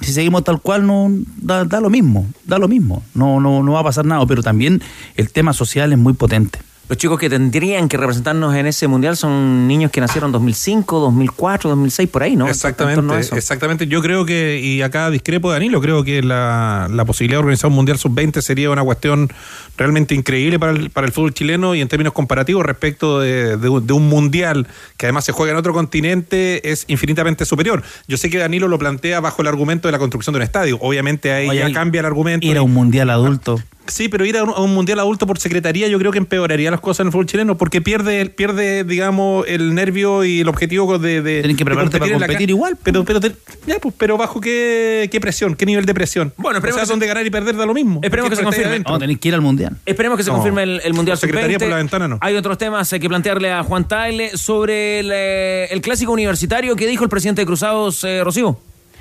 si 0.00 0.12
seguimos 0.12 0.44
tal 0.44 0.60
cual, 0.60 0.86
no 0.86 1.08
da, 1.36 1.64
da 1.64 1.80
lo 1.80 1.90
mismo, 1.90 2.26
da 2.44 2.58
lo 2.58 2.68
mismo. 2.68 3.02
No, 3.14 3.40
no, 3.40 3.62
no 3.62 3.72
va 3.72 3.80
a 3.80 3.84
pasar 3.84 4.04
nada, 4.04 4.24
pero 4.26 4.42
también 4.42 4.80
el 5.16 5.30
tema 5.30 5.52
social 5.52 5.92
es 5.92 5.98
muy 5.98 6.12
potente. 6.12 6.60
Los 6.88 6.96
chicos 6.96 7.18
que 7.18 7.28
tendrían 7.28 7.86
que 7.88 7.98
representarnos 7.98 8.54
en 8.54 8.66
ese 8.66 8.88
mundial 8.88 9.14
son 9.16 9.68
niños 9.68 9.90
que 9.90 10.00
nacieron 10.00 10.32
2005, 10.32 11.00
2004, 11.00 11.68
2006, 11.68 12.08
por 12.08 12.22
ahí, 12.22 12.34
¿no? 12.34 12.48
Exactamente, 12.48 13.18
eso. 13.20 13.36
exactamente. 13.36 13.86
Yo 13.88 14.00
creo 14.00 14.24
que, 14.24 14.58
y 14.62 14.80
acá 14.80 15.10
discrepo 15.10 15.50
de 15.50 15.56
Danilo, 15.56 15.82
creo 15.82 16.02
que 16.02 16.22
la, 16.22 16.88
la 16.90 17.04
posibilidad 17.04 17.36
de 17.36 17.40
organizar 17.40 17.68
un 17.68 17.76
Mundial 17.76 17.98
Sub-20 17.98 18.40
sería 18.40 18.70
una 18.70 18.82
cuestión 18.82 19.28
realmente 19.76 20.14
increíble 20.14 20.58
para 20.58 20.72
el, 20.72 20.88
para 20.90 21.06
el 21.06 21.12
fútbol 21.12 21.34
chileno 21.34 21.74
y 21.74 21.82
en 21.82 21.88
términos 21.88 22.14
comparativos 22.14 22.64
respecto 22.64 23.20
de, 23.20 23.58
de 23.58 23.68
un- 23.68 23.86
de 23.86 23.92
un 23.92 24.08
Mundial 24.08 24.66
que 24.96 25.06
además 25.06 25.24
se 25.26 25.32
juega 25.32 25.52
en 25.52 25.58
otro 25.58 25.72
continente 25.74 26.70
es 26.70 26.84
infinitamente 26.88 27.44
superior. 27.44 27.82
Yo 28.06 28.16
sé 28.16 28.30
que 28.30 28.38
Danilo 28.38 28.66
lo 28.66 28.78
plantea 28.78 29.20
bajo 29.20 29.42
el 29.42 29.48
argumento 29.48 29.88
de 29.88 29.92
la 29.92 29.98
construcción 29.98 30.32
de 30.32 30.38
un 30.38 30.42
estadio. 30.42 30.78
Obviamente 30.80 31.32
ahí 31.32 31.48
Oye, 31.50 31.58
ya 31.60 31.72
cambia 31.72 32.00
el 32.00 32.06
argumento. 32.06 32.46
Ir 32.46 32.56
a 32.56 32.62
un 32.62 32.72
mundial 32.72 33.10
adulto. 33.10 33.60
Sí, 33.88 34.08
pero 34.08 34.24
ir 34.24 34.36
a 34.36 34.44
un, 34.44 34.50
a 34.50 34.60
un 34.60 34.74
mundial 34.74 34.98
adulto 35.00 35.26
por 35.26 35.38
secretaría 35.38 35.88
yo 35.88 35.98
creo 35.98 36.12
que 36.12 36.18
empeoraría 36.18 36.70
las 36.70 36.80
cosas 36.80 37.00
en 37.00 37.06
el 37.08 37.12
fútbol 37.12 37.26
chileno 37.26 37.56
porque 37.56 37.80
pierde, 37.80 38.26
pierde 38.26 38.84
digamos, 38.84 39.46
el 39.48 39.74
nervio 39.74 40.24
y 40.24 40.40
el 40.40 40.48
objetivo 40.48 40.98
de. 40.98 41.22
de 41.22 41.40
Tienen 41.40 41.56
que 41.56 41.64
de 41.64 41.64
prepararte 41.64 41.98
para 41.98 42.10
la 42.12 42.18
competir 42.18 42.50
igual. 42.50 42.76
Pero, 42.82 43.04
pero, 43.04 43.18
te- 43.20 43.32
ya, 43.66 43.78
pues, 43.80 43.94
pero 43.98 44.16
bajo 44.16 44.40
qué, 44.40 45.08
qué 45.10 45.20
presión, 45.20 45.54
qué 45.56 45.66
nivel 45.66 45.86
de 45.86 45.94
presión. 45.94 46.32
Bueno, 46.36 46.56
o 46.56 46.58
esperemos 46.58 46.74
sea, 46.76 46.82
que 46.82 46.86
se- 46.86 46.92
donde 46.92 47.06
ganar 47.06 47.26
y 47.26 47.30
perder 47.30 47.56
da 47.56 47.66
lo 47.66 47.74
mismo. 47.74 48.00
Esperemos 48.02 48.30
que 48.30 48.36
se 48.36 48.44
confirme. 48.44 48.78
No, 48.80 48.98
tenéis 48.98 49.18
que 49.18 49.28
ir 49.28 49.34
al 49.34 49.40
mundial. 49.40 49.76
Esperemos 49.86 50.16
que 50.18 50.22
se 50.24 50.30
No. 50.30 50.36
confirme 50.36 50.62
el, 50.64 50.80
el 50.84 50.94
Mundial 50.94 51.16
Por 51.16 51.20
secretaría 51.28 51.56
Sub-20. 51.56 51.60
por 51.60 51.68
la 51.70 51.76
ventana, 51.76 52.08
no. 52.08 52.18
Hay 52.20 52.36
otros 52.36 52.58
temas 52.58 52.92
eh, 52.92 53.00
que 53.00 53.08
plantearle 53.08 53.50
a 53.52 53.62
Juan 53.62 53.88
Taile 53.88 54.36
sobre 54.36 55.00
el, 55.00 55.10
eh, 55.12 55.68
el 55.70 55.80
clásico 55.80 56.12
universitario 56.12 56.76
que 56.76 56.86
dijo 56.86 57.04
el 57.04 57.10
presidente 57.10 57.42
de 57.42 57.46
Cruzados, 57.46 58.04
eh, 58.04 58.22
Rocío. 58.22 58.58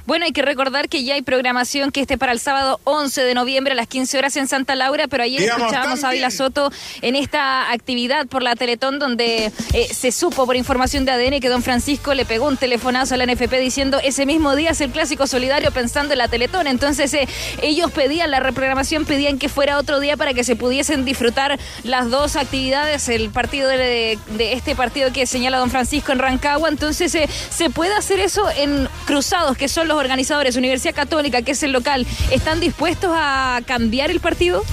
Bueno, 0.08 0.24
hay 0.24 0.32
que 0.32 0.42
recordar 0.42 0.88
que 0.88 1.04
ya 1.04 1.16
hay 1.16 1.22
programación 1.22 1.92
que 1.92 2.00
esté 2.00 2.18
para 2.18 2.32
el 2.32 2.40
sábado 2.40 2.80
11 2.86 3.24
de 3.24 3.34
noviembre 3.34 3.74
a 3.74 3.76
las 3.76 3.88
15 3.88 4.18
horas 4.18 4.38
en 4.38 4.48
Santa 4.48 4.74
Laura, 4.74 5.10
pero 5.10 5.24
ayer 5.24 5.42
Digamos, 5.42 5.64
escuchábamos 5.64 6.02
a 6.06 6.08
Ávila 6.08 6.32
Soto 6.32 6.72
en 7.02 7.18
esta 7.18 7.70
actividad 7.74 8.26
por 8.26 8.42
la 8.42 8.56
Teletón 8.56 9.00
donde 9.00 9.52
eh, 9.74 9.88
se 9.94 10.14
supo 10.14 10.46
por 10.46 10.56
información 10.56 11.04
de 11.04 11.12
ADN 11.12 11.42
que 11.42 11.50
don 11.50 11.62
Francisco 11.62 12.14
le 12.14 12.24
pegó 12.24 12.48
un 12.48 12.56
telefonazo 12.56 13.16
a 13.16 13.18
la 13.18 13.26
NFP 13.26 13.52
diciendo 13.60 14.00
ese 14.02 14.26
mismo 14.26 14.56
día 14.56 14.70
es 14.70 14.80
el 14.80 14.92
clásico 14.92 15.28
solidario 15.28 15.72
pensando 15.72 16.14
en 16.14 16.20
la 16.20 16.30
Teletón. 16.30 16.68
Entonces 16.68 17.14
eh, 17.14 17.28
ellos 17.62 17.92
pedían 17.92 18.32
la 18.32 18.40
reprogramación, 18.40 19.04
pedían 19.04 19.38
que 19.38 19.50
fuera 19.50 19.78
otro 19.78 20.00
día 20.00 20.16
para 20.16 20.34
que 20.34 20.46
se 20.46 20.56
pudiesen 20.56 21.04
disfrutar 21.04 21.60
las 21.84 22.10
dos 22.10 22.38
actividades, 22.38 23.10
el 23.10 23.30
partido 23.30 23.68
de, 23.68 24.18
de 24.38 24.54
este 24.54 24.74
partido 24.74 25.12
que 25.12 25.26
señala 25.26 25.58
don 25.58 25.70
Francisco 25.70 26.14
en 26.14 26.20
Rancagua. 26.20 26.70
Entonces 26.70 27.14
eh, 27.14 27.28
se 27.50 27.70
puede 27.70 27.94
hacer 27.94 28.22
eso 28.22 28.50
en 28.56 28.88
Cruzados, 29.06 29.58
que 29.58 29.68
son 29.68 29.90
los 29.90 29.97
organizadores, 29.98 30.56
Universidad 30.56 30.94
Católica, 30.96 31.42
que 31.42 31.52
es 31.52 31.64
el 31.64 31.72
local, 31.72 32.06
¿están 32.32 32.60
dispuestos 32.60 33.12
a 33.14 33.60
cambiar 33.66 34.12
el 34.12 34.20
partido? 34.20 34.64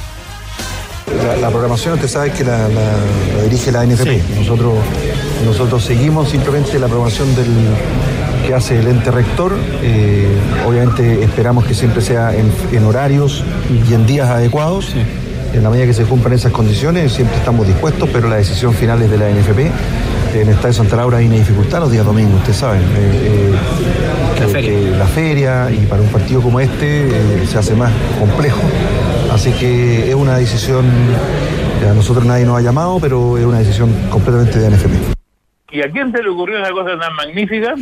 La, 1.27 1.37
la 1.37 1.51
programación, 1.51 1.95
usted 1.95 2.09
sabe 2.09 2.31
que 2.33 2.45
la, 2.45 2.69
la- 2.69 3.37
la 3.37 3.43
dirige 3.45 3.71
la 3.71 3.85
NFP. 3.85 4.39
Nosotros, 4.39 4.75
nosotros 5.45 5.85
seguimos 5.85 6.31
simplemente 6.31 6.79
la 6.79 6.87
programación 6.87 7.35
del, 7.37 7.47
que 8.47 8.55
hace 8.55 8.79
el 8.79 8.89
ente 8.89 9.11
rector. 9.11 9.53
Eh, 9.83 10.27
obviamente 10.67 11.23
esperamos 11.23 11.65
que 11.67 11.75
siempre 11.75 12.01
sea 12.03 12.35
en, 12.35 12.51
en 12.73 12.85
horarios 12.85 13.45
y 13.89 13.93
en 13.95 14.07
días 14.07 14.29
adecuados. 14.29 14.95
En 15.53 15.63
la 15.63 15.71
medida 15.71 15.87
que 15.87 15.95
se 15.95 16.03
cumplan 16.05 16.33
esas 16.33 16.51
condiciones, 16.51 17.13
siempre 17.13 17.37
estamos 17.37 17.65
dispuestos, 17.67 18.09
pero 18.13 18.29
la 18.29 18.37
decisión 18.37 18.75
final 18.75 19.01
es 19.03 19.11
de 19.11 19.19
la 19.19 19.29
NFP. 19.31 19.61
En 20.35 20.49
el 20.49 20.55
Estadio 20.55 20.73
Santa 20.73 20.97
Laura 20.97 21.19
hay 21.19 21.27
una 21.27 21.37
dificultad 21.37 21.79
los 21.79 21.93
días 21.93 22.05
domingos, 22.05 22.35
ustedes 22.39 22.57
saben. 22.57 22.81
Eh, 22.83 22.85
eh, 22.97 23.53
que- 24.37 24.53
que 24.63 24.94
la 24.99 25.07
feria 25.07 25.71
y 25.71 25.87
para 25.87 26.03
un 26.03 26.09
partido 26.09 26.41
como 26.41 26.61
este 26.61 27.09
eh, 27.09 27.47
se 27.47 27.59
hace 27.59 27.75
más 27.75 27.93
complejo. 28.19 28.61
Así 29.33 29.53
que 29.53 30.09
es 30.09 30.15
una 30.15 30.37
decisión, 30.37 30.85
a 31.89 31.95
nosotros 31.95 32.25
nadie 32.25 32.45
nos 32.45 32.59
ha 32.59 32.63
llamado, 32.63 32.99
pero 33.01 33.37
es 33.37 33.45
una 33.45 33.59
decisión 33.59 33.93
completamente 34.11 34.59
de 34.59 34.71
NFP. 34.71 35.15
¿Y 35.73 35.83
a 35.83 35.91
quién 35.91 36.13
se 36.13 36.23
le 36.23 36.29
ocurrió 36.29 36.63
esa 36.63 36.71
cosa 36.71 36.99
tan 36.99 37.15
magnífica? 37.17 37.75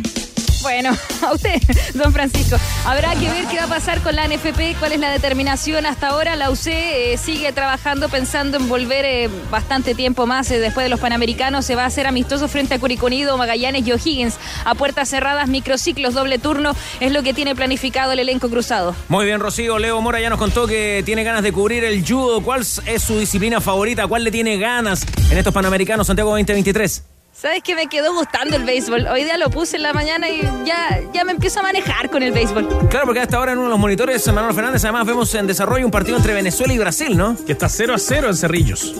Bueno, 0.63 0.91
a 1.21 1.33
usted, 1.33 1.61
don 1.93 2.13
Francisco. 2.13 2.55
Habrá 2.85 3.13
que 3.15 3.29
ver 3.29 3.45
qué 3.47 3.57
va 3.57 3.65
a 3.65 3.67
pasar 3.67 4.01
con 4.01 4.15
la 4.15 4.25
NFP, 4.25 4.79
cuál 4.79 4.93
es 4.93 4.99
la 4.99 5.11
determinación 5.11 5.85
hasta 5.85 6.07
ahora. 6.07 6.37
La 6.37 6.49
UC 6.51 6.67
eh, 6.67 7.17
sigue 7.21 7.51
trabajando 7.51 8.07
pensando 8.07 8.57
en 8.57 8.69
volver 8.69 9.03
eh, 9.03 9.29
bastante 9.51 9.93
tiempo 9.93 10.25
más 10.25 10.49
eh, 10.51 10.59
después 10.59 10.85
de 10.85 10.89
los 10.89 11.01
Panamericanos. 11.01 11.65
Se 11.65 11.75
va 11.75 11.83
a 11.83 11.87
hacer 11.87 12.07
amistoso 12.07 12.47
frente 12.47 12.75
a 12.75 12.79
Curicunido, 12.79 13.37
Magallanes 13.37 13.85
y 13.85 13.91
O'Higgins. 13.91 14.37
A 14.63 14.73
puertas 14.73 15.09
cerradas, 15.09 15.49
microciclos, 15.49 16.13
doble 16.13 16.39
turno. 16.39 16.73
Es 17.01 17.11
lo 17.11 17.23
que 17.23 17.33
tiene 17.33 17.55
planificado 17.55 18.13
el 18.13 18.19
elenco 18.19 18.49
cruzado. 18.49 18.95
Muy 19.09 19.25
bien, 19.25 19.41
Rocío. 19.41 19.79
Leo 19.79 19.99
Mora 19.99 20.21
ya 20.21 20.29
nos 20.29 20.39
contó 20.39 20.65
que 20.65 21.03
tiene 21.05 21.25
ganas 21.25 21.43
de 21.43 21.51
cubrir 21.51 21.83
el 21.83 22.07
judo. 22.07 22.41
¿Cuál 22.41 22.61
es 22.61 23.03
su 23.03 23.19
disciplina 23.19 23.59
favorita? 23.59 24.07
¿Cuál 24.07 24.23
le 24.23 24.31
tiene 24.31 24.57
ganas 24.57 25.05
en 25.29 25.37
estos 25.37 25.53
Panamericanos 25.53 26.07
Santiago 26.07 26.29
2023? 26.29 27.12
¿Sabes 27.43 27.61
qué? 27.61 27.75
Me 27.75 27.87
quedó 27.87 28.13
gustando 28.13 28.55
el 28.55 28.63
béisbol. 28.63 29.05
Hoy 29.07 29.25
día 29.25 29.37
lo 29.37 29.49
puse 29.49 29.75
en 29.75 29.83
la 29.83 29.91
mañana 29.91 30.29
y 30.29 30.43
ya, 30.63 31.01
ya 31.13 31.25
me 31.25 31.33
empiezo 31.33 31.59
a 31.59 31.63
manejar 31.63 32.09
con 32.09 32.23
el 32.23 32.31
béisbol. 32.31 32.87
Claro, 32.89 33.05
porque 33.05 33.19
hasta 33.19 33.35
ahora 33.35 33.51
en 33.51 33.57
uno 33.57 33.67
de 33.67 33.71
los 33.71 33.79
monitores, 33.79 34.25
Manuel 34.31 34.55
Fernández, 34.55 34.81
además 34.85 35.05
vemos 35.05 35.35
en 35.35 35.45
desarrollo 35.45 35.83
un 35.83 35.91
partido 35.91 36.15
entre 36.15 36.33
Venezuela 36.33 36.71
y 36.71 36.77
Brasil, 36.77 37.17
¿no? 37.17 37.35
Que 37.45 37.51
está 37.51 37.67
0 37.67 37.95
a 37.95 37.97
0 37.97 38.29
en 38.29 38.37
Cerrillos. 38.37 38.95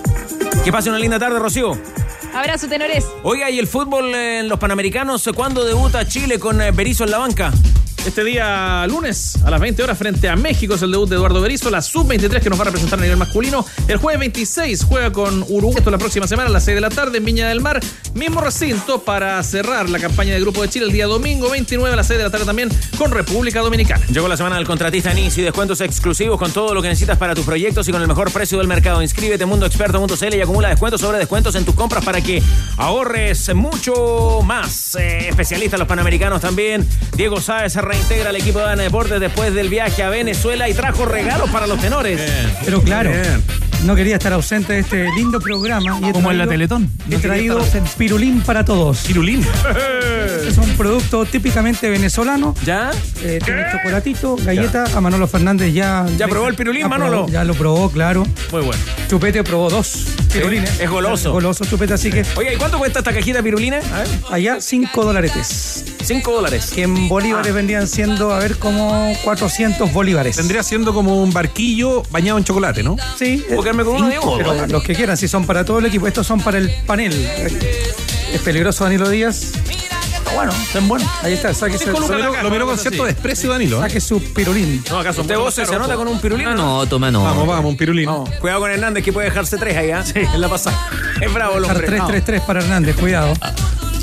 Que 0.65 0.73
pase 0.73 0.89
una 0.89 0.99
linda 0.99 1.17
tarde, 1.17 1.39
Rocío. 1.39 1.77
Abrazo, 2.33 2.67
tenores. 2.67 3.05
Oiga, 3.23 3.49
¿y 3.49 3.59
el 3.59 3.67
fútbol 3.67 4.13
en 4.13 4.49
los 4.49 4.59
Panamericanos? 4.59 5.25
¿Cuándo 5.33 5.63
debuta 5.63 6.05
Chile 6.05 6.37
con 6.37 6.61
eh, 6.61 6.71
Berizzo 6.71 7.05
en 7.05 7.11
la 7.11 7.19
banca? 7.19 7.49
Este 8.05 8.25
día 8.25 8.85
lunes 8.87 9.39
a 9.45 9.49
las 9.49 9.61
20 9.61 9.81
horas 9.81 9.97
frente 9.97 10.27
a 10.27 10.35
México 10.35 10.73
es 10.73 10.81
el 10.81 10.91
debut 10.91 11.07
de 11.07 11.15
Eduardo 11.15 11.39
Berizzo, 11.39 11.69
la 11.69 11.81
sub-23 11.81 12.41
que 12.41 12.49
nos 12.49 12.59
va 12.59 12.63
a 12.63 12.65
representar 12.65 12.99
a 12.99 13.01
nivel 13.01 13.17
masculino. 13.17 13.65
El 13.87 13.97
jueves 13.97 14.19
26 14.19 14.83
juega 14.83 15.13
con 15.13 15.41
Uruguay, 15.43 15.77
esto 15.77 15.89
la 15.89 15.97
próxima 15.97 16.27
semana 16.27 16.49
a 16.49 16.51
las 16.51 16.65
6 16.65 16.75
de 16.75 16.81
la 16.81 16.89
tarde 16.89 17.19
en 17.19 17.25
Viña 17.25 17.47
del 17.47 17.61
Mar. 17.61 17.79
Mismo 18.13 18.41
recinto 18.41 19.03
para 19.03 19.41
cerrar 19.41 19.89
la 19.89 19.99
campaña 19.99 20.33
de 20.33 20.41
Grupo 20.41 20.61
de 20.61 20.67
Chile 20.67 20.85
el 20.85 20.91
día 20.91 21.05
domingo 21.07 21.49
29 21.49 21.93
a 21.93 21.95
las 21.95 22.07
6 22.07 22.17
de 22.17 22.23
la 22.25 22.29
tarde 22.29 22.45
también 22.45 22.69
con 22.97 23.09
República 23.09 23.61
Dominicana. 23.61 24.05
Llegó 24.07 24.27
la 24.27 24.35
semana 24.35 24.57
del 24.57 24.67
contratista 24.67 25.13
NIS 25.13 25.37
y 25.37 25.41
descuentos 25.41 25.79
exclusivos 25.79 26.37
con 26.37 26.51
todo 26.51 26.73
lo 26.73 26.81
que 26.81 26.89
necesitas 26.89 27.17
para 27.17 27.33
tus 27.33 27.45
proyectos 27.45 27.87
y 27.87 27.93
con 27.93 28.01
el 28.01 28.07
mejor 28.09 28.31
precio 28.31 28.57
del 28.57 28.67
mercado. 28.67 29.01
Inscríbete 29.01 29.43
en 29.43 29.49
mundoexperto.cl 29.49 30.35
y 30.35 30.41
acumula 30.41 30.67
descuentos 30.67 30.99
sobre 30.99 31.19
descuentos 31.19 31.55
en 31.55 31.63
tus 31.63 31.73
compras 31.73 32.03
para 32.03 32.19
que 32.19 32.43
ahorres 32.75 33.55
mucho 33.55 34.41
más. 34.43 34.95
Eh, 34.95 35.29
especialistas 35.29 35.79
los 35.79 35.87
panamericanos 35.87 36.41
también. 36.41 36.85
Diego 37.15 37.39
Sáez 37.39 37.77
reintegra 37.93 38.29
al 38.29 38.35
equipo 38.35 38.57
de 38.57 38.65
Ana 38.65 38.83
Deportes 38.83 39.19
después 39.19 39.53
del 39.53 39.69
viaje 39.69 40.01
a 40.01 40.09
Venezuela 40.09 40.67
y 40.67 40.73
trajo 40.73 41.05
regalos 41.05 41.49
para 41.51 41.67
los 41.67 41.79
tenores. 41.79 42.19
Pero 42.65 42.81
claro, 42.81 43.11
no 43.83 43.95
quería 43.95 44.15
estar 44.15 44.33
ausente 44.33 44.73
de 44.73 44.79
este 44.79 45.09
lindo 45.15 45.39
programa. 45.39 45.99
Y 46.07 46.11
Como 46.11 46.31
en 46.31 46.37
la 46.37 46.47
Teletón. 46.47 46.89
He 47.09 47.17
traído 47.17 47.59
pirulín 47.97 48.41
para 48.41 48.63
todos. 48.65 48.99
Pirulín. 49.05 49.45
Es 50.47 50.57
un 50.57 50.69
producto 50.77 51.25
típicamente 51.25 51.89
venezolano. 51.89 52.55
¿Ya? 52.65 52.91
Eh, 53.21 53.39
tiene 53.43 53.63
chocolatito, 53.71 54.35
galleta. 54.37 54.85
A 54.95 55.01
Manolo 55.01 55.27
Fernández 55.27 55.73
ya. 55.73 56.05
¿Ya 56.17 56.27
probó 56.27 56.47
el 56.47 56.55
pirulín, 56.55 56.87
Manolo? 56.87 57.27
ya 57.27 57.43
lo 57.43 57.53
probó, 57.53 57.89
claro. 57.89 58.25
Muy 58.51 58.61
bueno. 58.61 58.81
Chupete 59.09 59.43
probó 59.43 59.69
dos 59.69 60.05
pirulines. 60.31 60.79
es 60.79 60.89
goloso. 60.89 61.31
Goloso, 61.31 61.65
chupete, 61.65 61.93
así 61.93 62.09
que. 62.11 62.25
Oye, 62.35 62.53
¿y 62.53 62.57
cuánto 62.57 62.77
cuesta 62.77 62.99
esta 62.99 63.13
cajita 63.13 63.37
de 63.39 63.43
pirulina? 63.43 63.77
A 63.93 63.99
ver. 63.99 64.07
Allá, 64.31 64.61
5 64.61 65.03
dólares. 65.05 65.83
5 66.03 66.31
dólares. 66.31 66.71
Que 66.73 66.83
en 66.83 67.07
bolívares 67.07 67.53
vendrían 67.53 67.87
siendo, 67.87 68.33
a 68.33 68.39
ver, 68.39 68.57
como 68.57 69.13
400 69.23 69.91
bolívares. 69.93 70.35
Tendría 70.35 70.63
siendo 70.63 70.93
como 70.93 71.21
un 71.23 71.31
barquillo 71.31 72.03
bañado 72.11 72.37
en 72.37 72.43
chocolate, 72.43 72.83
¿no? 72.83 72.97
Sí. 73.17 73.43
¿Puedo 73.47 73.63
quedarme 73.73 73.83
con 73.83 73.95
uno, 73.95 74.09
Diego? 74.09 74.37
Pero 74.37 74.67
los 74.67 74.83
que 74.83 74.95
quieran, 74.95 75.17
si 75.17 75.27
son 75.27 75.45
para 75.45 75.65
todo 75.65 75.79
el 75.79 75.85
equipo, 75.85 76.07
estos 76.07 76.25
son 76.25 76.39
para 76.41 76.57
el 76.57 76.69
panel. 76.85 77.13
Es 78.31 78.41
peligroso 78.41 78.83
Danilo 78.83 79.09
Díaz. 79.09 79.51
Pero 80.23 80.35
bueno, 80.35 80.51
están 80.51 80.87
buenos. 80.87 81.07
Ahí 81.21 81.33
está, 81.33 81.53
saque 81.53 81.77
su, 81.77 81.91
Lo 81.91 82.07
miró, 82.07 82.41
lo 82.41 82.49
miró 82.49 82.65
con 82.65 82.77
cierto 82.77 83.05
desprecio, 83.05 83.49
Danilo. 83.51 83.77
¿eh? 83.77 83.81
saque 83.81 83.99
su 83.99 84.21
pirulín. 84.33 84.83
No, 84.89 84.99
acaso 84.99 85.21
¿Usted 85.21 85.37
vos 85.37 85.53
se 85.53 85.63
anota 85.63 85.95
con 85.95 86.07
un 86.07 86.19
pirulín? 86.19 86.47
Ah, 86.47 86.55
no, 86.55 86.85
toma 86.87 87.11
no. 87.11 87.23
Vamos, 87.23 87.47
vamos, 87.47 87.71
un 87.71 87.77
pirulín. 87.77 88.09
Cuidado 88.39 88.61
con 88.61 88.71
Hernández 88.71 89.03
que 89.03 89.13
puede 89.13 89.27
dejarse 89.27 89.57
tres 89.57 89.77
ahí, 89.77 89.91
¿ah? 89.91 90.03
Sí. 90.03 90.19
En 90.19 90.41
la 90.41 90.49
pasada. 90.49 90.77
Es 91.21 91.33
bravo 91.33 91.57
el 91.57 91.65
hombre. 91.65 91.87
3-3-3 91.87 92.45
para 92.45 92.61
Hernández, 92.61 92.95
cuidado. 92.95 93.33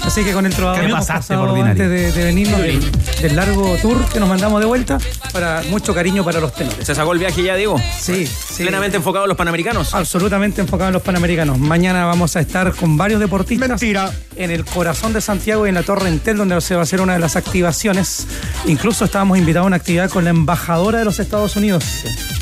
Así 0.05 0.25
que 0.25 0.33
con 0.33 0.47
el 0.47 0.55
trovador 0.55 0.81
¿Qué 0.81 0.87
hemos 0.87 1.01
pasaste, 1.07 1.35
pasado 1.35 1.55
antes 1.55 1.89
de, 1.89 2.13
de 2.13 2.25
venirnos 2.25 2.61
del, 2.61 2.81
del 3.23 3.37
largo 3.37 3.77
tour 3.81 4.05
que 4.07 4.19
nos 4.19 4.29
mandamos 4.29 4.61
de 4.61 4.67
vuelta 4.67 4.99
para 5.33 5.63
mucho 5.71 5.95
cariño 5.95 6.25
para 6.25 6.41
los 6.41 6.53
tenores. 6.55 6.85
¿Se 6.87 6.95
sacó 6.95 7.13
el 7.13 7.19
viaje 7.19 7.43
ya, 7.43 7.55
Diego? 7.55 7.77
Sí, 8.01 8.27
sí. 8.27 8.63
Plenamente 8.63 8.97
enfocado 8.97 9.27
en 9.27 9.29
los 9.29 9.37
panamericanos. 9.37 9.95
Absolutamente 9.95 10.61
enfocado 10.61 10.89
en 10.89 10.95
los 10.95 11.03
panamericanos. 11.03 11.59
Mañana 11.59 12.07
vamos 12.07 12.35
a 12.37 12.41
estar 12.41 12.73
con 12.75 12.97
varios 12.97 13.21
deportistas. 13.21 13.69
Mentira. 13.69 14.11
En 14.37 14.51
el 14.51 14.65
corazón 14.65 15.13
de 15.13 15.21
Santiago 15.21 15.67
y 15.67 15.69
en 15.69 15.75
la 15.75 15.83
Torre 15.83 16.09
Entel, 16.09 16.39
donde 16.39 16.61
se 16.61 16.75
va 16.75 16.81
a 16.81 16.85
hacer 16.85 17.01
una 17.01 17.13
de 17.13 17.19
las 17.19 17.37
activaciones. 17.37 18.27
Incluso 18.67 19.05
estábamos 19.05 19.39
invitados 19.39 19.65
a 19.65 19.69
una 19.69 19.77
actividad 19.77 20.11
con 20.11 20.25
la 20.25 20.31
embajadora 20.31 20.99
de 20.99 21.05
los 21.05 21.19
Estados 21.21 21.57
Unidos 21.57 21.85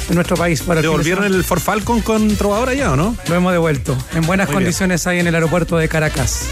en 0.09 0.15
nuestro 0.15 0.37
país. 0.37 0.63
Para 0.63 0.81
¿Devolvieron 0.81 1.25
el 1.25 1.45
Ford 1.45 1.61
Falcon 1.61 2.01
con 2.03 2.29
Trovador 2.37 2.71
allá 2.71 2.93
o 2.93 2.97
no? 2.97 3.17
Lo 3.29 3.35
hemos 3.35 3.53
devuelto. 3.53 3.97
En 4.15 4.25
buenas 4.27 4.47
Muy 4.47 4.55
bien. 4.55 4.65
condiciones 4.65 5.07
ahí 5.07 5.19
en 5.19 5.27
el 5.27 5.35
aeropuerto 5.35 5.77
de 5.77 5.89
Caracas. 5.89 6.47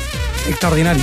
Extraordinario. 0.49 1.03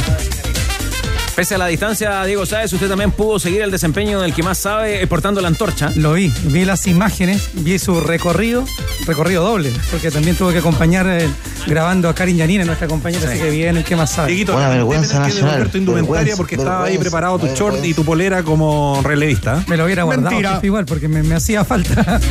Pese 1.35 1.55
a 1.55 1.57
la 1.57 1.65
distancia, 1.65 2.23
Diego 2.25 2.45
Sáez, 2.45 2.71
usted 2.73 2.87
también 2.87 3.09
pudo 3.09 3.39
seguir 3.39 3.63
el 3.63 3.71
desempeño 3.71 4.21
del 4.21 4.35
que 4.35 4.43
más 4.43 4.59
sabe 4.59 5.01
eh, 5.01 5.07
portando 5.07 5.41
la 5.41 5.47
antorcha. 5.47 5.89
Lo 5.95 6.13
vi, 6.13 6.31
vi 6.43 6.63
las 6.63 6.85
imágenes, 6.85 7.49
vi 7.53 7.79
su 7.79 7.99
recorrido, 8.01 8.63
recorrido 9.07 9.43
doble, 9.43 9.71
porque 9.89 10.11
también 10.11 10.35
tuve 10.35 10.53
que 10.53 10.59
acompañar 10.59 11.07
eh, 11.09 11.27
grabando 11.65 12.07
a 12.07 12.13
Karin 12.13 12.37
Yanina, 12.37 12.65
nuestra 12.65 12.87
compañera, 12.87 13.27
así 13.27 13.39
que 13.39 13.49
bien, 13.49 13.77
el 13.77 13.83
que 13.83 13.95
más 13.95 14.11
sabe. 14.11 14.27
Dieguito, 14.27 14.53
Buena 14.53 14.69
vergüenza 14.69 15.19
nacional. 15.21 15.71
tu 15.71 15.79
indumentaria 15.79 16.37
porque 16.37 16.53
estaba 16.53 16.85
ahí 16.85 16.99
preparado 16.99 17.39
tu 17.39 17.47
short 17.47 17.83
y 17.83 17.95
tu 17.95 18.05
polera 18.05 18.43
como 18.43 19.01
relevista. 19.03 19.63
Me 19.67 19.75
lo 19.75 19.85
hubiera 19.85 20.03
guardado 20.03 20.35
igual, 20.61 20.85
porque 20.85 21.07
me, 21.07 21.23
me 21.23 21.33
hacía 21.33 21.65
falta. 21.65 22.19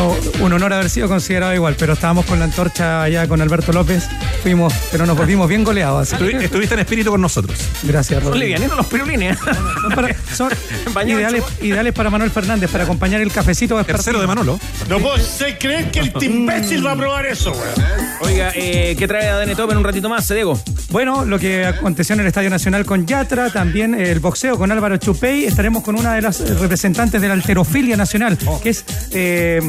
No, 0.00 0.16
un 0.42 0.50
honor 0.54 0.72
haber 0.72 0.88
sido 0.88 1.08
considerado 1.08 1.54
igual, 1.54 1.76
pero 1.78 1.92
estábamos 1.92 2.24
con 2.24 2.38
la 2.38 2.46
antorcha 2.46 3.02
allá 3.02 3.28
con 3.28 3.42
Alberto 3.42 3.70
López, 3.70 4.08
fuimos, 4.42 4.72
pero 4.90 5.04
nos 5.04 5.14
volvimos 5.14 5.46
bien 5.46 5.62
goleados. 5.62 6.10
así 6.10 6.24
Estuvi- 6.24 6.38
que- 6.38 6.44
Estuviste 6.46 6.72
en 6.72 6.80
espíritu 6.80 7.10
con 7.10 7.20
nosotros. 7.20 7.58
Gracias, 7.82 8.22
Son 8.22 8.32
Rodrigo. 8.32 8.44
livianitos 8.46 8.78
los 8.78 8.86
pirulines. 8.86 9.36
Son, 9.82 9.92
para- 9.94 10.16
son 10.34 10.50
ideales, 11.06 11.44
ideales 11.60 11.92
para 11.92 12.08
Manuel 12.08 12.30
Fernández, 12.30 12.70
para 12.70 12.84
acompañar 12.84 13.20
el 13.20 13.30
cafecito 13.30 13.76
vespertino. 13.76 13.98
Tercero 14.02 14.20
de 14.22 14.26
Manolo. 14.26 14.58
No 14.88 15.00
puedo 15.00 15.16
creer 15.58 15.90
que 15.90 15.98
el 16.00 16.12
imbécil 16.22 16.86
va 16.86 16.92
a 16.92 16.96
probar 16.96 17.26
eso, 17.26 17.52
weón. 17.52 18.10
Oiga, 18.22 18.52
eh, 18.54 18.96
¿qué 18.98 19.06
trae 19.06 19.28
ADN 19.28 19.54
Top 19.54 19.70
en 19.72 19.76
un 19.76 19.84
ratito 19.84 20.08
más, 20.08 20.26
Diego? 20.28 20.58
Bueno, 20.88 21.26
lo 21.26 21.38
que 21.38 21.66
aconteció 21.66 22.14
en 22.14 22.20
el 22.20 22.26
Estadio 22.26 22.48
Nacional 22.48 22.86
con 22.86 23.06
Yatra, 23.06 23.50
también 23.50 23.94
el 23.94 24.18
boxeo 24.20 24.56
con 24.56 24.72
Álvaro 24.72 24.96
Chupey, 24.96 25.44
estaremos 25.44 25.82
con 25.82 25.94
una 25.98 26.14
de 26.14 26.22
las 26.22 26.40
eh, 26.40 26.54
representantes 26.54 27.20
de 27.20 27.28
la 27.28 27.34
alterofilia 27.34 27.98
nacional, 27.98 28.38
que 28.62 28.70
es 28.70 28.84
eh, 29.12 29.60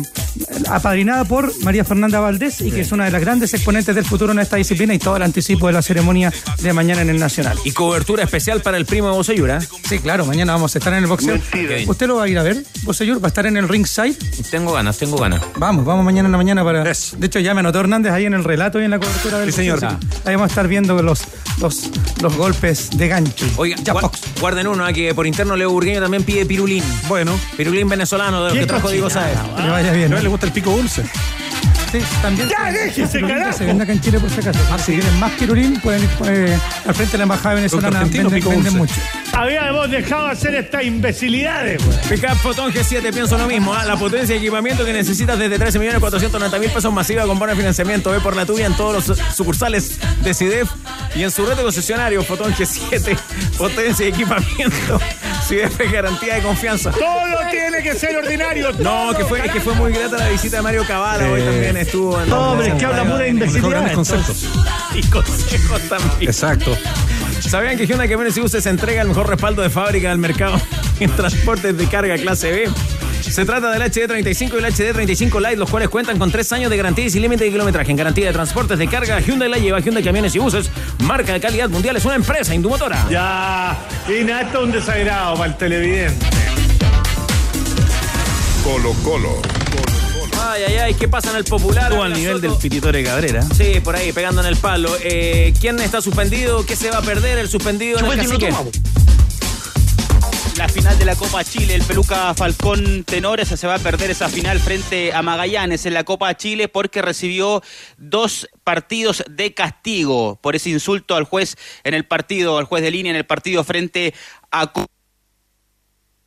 apadrinada 0.70 1.26
por 1.26 1.52
María 1.64 1.84
Fernanda 1.84 2.20
Valdés 2.20 2.62
y 2.62 2.72
que 2.72 2.82
es 2.82 2.92
una 2.92 3.06
de 3.06 3.12
las 3.12 3.22
grandes 3.22 3.54
exponentes 3.54 3.96
del 3.96 4.06
futuro 4.06 4.32
en 4.32 4.40
esta 4.40 4.56
disciplina 4.58 4.94
y 4.94 5.00
todo 5.00 5.16
el 5.18 5.24
anticipo 5.24 5.68
de 5.68 5.74
la 5.74 5.82
ceremonia 5.82 6.32
de 6.62 6.74
mañana 6.74 7.02
en 7.02 7.10
el 7.10 7.20
Nacional. 7.20 7.58
Y 7.66 7.72
cobertura 7.72 8.24
especial 8.24 8.62
para 8.62 8.78
el 8.78 8.86
primo 8.86 9.08
de 9.10 9.14
Boseyura. 9.16 9.60
Sí, 9.88 10.00
claro, 10.00 10.26
mañana 10.26 10.54
vamos 10.54 10.74
a 10.76 10.78
estar 10.78 10.94
en 10.94 11.00
el 11.00 11.08
boxeo. 11.08 11.36
¿Usted 11.88 12.08
lo 12.08 12.16
va 12.16 12.24
a 12.24 12.28
ir 12.28 12.38
a 12.38 12.44
ver, 12.44 12.64
Boseyur? 12.84 13.22
¿Va 13.22 13.28
a 13.28 13.30
estar 13.30 13.46
en 13.46 13.58
el 13.58 13.68
ringside? 13.68 14.16
Tengo 14.50 14.74
ganas, 14.74 14.98
tengo 14.98 15.18
ganas. 15.18 15.42
Vamos, 15.58 15.86
vamos 15.86 16.06
mañana 16.06 16.28
en 16.28 16.32
la 16.32 16.38
mañana 16.38 16.64
para. 16.64 16.84
De 16.84 16.92
hecho, 17.28 17.40
ya 17.40 17.54
me 17.54 17.60
anotó 17.60 17.80
Hernández 17.80 18.12
ahí 18.14 18.26
en 18.26 18.34
el 18.34 18.44
relato 18.44 18.80
y 18.82 18.86
en 18.86 18.92
la 18.92 19.00
cobertura 19.00 19.40
del 19.40 19.52
Sí, 19.52 19.58
señor. 19.58 19.80
boxeo. 19.82 20.00
Ahí 20.26 20.36
vamos 20.36 20.50
a 20.50 20.52
estar 20.52 20.68
viendo 20.68 21.02
los, 21.02 21.24
los, 21.60 21.90
los 22.22 22.36
golpes 22.36 22.90
de 22.98 23.08
gancho. 23.08 23.46
Oiga, 23.58 23.76
guar- 23.78 24.12
guarden 24.40 24.68
uno, 24.68 24.86
ah, 24.86 24.94
que 24.94 25.14
por 25.14 25.28
interno 25.28 25.56
Leo 25.56 25.70
Burgueño 25.72 26.02
también 26.02 26.24
pide 26.24 26.46
pirulín. 26.46 26.84
Bueno. 27.08 27.38
Pirulín 27.58 27.90
venezolano, 27.90 28.44
de 28.46 28.50
los 28.50 28.58
que 28.60 28.66
trajo 28.66 28.90
Diego 28.90 29.10
Sáez. 29.10 29.38
Que 29.56 29.62
le 29.64 29.70
vaya 29.70 29.92
bien. 29.92 30.11
¿No 30.16 30.22
le 30.22 30.30
gusta 30.30 30.46
el 30.46 30.52
pico 30.52 30.72
dulce? 30.72 31.04
Sí, 31.92 32.00
también. 32.22 32.48
¡Ya, 32.50 32.72
se- 32.72 32.78
déjese, 32.78 33.22
carajo! 33.22 33.58
Se 33.58 33.66
vende 33.66 33.84
acá 33.84 33.92
en 33.94 34.02
Chile 34.02 34.20
por 34.20 34.30
si 34.30 34.40
acaso. 34.40 34.60
Si 34.86 34.94
quieren 34.94 35.20
más 35.20 35.32
pirulín, 35.34 35.80
pueden 35.82 36.04
ir 36.04 36.10
eh, 36.28 36.58
al 36.88 36.94
frente 36.96 37.12
de 37.14 37.18
la 37.18 37.24
embajada 37.24 37.56
venezolana. 37.56 38.00
Venden, 38.06 38.30
venden 38.30 38.78
mucho. 38.78 38.96
Habíamos 39.34 39.90
dejado 39.90 40.26
de 40.28 40.32
hacer 40.34 40.56
estas 40.56 40.84
imbecilidades. 40.84 41.82
Pickup 42.10 42.36
Fotón 42.38 42.72
G7, 42.72 43.14
pienso 43.14 43.38
lo 43.38 43.48
mismo. 43.48 43.74
ah, 43.74 43.86
La 43.86 43.98
potencia 43.98 44.36
y 44.36 44.40
equipamiento 44.40 44.86
que 44.86 44.94
necesitas 44.94 45.40
desde 45.40 45.58
13 45.58 45.80
millones 45.80 46.00
490 46.00 46.60
mil 46.60 46.70
pesos 46.70 46.92
masiva 46.94 47.24
con 47.26 47.40
bono 47.40 47.52
de 47.52 47.58
financiamiento. 47.58 48.12
Ve 48.12 48.20
por 48.20 48.36
la 48.36 48.46
tuya 48.46 48.66
en 48.68 48.76
todos 48.76 49.08
los 49.08 49.18
sucursales 49.36 50.00
de 50.24 50.34
CIDEF 50.34 50.70
y 51.16 51.24
en 51.24 51.32
su 51.32 51.46
red 51.46 51.56
de 51.58 51.64
concesionario. 51.64 52.24
Fotón 52.24 52.54
G7, 52.54 53.18
potencia 53.58 54.06
y 54.06 54.10
equipamiento. 54.10 55.00
CIDEF 55.48 55.80
es 55.80 55.92
garantía 55.92 56.36
de 56.36 56.42
confianza. 56.42 56.92
Todo 56.92 57.50
tiene 57.50 57.82
que 57.82 57.96
ser 57.96 58.18
ordinario. 58.18 58.72
No, 58.80 59.14
que 59.16 59.26
fue, 59.26 59.46
es 59.46 59.52
que 59.52 59.62
fue 59.62 59.74
muy 59.74 59.92
grata 59.94 60.18
la 60.18 60.28
visita 60.30 60.58
de 60.58 60.62
Mario 60.64 60.86
Cavala. 60.86 61.26
Hoy 61.30 61.42
Eh, 61.42 61.46
también 61.46 61.78
estuvo 61.78 62.22
en 62.22 62.30
No, 62.30 62.52
hombre, 62.52 62.68
es 62.68 62.74
que 62.76 62.86
habla 62.86 63.06
pura 63.06 63.28
imbecilidad. 63.28 63.70
grandes 63.70 63.94
conceptos. 63.94 64.46
Y 64.94 65.02
consejos 65.08 65.82
también. 65.88 66.30
Exacto. 66.30 66.78
¿Sabían 67.52 67.78
que 67.78 67.86
Hyundai 67.86 68.08
Camiones 68.08 68.38
y 68.38 68.40
Buses 68.40 68.66
entrega 68.66 69.02
el 69.02 69.10
mejor 69.10 69.28
respaldo 69.28 69.62
de 69.62 69.70
fábrica 69.70 70.08
del 70.08 70.20
mercado 70.20 70.56
en 71.02 71.12
transportes 71.12 71.78
de 71.78 71.86
carga 71.86 72.16
clase 72.16 72.50
B? 72.50 72.70
Se 73.20 73.44
trata 73.44 73.72
del 73.72 73.82
HD35 73.82 74.54
y 74.54 74.58
el 74.60 74.66
HD35 74.74 75.38
Lite, 75.38 75.58
los 75.58 75.70
cuales 75.70 75.90
cuentan 75.90 76.18
con 76.18 76.32
tres 76.32 76.50
años 76.54 76.72
de 76.72 76.78
garantía 76.78 77.04
y 77.04 77.10
sin 77.10 77.22
límite 77.22 77.44
de 77.44 77.52
kilometraje. 77.52 77.92
En 77.92 77.98
garantía 77.98 78.28
de 78.28 78.32
transportes 78.32 78.80
de 78.80 78.88
carga, 78.88 79.20
Hyundai 79.20 79.50
la 79.50 79.58
lleva. 79.58 79.82
Hyundai 79.82 80.02
Camiones 80.02 80.34
y 80.34 80.40
Buses, 80.40 80.72
marca 81.00 81.34
de 81.34 81.42
calidad 81.42 81.68
mundial, 81.68 81.98
es 81.98 82.06
una 82.06 82.16
empresa 82.16 82.56
indumotora. 82.56 83.06
Ya, 83.10 83.78
y 84.08 84.24
nada, 84.24 84.44
esto 84.44 84.60
es 84.60 84.64
un 84.64 84.72
desagrado 84.72 85.36
para 85.36 85.52
el 85.52 85.58
televidente. 85.58 86.26
Colo 88.64 88.94
Colo. 89.04 89.61
Ay, 90.52 90.64
ay, 90.68 90.76
ay, 90.80 90.94
¿qué 90.96 91.08
pasa 91.08 91.32
en 91.32 91.38
el 91.38 91.46
popular? 91.46 91.86
Estuvo 91.86 92.04
al 92.04 92.12
nivel 92.12 92.42
del 92.42 92.52
Pititore 92.58 93.02
Cabrera. 93.06 93.42
Sí, 93.56 93.80
por 93.80 93.96
ahí, 93.96 94.12
pegando 94.12 94.42
en 94.42 94.48
el 94.48 94.58
palo. 94.58 94.90
Eh, 95.02 95.54
¿Quién 95.62 95.80
está 95.80 96.02
suspendido? 96.02 96.66
¿Qué 96.66 96.76
se 96.76 96.92
va 96.92 96.98
a 96.98 97.02
perder? 97.02 97.38
El 97.38 97.48
suspendido 97.48 98.00
en 98.00 98.06
el 98.06 98.18
cacique. 98.18 98.54
La 100.58 100.68
final 100.68 101.00
de 101.00 101.06
la 101.06 101.16
Copa 101.16 101.46
Chile, 101.46 101.74
el 101.74 101.84
Peluca 101.84 102.34
Falcón 102.34 103.06
Tenores 103.06 103.48
se 103.48 103.66
va 103.66 103.76
a 103.76 103.80
perder 103.80 104.12
esa 104.12 104.28
final 104.28 104.60
frente 104.60 105.14
a 105.14 105.22
Magallanes 105.22 105.86
en 105.86 105.94
la 105.94 106.04
Copa 106.04 106.36
Chile 106.36 106.68
porque 106.68 107.02
recibió 107.02 107.64
dos 107.98 108.50
partidos 108.66 109.24
de 109.30 109.54
castigo 109.54 110.38
por 110.42 110.58
ese 110.58 110.70
insulto 110.70 111.16
al 111.16 111.24
juez 111.24 111.56
en 111.86 111.94
el 111.94 112.06
partido, 112.06 112.58
al 112.58 112.66
juez 112.66 112.84
de 112.84 112.92
línea 112.92 113.12
en 113.12 113.16
el 113.16 113.26
partido 113.26 113.64
frente 113.64 114.14
a 114.52 114.74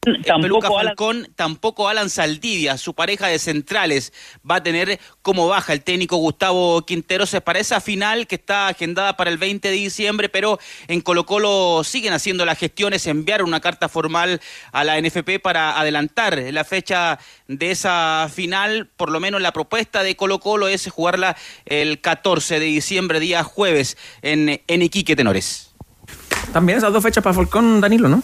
Co- 0.05 0.11
el 0.11 0.43
Peluca 0.43 0.69
Falcón, 0.69 1.29
tampoco 1.37 1.89
Alan 1.89 2.11
Saldivia, 2.11 2.77
su 2.79 2.95
pareja 2.95 3.29
de 3.29 3.39
centrales, 3.39 4.13
va 4.49 4.57
a 4.57 4.63
tener 4.63 5.01
como 5.23 5.49
baja 5.49 5.73
el 5.73 5.83
técnico 5.83 6.17
Gustavo 6.17 6.85
Quinteros 6.85 7.35
para 7.45 7.59
esa 7.59 7.81
final 7.81 8.27
que 8.27 8.35
está 8.37 8.69
agendada 8.69 9.17
para 9.17 9.31
el 9.31 9.39
20 9.39 9.69
de 9.69 9.75
diciembre, 9.75 10.29
pero 10.29 10.59
en 10.89 11.01
Colo 11.01 11.27
Colo 11.27 11.83
siguen 11.85 12.13
haciendo 12.13 12.45
las 12.45 12.59
gestiones, 12.59 13.07
enviaron 13.07 13.49
una 13.49 13.61
carta 13.61 13.89
formal 13.89 14.41
a 14.73 14.85
la 14.85 15.01
NFP 15.01 15.41
para 15.43 15.79
adelantar 15.81 16.39
la 16.51 16.65
fecha 16.65 17.19
de 17.49 17.71
esa 17.71 18.29
final, 18.33 18.89
por 18.97 19.11
lo 19.11 19.21
menos 19.21 19.41
la 19.41 19.53
propuesta 19.53 20.03
de 20.03 20.17
Colo 20.17 20.41
Colo 20.41 20.69
es 20.69 20.91
jugarla 20.91 21.37
el 21.67 22.01
14 22.01 22.61
de 22.61 22.67
diciembre, 22.67 23.21
día 23.21 23.43
jueves, 23.45 23.97
en, 24.23 24.61
en 24.67 24.83
Iquique, 24.83 25.17
Tenores. 25.17 25.71
También 26.53 26.79
esas 26.79 26.93
dos 26.93 27.03
fechas 27.03 27.25
para 27.25 27.35
Falcón, 27.35 27.81
Danilo, 27.81 28.09
¿no? 28.09 28.23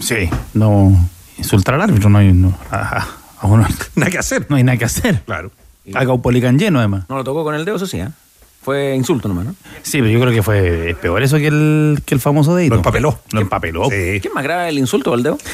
Sí. 0.00 0.28
No. 0.54 0.92
Insultar 1.38 1.74
al 1.76 1.82
árbitro 1.82 2.08
no 2.10 2.18
hay. 2.18 2.32
No, 2.32 2.56
a- 2.70 3.06
uno- 3.42 3.66
Nada 3.96 4.10
que 4.10 4.18
hacer. 4.18 4.46
no 4.48 4.56
hay 4.56 4.64
nada 4.64 4.78
que 4.78 4.84
hacer. 4.84 5.22
Claro. 5.22 5.50
Haga 5.94 6.12
un 6.12 6.22
policán 6.22 6.58
lleno, 6.58 6.78
además. 6.78 7.04
No 7.08 7.16
lo 7.16 7.24
tocó 7.24 7.44
con 7.44 7.54
el 7.54 7.64
dedo, 7.64 7.76
eso 7.76 7.86
sí, 7.86 7.98
¿eh? 8.00 8.08
Fue 8.62 8.94
insulto 8.94 9.28
nomás, 9.28 9.44
¿no? 9.44 9.54
Sí, 9.82 9.98
pero 9.98 10.08
yo 10.08 10.18
creo 10.20 10.32
que 10.32 10.42
fue 10.42 10.96
peor 11.02 11.22
eso 11.22 11.36
que 11.36 11.48
el, 11.48 12.02
que 12.06 12.14
el 12.14 12.20
famoso 12.22 12.56
dedito. 12.56 12.74
Lo 12.76 12.80
empapeló. 12.80 13.18
Lo 13.32 13.40
empapeló. 13.42 13.84
Sí. 13.84 13.90
¿Qué 14.20 14.28
es 14.28 14.34
más 14.34 14.42
grave, 14.44 14.70
el 14.70 14.78
insulto 14.78 15.10
o 15.10 15.14
el 15.14 15.22
dedo? 15.22 15.36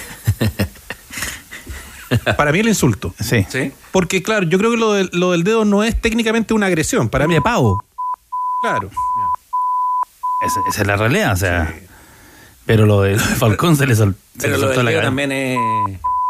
Para 2.36 2.50
mí 2.52 2.58
el 2.60 2.68
insulto. 2.68 3.14
Sí. 3.20 3.44
Sí. 3.48 3.72
Porque, 3.92 4.22
claro, 4.22 4.46
yo 4.46 4.58
creo 4.58 4.70
que 4.72 4.76
lo 4.76 4.92
del, 4.92 5.10
lo 5.12 5.30
del 5.32 5.42
dedo 5.44 5.64
no 5.64 5.82
es 5.84 6.00
técnicamente 6.00 6.54
una 6.54 6.66
agresión. 6.66 7.08
Para 7.08 7.26
mí, 7.28 7.34
De 7.34 7.40
pavo. 7.42 7.82
claro. 8.62 8.90
Esa, 10.46 10.60
esa 10.70 10.80
es 10.82 10.86
la 10.86 10.96
realidad, 10.96 11.32
o 11.32 11.36
sea. 11.36 11.74
Pero 12.72 12.86
lo 12.86 13.02
de, 13.02 13.12
lo 13.12 13.18
Falcón 13.18 13.76
se 13.76 13.86
le, 13.86 13.94
sol- 13.97 14.14
se 14.38 14.42
Pero 14.42 14.52
le 14.55 14.59
lo 14.60 14.66
soltó 14.68 14.78
del 14.80 14.84
la 14.86 14.90
cabeza. 14.92 15.06
también 15.09 15.32
es... 15.32 15.59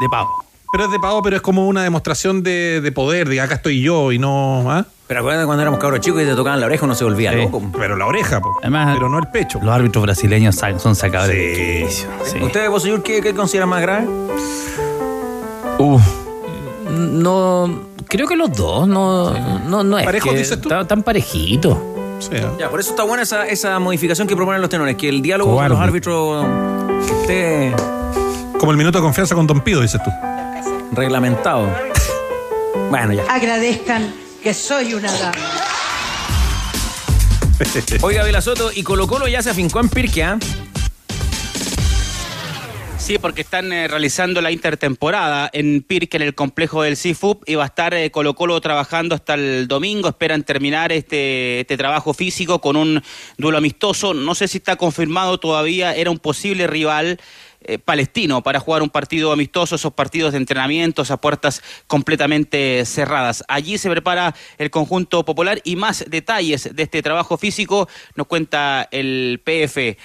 De 0.01 0.09
pavo. 0.11 0.45
Pero 0.73 0.85
es 0.85 0.91
de 0.93 0.99
pavo, 1.01 1.21
pero 1.23 1.37
es 1.37 1.43
como 1.43 1.67
una 1.67 1.83
demostración 1.83 2.43
de, 2.43 2.81
de 2.81 2.93
poder, 2.93 3.29
de 3.29 3.41
acá 3.41 3.57
estoy 3.57 3.83
yo 3.83 4.13
y 4.13 4.19
no. 4.21 4.71
¿ah? 4.71 4.87
Pero 5.09 5.21
acuérdate 5.21 5.45
cuando 5.45 5.63
éramos 5.63 5.81
cabros 5.81 5.99
chicos 6.01 6.23
y 6.23 6.25
te 6.25 6.35
tocaban 6.37 6.61
la 6.61 6.67
oreja, 6.67 6.85
uno 6.87 6.95
se 6.95 7.03
volvía 7.05 7.33
Sí. 7.33 7.39
loco. 7.39 7.61
Pero 7.77 7.97
la 7.97 8.07
oreja, 8.07 8.41
po. 8.41 8.57
Además, 8.63 8.95
pero 8.97 9.09
no 9.09 9.19
el 9.19 9.27
pecho. 9.27 9.59
Los 9.61 9.75
árbitros 9.75 10.03
brasileños 10.05 10.55
son 10.79 10.95
sacadores 10.95 11.37
Sí. 11.37 11.63
de 11.63 11.85
quicio. 11.87 12.09
Sí. 12.25 12.39
¿Ustedes, 12.43 12.71
vos, 12.71 12.83
señor, 12.85 13.03
qué, 13.03 13.21
qué 13.21 13.35
consideran 13.35 13.69
más 13.69 13.83
grave? 13.83 14.07
Uh, 15.79 15.99
no, 16.91 17.81
creo 18.07 18.27
que 18.29 18.37
los 18.37 18.53
dos, 18.53 18.87
no, 18.87 19.33
no, 19.69 19.83
no 19.83 19.99
es 19.99 20.05
¿Parejos, 20.05 20.31
que 20.33 20.39
dices 20.39 20.61
tú? 20.61 20.69
tan, 20.69 20.87
tan 20.87 21.03
parejitos. 21.03 21.77
Sí. 22.21 22.37
Ya, 22.59 22.69
por 22.71 22.79
eso 22.81 22.91
está 22.91 23.03
buena 23.03 23.23
esa, 23.25 23.47
esa 23.49 23.79
modificación 23.79 24.29
que 24.29 24.37
proponen 24.37 24.61
los 24.61 24.71
tenores, 24.71 24.97
que 24.97 25.09
el 25.09 25.23
diálogo 25.23 25.53
Cobarde. 25.53 25.71
con 25.71 25.79
los 25.79 25.89
árbitros 25.89 26.47
esté 27.23 27.73
Como 28.59 28.71
el 28.73 28.79
minuto 28.79 28.99
de 28.99 29.03
confianza 29.03 29.35
con 29.35 29.47
Don 29.47 29.61
Pido, 29.63 29.81
dices 29.81 30.01
tú. 30.03 30.11
reglamentado. 30.93 31.67
Bueno, 32.91 33.13
ya. 33.15 33.23
Agradezcan 33.29 34.13
que 34.43 34.53
soy 34.55 34.95
una 34.95 35.11
dama. 35.13 35.33
Oiga, 38.03 38.23
Vela 38.23 38.41
Soto, 38.41 38.71
y 38.75 38.83
Colo 38.83 39.07
Colo 39.07 39.29
ya 39.29 39.43
se 39.43 39.51
afincó 39.51 39.81
en 39.81 39.89
Pirque, 39.89 40.23
¿ah? 40.25 40.39
Sí, 43.01 43.19
porque 43.19 43.41
están 43.41 43.73
eh, 43.73 43.89
realizando 43.89 44.43
la 44.43 44.53
intertemporada 44.53 45.49
en 45.55 45.83
Pirque, 45.83 46.19
en 46.19 46.23
el 46.23 46.35
complejo 46.35 46.83
del 46.83 46.99
CIFUP, 46.99 47.49
y 47.49 47.55
va 47.55 47.65
a 47.65 47.67
estar 47.67 47.95
eh, 47.95 48.11
Colo 48.11 48.35
Colo 48.35 48.61
trabajando 48.61 49.15
hasta 49.15 49.35
el 49.35 49.67
domingo. 49.67 50.09
Esperan 50.09 50.45
terminar 50.45 50.93
este, 50.93 51.61
este 51.61 51.77
trabajo 51.77 52.13
físico 52.13 52.61
con 52.61 52.77
un 52.77 53.03
duelo 53.39 53.59
amistoso. 53.59 54.13
No 54.13 54.35
sé 54.35 54.47
si 54.49 54.59
está 54.59 54.77
confirmado 54.77 55.41
todavía, 55.41 55.95
era 55.95 56.11
un 56.11 56.19
posible 56.19 56.67
rival 56.67 57.19
eh, 57.63 57.79
Palestino 57.79 58.43
para 58.43 58.61
jugar 58.61 58.83
un 58.83 58.91
partido 58.91 59.33
amistoso, 59.33 59.75
esos 59.75 59.95
partidos 59.95 60.33
de 60.33 60.39
entrenamientos 60.39 61.11
a 61.11 61.17
puertas 61.17 61.63
completamente 61.87 62.85
cerradas. 62.85 63.43
Allí 63.49 63.79
se 63.79 63.91
prepara 63.91 64.35
el 64.59 64.71
conjunto 64.71 65.25
popular 65.25 65.61
y 65.65 65.75
más 65.75 66.05
detalles 66.07 66.77
de 66.77 66.83
este 66.83 67.03
trabajo 67.03 67.39
físico 67.39 67.89
nos 68.15 68.27
cuenta 68.27 68.89
el 68.93 69.41
PF 69.43 69.97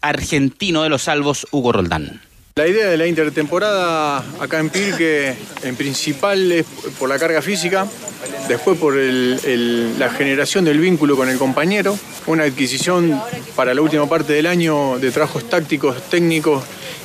argentino 0.00 0.82
de 0.82 0.90
los 0.90 1.02
salvos, 1.02 1.46
Hugo 1.50 1.72
Roldán. 1.72 2.31
La 2.54 2.68
idea 2.68 2.86
de 2.86 2.98
la 2.98 3.06
intertemporada 3.06 4.18
acá 4.38 4.58
en 4.58 4.68
Pirque, 4.68 5.34
en 5.62 5.74
principal 5.74 6.52
es 6.52 6.66
por 6.98 7.08
la 7.08 7.18
carga 7.18 7.40
física, 7.40 7.86
después 8.46 8.78
por 8.78 8.94
la 8.94 10.10
generación 10.10 10.66
del 10.66 10.78
vínculo 10.78 11.16
con 11.16 11.30
el 11.30 11.38
compañero, 11.38 11.98
una 12.26 12.44
adquisición 12.44 13.18
para 13.56 13.72
la 13.72 13.80
última 13.80 14.06
parte 14.06 14.34
del 14.34 14.46
año 14.46 14.98
de 14.98 15.10
trabajos 15.10 15.48
tácticos, 15.48 16.02
técnicos 16.10 16.62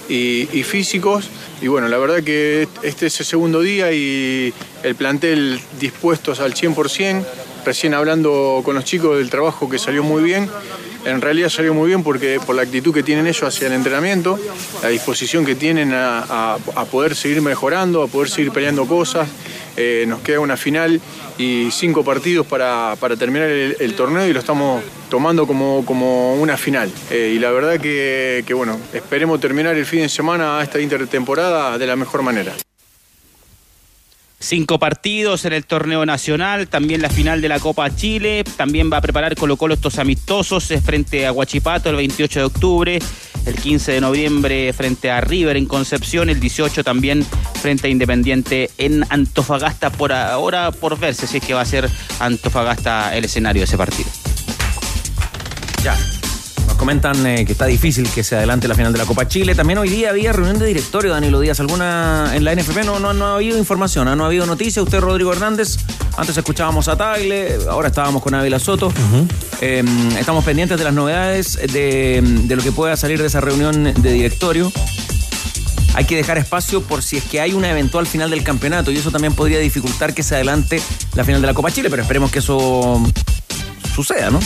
y, 0.09 0.49
y 0.51 0.63
físicos. 0.63 1.29
Y 1.61 1.69
bueno, 1.69 1.87
la 1.87 1.97
verdad 1.97 2.21
que 2.23 2.67
este 2.83 3.05
es 3.05 3.17
el 3.21 3.25
segundo 3.25 3.61
día 3.61 3.93
y 3.93 4.53
el 4.83 4.95
plantel 4.95 5.61
dispuestos 5.79 6.41
al 6.41 6.55
100%, 6.55 7.23
recién 7.63 7.93
hablando 7.93 8.61
con 8.65 8.75
los 8.75 8.83
chicos 8.83 9.17
del 9.17 9.29
trabajo 9.29 9.69
que 9.69 9.79
salió 9.79 10.03
muy 10.03 10.23
bien. 10.23 10.49
En 11.07 11.21
realidad 11.21 11.47
salió 11.47 11.73
muy 11.73 11.87
bien 11.87 12.03
porque 12.03 12.37
por 12.45 12.53
la 12.53 12.63
actitud 12.63 12.93
que 12.93 13.01
tienen 13.01 13.27
ellos 13.27 13.43
hacia 13.43 13.67
el 13.67 13.73
entrenamiento, 13.73 14.37
la 14.83 14.89
disposición 14.89 15.45
que 15.45 15.55
tienen 15.55 15.93
a, 15.93 16.57
poder 16.91 17.15
seguir 17.15 17.41
mejorando, 17.41 18.03
a 18.03 18.07
poder 18.07 18.29
seguir 18.29 18.51
peleando 18.51 18.85
cosas. 18.85 19.29
Eh, 19.77 20.03
nos 20.05 20.19
queda 20.19 20.41
una 20.41 20.57
final 20.57 20.99
y 21.37 21.69
cinco 21.71 22.03
partidos 22.03 22.45
para, 22.45 22.97
terminar 23.17 23.47
el, 23.47 23.77
el 23.79 23.93
torneo 23.93 24.27
y 24.27 24.33
lo 24.33 24.39
estamos 24.39 24.83
tomando 25.09 25.47
como, 25.47 25.85
como 25.85 26.35
una 26.35 26.57
final. 26.57 26.91
Eh, 27.09 27.31
y 27.35 27.39
la 27.39 27.51
verdad 27.51 27.79
que, 27.79 28.43
que, 28.45 28.53
bueno, 28.53 28.77
esperemos 28.91 29.39
terminar 29.39 29.77
el 29.77 29.85
fin 29.85 30.01
de 30.01 30.09
semana 30.09 30.61
esta 30.61 30.81
intertemporada 30.81 31.77
de 31.77 31.87
la 31.87 31.95
mejor 31.95 32.21
manera. 32.21 32.53
Cinco 34.39 34.77
partidos 34.77 35.45
en 35.45 35.53
el 35.53 35.65
torneo 35.65 36.05
nacional, 36.05 36.67
también 36.67 37.01
la 37.01 37.09
final 37.09 37.41
de 37.41 37.49
la 37.49 37.59
Copa 37.59 37.95
Chile, 37.95 38.43
también 38.55 38.91
va 38.93 38.97
a 38.97 39.01
preparar 39.01 39.35
Colo 39.35 39.57
Colo 39.57 39.73
estos 39.73 39.97
amistosos 39.97 40.71
frente 40.85 41.25
a 41.25 41.31
Huachipato 41.31 41.89
el 41.89 41.95
28 41.95 42.39
de 42.39 42.45
octubre, 42.45 42.99
el 43.47 43.55
15 43.55 43.93
de 43.93 44.01
noviembre 44.01 44.73
frente 44.73 45.09
a 45.09 45.21
River 45.21 45.57
en 45.57 45.65
Concepción, 45.65 46.29
el 46.29 46.39
18 46.39 46.83
también 46.83 47.25
frente 47.61 47.87
a 47.87 47.89
Independiente 47.89 48.69
en 48.77 49.03
Antofagasta, 49.09 49.89
por 49.89 50.13
ahora 50.13 50.71
por 50.71 50.99
verse 50.99 51.25
si 51.25 51.37
es 51.37 51.43
que 51.43 51.55
va 51.55 51.61
a 51.61 51.65
ser 51.65 51.89
Antofagasta 52.19 53.17
el 53.17 53.25
escenario 53.25 53.61
de 53.61 53.65
ese 53.65 53.77
partido. 53.77 54.09
Ya. 55.83 55.97
Comentan 56.77 57.25
eh, 57.25 57.43
que 57.45 57.51
está 57.51 57.65
difícil 57.65 58.07
que 58.09 58.23
se 58.23 58.35
adelante 58.35 58.67
la 58.67 58.75
final 58.75 58.93
de 58.93 58.99
la 58.99 59.05
Copa 59.05 59.27
Chile. 59.27 59.55
También 59.55 59.79
hoy 59.79 59.89
día 59.89 60.11
había 60.11 60.31
reunión 60.31 60.59
de 60.59 60.67
directorio, 60.67 61.11
Danilo 61.11 61.39
Díaz. 61.39 61.59
¿Alguna 61.59 62.31
en 62.35 62.43
la 62.43 62.55
NFP? 62.55 62.85
No, 62.85 62.99
no, 62.99 63.13
no 63.13 63.25
ha 63.25 63.35
habido 63.35 63.57
información, 63.57 64.07
¿ah? 64.07 64.15
no 64.15 64.23
ha 64.23 64.27
habido 64.27 64.45
noticia. 64.45 64.81
Usted, 64.83 64.99
Rodrigo 64.99 65.33
Hernández, 65.33 65.77
antes 66.17 66.37
escuchábamos 66.37 66.87
a 66.87 66.95
Tagle, 66.95 67.57
ahora 67.69 67.87
estábamos 67.89 68.21
con 68.21 68.35
Ávila 68.35 68.59
Soto. 68.59 68.93
Eh, 69.59 69.83
estamos 70.19 70.45
pendientes 70.45 70.77
de 70.77 70.83
las 70.83 70.93
novedades 70.93 71.59
de, 71.73 72.21
de 72.23 72.55
lo 72.55 72.61
que 72.61 72.71
pueda 72.71 72.95
salir 72.95 73.19
de 73.19 73.27
esa 73.27 73.41
reunión 73.41 73.83
de 73.83 74.13
directorio. 74.13 74.71
Hay 75.95 76.05
que 76.05 76.15
dejar 76.15 76.37
espacio 76.37 76.81
por 76.81 77.01
si 77.01 77.17
es 77.17 77.23
que 77.23 77.41
hay 77.41 77.53
una 77.53 77.71
eventual 77.71 78.05
final 78.05 78.29
del 78.29 78.43
campeonato 78.43 78.91
y 78.91 78.97
eso 78.97 79.09
también 79.09 79.33
podría 79.33 79.57
dificultar 79.57 80.13
que 80.13 80.21
se 80.21 80.35
adelante 80.35 80.79
la 81.15 81.23
final 81.23 81.41
de 81.41 81.47
la 81.47 81.55
Copa 81.55 81.71
Chile, 81.71 81.89
pero 81.89 82.03
esperemos 82.03 82.31
que 82.31 82.39
eso 82.39 83.01
suceda, 83.95 84.29
¿no? 84.29 84.39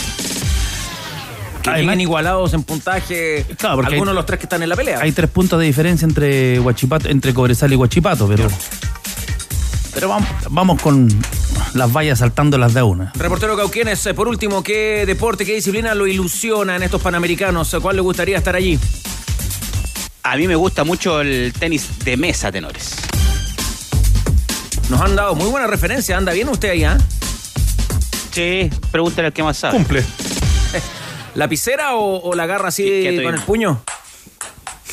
Que 1.62 1.70
lleguen 1.70 2.00
igualados 2.00 2.52
en 2.54 2.62
puntaje 2.64 3.44
Claro, 3.58 3.76
porque 3.76 3.94
algunos 3.94 4.08
hay- 4.10 4.14
de 4.14 4.14
los 4.14 4.26
tres 4.26 4.38
que 4.40 4.46
están 4.46 4.62
en 4.62 4.68
la 4.68 4.76
pelea. 4.76 4.98
Hay 5.00 5.12
tres 5.12 5.30
puntos 5.30 5.58
de 5.60 5.66
diferencia 5.66 6.04
entre 6.06 6.58
Huachipato, 6.60 7.08
entre 7.08 7.32
Cobresal 7.32 7.72
y 7.72 7.76
Huachipato, 7.76 8.26
pero. 8.28 8.48
Pero 9.94 10.08
vamos, 10.08 10.28
vamos 10.50 10.80
con 10.82 11.08
las 11.74 11.92
vallas 11.92 12.18
saltando 12.18 12.56
las 12.58 12.74
de 12.74 12.82
una. 12.82 13.12
Reportero 13.14 13.56
Cauquienes, 13.56 14.04
eh, 14.06 14.14
por 14.14 14.26
último, 14.26 14.62
¿qué 14.62 15.04
deporte, 15.06 15.44
qué 15.44 15.54
disciplina 15.54 15.94
lo 15.94 16.06
ilusiona 16.06 16.76
en 16.76 16.82
estos 16.82 17.00
Panamericanos? 17.02 17.76
¿Cuál 17.80 17.96
le 17.96 18.02
gustaría 18.02 18.38
estar 18.38 18.56
allí? 18.56 18.78
A 20.24 20.36
mí 20.36 20.48
me 20.48 20.54
gusta 20.56 20.84
mucho 20.84 21.20
el 21.20 21.52
tenis 21.58 21.88
de 22.04 22.16
mesa, 22.16 22.50
tenores. 22.50 22.96
Nos 24.88 25.00
han 25.00 25.14
dado 25.14 25.34
muy 25.34 25.48
buena 25.50 25.66
referencia. 25.66 26.16
¿Anda 26.16 26.32
bien 26.32 26.48
usted 26.48 26.70
ahí, 26.70 26.84
ah? 26.84 26.96
Sí, 28.30 28.70
pregúntale 28.90 29.26
al 29.28 29.32
que 29.32 29.42
más 29.42 29.58
sabe. 29.58 29.76
Cumple. 29.76 30.04
¿Lapicera 31.34 31.94
o, 31.96 32.20
o 32.20 32.34
la 32.34 32.42
agarra 32.44 32.68
así 32.68 32.82
quieto 32.84 33.22
con 33.22 33.34
el 33.34 33.40
puño? 33.40 33.82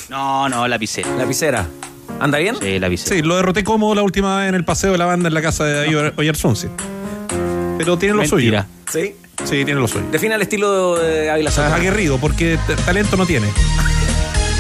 No, 0.10 0.50
no, 0.50 0.68
lapicera. 0.68 1.10
¿Lapicera? 1.18 1.68
¿Anda 2.20 2.38
bien? 2.40 2.56
Sí, 2.60 2.80
lapicera. 2.80 3.16
Sí, 3.16 3.22
lo 3.22 3.36
derroté 3.36 3.64
cómodo 3.64 3.94
la 3.96 4.02
última 4.04 4.40
vez 4.40 4.50
en 4.50 4.56
el 4.56 4.66
paseo 4.66 4.92
de 4.92 4.98
la 4.98 5.06
banda 5.06 5.28
en 5.28 5.34
la 5.34 5.42
casa 5.42 5.66
de 5.66 5.74
David 5.74 6.14
Oyerson, 6.18 6.56
Pero 7.78 7.98
tiene 7.98 8.16
lo 8.16 8.22
Mentira. 8.22 8.66
suyo. 8.92 9.04
Sí. 9.06 9.16
Sí, 9.46 9.64
tiene 9.64 9.80
lo 9.80 9.88
suyo. 9.88 10.06
Define 10.12 10.36
el 10.36 10.42
estilo 10.42 10.96
de 10.98 11.30
Ávila 11.30 11.50
Soto. 11.52 11.74
aguerrido, 11.74 12.18
porque 12.18 12.58
talento 12.86 13.16
no 13.16 13.26
tiene. 13.26 13.48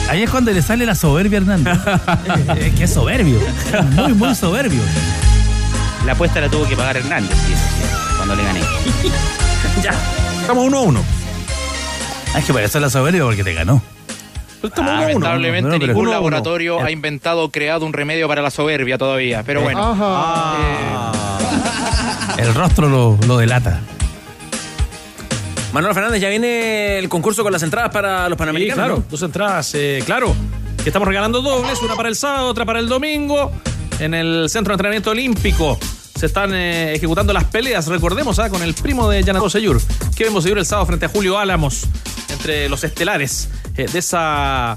Ahí 0.10 0.24
es 0.24 0.30
cuando 0.30 0.52
le 0.52 0.62
sale 0.62 0.86
la 0.86 0.96
soberbia, 0.96 1.38
Hernández. 1.38 1.78
es 2.60 2.74
que 2.76 2.84
es 2.86 2.94
soberbio. 2.94 3.40
Muy, 3.96 4.14
muy 4.14 4.36
soberbio. 4.36 4.82
La 6.06 6.14
apuesta 6.14 6.40
la 6.40 6.50
tuvo 6.50 6.66
que 6.68 6.76
pagar 6.78 6.96
Hernández, 6.98 7.38
sí, 7.46 7.54
cuando 8.16 8.36
le 8.36 8.44
gané. 8.44 8.62
ya. 9.84 9.92
Estamos 10.42 10.64
uno 10.66 10.78
a 10.78 10.82
uno. 10.82 11.04
Es 12.38 12.46
que 12.46 12.54
para 12.54 12.66
eso 12.66 12.78
es 12.78 12.82
la 12.82 12.90
soberbia 12.90 13.24
porque 13.24 13.44
te 13.44 13.54
ganó. 13.54 13.82
Lamentablemente 14.76 15.70
No, 15.70 15.78
ningún 15.78 16.02
uno. 16.04 16.12
laboratorio 16.12 16.82
ha 16.82 16.92
inventado 16.92 17.44
o 17.44 17.50
creado 17.52 17.86
un 17.86 17.94
remedio 17.94 18.28
para 18.28 18.42
la 18.42 18.52
soberbia 18.52 18.98
todavía. 18.98 19.44
Pero 19.44 19.62
bueno. 19.62 19.96
El 22.38 22.54
rostro 22.54 22.88
lo, 22.90 23.18
lo 23.28 23.38
delata. 23.38 23.80
Manuel 25.74 25.94
Fernández, 25.94 26.22
ya 26.22 26.30
viene 26.30 26.98
el 26.98 27.10
concurso 27.10 27.44
con 27.44 27.52
las 27.54 27.62
entradas 27.64 27.92
para 27.92 28.24
los 28.28 28.36
Sí, 28.36 28.40
Panamericanos. 28.40 28.76
claro, 28.86 28.98
¿no? 29.00 29.06
dos 29.10 29.22
entradas, 29.22 29.72
eh, 29.76 30.02
claro. 30.06 30.36
Que 30.84 30.90
estamos 30.90 31.08
regalando 31.08 31.42
dobles, 31.42 31.82
una 31.82 31.96
para 31.96 32.10
el 32.10 32.16
sábado, 32.16 32.48
otra 32.48 32.66
para 32.66 32.80
el 32.80 32.88
domingo, 32.90 33.52
en 34.00 34.14
el 34.14 34.50
Centro 34.50 34.72
de 34.72 34.76
Entrenamiento 34.76 35.12
Olímpico. 35.12 35.78
Se 36.18 36.26
están 36.26 36.54
eh, 36.54 36.94
ejecutando 36.96 37.34
las 37.34 37.44
peleas, 37.46 37.88
recordemos, 37.88 38.40
ah, 38.40 38.50
con 38.50 38.62
el 38.64 38.74
primo 38.74 39.10
de 39.10 39.24
Yanato 39.24 39.50
Seyur. 39.50 39.80
Kevin 40.16 40.34
Boseyur 40.34 40.58
el 40.58 40.66
sábado 40.66 40.86
frente 40.88 41.06
a 41.06 41.10
Julio 41.10 41.38
Álamos, 41.38 41.84
entre 42.40 42.70
los 42.70 42.84
estelares 42.86 43.50
eh, 43.76 43.86
de 43.92 44.00
esa 44.00 44.76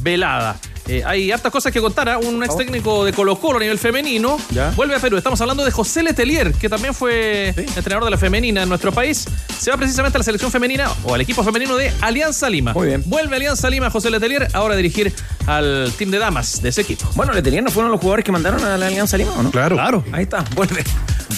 velada. 0.00 0.56
Eh, 0.86 1.02
hay 1.04 1.30
hartas 1.30 1.52
cosas 1.52 1.72
que 1.72 1.80
contar. 1.80 2.08
ah. 2.08 2.18
Un 2.18 2.42
ex 2.42 2.56
técnico 2.56 3.04
de 3.04 3.12
Colo 3.12 3.36
Colo 3.36 3.58
a 3.58 3.60
nivel 3.60 3.78
femenino 3.78 4.38
vuelve 4.76 4.94
a 4.96 4.98
Perú. 4.98 5.16
Estamos 5.16 5.40
hablando 5.40 5.64
de 5.64 5.70
José 5.70 6.02
Letelier, 6.02 6.52
que 6.54 6.68
también 6.68 6.94
fue 6.94 7.48
entrenador 7.48 8.04
de 8.04 8.10
la 8.10 8.16
femenina 8.18 8.62
en 8.62 8.68
nuestro 8.68 8.90
país. 8.92 9.26
Se 9.58 9.70
va 9.70 9.76
precisamente 9.76 10.16
a 10.16 10.20
la 10.20 10.24
selección 10.24 10.50
femenina 10.50 10.88
o 11.04 11.14
al 11.14 11.20
equipo 11.20 11.44
femenino 11.44 11.76
de 11.76 11.92
Alianza 12.00 12.48
Lima. 12.48 12.72
Muy 12.72 12.88
bien. 12.88 13.02
Vuelve 13.06 13.36
Alianza 13.36 13.68
Lima 13.70 13.90
José 13.90 14.10
Letelier 14.10 14.48
ahora 14.52 14.74
a 14.74 14.76
dirigir 14.76 15.12
al 15.46 15.92
team 15.98 16.10
de 16.10 16.18
damas 16.18 16.62
de 16.62 16.70
ese 16.70 16.80
equipo. 16.80 17.08
Bueno, 17.14 17.32
Letelier 17.32 17.62
no 17.62 17.70
fueron 17.70 17.90
los 17.92 18.00
jugadores 18.00 18.24
que 18.24 18.32
mandaron 18.32 18.64
a 18.64 18.76
la 18.76 18.86
Alianza 18.86 19.16
Lima, 19.16 19.32
¿o 19.36 19.42
no? 19.42 19.50
Claro. 19.50 19.76
Claro. 19.76 20.04
Ahí 20.12 20.22
está, 20.22 20.44
vuelve. 20.54 20.82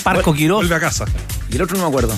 Parco 0.03 0.33
Quirós, 0.35 0.61
Vuelve 0.61 0.75
a 0.77 0.81
casa. 0.81 1.05
Y 1.51 1.57
el 1.57 1.63
otro 1.63 1.77
no 1.77 1.83
me 1.85 1.89
acuerdo. 1.89 2.15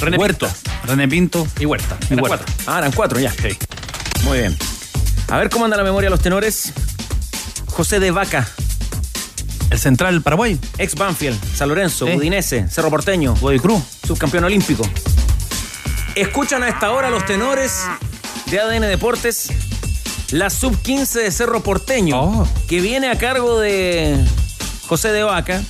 René 0.00 0.16
Huerto. 0.16 0.48
René 0.84 1.08
Pinto. 1.08 1.46
y 1.58 1.66
Huerta. 1.66 1.96
Y 2.08 2.12
Eran 2.14 2.20
Huerta. 2.24 2.44
cuatro. 2.46 2.54
Ah, 2.66 2.78
eran 2.78 2.92
cuatro 2.92 3.18
ya. 3.20 3.32
Muy 4.24 4.38
bien. 4.38 4.56
A 5.28 5.36
ver 5.38 5.50
cómo 5.50 5.64
anda 5.64 5.76
la 5.76 5.84
memoria 5.84 6.06
de 6.06 6.10
los 6.10 6.20
tenores. 6.20 6.72
José 7.66 8.00
de 8.00 8.10
Vaca, 8.10 8.48
El 9.70 9.78
central 9.78 10.20
Paraguay. 10.22 10.58
ex 10.78 10.94
Banfield, 10.94 11.38
San 11.54 11.68
Lorenzo, 11.68 12.06
Sí. 12.06 12.12
Udinese, 12.16 12.68
Cerro 12.68 12.90
Porteño, 12.90 13.34
Godoy 13.36 13.60
Cruz. 13.60 13.82
subcampeón 14.06 14.44
olímpico. 14.44 14.82
Escuchan 16.14 16.62
a 16.64 16.68
esta 16.68 16.90
hora 16.90 17.10
los 17.10 17.24
tenores 17.26 17.72
de 18.46 18.58
ADN 18.58 18.86
Deportes, 18.88 19.50
la 20.32 20.50
sub 20.50 20.76
15 20.82 21.20
de 21.20 21.30
Cerro 21.30 21.62
Porteño, 21.62 22.20
Oh. 22.20 22.48
que 22.68 22.80
viene 22.80 23.08
a 23.10 23.18
cargo 23.18 23.60
de 23.60 24.18
José 24.88 25.12
de 25.12 25.22
Vaca. 25.22 25.62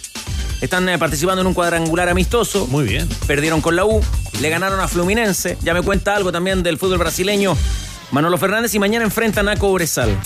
Están 0.60 0.88
eh, 0.88 0.98
participando 0.98 1.40
en 1.40 1.46
un 1.46 1.54
cuadrangular 1.54 2.08
amistoso. 2.08 2.66
Muy 2.66 2.84
bien. 2.84 3.08
Perdieron 3.26 3.60
con 3.60 3.76
la 3.76 3.84
U, 3.84 4.00
le 4.40 4.50
ganaron 4.50 4.80
a 4.80 4.88
Fluminense. 4.88 5.56
Ya 5.62 5.72
me 5.74 5.82
cuenta 5.82 6.14
algo 6.16 6.32
también 6.32 6.62
del 6.62 6.78
fútbol 6.78 6.98
brasileño. 6.98 7.56
Manolo 8.10 8.38
Fernández 8.38 8.74
y 8.74 8.78
mañana 8.78 9.04
enfrentan 9.04 9.48
a 9.48 9.56
Cobresal. 9.56 10.16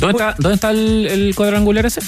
¿Dónde 0.00 0.18
está, 0.18 0.34
dónde 0.38 0.54
está 0.56 0.70
el, 0.70 1.06
el 1.06 1.34
cuadrangular 1.34 1.86
ese? 1.86 2.00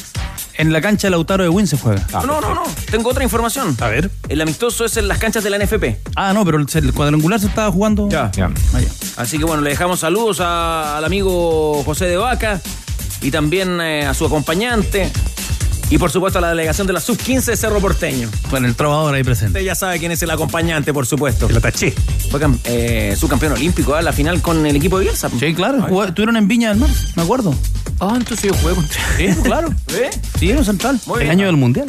En 0.54 0.72
la 0.72 0.80
cancha 0.80 1.06
de 1.06 1.12
Lautaro 1.12 1.44
de 1.44 1.48
Win 1.48 1.66
se 1.68 1.78
juega. 1.78 2.04
no, 2.12 2.40
no, 2.40 2.52
no. 2.54 2.64
Tengo 2.90 3.10
otra 3.10 3.22
información. 3.22 3.76
A 3.80 3.86
ver. 3.86 4.10
El 4.28 4.40
amistoso 4.40 4.84
es 4.84 4.96
en 4.96 5.06
las 5.08 5.18
canchas 5.18 5.44
de 5.44 5.50
la 5.50 5.58
NFP. 5.58 5.84
Ah, 6.16 6.32
no, 6.34 6.44
pero 6.44 6.58
el, 6.58 6.66
el 6.74 6.92
cuadrangular 6.92 7.38
se 7.40 7.46
estaba 7.46 7.70
jugando. 7.70 8.08
Ya. 8.10 8.30
Ya. 8.34 8.50
Ah. 8.74 8.80
Así 9.16 9.38
que 9.38 9.44
bueno, 9.44 9.62
le 9.62 9.70
dejamos 9.70 10.00
saludos 10.00 10.40
a- 10.40 10.98
al 10.98 11.04
amigo 11.04 11.82
José 11.84 12.06
de 12.06 12.16
Vaca 12.16 12.60
y 13.22 13.30
también 13.30 13.80
eh, 13.80 14.04
a 14.04 14.12
su 14.14 14.26
acompañante. 14.26 15.10
Y 15.90 15.96
por 15.98 16.10
supuesto 16.10 16.40
la 16.40 16.50
delegación 16.50 16.86
de 16.86 16.92
la 16.92 17.00
Sub-15 17.00 17.44
de 17.44 17.56
Cerro 17.56 17.80
Porteño. 17.80 18.28
Con 18.50 18.64
el 18.66 18.74
trovador 18.74 19.14
ahí 19.14 19.24
presente. 19.24 19.58
Usted 19.58 19.64
ya 19.66 19.74
sabe 19.74 19.98
quién 19.98 20.12
es 20.12 20.22
el 20.22 20.30
acompañante, 20.30 20.92
por 20.92 21.06
supuesto. 21.06 21.48
La 21.48 21.60
taché. 21.60 21.94
Fue 22.30 22.40
eh, 22.64 23.14
subcampeón 23.18 23.52
olímpico, 23.54 23.96
¿eh? 23.98 24.02
la 24.02 24.12
final 24.12 24.42
con 24.42 24.66
el 24.66 24.76
equipo 24.76 24.98
de 24.98 25.04
Bielsa. 25.04 25.30
Sí, 25.40 25.54
claro. 25.54 25.82
jugá- 25.88 26.08
Estuvieron 26.08 26.36
en 26.36 26.46
Viña 26.46 26.68
del 26.70 26.78
Mar, 26.78 26.90
me 27.16 27.22
acuerdo. 27.22 27.54
Ah, 28.00 28.14
entonces 28.16 28.50
yo 28.50 28.54
juego 28.58 28.76
contra. 28.76 29.00
Sí, 29.16 29.28
claro. 29.42 29.74
¿Eh? 29.94 30.10
Sí, 30.38 30.50
en 30.50 30.62
central. 30.64 31.00
Muy 31.06 31.16
el 31.20 31.24
bien. 31.24 31.30
año 31.32 31.46
del 31.46 31.56
mundial. 31.56 31.88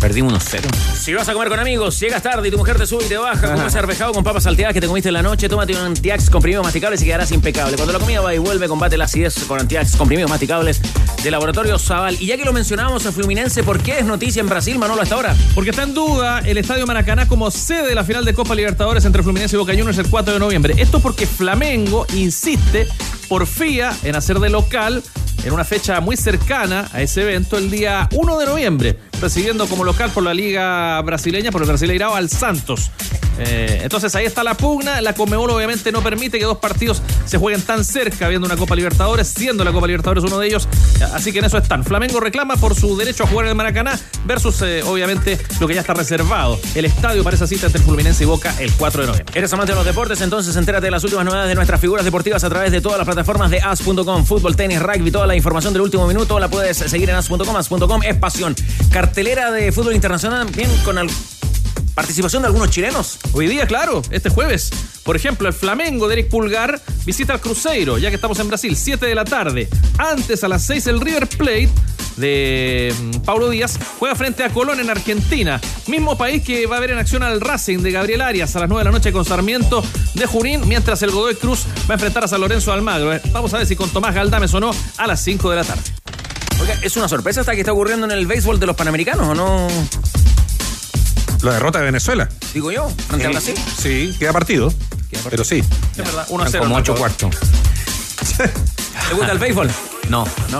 Perdimos 0.00 0.32
unos 0.32 0.44
cero. 0.48 0.66
Si 0.98 1.12
vas 1.12 1.28
a 1.28 1.34
comer 1.34 1.50
con 1.50 1.60
amigos, 1.60 2.00
llegas 2.00 2.22
tarde 2.22 2.48
y 2.48 2.50
tu 2.50 2.56
mujer 2.56 2.78
te 2.78 2.86
sube 2.86 3.04
y 3.04 3.08
te 3.08 3.18
baja, 3.18 3.52
como 3.52 3.66
ese 3.66 3.78
arvejado 3.78 4.12
con 4.12 4.24
papas 4.24 4.44
salteadas 4.44 4.72
que 4.72 4.80
te 4.80 4.86
comiste 4.86 5.10
en 5.10 5.12
la 5.12 5.22
noche, 5.22 5.46
tómate 5.48 5.74
un 5.74 5.80
antiax 5.80 6.30
comprimidos 6.30 6.64
masticables 6.64 7.02
y 7.02 7.04
quedarás 7.04 7.30
impecable. 7.32 7.76
Cuando 7.76 7.92
la 7.92 7.98
comida 7.98 8.22
va 8.22 8.34
y 8.34 8.38
vuelve, 8.38 8.66
combate 8.66 8.96
la 8.96 9.04
acidez 9.04 9.44
con 9.44 9.60
antiax 9.60 9.96
comprimidos 9.96 10.30
masticables 10.30 10.80
de 11.22 11.30
Laboratorio 11.30 11.78
Zaval. 11.78 12.16
Y 12.18 12.26
ya 12.26 12.38
que 12.38 12.46
lo 12.46 12.52
mencionamos 12.54 13.04
en 13.04 13.12
Fluminense, 13.12 13.62
¿por 13.62 13.82
qué 13.82 13.98
es 13.98 14.06
noticia 14.06 14.40
en 14.40 14.48
Brasil, 14.48 14.78
Manolo, 14.78 15.02
hasta 15.02 15.16
ahora? 15.16 15.36
Porque 15.54 15.70
está 15.70 15.82
en 15.82 15.92
duda 15.92 16.40
el 16.40 16.56
Estadio 16.56 16.86
Maracaná 16.86 17.28
como 17.28 17.50
sede 17.50 17.88
de 17.88 17.94
la 17.94 18.04
final 18.04 18.24
de 18.24 18.32
Copa 18.32 18.54
Libertadores 18.54 19.04
entre 19.04 19.22
Fluminense 19.22 19.56
y 19.56 19.58
Boca 19.58 19.72
Juniors 19.72 19.98
el 19.98 20.08
4 20.08 20.32
de 20.32 20.40
noviembre. 20.40 20.74
Esto 20.78 21.00
porque 21.00 21.26
Flamengo 21.26 22.06
insiste, 22.14 22.88
porfía, 23.30 23.96
en 24.02 24.16
hacer 24.16 24.40
de 24.40 24.50
local 24.50 25.04
en 25.44 25.52
una 25.52 25.64
fecha 25.64 26.00
muy 26.00 26.16
cercana 26.16 26.88
a 26.92 27.00
ese 27.00 27.22
evento 27.22 27.56
el 27.56 27.70
día 27.70 28.08
1 28.12 28.38
de 28.38 28.46
noviembre, 28.46 28.98
recibiendo 29.22 29.68
como 29.68 29.84
local 29.84 30.10
por 30.10 30.24
la 30.24 30.34
Liga 30.34 31.00
Brasileña, 31.02 31.52
por 31.52 31.62
el 31.62 31.68
Brasileirao, 31.68 32.16
al 32.16 32.28
Santos. 32.28 32.90
Eh, 33.38 33.80
entonces 33.82 34.14
ahí 34.14 34.26
está 34.26 34.44
la 34.44 34.54
pugna. 34.54 35.00
La 35.00 35.14
Conmebol 35.14 35.48
obviamente 35.50 35.92
no 35.92 36.02
permite 36.02 36.38
que 36.38 36.44
dos 36.44 36.58
partidos 36.58 37.00
se 37.24 37.38
jueguen 37.38 37.62
tan 37.62 37.84
cerca, 37.84 38.28
viendo 38.28 38.46
una 38.46 38.56
Copa 38.56 38.74
Libertadores, 38.74 39.28
siendo 39.28 39.64
la 39.64 39.72
Copa 39.72 39.86
Libertadores 39.86 40.24
uno 40.24 40.38
de 40.38 40.48
ellos. 40.48 40.68
Así 41.14 41.32
que 41.32 41.38
en 41.38 41.46
eso 41.46 41.56
están. 41.56 41.84
Flamengo 41.84 42.20
reclama 42.20 42.56
por 42.56 42.74
su 42.74 42.96
derecho 42.98 43.24
a 43.24 43.26
jugar 43.26 43.46
en 43.46 43.50
el 43.50 43.56
Maracaná 43.56 43.98
versus 44.26 44.60
eh, 44.62 44.82
obviamente 44.82 45.38
lo 45.58 45.66
que 45.66 45.74
ya 45.74 45.80
está 45.80 45.94
reservado. 45.94 46.60
El 46.74 46.84
estadio 46.84 47.24
para 47.24 47.36
esa 47.36 47.46
cita 47.46 47.66
entre 47.66 47.80
Fluminense 47.80 48.24
y 48.24 48.26
Boca 48.26 48.54
el 48.58 48.72
4 48.72 49.02
de 49.02 49.06
noviembre. 49.06 49.38
¿Eres 49.38 49.52
amante 49.54 49.72
de 49.72 49.76
los 49.76 49.86
deportes? 49.86 50.20
Entonces 50.20 50.54
entérate 50.56 50.86
de 50.86 50.90
las 50.90 51.04
últimas 51.04 51.24
novedades 51.24 51.48
de 51.48 51.54
nuestras 51.54 51.80
figuras 51.80 52.04
deportivas 52.04 52.44
a 52.44 52.50
través 52.50 52.72
de 52.72 52.80
todas 52.80 52.98
las 52.98 53.06
plataformas 53.06 53.19
de 53.22 53.60
as.com. 53.60 54.24
Fútbol, 54.24 54.56
tenis, 54.56 54.80
rugby, 54.80 55.10
toda 55.10 55.26
la 55.26 55.36
información 55.36 55.72
del 55.72 55.82
último 55.82 56.06
minuto 56.06 56.38
la 56.40 56.48
puedes 56.48 56.78
seguir 56.78 57.10
en 57.10 57.16
as.com. 57.16 57.56
As.com 57.56 58.02
es 58.02 58.16
pasión. 58.16 58.56
Cartelera 58.90 59.50
de 59.50 59.70
fútbol 59.72 59.94
internacional, 59.94 60.46
bien 60.46 60.70
con 60.84 60.96
participación 61.94 62.42
de 62.42 62.46
algunos 62.46 62.70
chilenos. 62.70 63.18
Hoy 63.32 63.46
día, 63.46 63.66
claro, 63.66 64.00
este 64.10 64.30
jueves. 64.30 64.70
Por 65.04 65.16
ejemplo, 65.16 65.48
el 65.48 65.54
Flamengo 65.54 66.08
de 66.08 66.14
Eric 66.14 66.30
Pulgar 66.30 66.80
visita 67.04 67.34
al 67.34 67.40
Cruzeiro, 67.40 67.98
ya 67.98 68.08
que 68.08 68.16
estamos 68.16 68.38
en 68.38 68.48
Brasil, 68.48 68.74
7 68.74 69.04
de 69.04 69.14
la 69.14 69.24
tarde. 69.24 69.68
Antes, 69.98 70.42
a 70.42 70.48
las 70.48 70.64
6, 70.64 70.86
el 70.86 71.00
River 71.00 71.28
Plate 71.28 71.68
de 72.20 72.94
mm, 72.98 73.10
Paulo 73.24 73.48
Díaz 73.50 73.78
juega 73.98 74.14
frente 74.14 74.44
a 74.44 74.50
Colón 74.50 74.78
en 74.80 74.90
Argentina. 74.90 75.60
Mismo 75.86 76.16
país 76.16 76.42
que 76.44 76.66
va 76.66 76.76
a 76.76 76.80
ver 76.80 76.90
en 76.90 76.98
acción 76.98 77.22
al 77.22 77.40
Racing 77.40 77.78
de 77.78 77.90
Gabriel 77.92 78.20
Arias 78.20 78.54
a 78.56 78.60
las 78.60 78.68
9 78.68 78.80
de 78.80 78.84
la 78.84 78.90
noche 78.92 79.12
con 79.12 79.24
Sarmiento 79.24 79.82
de 80.14 80.26
Junín, 80.26 80.68
mientras 80.68 81.02
el 81.02 81.10
Godoy 81.10 81.34
Cruz 81.34 81.64
va 81.88 81.90
a 81.90 81.94
enfrentar 81.94 82.24
a 82.24 82.28
San 82.28 82.40
Lorenzo 82.40 82.72
Almagro. 82.72 83.12
Eh, 83.14 83.20
Vamos 83.32 83.52
a 83.54 83.58
ver 83.58 83.66
si 83.66 83.74
con 83.76 83.90
Tomás 83.90 84.14
Galdames 84.14 84.52
o 84.54 84.60
no 84.60 84.70
a 84.98 85.06
las 85.06 85.20
5 85.22 85.50
de 85.50 85.56
la 85.56 85.64
tarde. 85.64 85.82
Oiga, 86.60 86.74
es 86.82 86.96
una 86.96 87.08
sorpresa 87.08 87.40
hasta 87.40 87.52
que 87.54 87.60
está 87.60 87.72
ocurriendo 87.72 88.04
en 88.06 88.12
el 88.12 88.26
béisbol 88.26 88.60
de 88.60 88.66
los 88.66 88.76
panamericanos, 88.76 89.26
¿o 89.28 89.34
no? 89.34 89.66
La 91.42 91.54
derrota 91.54 91.78
de 91.78 91.86
Venezuela. 91.86 92.28
Digo 92.52 92.70
yo, 92.70 92.90
frente 93.08 93.26
a 93.26 93.40
Sí, 93.40 93.52
Brasil. 93.52 93.54
Sí, 94.12 94.16
queda 94.18 94.32
partido. 94.34 94.72
Pero 95.30 95.42
sí. 95.42 95.58
Es 95.92 95.96
verdad, 95.96 96.26
1 96.28 96.42
a 96.42 96.46
Están 96.46 96.60
0. 96.60 96.64
como 96.64 96.76
ocho 96.76 96.94
cuartos. 96.94 97.34
¿Le 99.08 99.14
gusta 99.16 99.32
el 99.32 99.38
béisbol? 99.38 99.70
No. 100.10 100.26
No. 100.50 100.58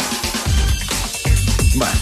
Bueno. 1.74 1.92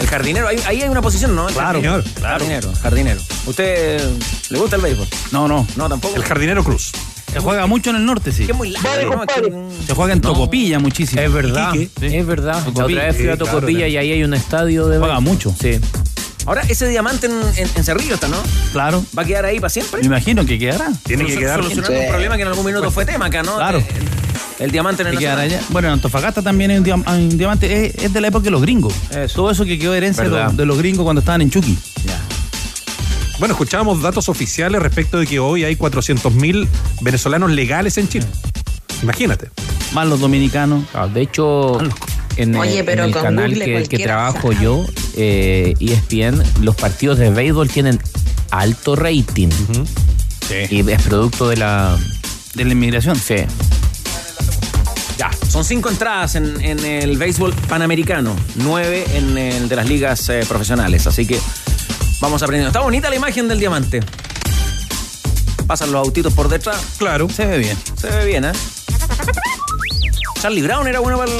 El 0.00 0.06
jardinero, 0.08 0.48
ahí, 0.48 0.56
ahí 0.66 0.82
hay 0.82 0.88
una 0.88 1.00
posición, 1.02 1.34
¿no? 1.34 1.48
El 1.48 1.54
Claro, 1.54 1.80
jardinero. 1.80 2.02
señor, 2.02 2.20
Jardinero, 2.22 2.72
jardinero. 2.82 3.20
¿Usted 3.46 4.10
le 4.50 4.58
gusta 4.58 4.76
el 4.76 4.82
béisbol? 4.82 5.06
No, 5.32 5.48
no. 5.48 5.66
No, 5.76 5.88
tampoco. 5.88 6.16
El 6.16 6.24
jardinero 6.24 6.64
Cruz. 6.64 6.92
Se 7.32 7.40
juega 7.40 7.66
mucho 7.66 7.90
en 7.90 7.96
el 7.96 8.04
norte, 8.06 8.30
sí. 8.32 8.44
Que 8.46 8.52
es 8.52 8.58
muy 8.58 8.70
largo, 8.70 9.24
Se 9.86 9.94
juega 9.94 10.12
en 10.12 10.20
Tocopilla 10.20 10.78
muchísimo. 10.78 11.20
Es 11.20 11.32
verdad. 11.32 11.74
Iquique, 11.74 12.08
sí. 12.10 12.16
Es 12.16 12.26
verdad. 12.26 12.54
La 12.54 12.64
Tocopilla. 12.64 12.84
otra 13.00 13.06
vez 13.06 13.16
fui 13.16 13.28
a 13.28 13.32
Sí, 13.32 13.38
claro, 13.38 13.44
Tocopilla 13.52 13.88
y 13.88 13.96
ahí 13.96 14.12
hay 14.12 14.22
un 14.24 14.34
estadio 14.34 14.86
de. 14.88 14.98
Juega 14.98 15.14
béisbol. 15.14 15.32
mucho. 15.34 15.54
Sí. 15.60 15.80
Ahora, 16.46 16.62
ese 16.68 16.86
diamante 16.88 17.26
en, 17.26 17.32
en, 17.56 17.70
en 17.74 17.84
Cerrillo 17.84 18.14
está, 18.14 18.28
¿no? 18.28 18.36
Claro. 18.72 19.02
¿Va 19.16 19.22
a 19.22 19.24
quedar 19.24 19.46
ahí 19.46 19.58
para 19.58 19.70
siempre? 19.70 20.00
Me 20.02 20.06
imagino 20.06 20.44
que 20.44 20.58
quedará. 20.58 20.92
Tiene 21.04 21.24
que 21.24 21.34
Solu- 21.34 21.38
quedar. 21.38 21.62
Solucionando 21.62 22.00
un 22.00 22.08
problema 22.08 22.36
que 22.36 22.42
en 22.42 22.48
algún 22.48 22.66
minuto 22.66 22.90
fue 22.90 23.06
tema 23.06 23.26
acá, 23.26 23.42
¿no? 23.42 23.56
Claro. 23.56 23.78
El, 23.78 23.84
el 24.58 24.70
diamante 24.70 25.02
en 25.02 25.08
el 25.08 25.14
Nacional. 25.14 25.38
allá. 25.40 25.60
Bueno, 25.70 25.88
en 25.88 25.94
Antofagasta 25.94 26.42
también 26.42 26.70
hay 26.70 26.78
un, 26.78 26.84
diam- 26.84 27.02
hay 27.06 27.22
un 27.24 27.36
diamante. 27.38 27.86
Es, 27.86 27.94
es 28.04 28.12
de 28.12 28.20
la 28.20 28.28
época 28.28 28.44
de 28.44 28.50
los 28.50 28.62
gringos. 28.62 28.94
Todo 29.34 29.50
eso 29.50 29.64
que 29.64 29.78
quedó 29.78 29.94
herencia 29.94 30.24
de 30.24 30.30
los, 30.30 30.56
de 30.56 30.66
los 30.66 30.78
gringos 30.78 31.04
cuando 31.04 31.20
estaban 31.20 31.42
en 31.42 31.50
Chucky. 31.50 31.76
Bueno, 33.38 33.52
escuchábamos 33.54 34.00
datos 34.00 34.28
oficiales 34.28 34.80
respecto 34.80 35.18
de 35.18 35.26
que 35.26 35.38
hoy 35.40 35.64
hay 35.64 35.74
400.000 35.76 36.68
venezolanos 37.00 37.50
legales 37.50 37.98
en 37.98 38.08
Chile. 38.08 38.26
Imagínate. 39.02 39.50
Más 39.92 40.06
los 40.06 40.20
dominicanos. 40.20 40.84
Ah, 40.94 41.08
de 41.08 41.22
hecho, 41.22 41.78
en, 42.36 42.54
Oye, 42.56 42.78
el- 42.78 42.84
pero 42.84 43.02
en 43.02 43.08
el 43.08 43.12
con 43.14 43.22
canal 43.22 43.50
Google 43.52 43.88
que, 43.88 43.98
trabajo 43.98 44.52
sabe. 44.52 44.64
yo, 44.64 44.86
eh, 45.16 45.74
ESPN, 45.80 46.42
los 46.62 46.76
partidos 46.76 47.18
de 47.18 47.30
béisbol 47.30 47.68
tienen 47.68 47.98
alto 48.50 48.94
rating. 48.94 49.48
Y 50.70 50.88
es 50.88 51.02
producto 51.02 51.48
de 51.48 51.56
la. 51.56 51.98
De 52.54 52.64
la 52.64 52.72
inmigración. 52.72 53.16
Sí. 53.16 53.34
Ya, 55.18 55.30
son 55.48 55.64
cinco 55.64 55.90
entradas 55.90 56.34
en, 56.34 56.60
en 56.64 56.84
el 56.84 57.16
béisbol 57.16 57.52
panamericano, 57.68 58.34
nueve 58.56 59.04
en 59.14 59.38
el 59.38 59.68
de 59.68 59.76
las 59.76 59.88
ligas 59.88 60.28
eh, 60.28 60.44
profesionales, 60.48 61.06
así 61.06 61.24
que 61.26 61.38
vamos 62.20 62.42
aprendiendo. 62.42 62.68
Está 62.70 62.80
bonita 62.80 63.08
la 63.10 63.16
imagen 63.16 63.46
del 63.46 63.60
diamante. 63.60 64.00
Pasan 65.66 65.92
los 65.92 66.04
autitos 66.04 66.32
por 66.34 66.48
detrás, 66.48 66.76
Claro. 66.98 67.28
Se 67.30 67.46
ve 67.46 67.58
bien. 67.58 67.78
se 67.96 68.08
ve 68.08 68.26
bien, 68.26 68.44
¿eh? 68.44 68.52
Charlie 70.40 70.62
Brown 70.62 70.86
era 70.86 71.00
bueno 71.00 71.16
para 71.18 71.30
el... 71.30 71.38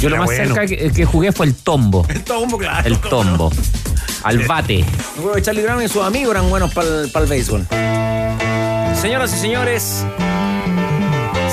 Yo 0.00 0.08
Era 0.08 0.16
lo 0.18 0.24
más 0.24 0.26
bueno. 0.36 0.54
cerca 0.54 0.66
que, 0.66 0.90
que 0.92 1.04
jugué 1.04 1.32
fue 1.32 1.46
el 1.46 1.54
tombo. 1.54 2.04
el 2.08 2.22
tombo, 2.24 2.58
claro. 2.58 2.86
El 2.86 2.98
tombo. 2.98 3.50
Al 4.24 4.38
bate. 4.46 4.84
Charlie 5.40 5.62
Brown 5.62 5.82
y 5.82 5.88
sus 5.88 6.02
amigos 6.02 6.32
eran 6.32 6.50
buenos 6.50 6.72
para 6.74 6.88
el, 7.02 7.10
para 7.10 7.24
el 7.24 7.30
béisbol. 7.30 7.66
Señoras 9.00 9.32
y 9.34 9.38
señores, 9.40 10.04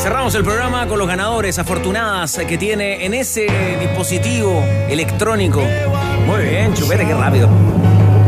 cerramos 0.08 0.34
el 0.36 0.44
programa 0.46 0.88
con 0.88 1.00
los 1.00 1.06
ganadores 1.06 1.60
afortunadas 1.60 2.40
que 2.48 2.58
tiene 2.58 3.06
en 3.06 3.14
ese 3.14 3.46
dispositivo 3.78 4.64
electrónico. 4.88 5.62
Muy 6.26 6.44
bien, 6.44 6.74
chupete, 6.74 7.06
qué 7.06 7.14
rápido. 7.14 7.50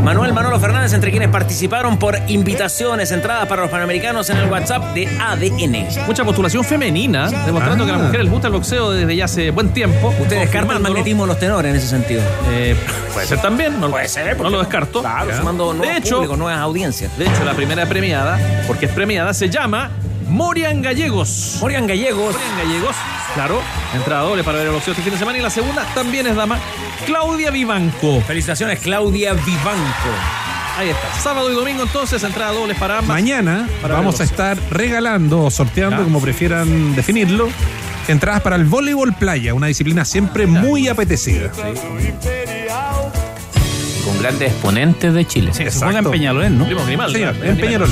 Manuel 0.04 0.34
Manolo 0.34 0.60
Fernández, 0.60 0.92
entre 0.92 1.10
quienes 1.12 1.30
participaron 1.30 1.98
por 1.98 2.18
invitaciones, 2.28 3.14
entradas 3.14 3.48
para 3.48 3.62
los 3.62 3.72
panamericanos 3.72 4.30
en 4.30 4.36
el 4.40 4.52
WhatsApp 4.52 4.94
de 4.94 5.08
ADN. 5.08 5.88
Mucha 6.06 6.26
postulación 6.26 6.66
femenina, 6.66 7.30
demostrando 7.46 7.86
Ah. 7.86 7.88
que 7.88 7.94
a 7.94 7.96
las 7.96 8.06
mujeres 8.08 8.24
les 8.26 8.34
gusta 8.34 8.48
el 8.48 8.54
boxeo 8.56 8.92
desde 8.92 9.16
ya 9.16 9.24
hace 9.24 9.52
buen 9.52 9.70
tiempo. 9.70 10.14
Usted 10.20 10.38
descarta 10.38 10.74
el 10.74 10.80
magnetismo 10.82 11.24
de 11.24 11.28
los 11.28 11.40
tenores 11.40 11.70
en 11.72 11.78
ese 11.78 11.88
sentido. 11.88 12.22
Eh, 12.50 12.76
puede 13.14 13.26
ser 13.26 13.42
también, 13.42 13.80
no, 13.80 13.90
Puede 13.90 14.10
ser, 14.10 14.36
¿por 14.36 14.48
no 14.48 14.50
lo 14.50 14.60
descarto. 14.60 15.00
Claro, 15.00 15.32
sumando 15.38 15.72
de 15.72 15.78
nuevos 15.78 15.98
hecho, 15.98 16.16
públicos, 16.18 16.38
nuevas 16.38 16.60
audiencias. 16.60 17.18
de 17.18 17.24
hecho, 17.26 17.46
la 17.46 17.54
primera 17.54 17.86
premiada, 17.86 18.38
porque 18.68 18.88
es 18.88 18.92
premiada, 18.92 19.34
se 19.34 19.50
llama 19.50 19.92
Morian 20.30 20.82
Gallegos. 20.82 21.58
Morian 21.62 21.88
Gallegos. 21.88 22.34
Morian 22.36 22.58
Gallegos, 22.58 22.96
claro, 23.34 23.62
entrada 23.96 24.24
doble 24.24 24.44
para 24.44 24.58
ver 24.60 24.68
el 24.68 24.74
boxeo 24.74 24.92
este 24.94 25.04
fin 25.04 25.14
de 25.14 25.20
semana. 25.20 25.38
Y 25.38 25.42
la 25.42 25.50
segunda 25.50 25.84
también 25.96 26.28
es 26.28 26.36
dama, 26.36 26.60
Claudia 27.06 27.52
Vivanco. 27.52 28.22
Felicitaciones, 28.22 28.80
Claudia 28.80 29.34
Vivanco. 29.34 30.10
Ahí 30.78 30.90
está. 30.90 31.14
Sábado 31.22 31.52
y 31.52 31.56
domingo 31.56 31.84
entonces, 31.84 32.24
entrada 32.24 32.54
doble 32.54 32.74
para 32.76 33.00
ambas. 33.00 33.10
Mañana 33.18 33.68
Para 33.82 33.96
vamos 33.96 34.22
a 34.22 34.24
estar 34.24 34.58
regalando 34.72 35.42
o 35.44 35.52
sorteando, 35.52 35.98
Ya. 35.98 36.04
como 36.04 36.22
prefieran 36.22 36.96
definirlo, 36.96 37.50
entradas 38.08 38.42
para 38.42 38.56
el 38.56 38.64
voleibol 38.66 39.14
playa, 39.14 39.54
una 39.54 39.68
disciplina 39.68 40.06
siempre 40.06 40.48
muy 40.48 40.88
apetecida. 40.88 41.52
Con 44.06 44.20
grandes 44.22 44.52
exponentes 44.52 45.14
de 45.14 45.26
Chile. 45.28 45.54
Se 45.54 45.70
juega 45.72 46.00
en 46.00 46.10
Peñalolén, 46.12 46.58
¿no? 46.58 46.66
Primo 46.66 46.86
Grimaldi, 46.86 47.14
Señor, 47.20 47.36
¿no? 47.36 47.44
en 47.46 47.58
Peñarol. 47.58 47.90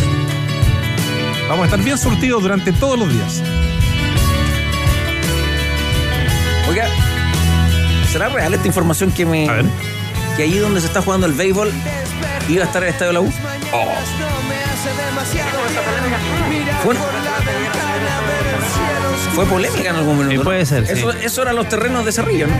Vamos 1.50 1.64
a 1.64 1.66
estar 1.66 1.80
bien 1.82 1.98
surtidos 1.98 2.42
durante 2.42 2.74
todos 2.74 3.00
los 3.00 3.12
días. 3.12 3.42
Oiga, 6.70 6.86
¿será 8.12 8.30
real 8.30 8.54
esta 8.54 8.68
información 8.68 9.12
que 9.12 9.26
me. 9.26 9.48
A 9.50 9.54
ver. 9.54 9.66
que 10.36 10.44
allí 10.44 10.58
donde 10.58 10.82
se 10.82 10.88
está 10.88 11.02
jugando 11.02 11.26
el 11.26 11.34
béisbol 11.34 11.72
iba 12.50 12.64
a 12.64 12.68
estar 12.68 12.84
el 12.84 12.90
estadio 12.90 13.08
de 13.08 13.14
la 13.14 13.22
U? 13.22 13.32
Fue, 16.84 16.96
fue 19.36 19.46
polémica 19.46 19.90
en 19.90 19.96
algún 19.96 20.18
minuto. 20.18 20.32
Sí, 20.32 20.38
¿no? 20.38 20.44
puede 20.44 20.66
ser, 20.66 20.86
sí. 20.88 20.94
Eso, 20.94 21.12
eso 21.12 21.42
eran 21.42 21.56
los 21.56 21.70
terrenos 21.70 22.06
de 22.06 22.12
Cerrillo, 22.12 22.48
¿no? 22.48 22.56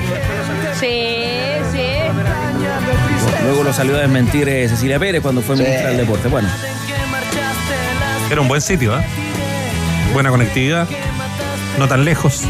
Sí, 0.80 1.26
sí. 1.72 1.88
Luego 3.44 3.64
lo 3.64 3.74
salió 3.74 3.96
a 3.96 4.00
desmentir 4.00 4.48
eh, 4.50 4.68
Cecilia 4.68 5.00
Pérez 5.00 5.22
cuando 5.22 5.42
fue 5.42 5.56
ministra 5.56 5.90
del 5.90 5.98
deporte. 5.98 6.28
Bueno, 6.28 6.50
Era 8.30 8.42
un 8.42 8.48
buen 8.48 8.62
sitio, 8.62 8.98
¿eh? 8.98 9.04
Buena 10.14 10.30
conectividad, 10.30 10.88
no 11.80 11.88
tan 11.88 12.04
lejos. 12.06 12.44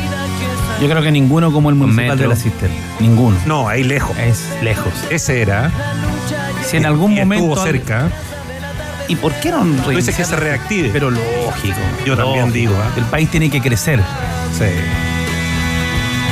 Yo 0.81 0.87
creo 0.87 1.01
que 1.01 1.11
ninguno 1.11 1.51
como 1.51 1.69
el 1.69 1.75
municipal 1.75 2.05
metro. 2.09 2.23
de 2.23 2.27
la 2.27 2.35
cisterna. 2.35 2.75
Ninguno. 2.99 3.37
No, 3.45 3.67
ahí 3.67 3.83
lejos. 3.83 4.15
Es 4.17 4.43
lejos. 4.61 4.93
Ese 5.09 5.41
era. 5.41 5.71
Si 6.63 6.77
en 6.77 6.85
algún 6.85 7.13
Y 7.13 7.19
momento. 7.19 7.45
Estuvo 7.45 7.65
cerca. 7.65 8.09
¿Y 9.07 9.15
por 9.15 9.33
qué 9.35 9.51
no 9.51 9.63
Tú 9.83 9.89
dices 9.91 10.15
que 10.15 10.23
se 10.23 10.35
reactive. 10.35 10.89
Pero 10.91 11.09
lógico. 11.09 11.77
Yo 12.05 12.15
también 12.15 12.51
digo, 12.51 12.75
¿ah? 12.75 12.91
El 12.97 13.05
país 13.05 13.29
tiene 13.29 13.49
que 13.49 13.61
crecer. 13.61 13.99
Sí. 14.57 14.65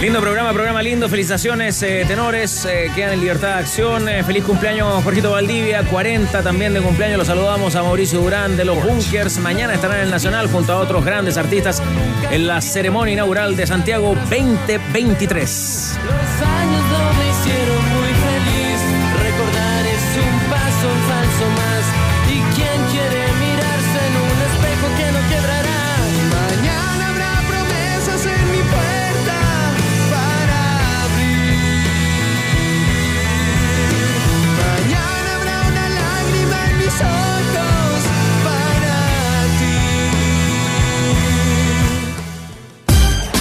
Lindo 0.01 0.19
programa, 0.19 0.51
programa 0.53 0.83
lindo. 0.83 1.07
Felicitaciones, 1.09 1.81
eh, 1.81 2.03
tenores. 2.07 2.65
eh, 2.65 2.91
quedan 2.93 3.13
en 3.13 3.21
libertad 3.21 3.47
de 3.47 3.53
acción. 3.55 4.09
Eh, 4.09 4.23
feliz 4.23 4.43
cumpleaños, 4.43 5.03
Jorgito 5.03 5.31
Valdivia. 5.31 5.83
40 5.83 6.43
también 6.43 6.73
de 6.73 6.81
cumpleaños. 6.81 7.17
Los 7.17 7.27
saludamos 7.27 7.75
a 7.75 7.83
Mauricio 7.83 8.19
Durán 8.19 8.57
de 8.57 8.65
los 8.65 8.83
Bunkers. 8.83 9.37
Mañana 9.39 9.73
estarán 9.73 9.97
en 9.97 10.03
el 10.03 10.11
Nacional 10.11 10.47
junto 10.51 10.73
a 10.73 10.77
otros 10.79 11.03
grandes 11.05 11.37
artistas 11.37 11.81
en 12.29 12.45
la 12.45 12.61
ceremonia 12.61 13.13
inaugural 13.13 13.55
de 13.55 13.65
Santiago 13.65 14.15
2023. 14.29 15.97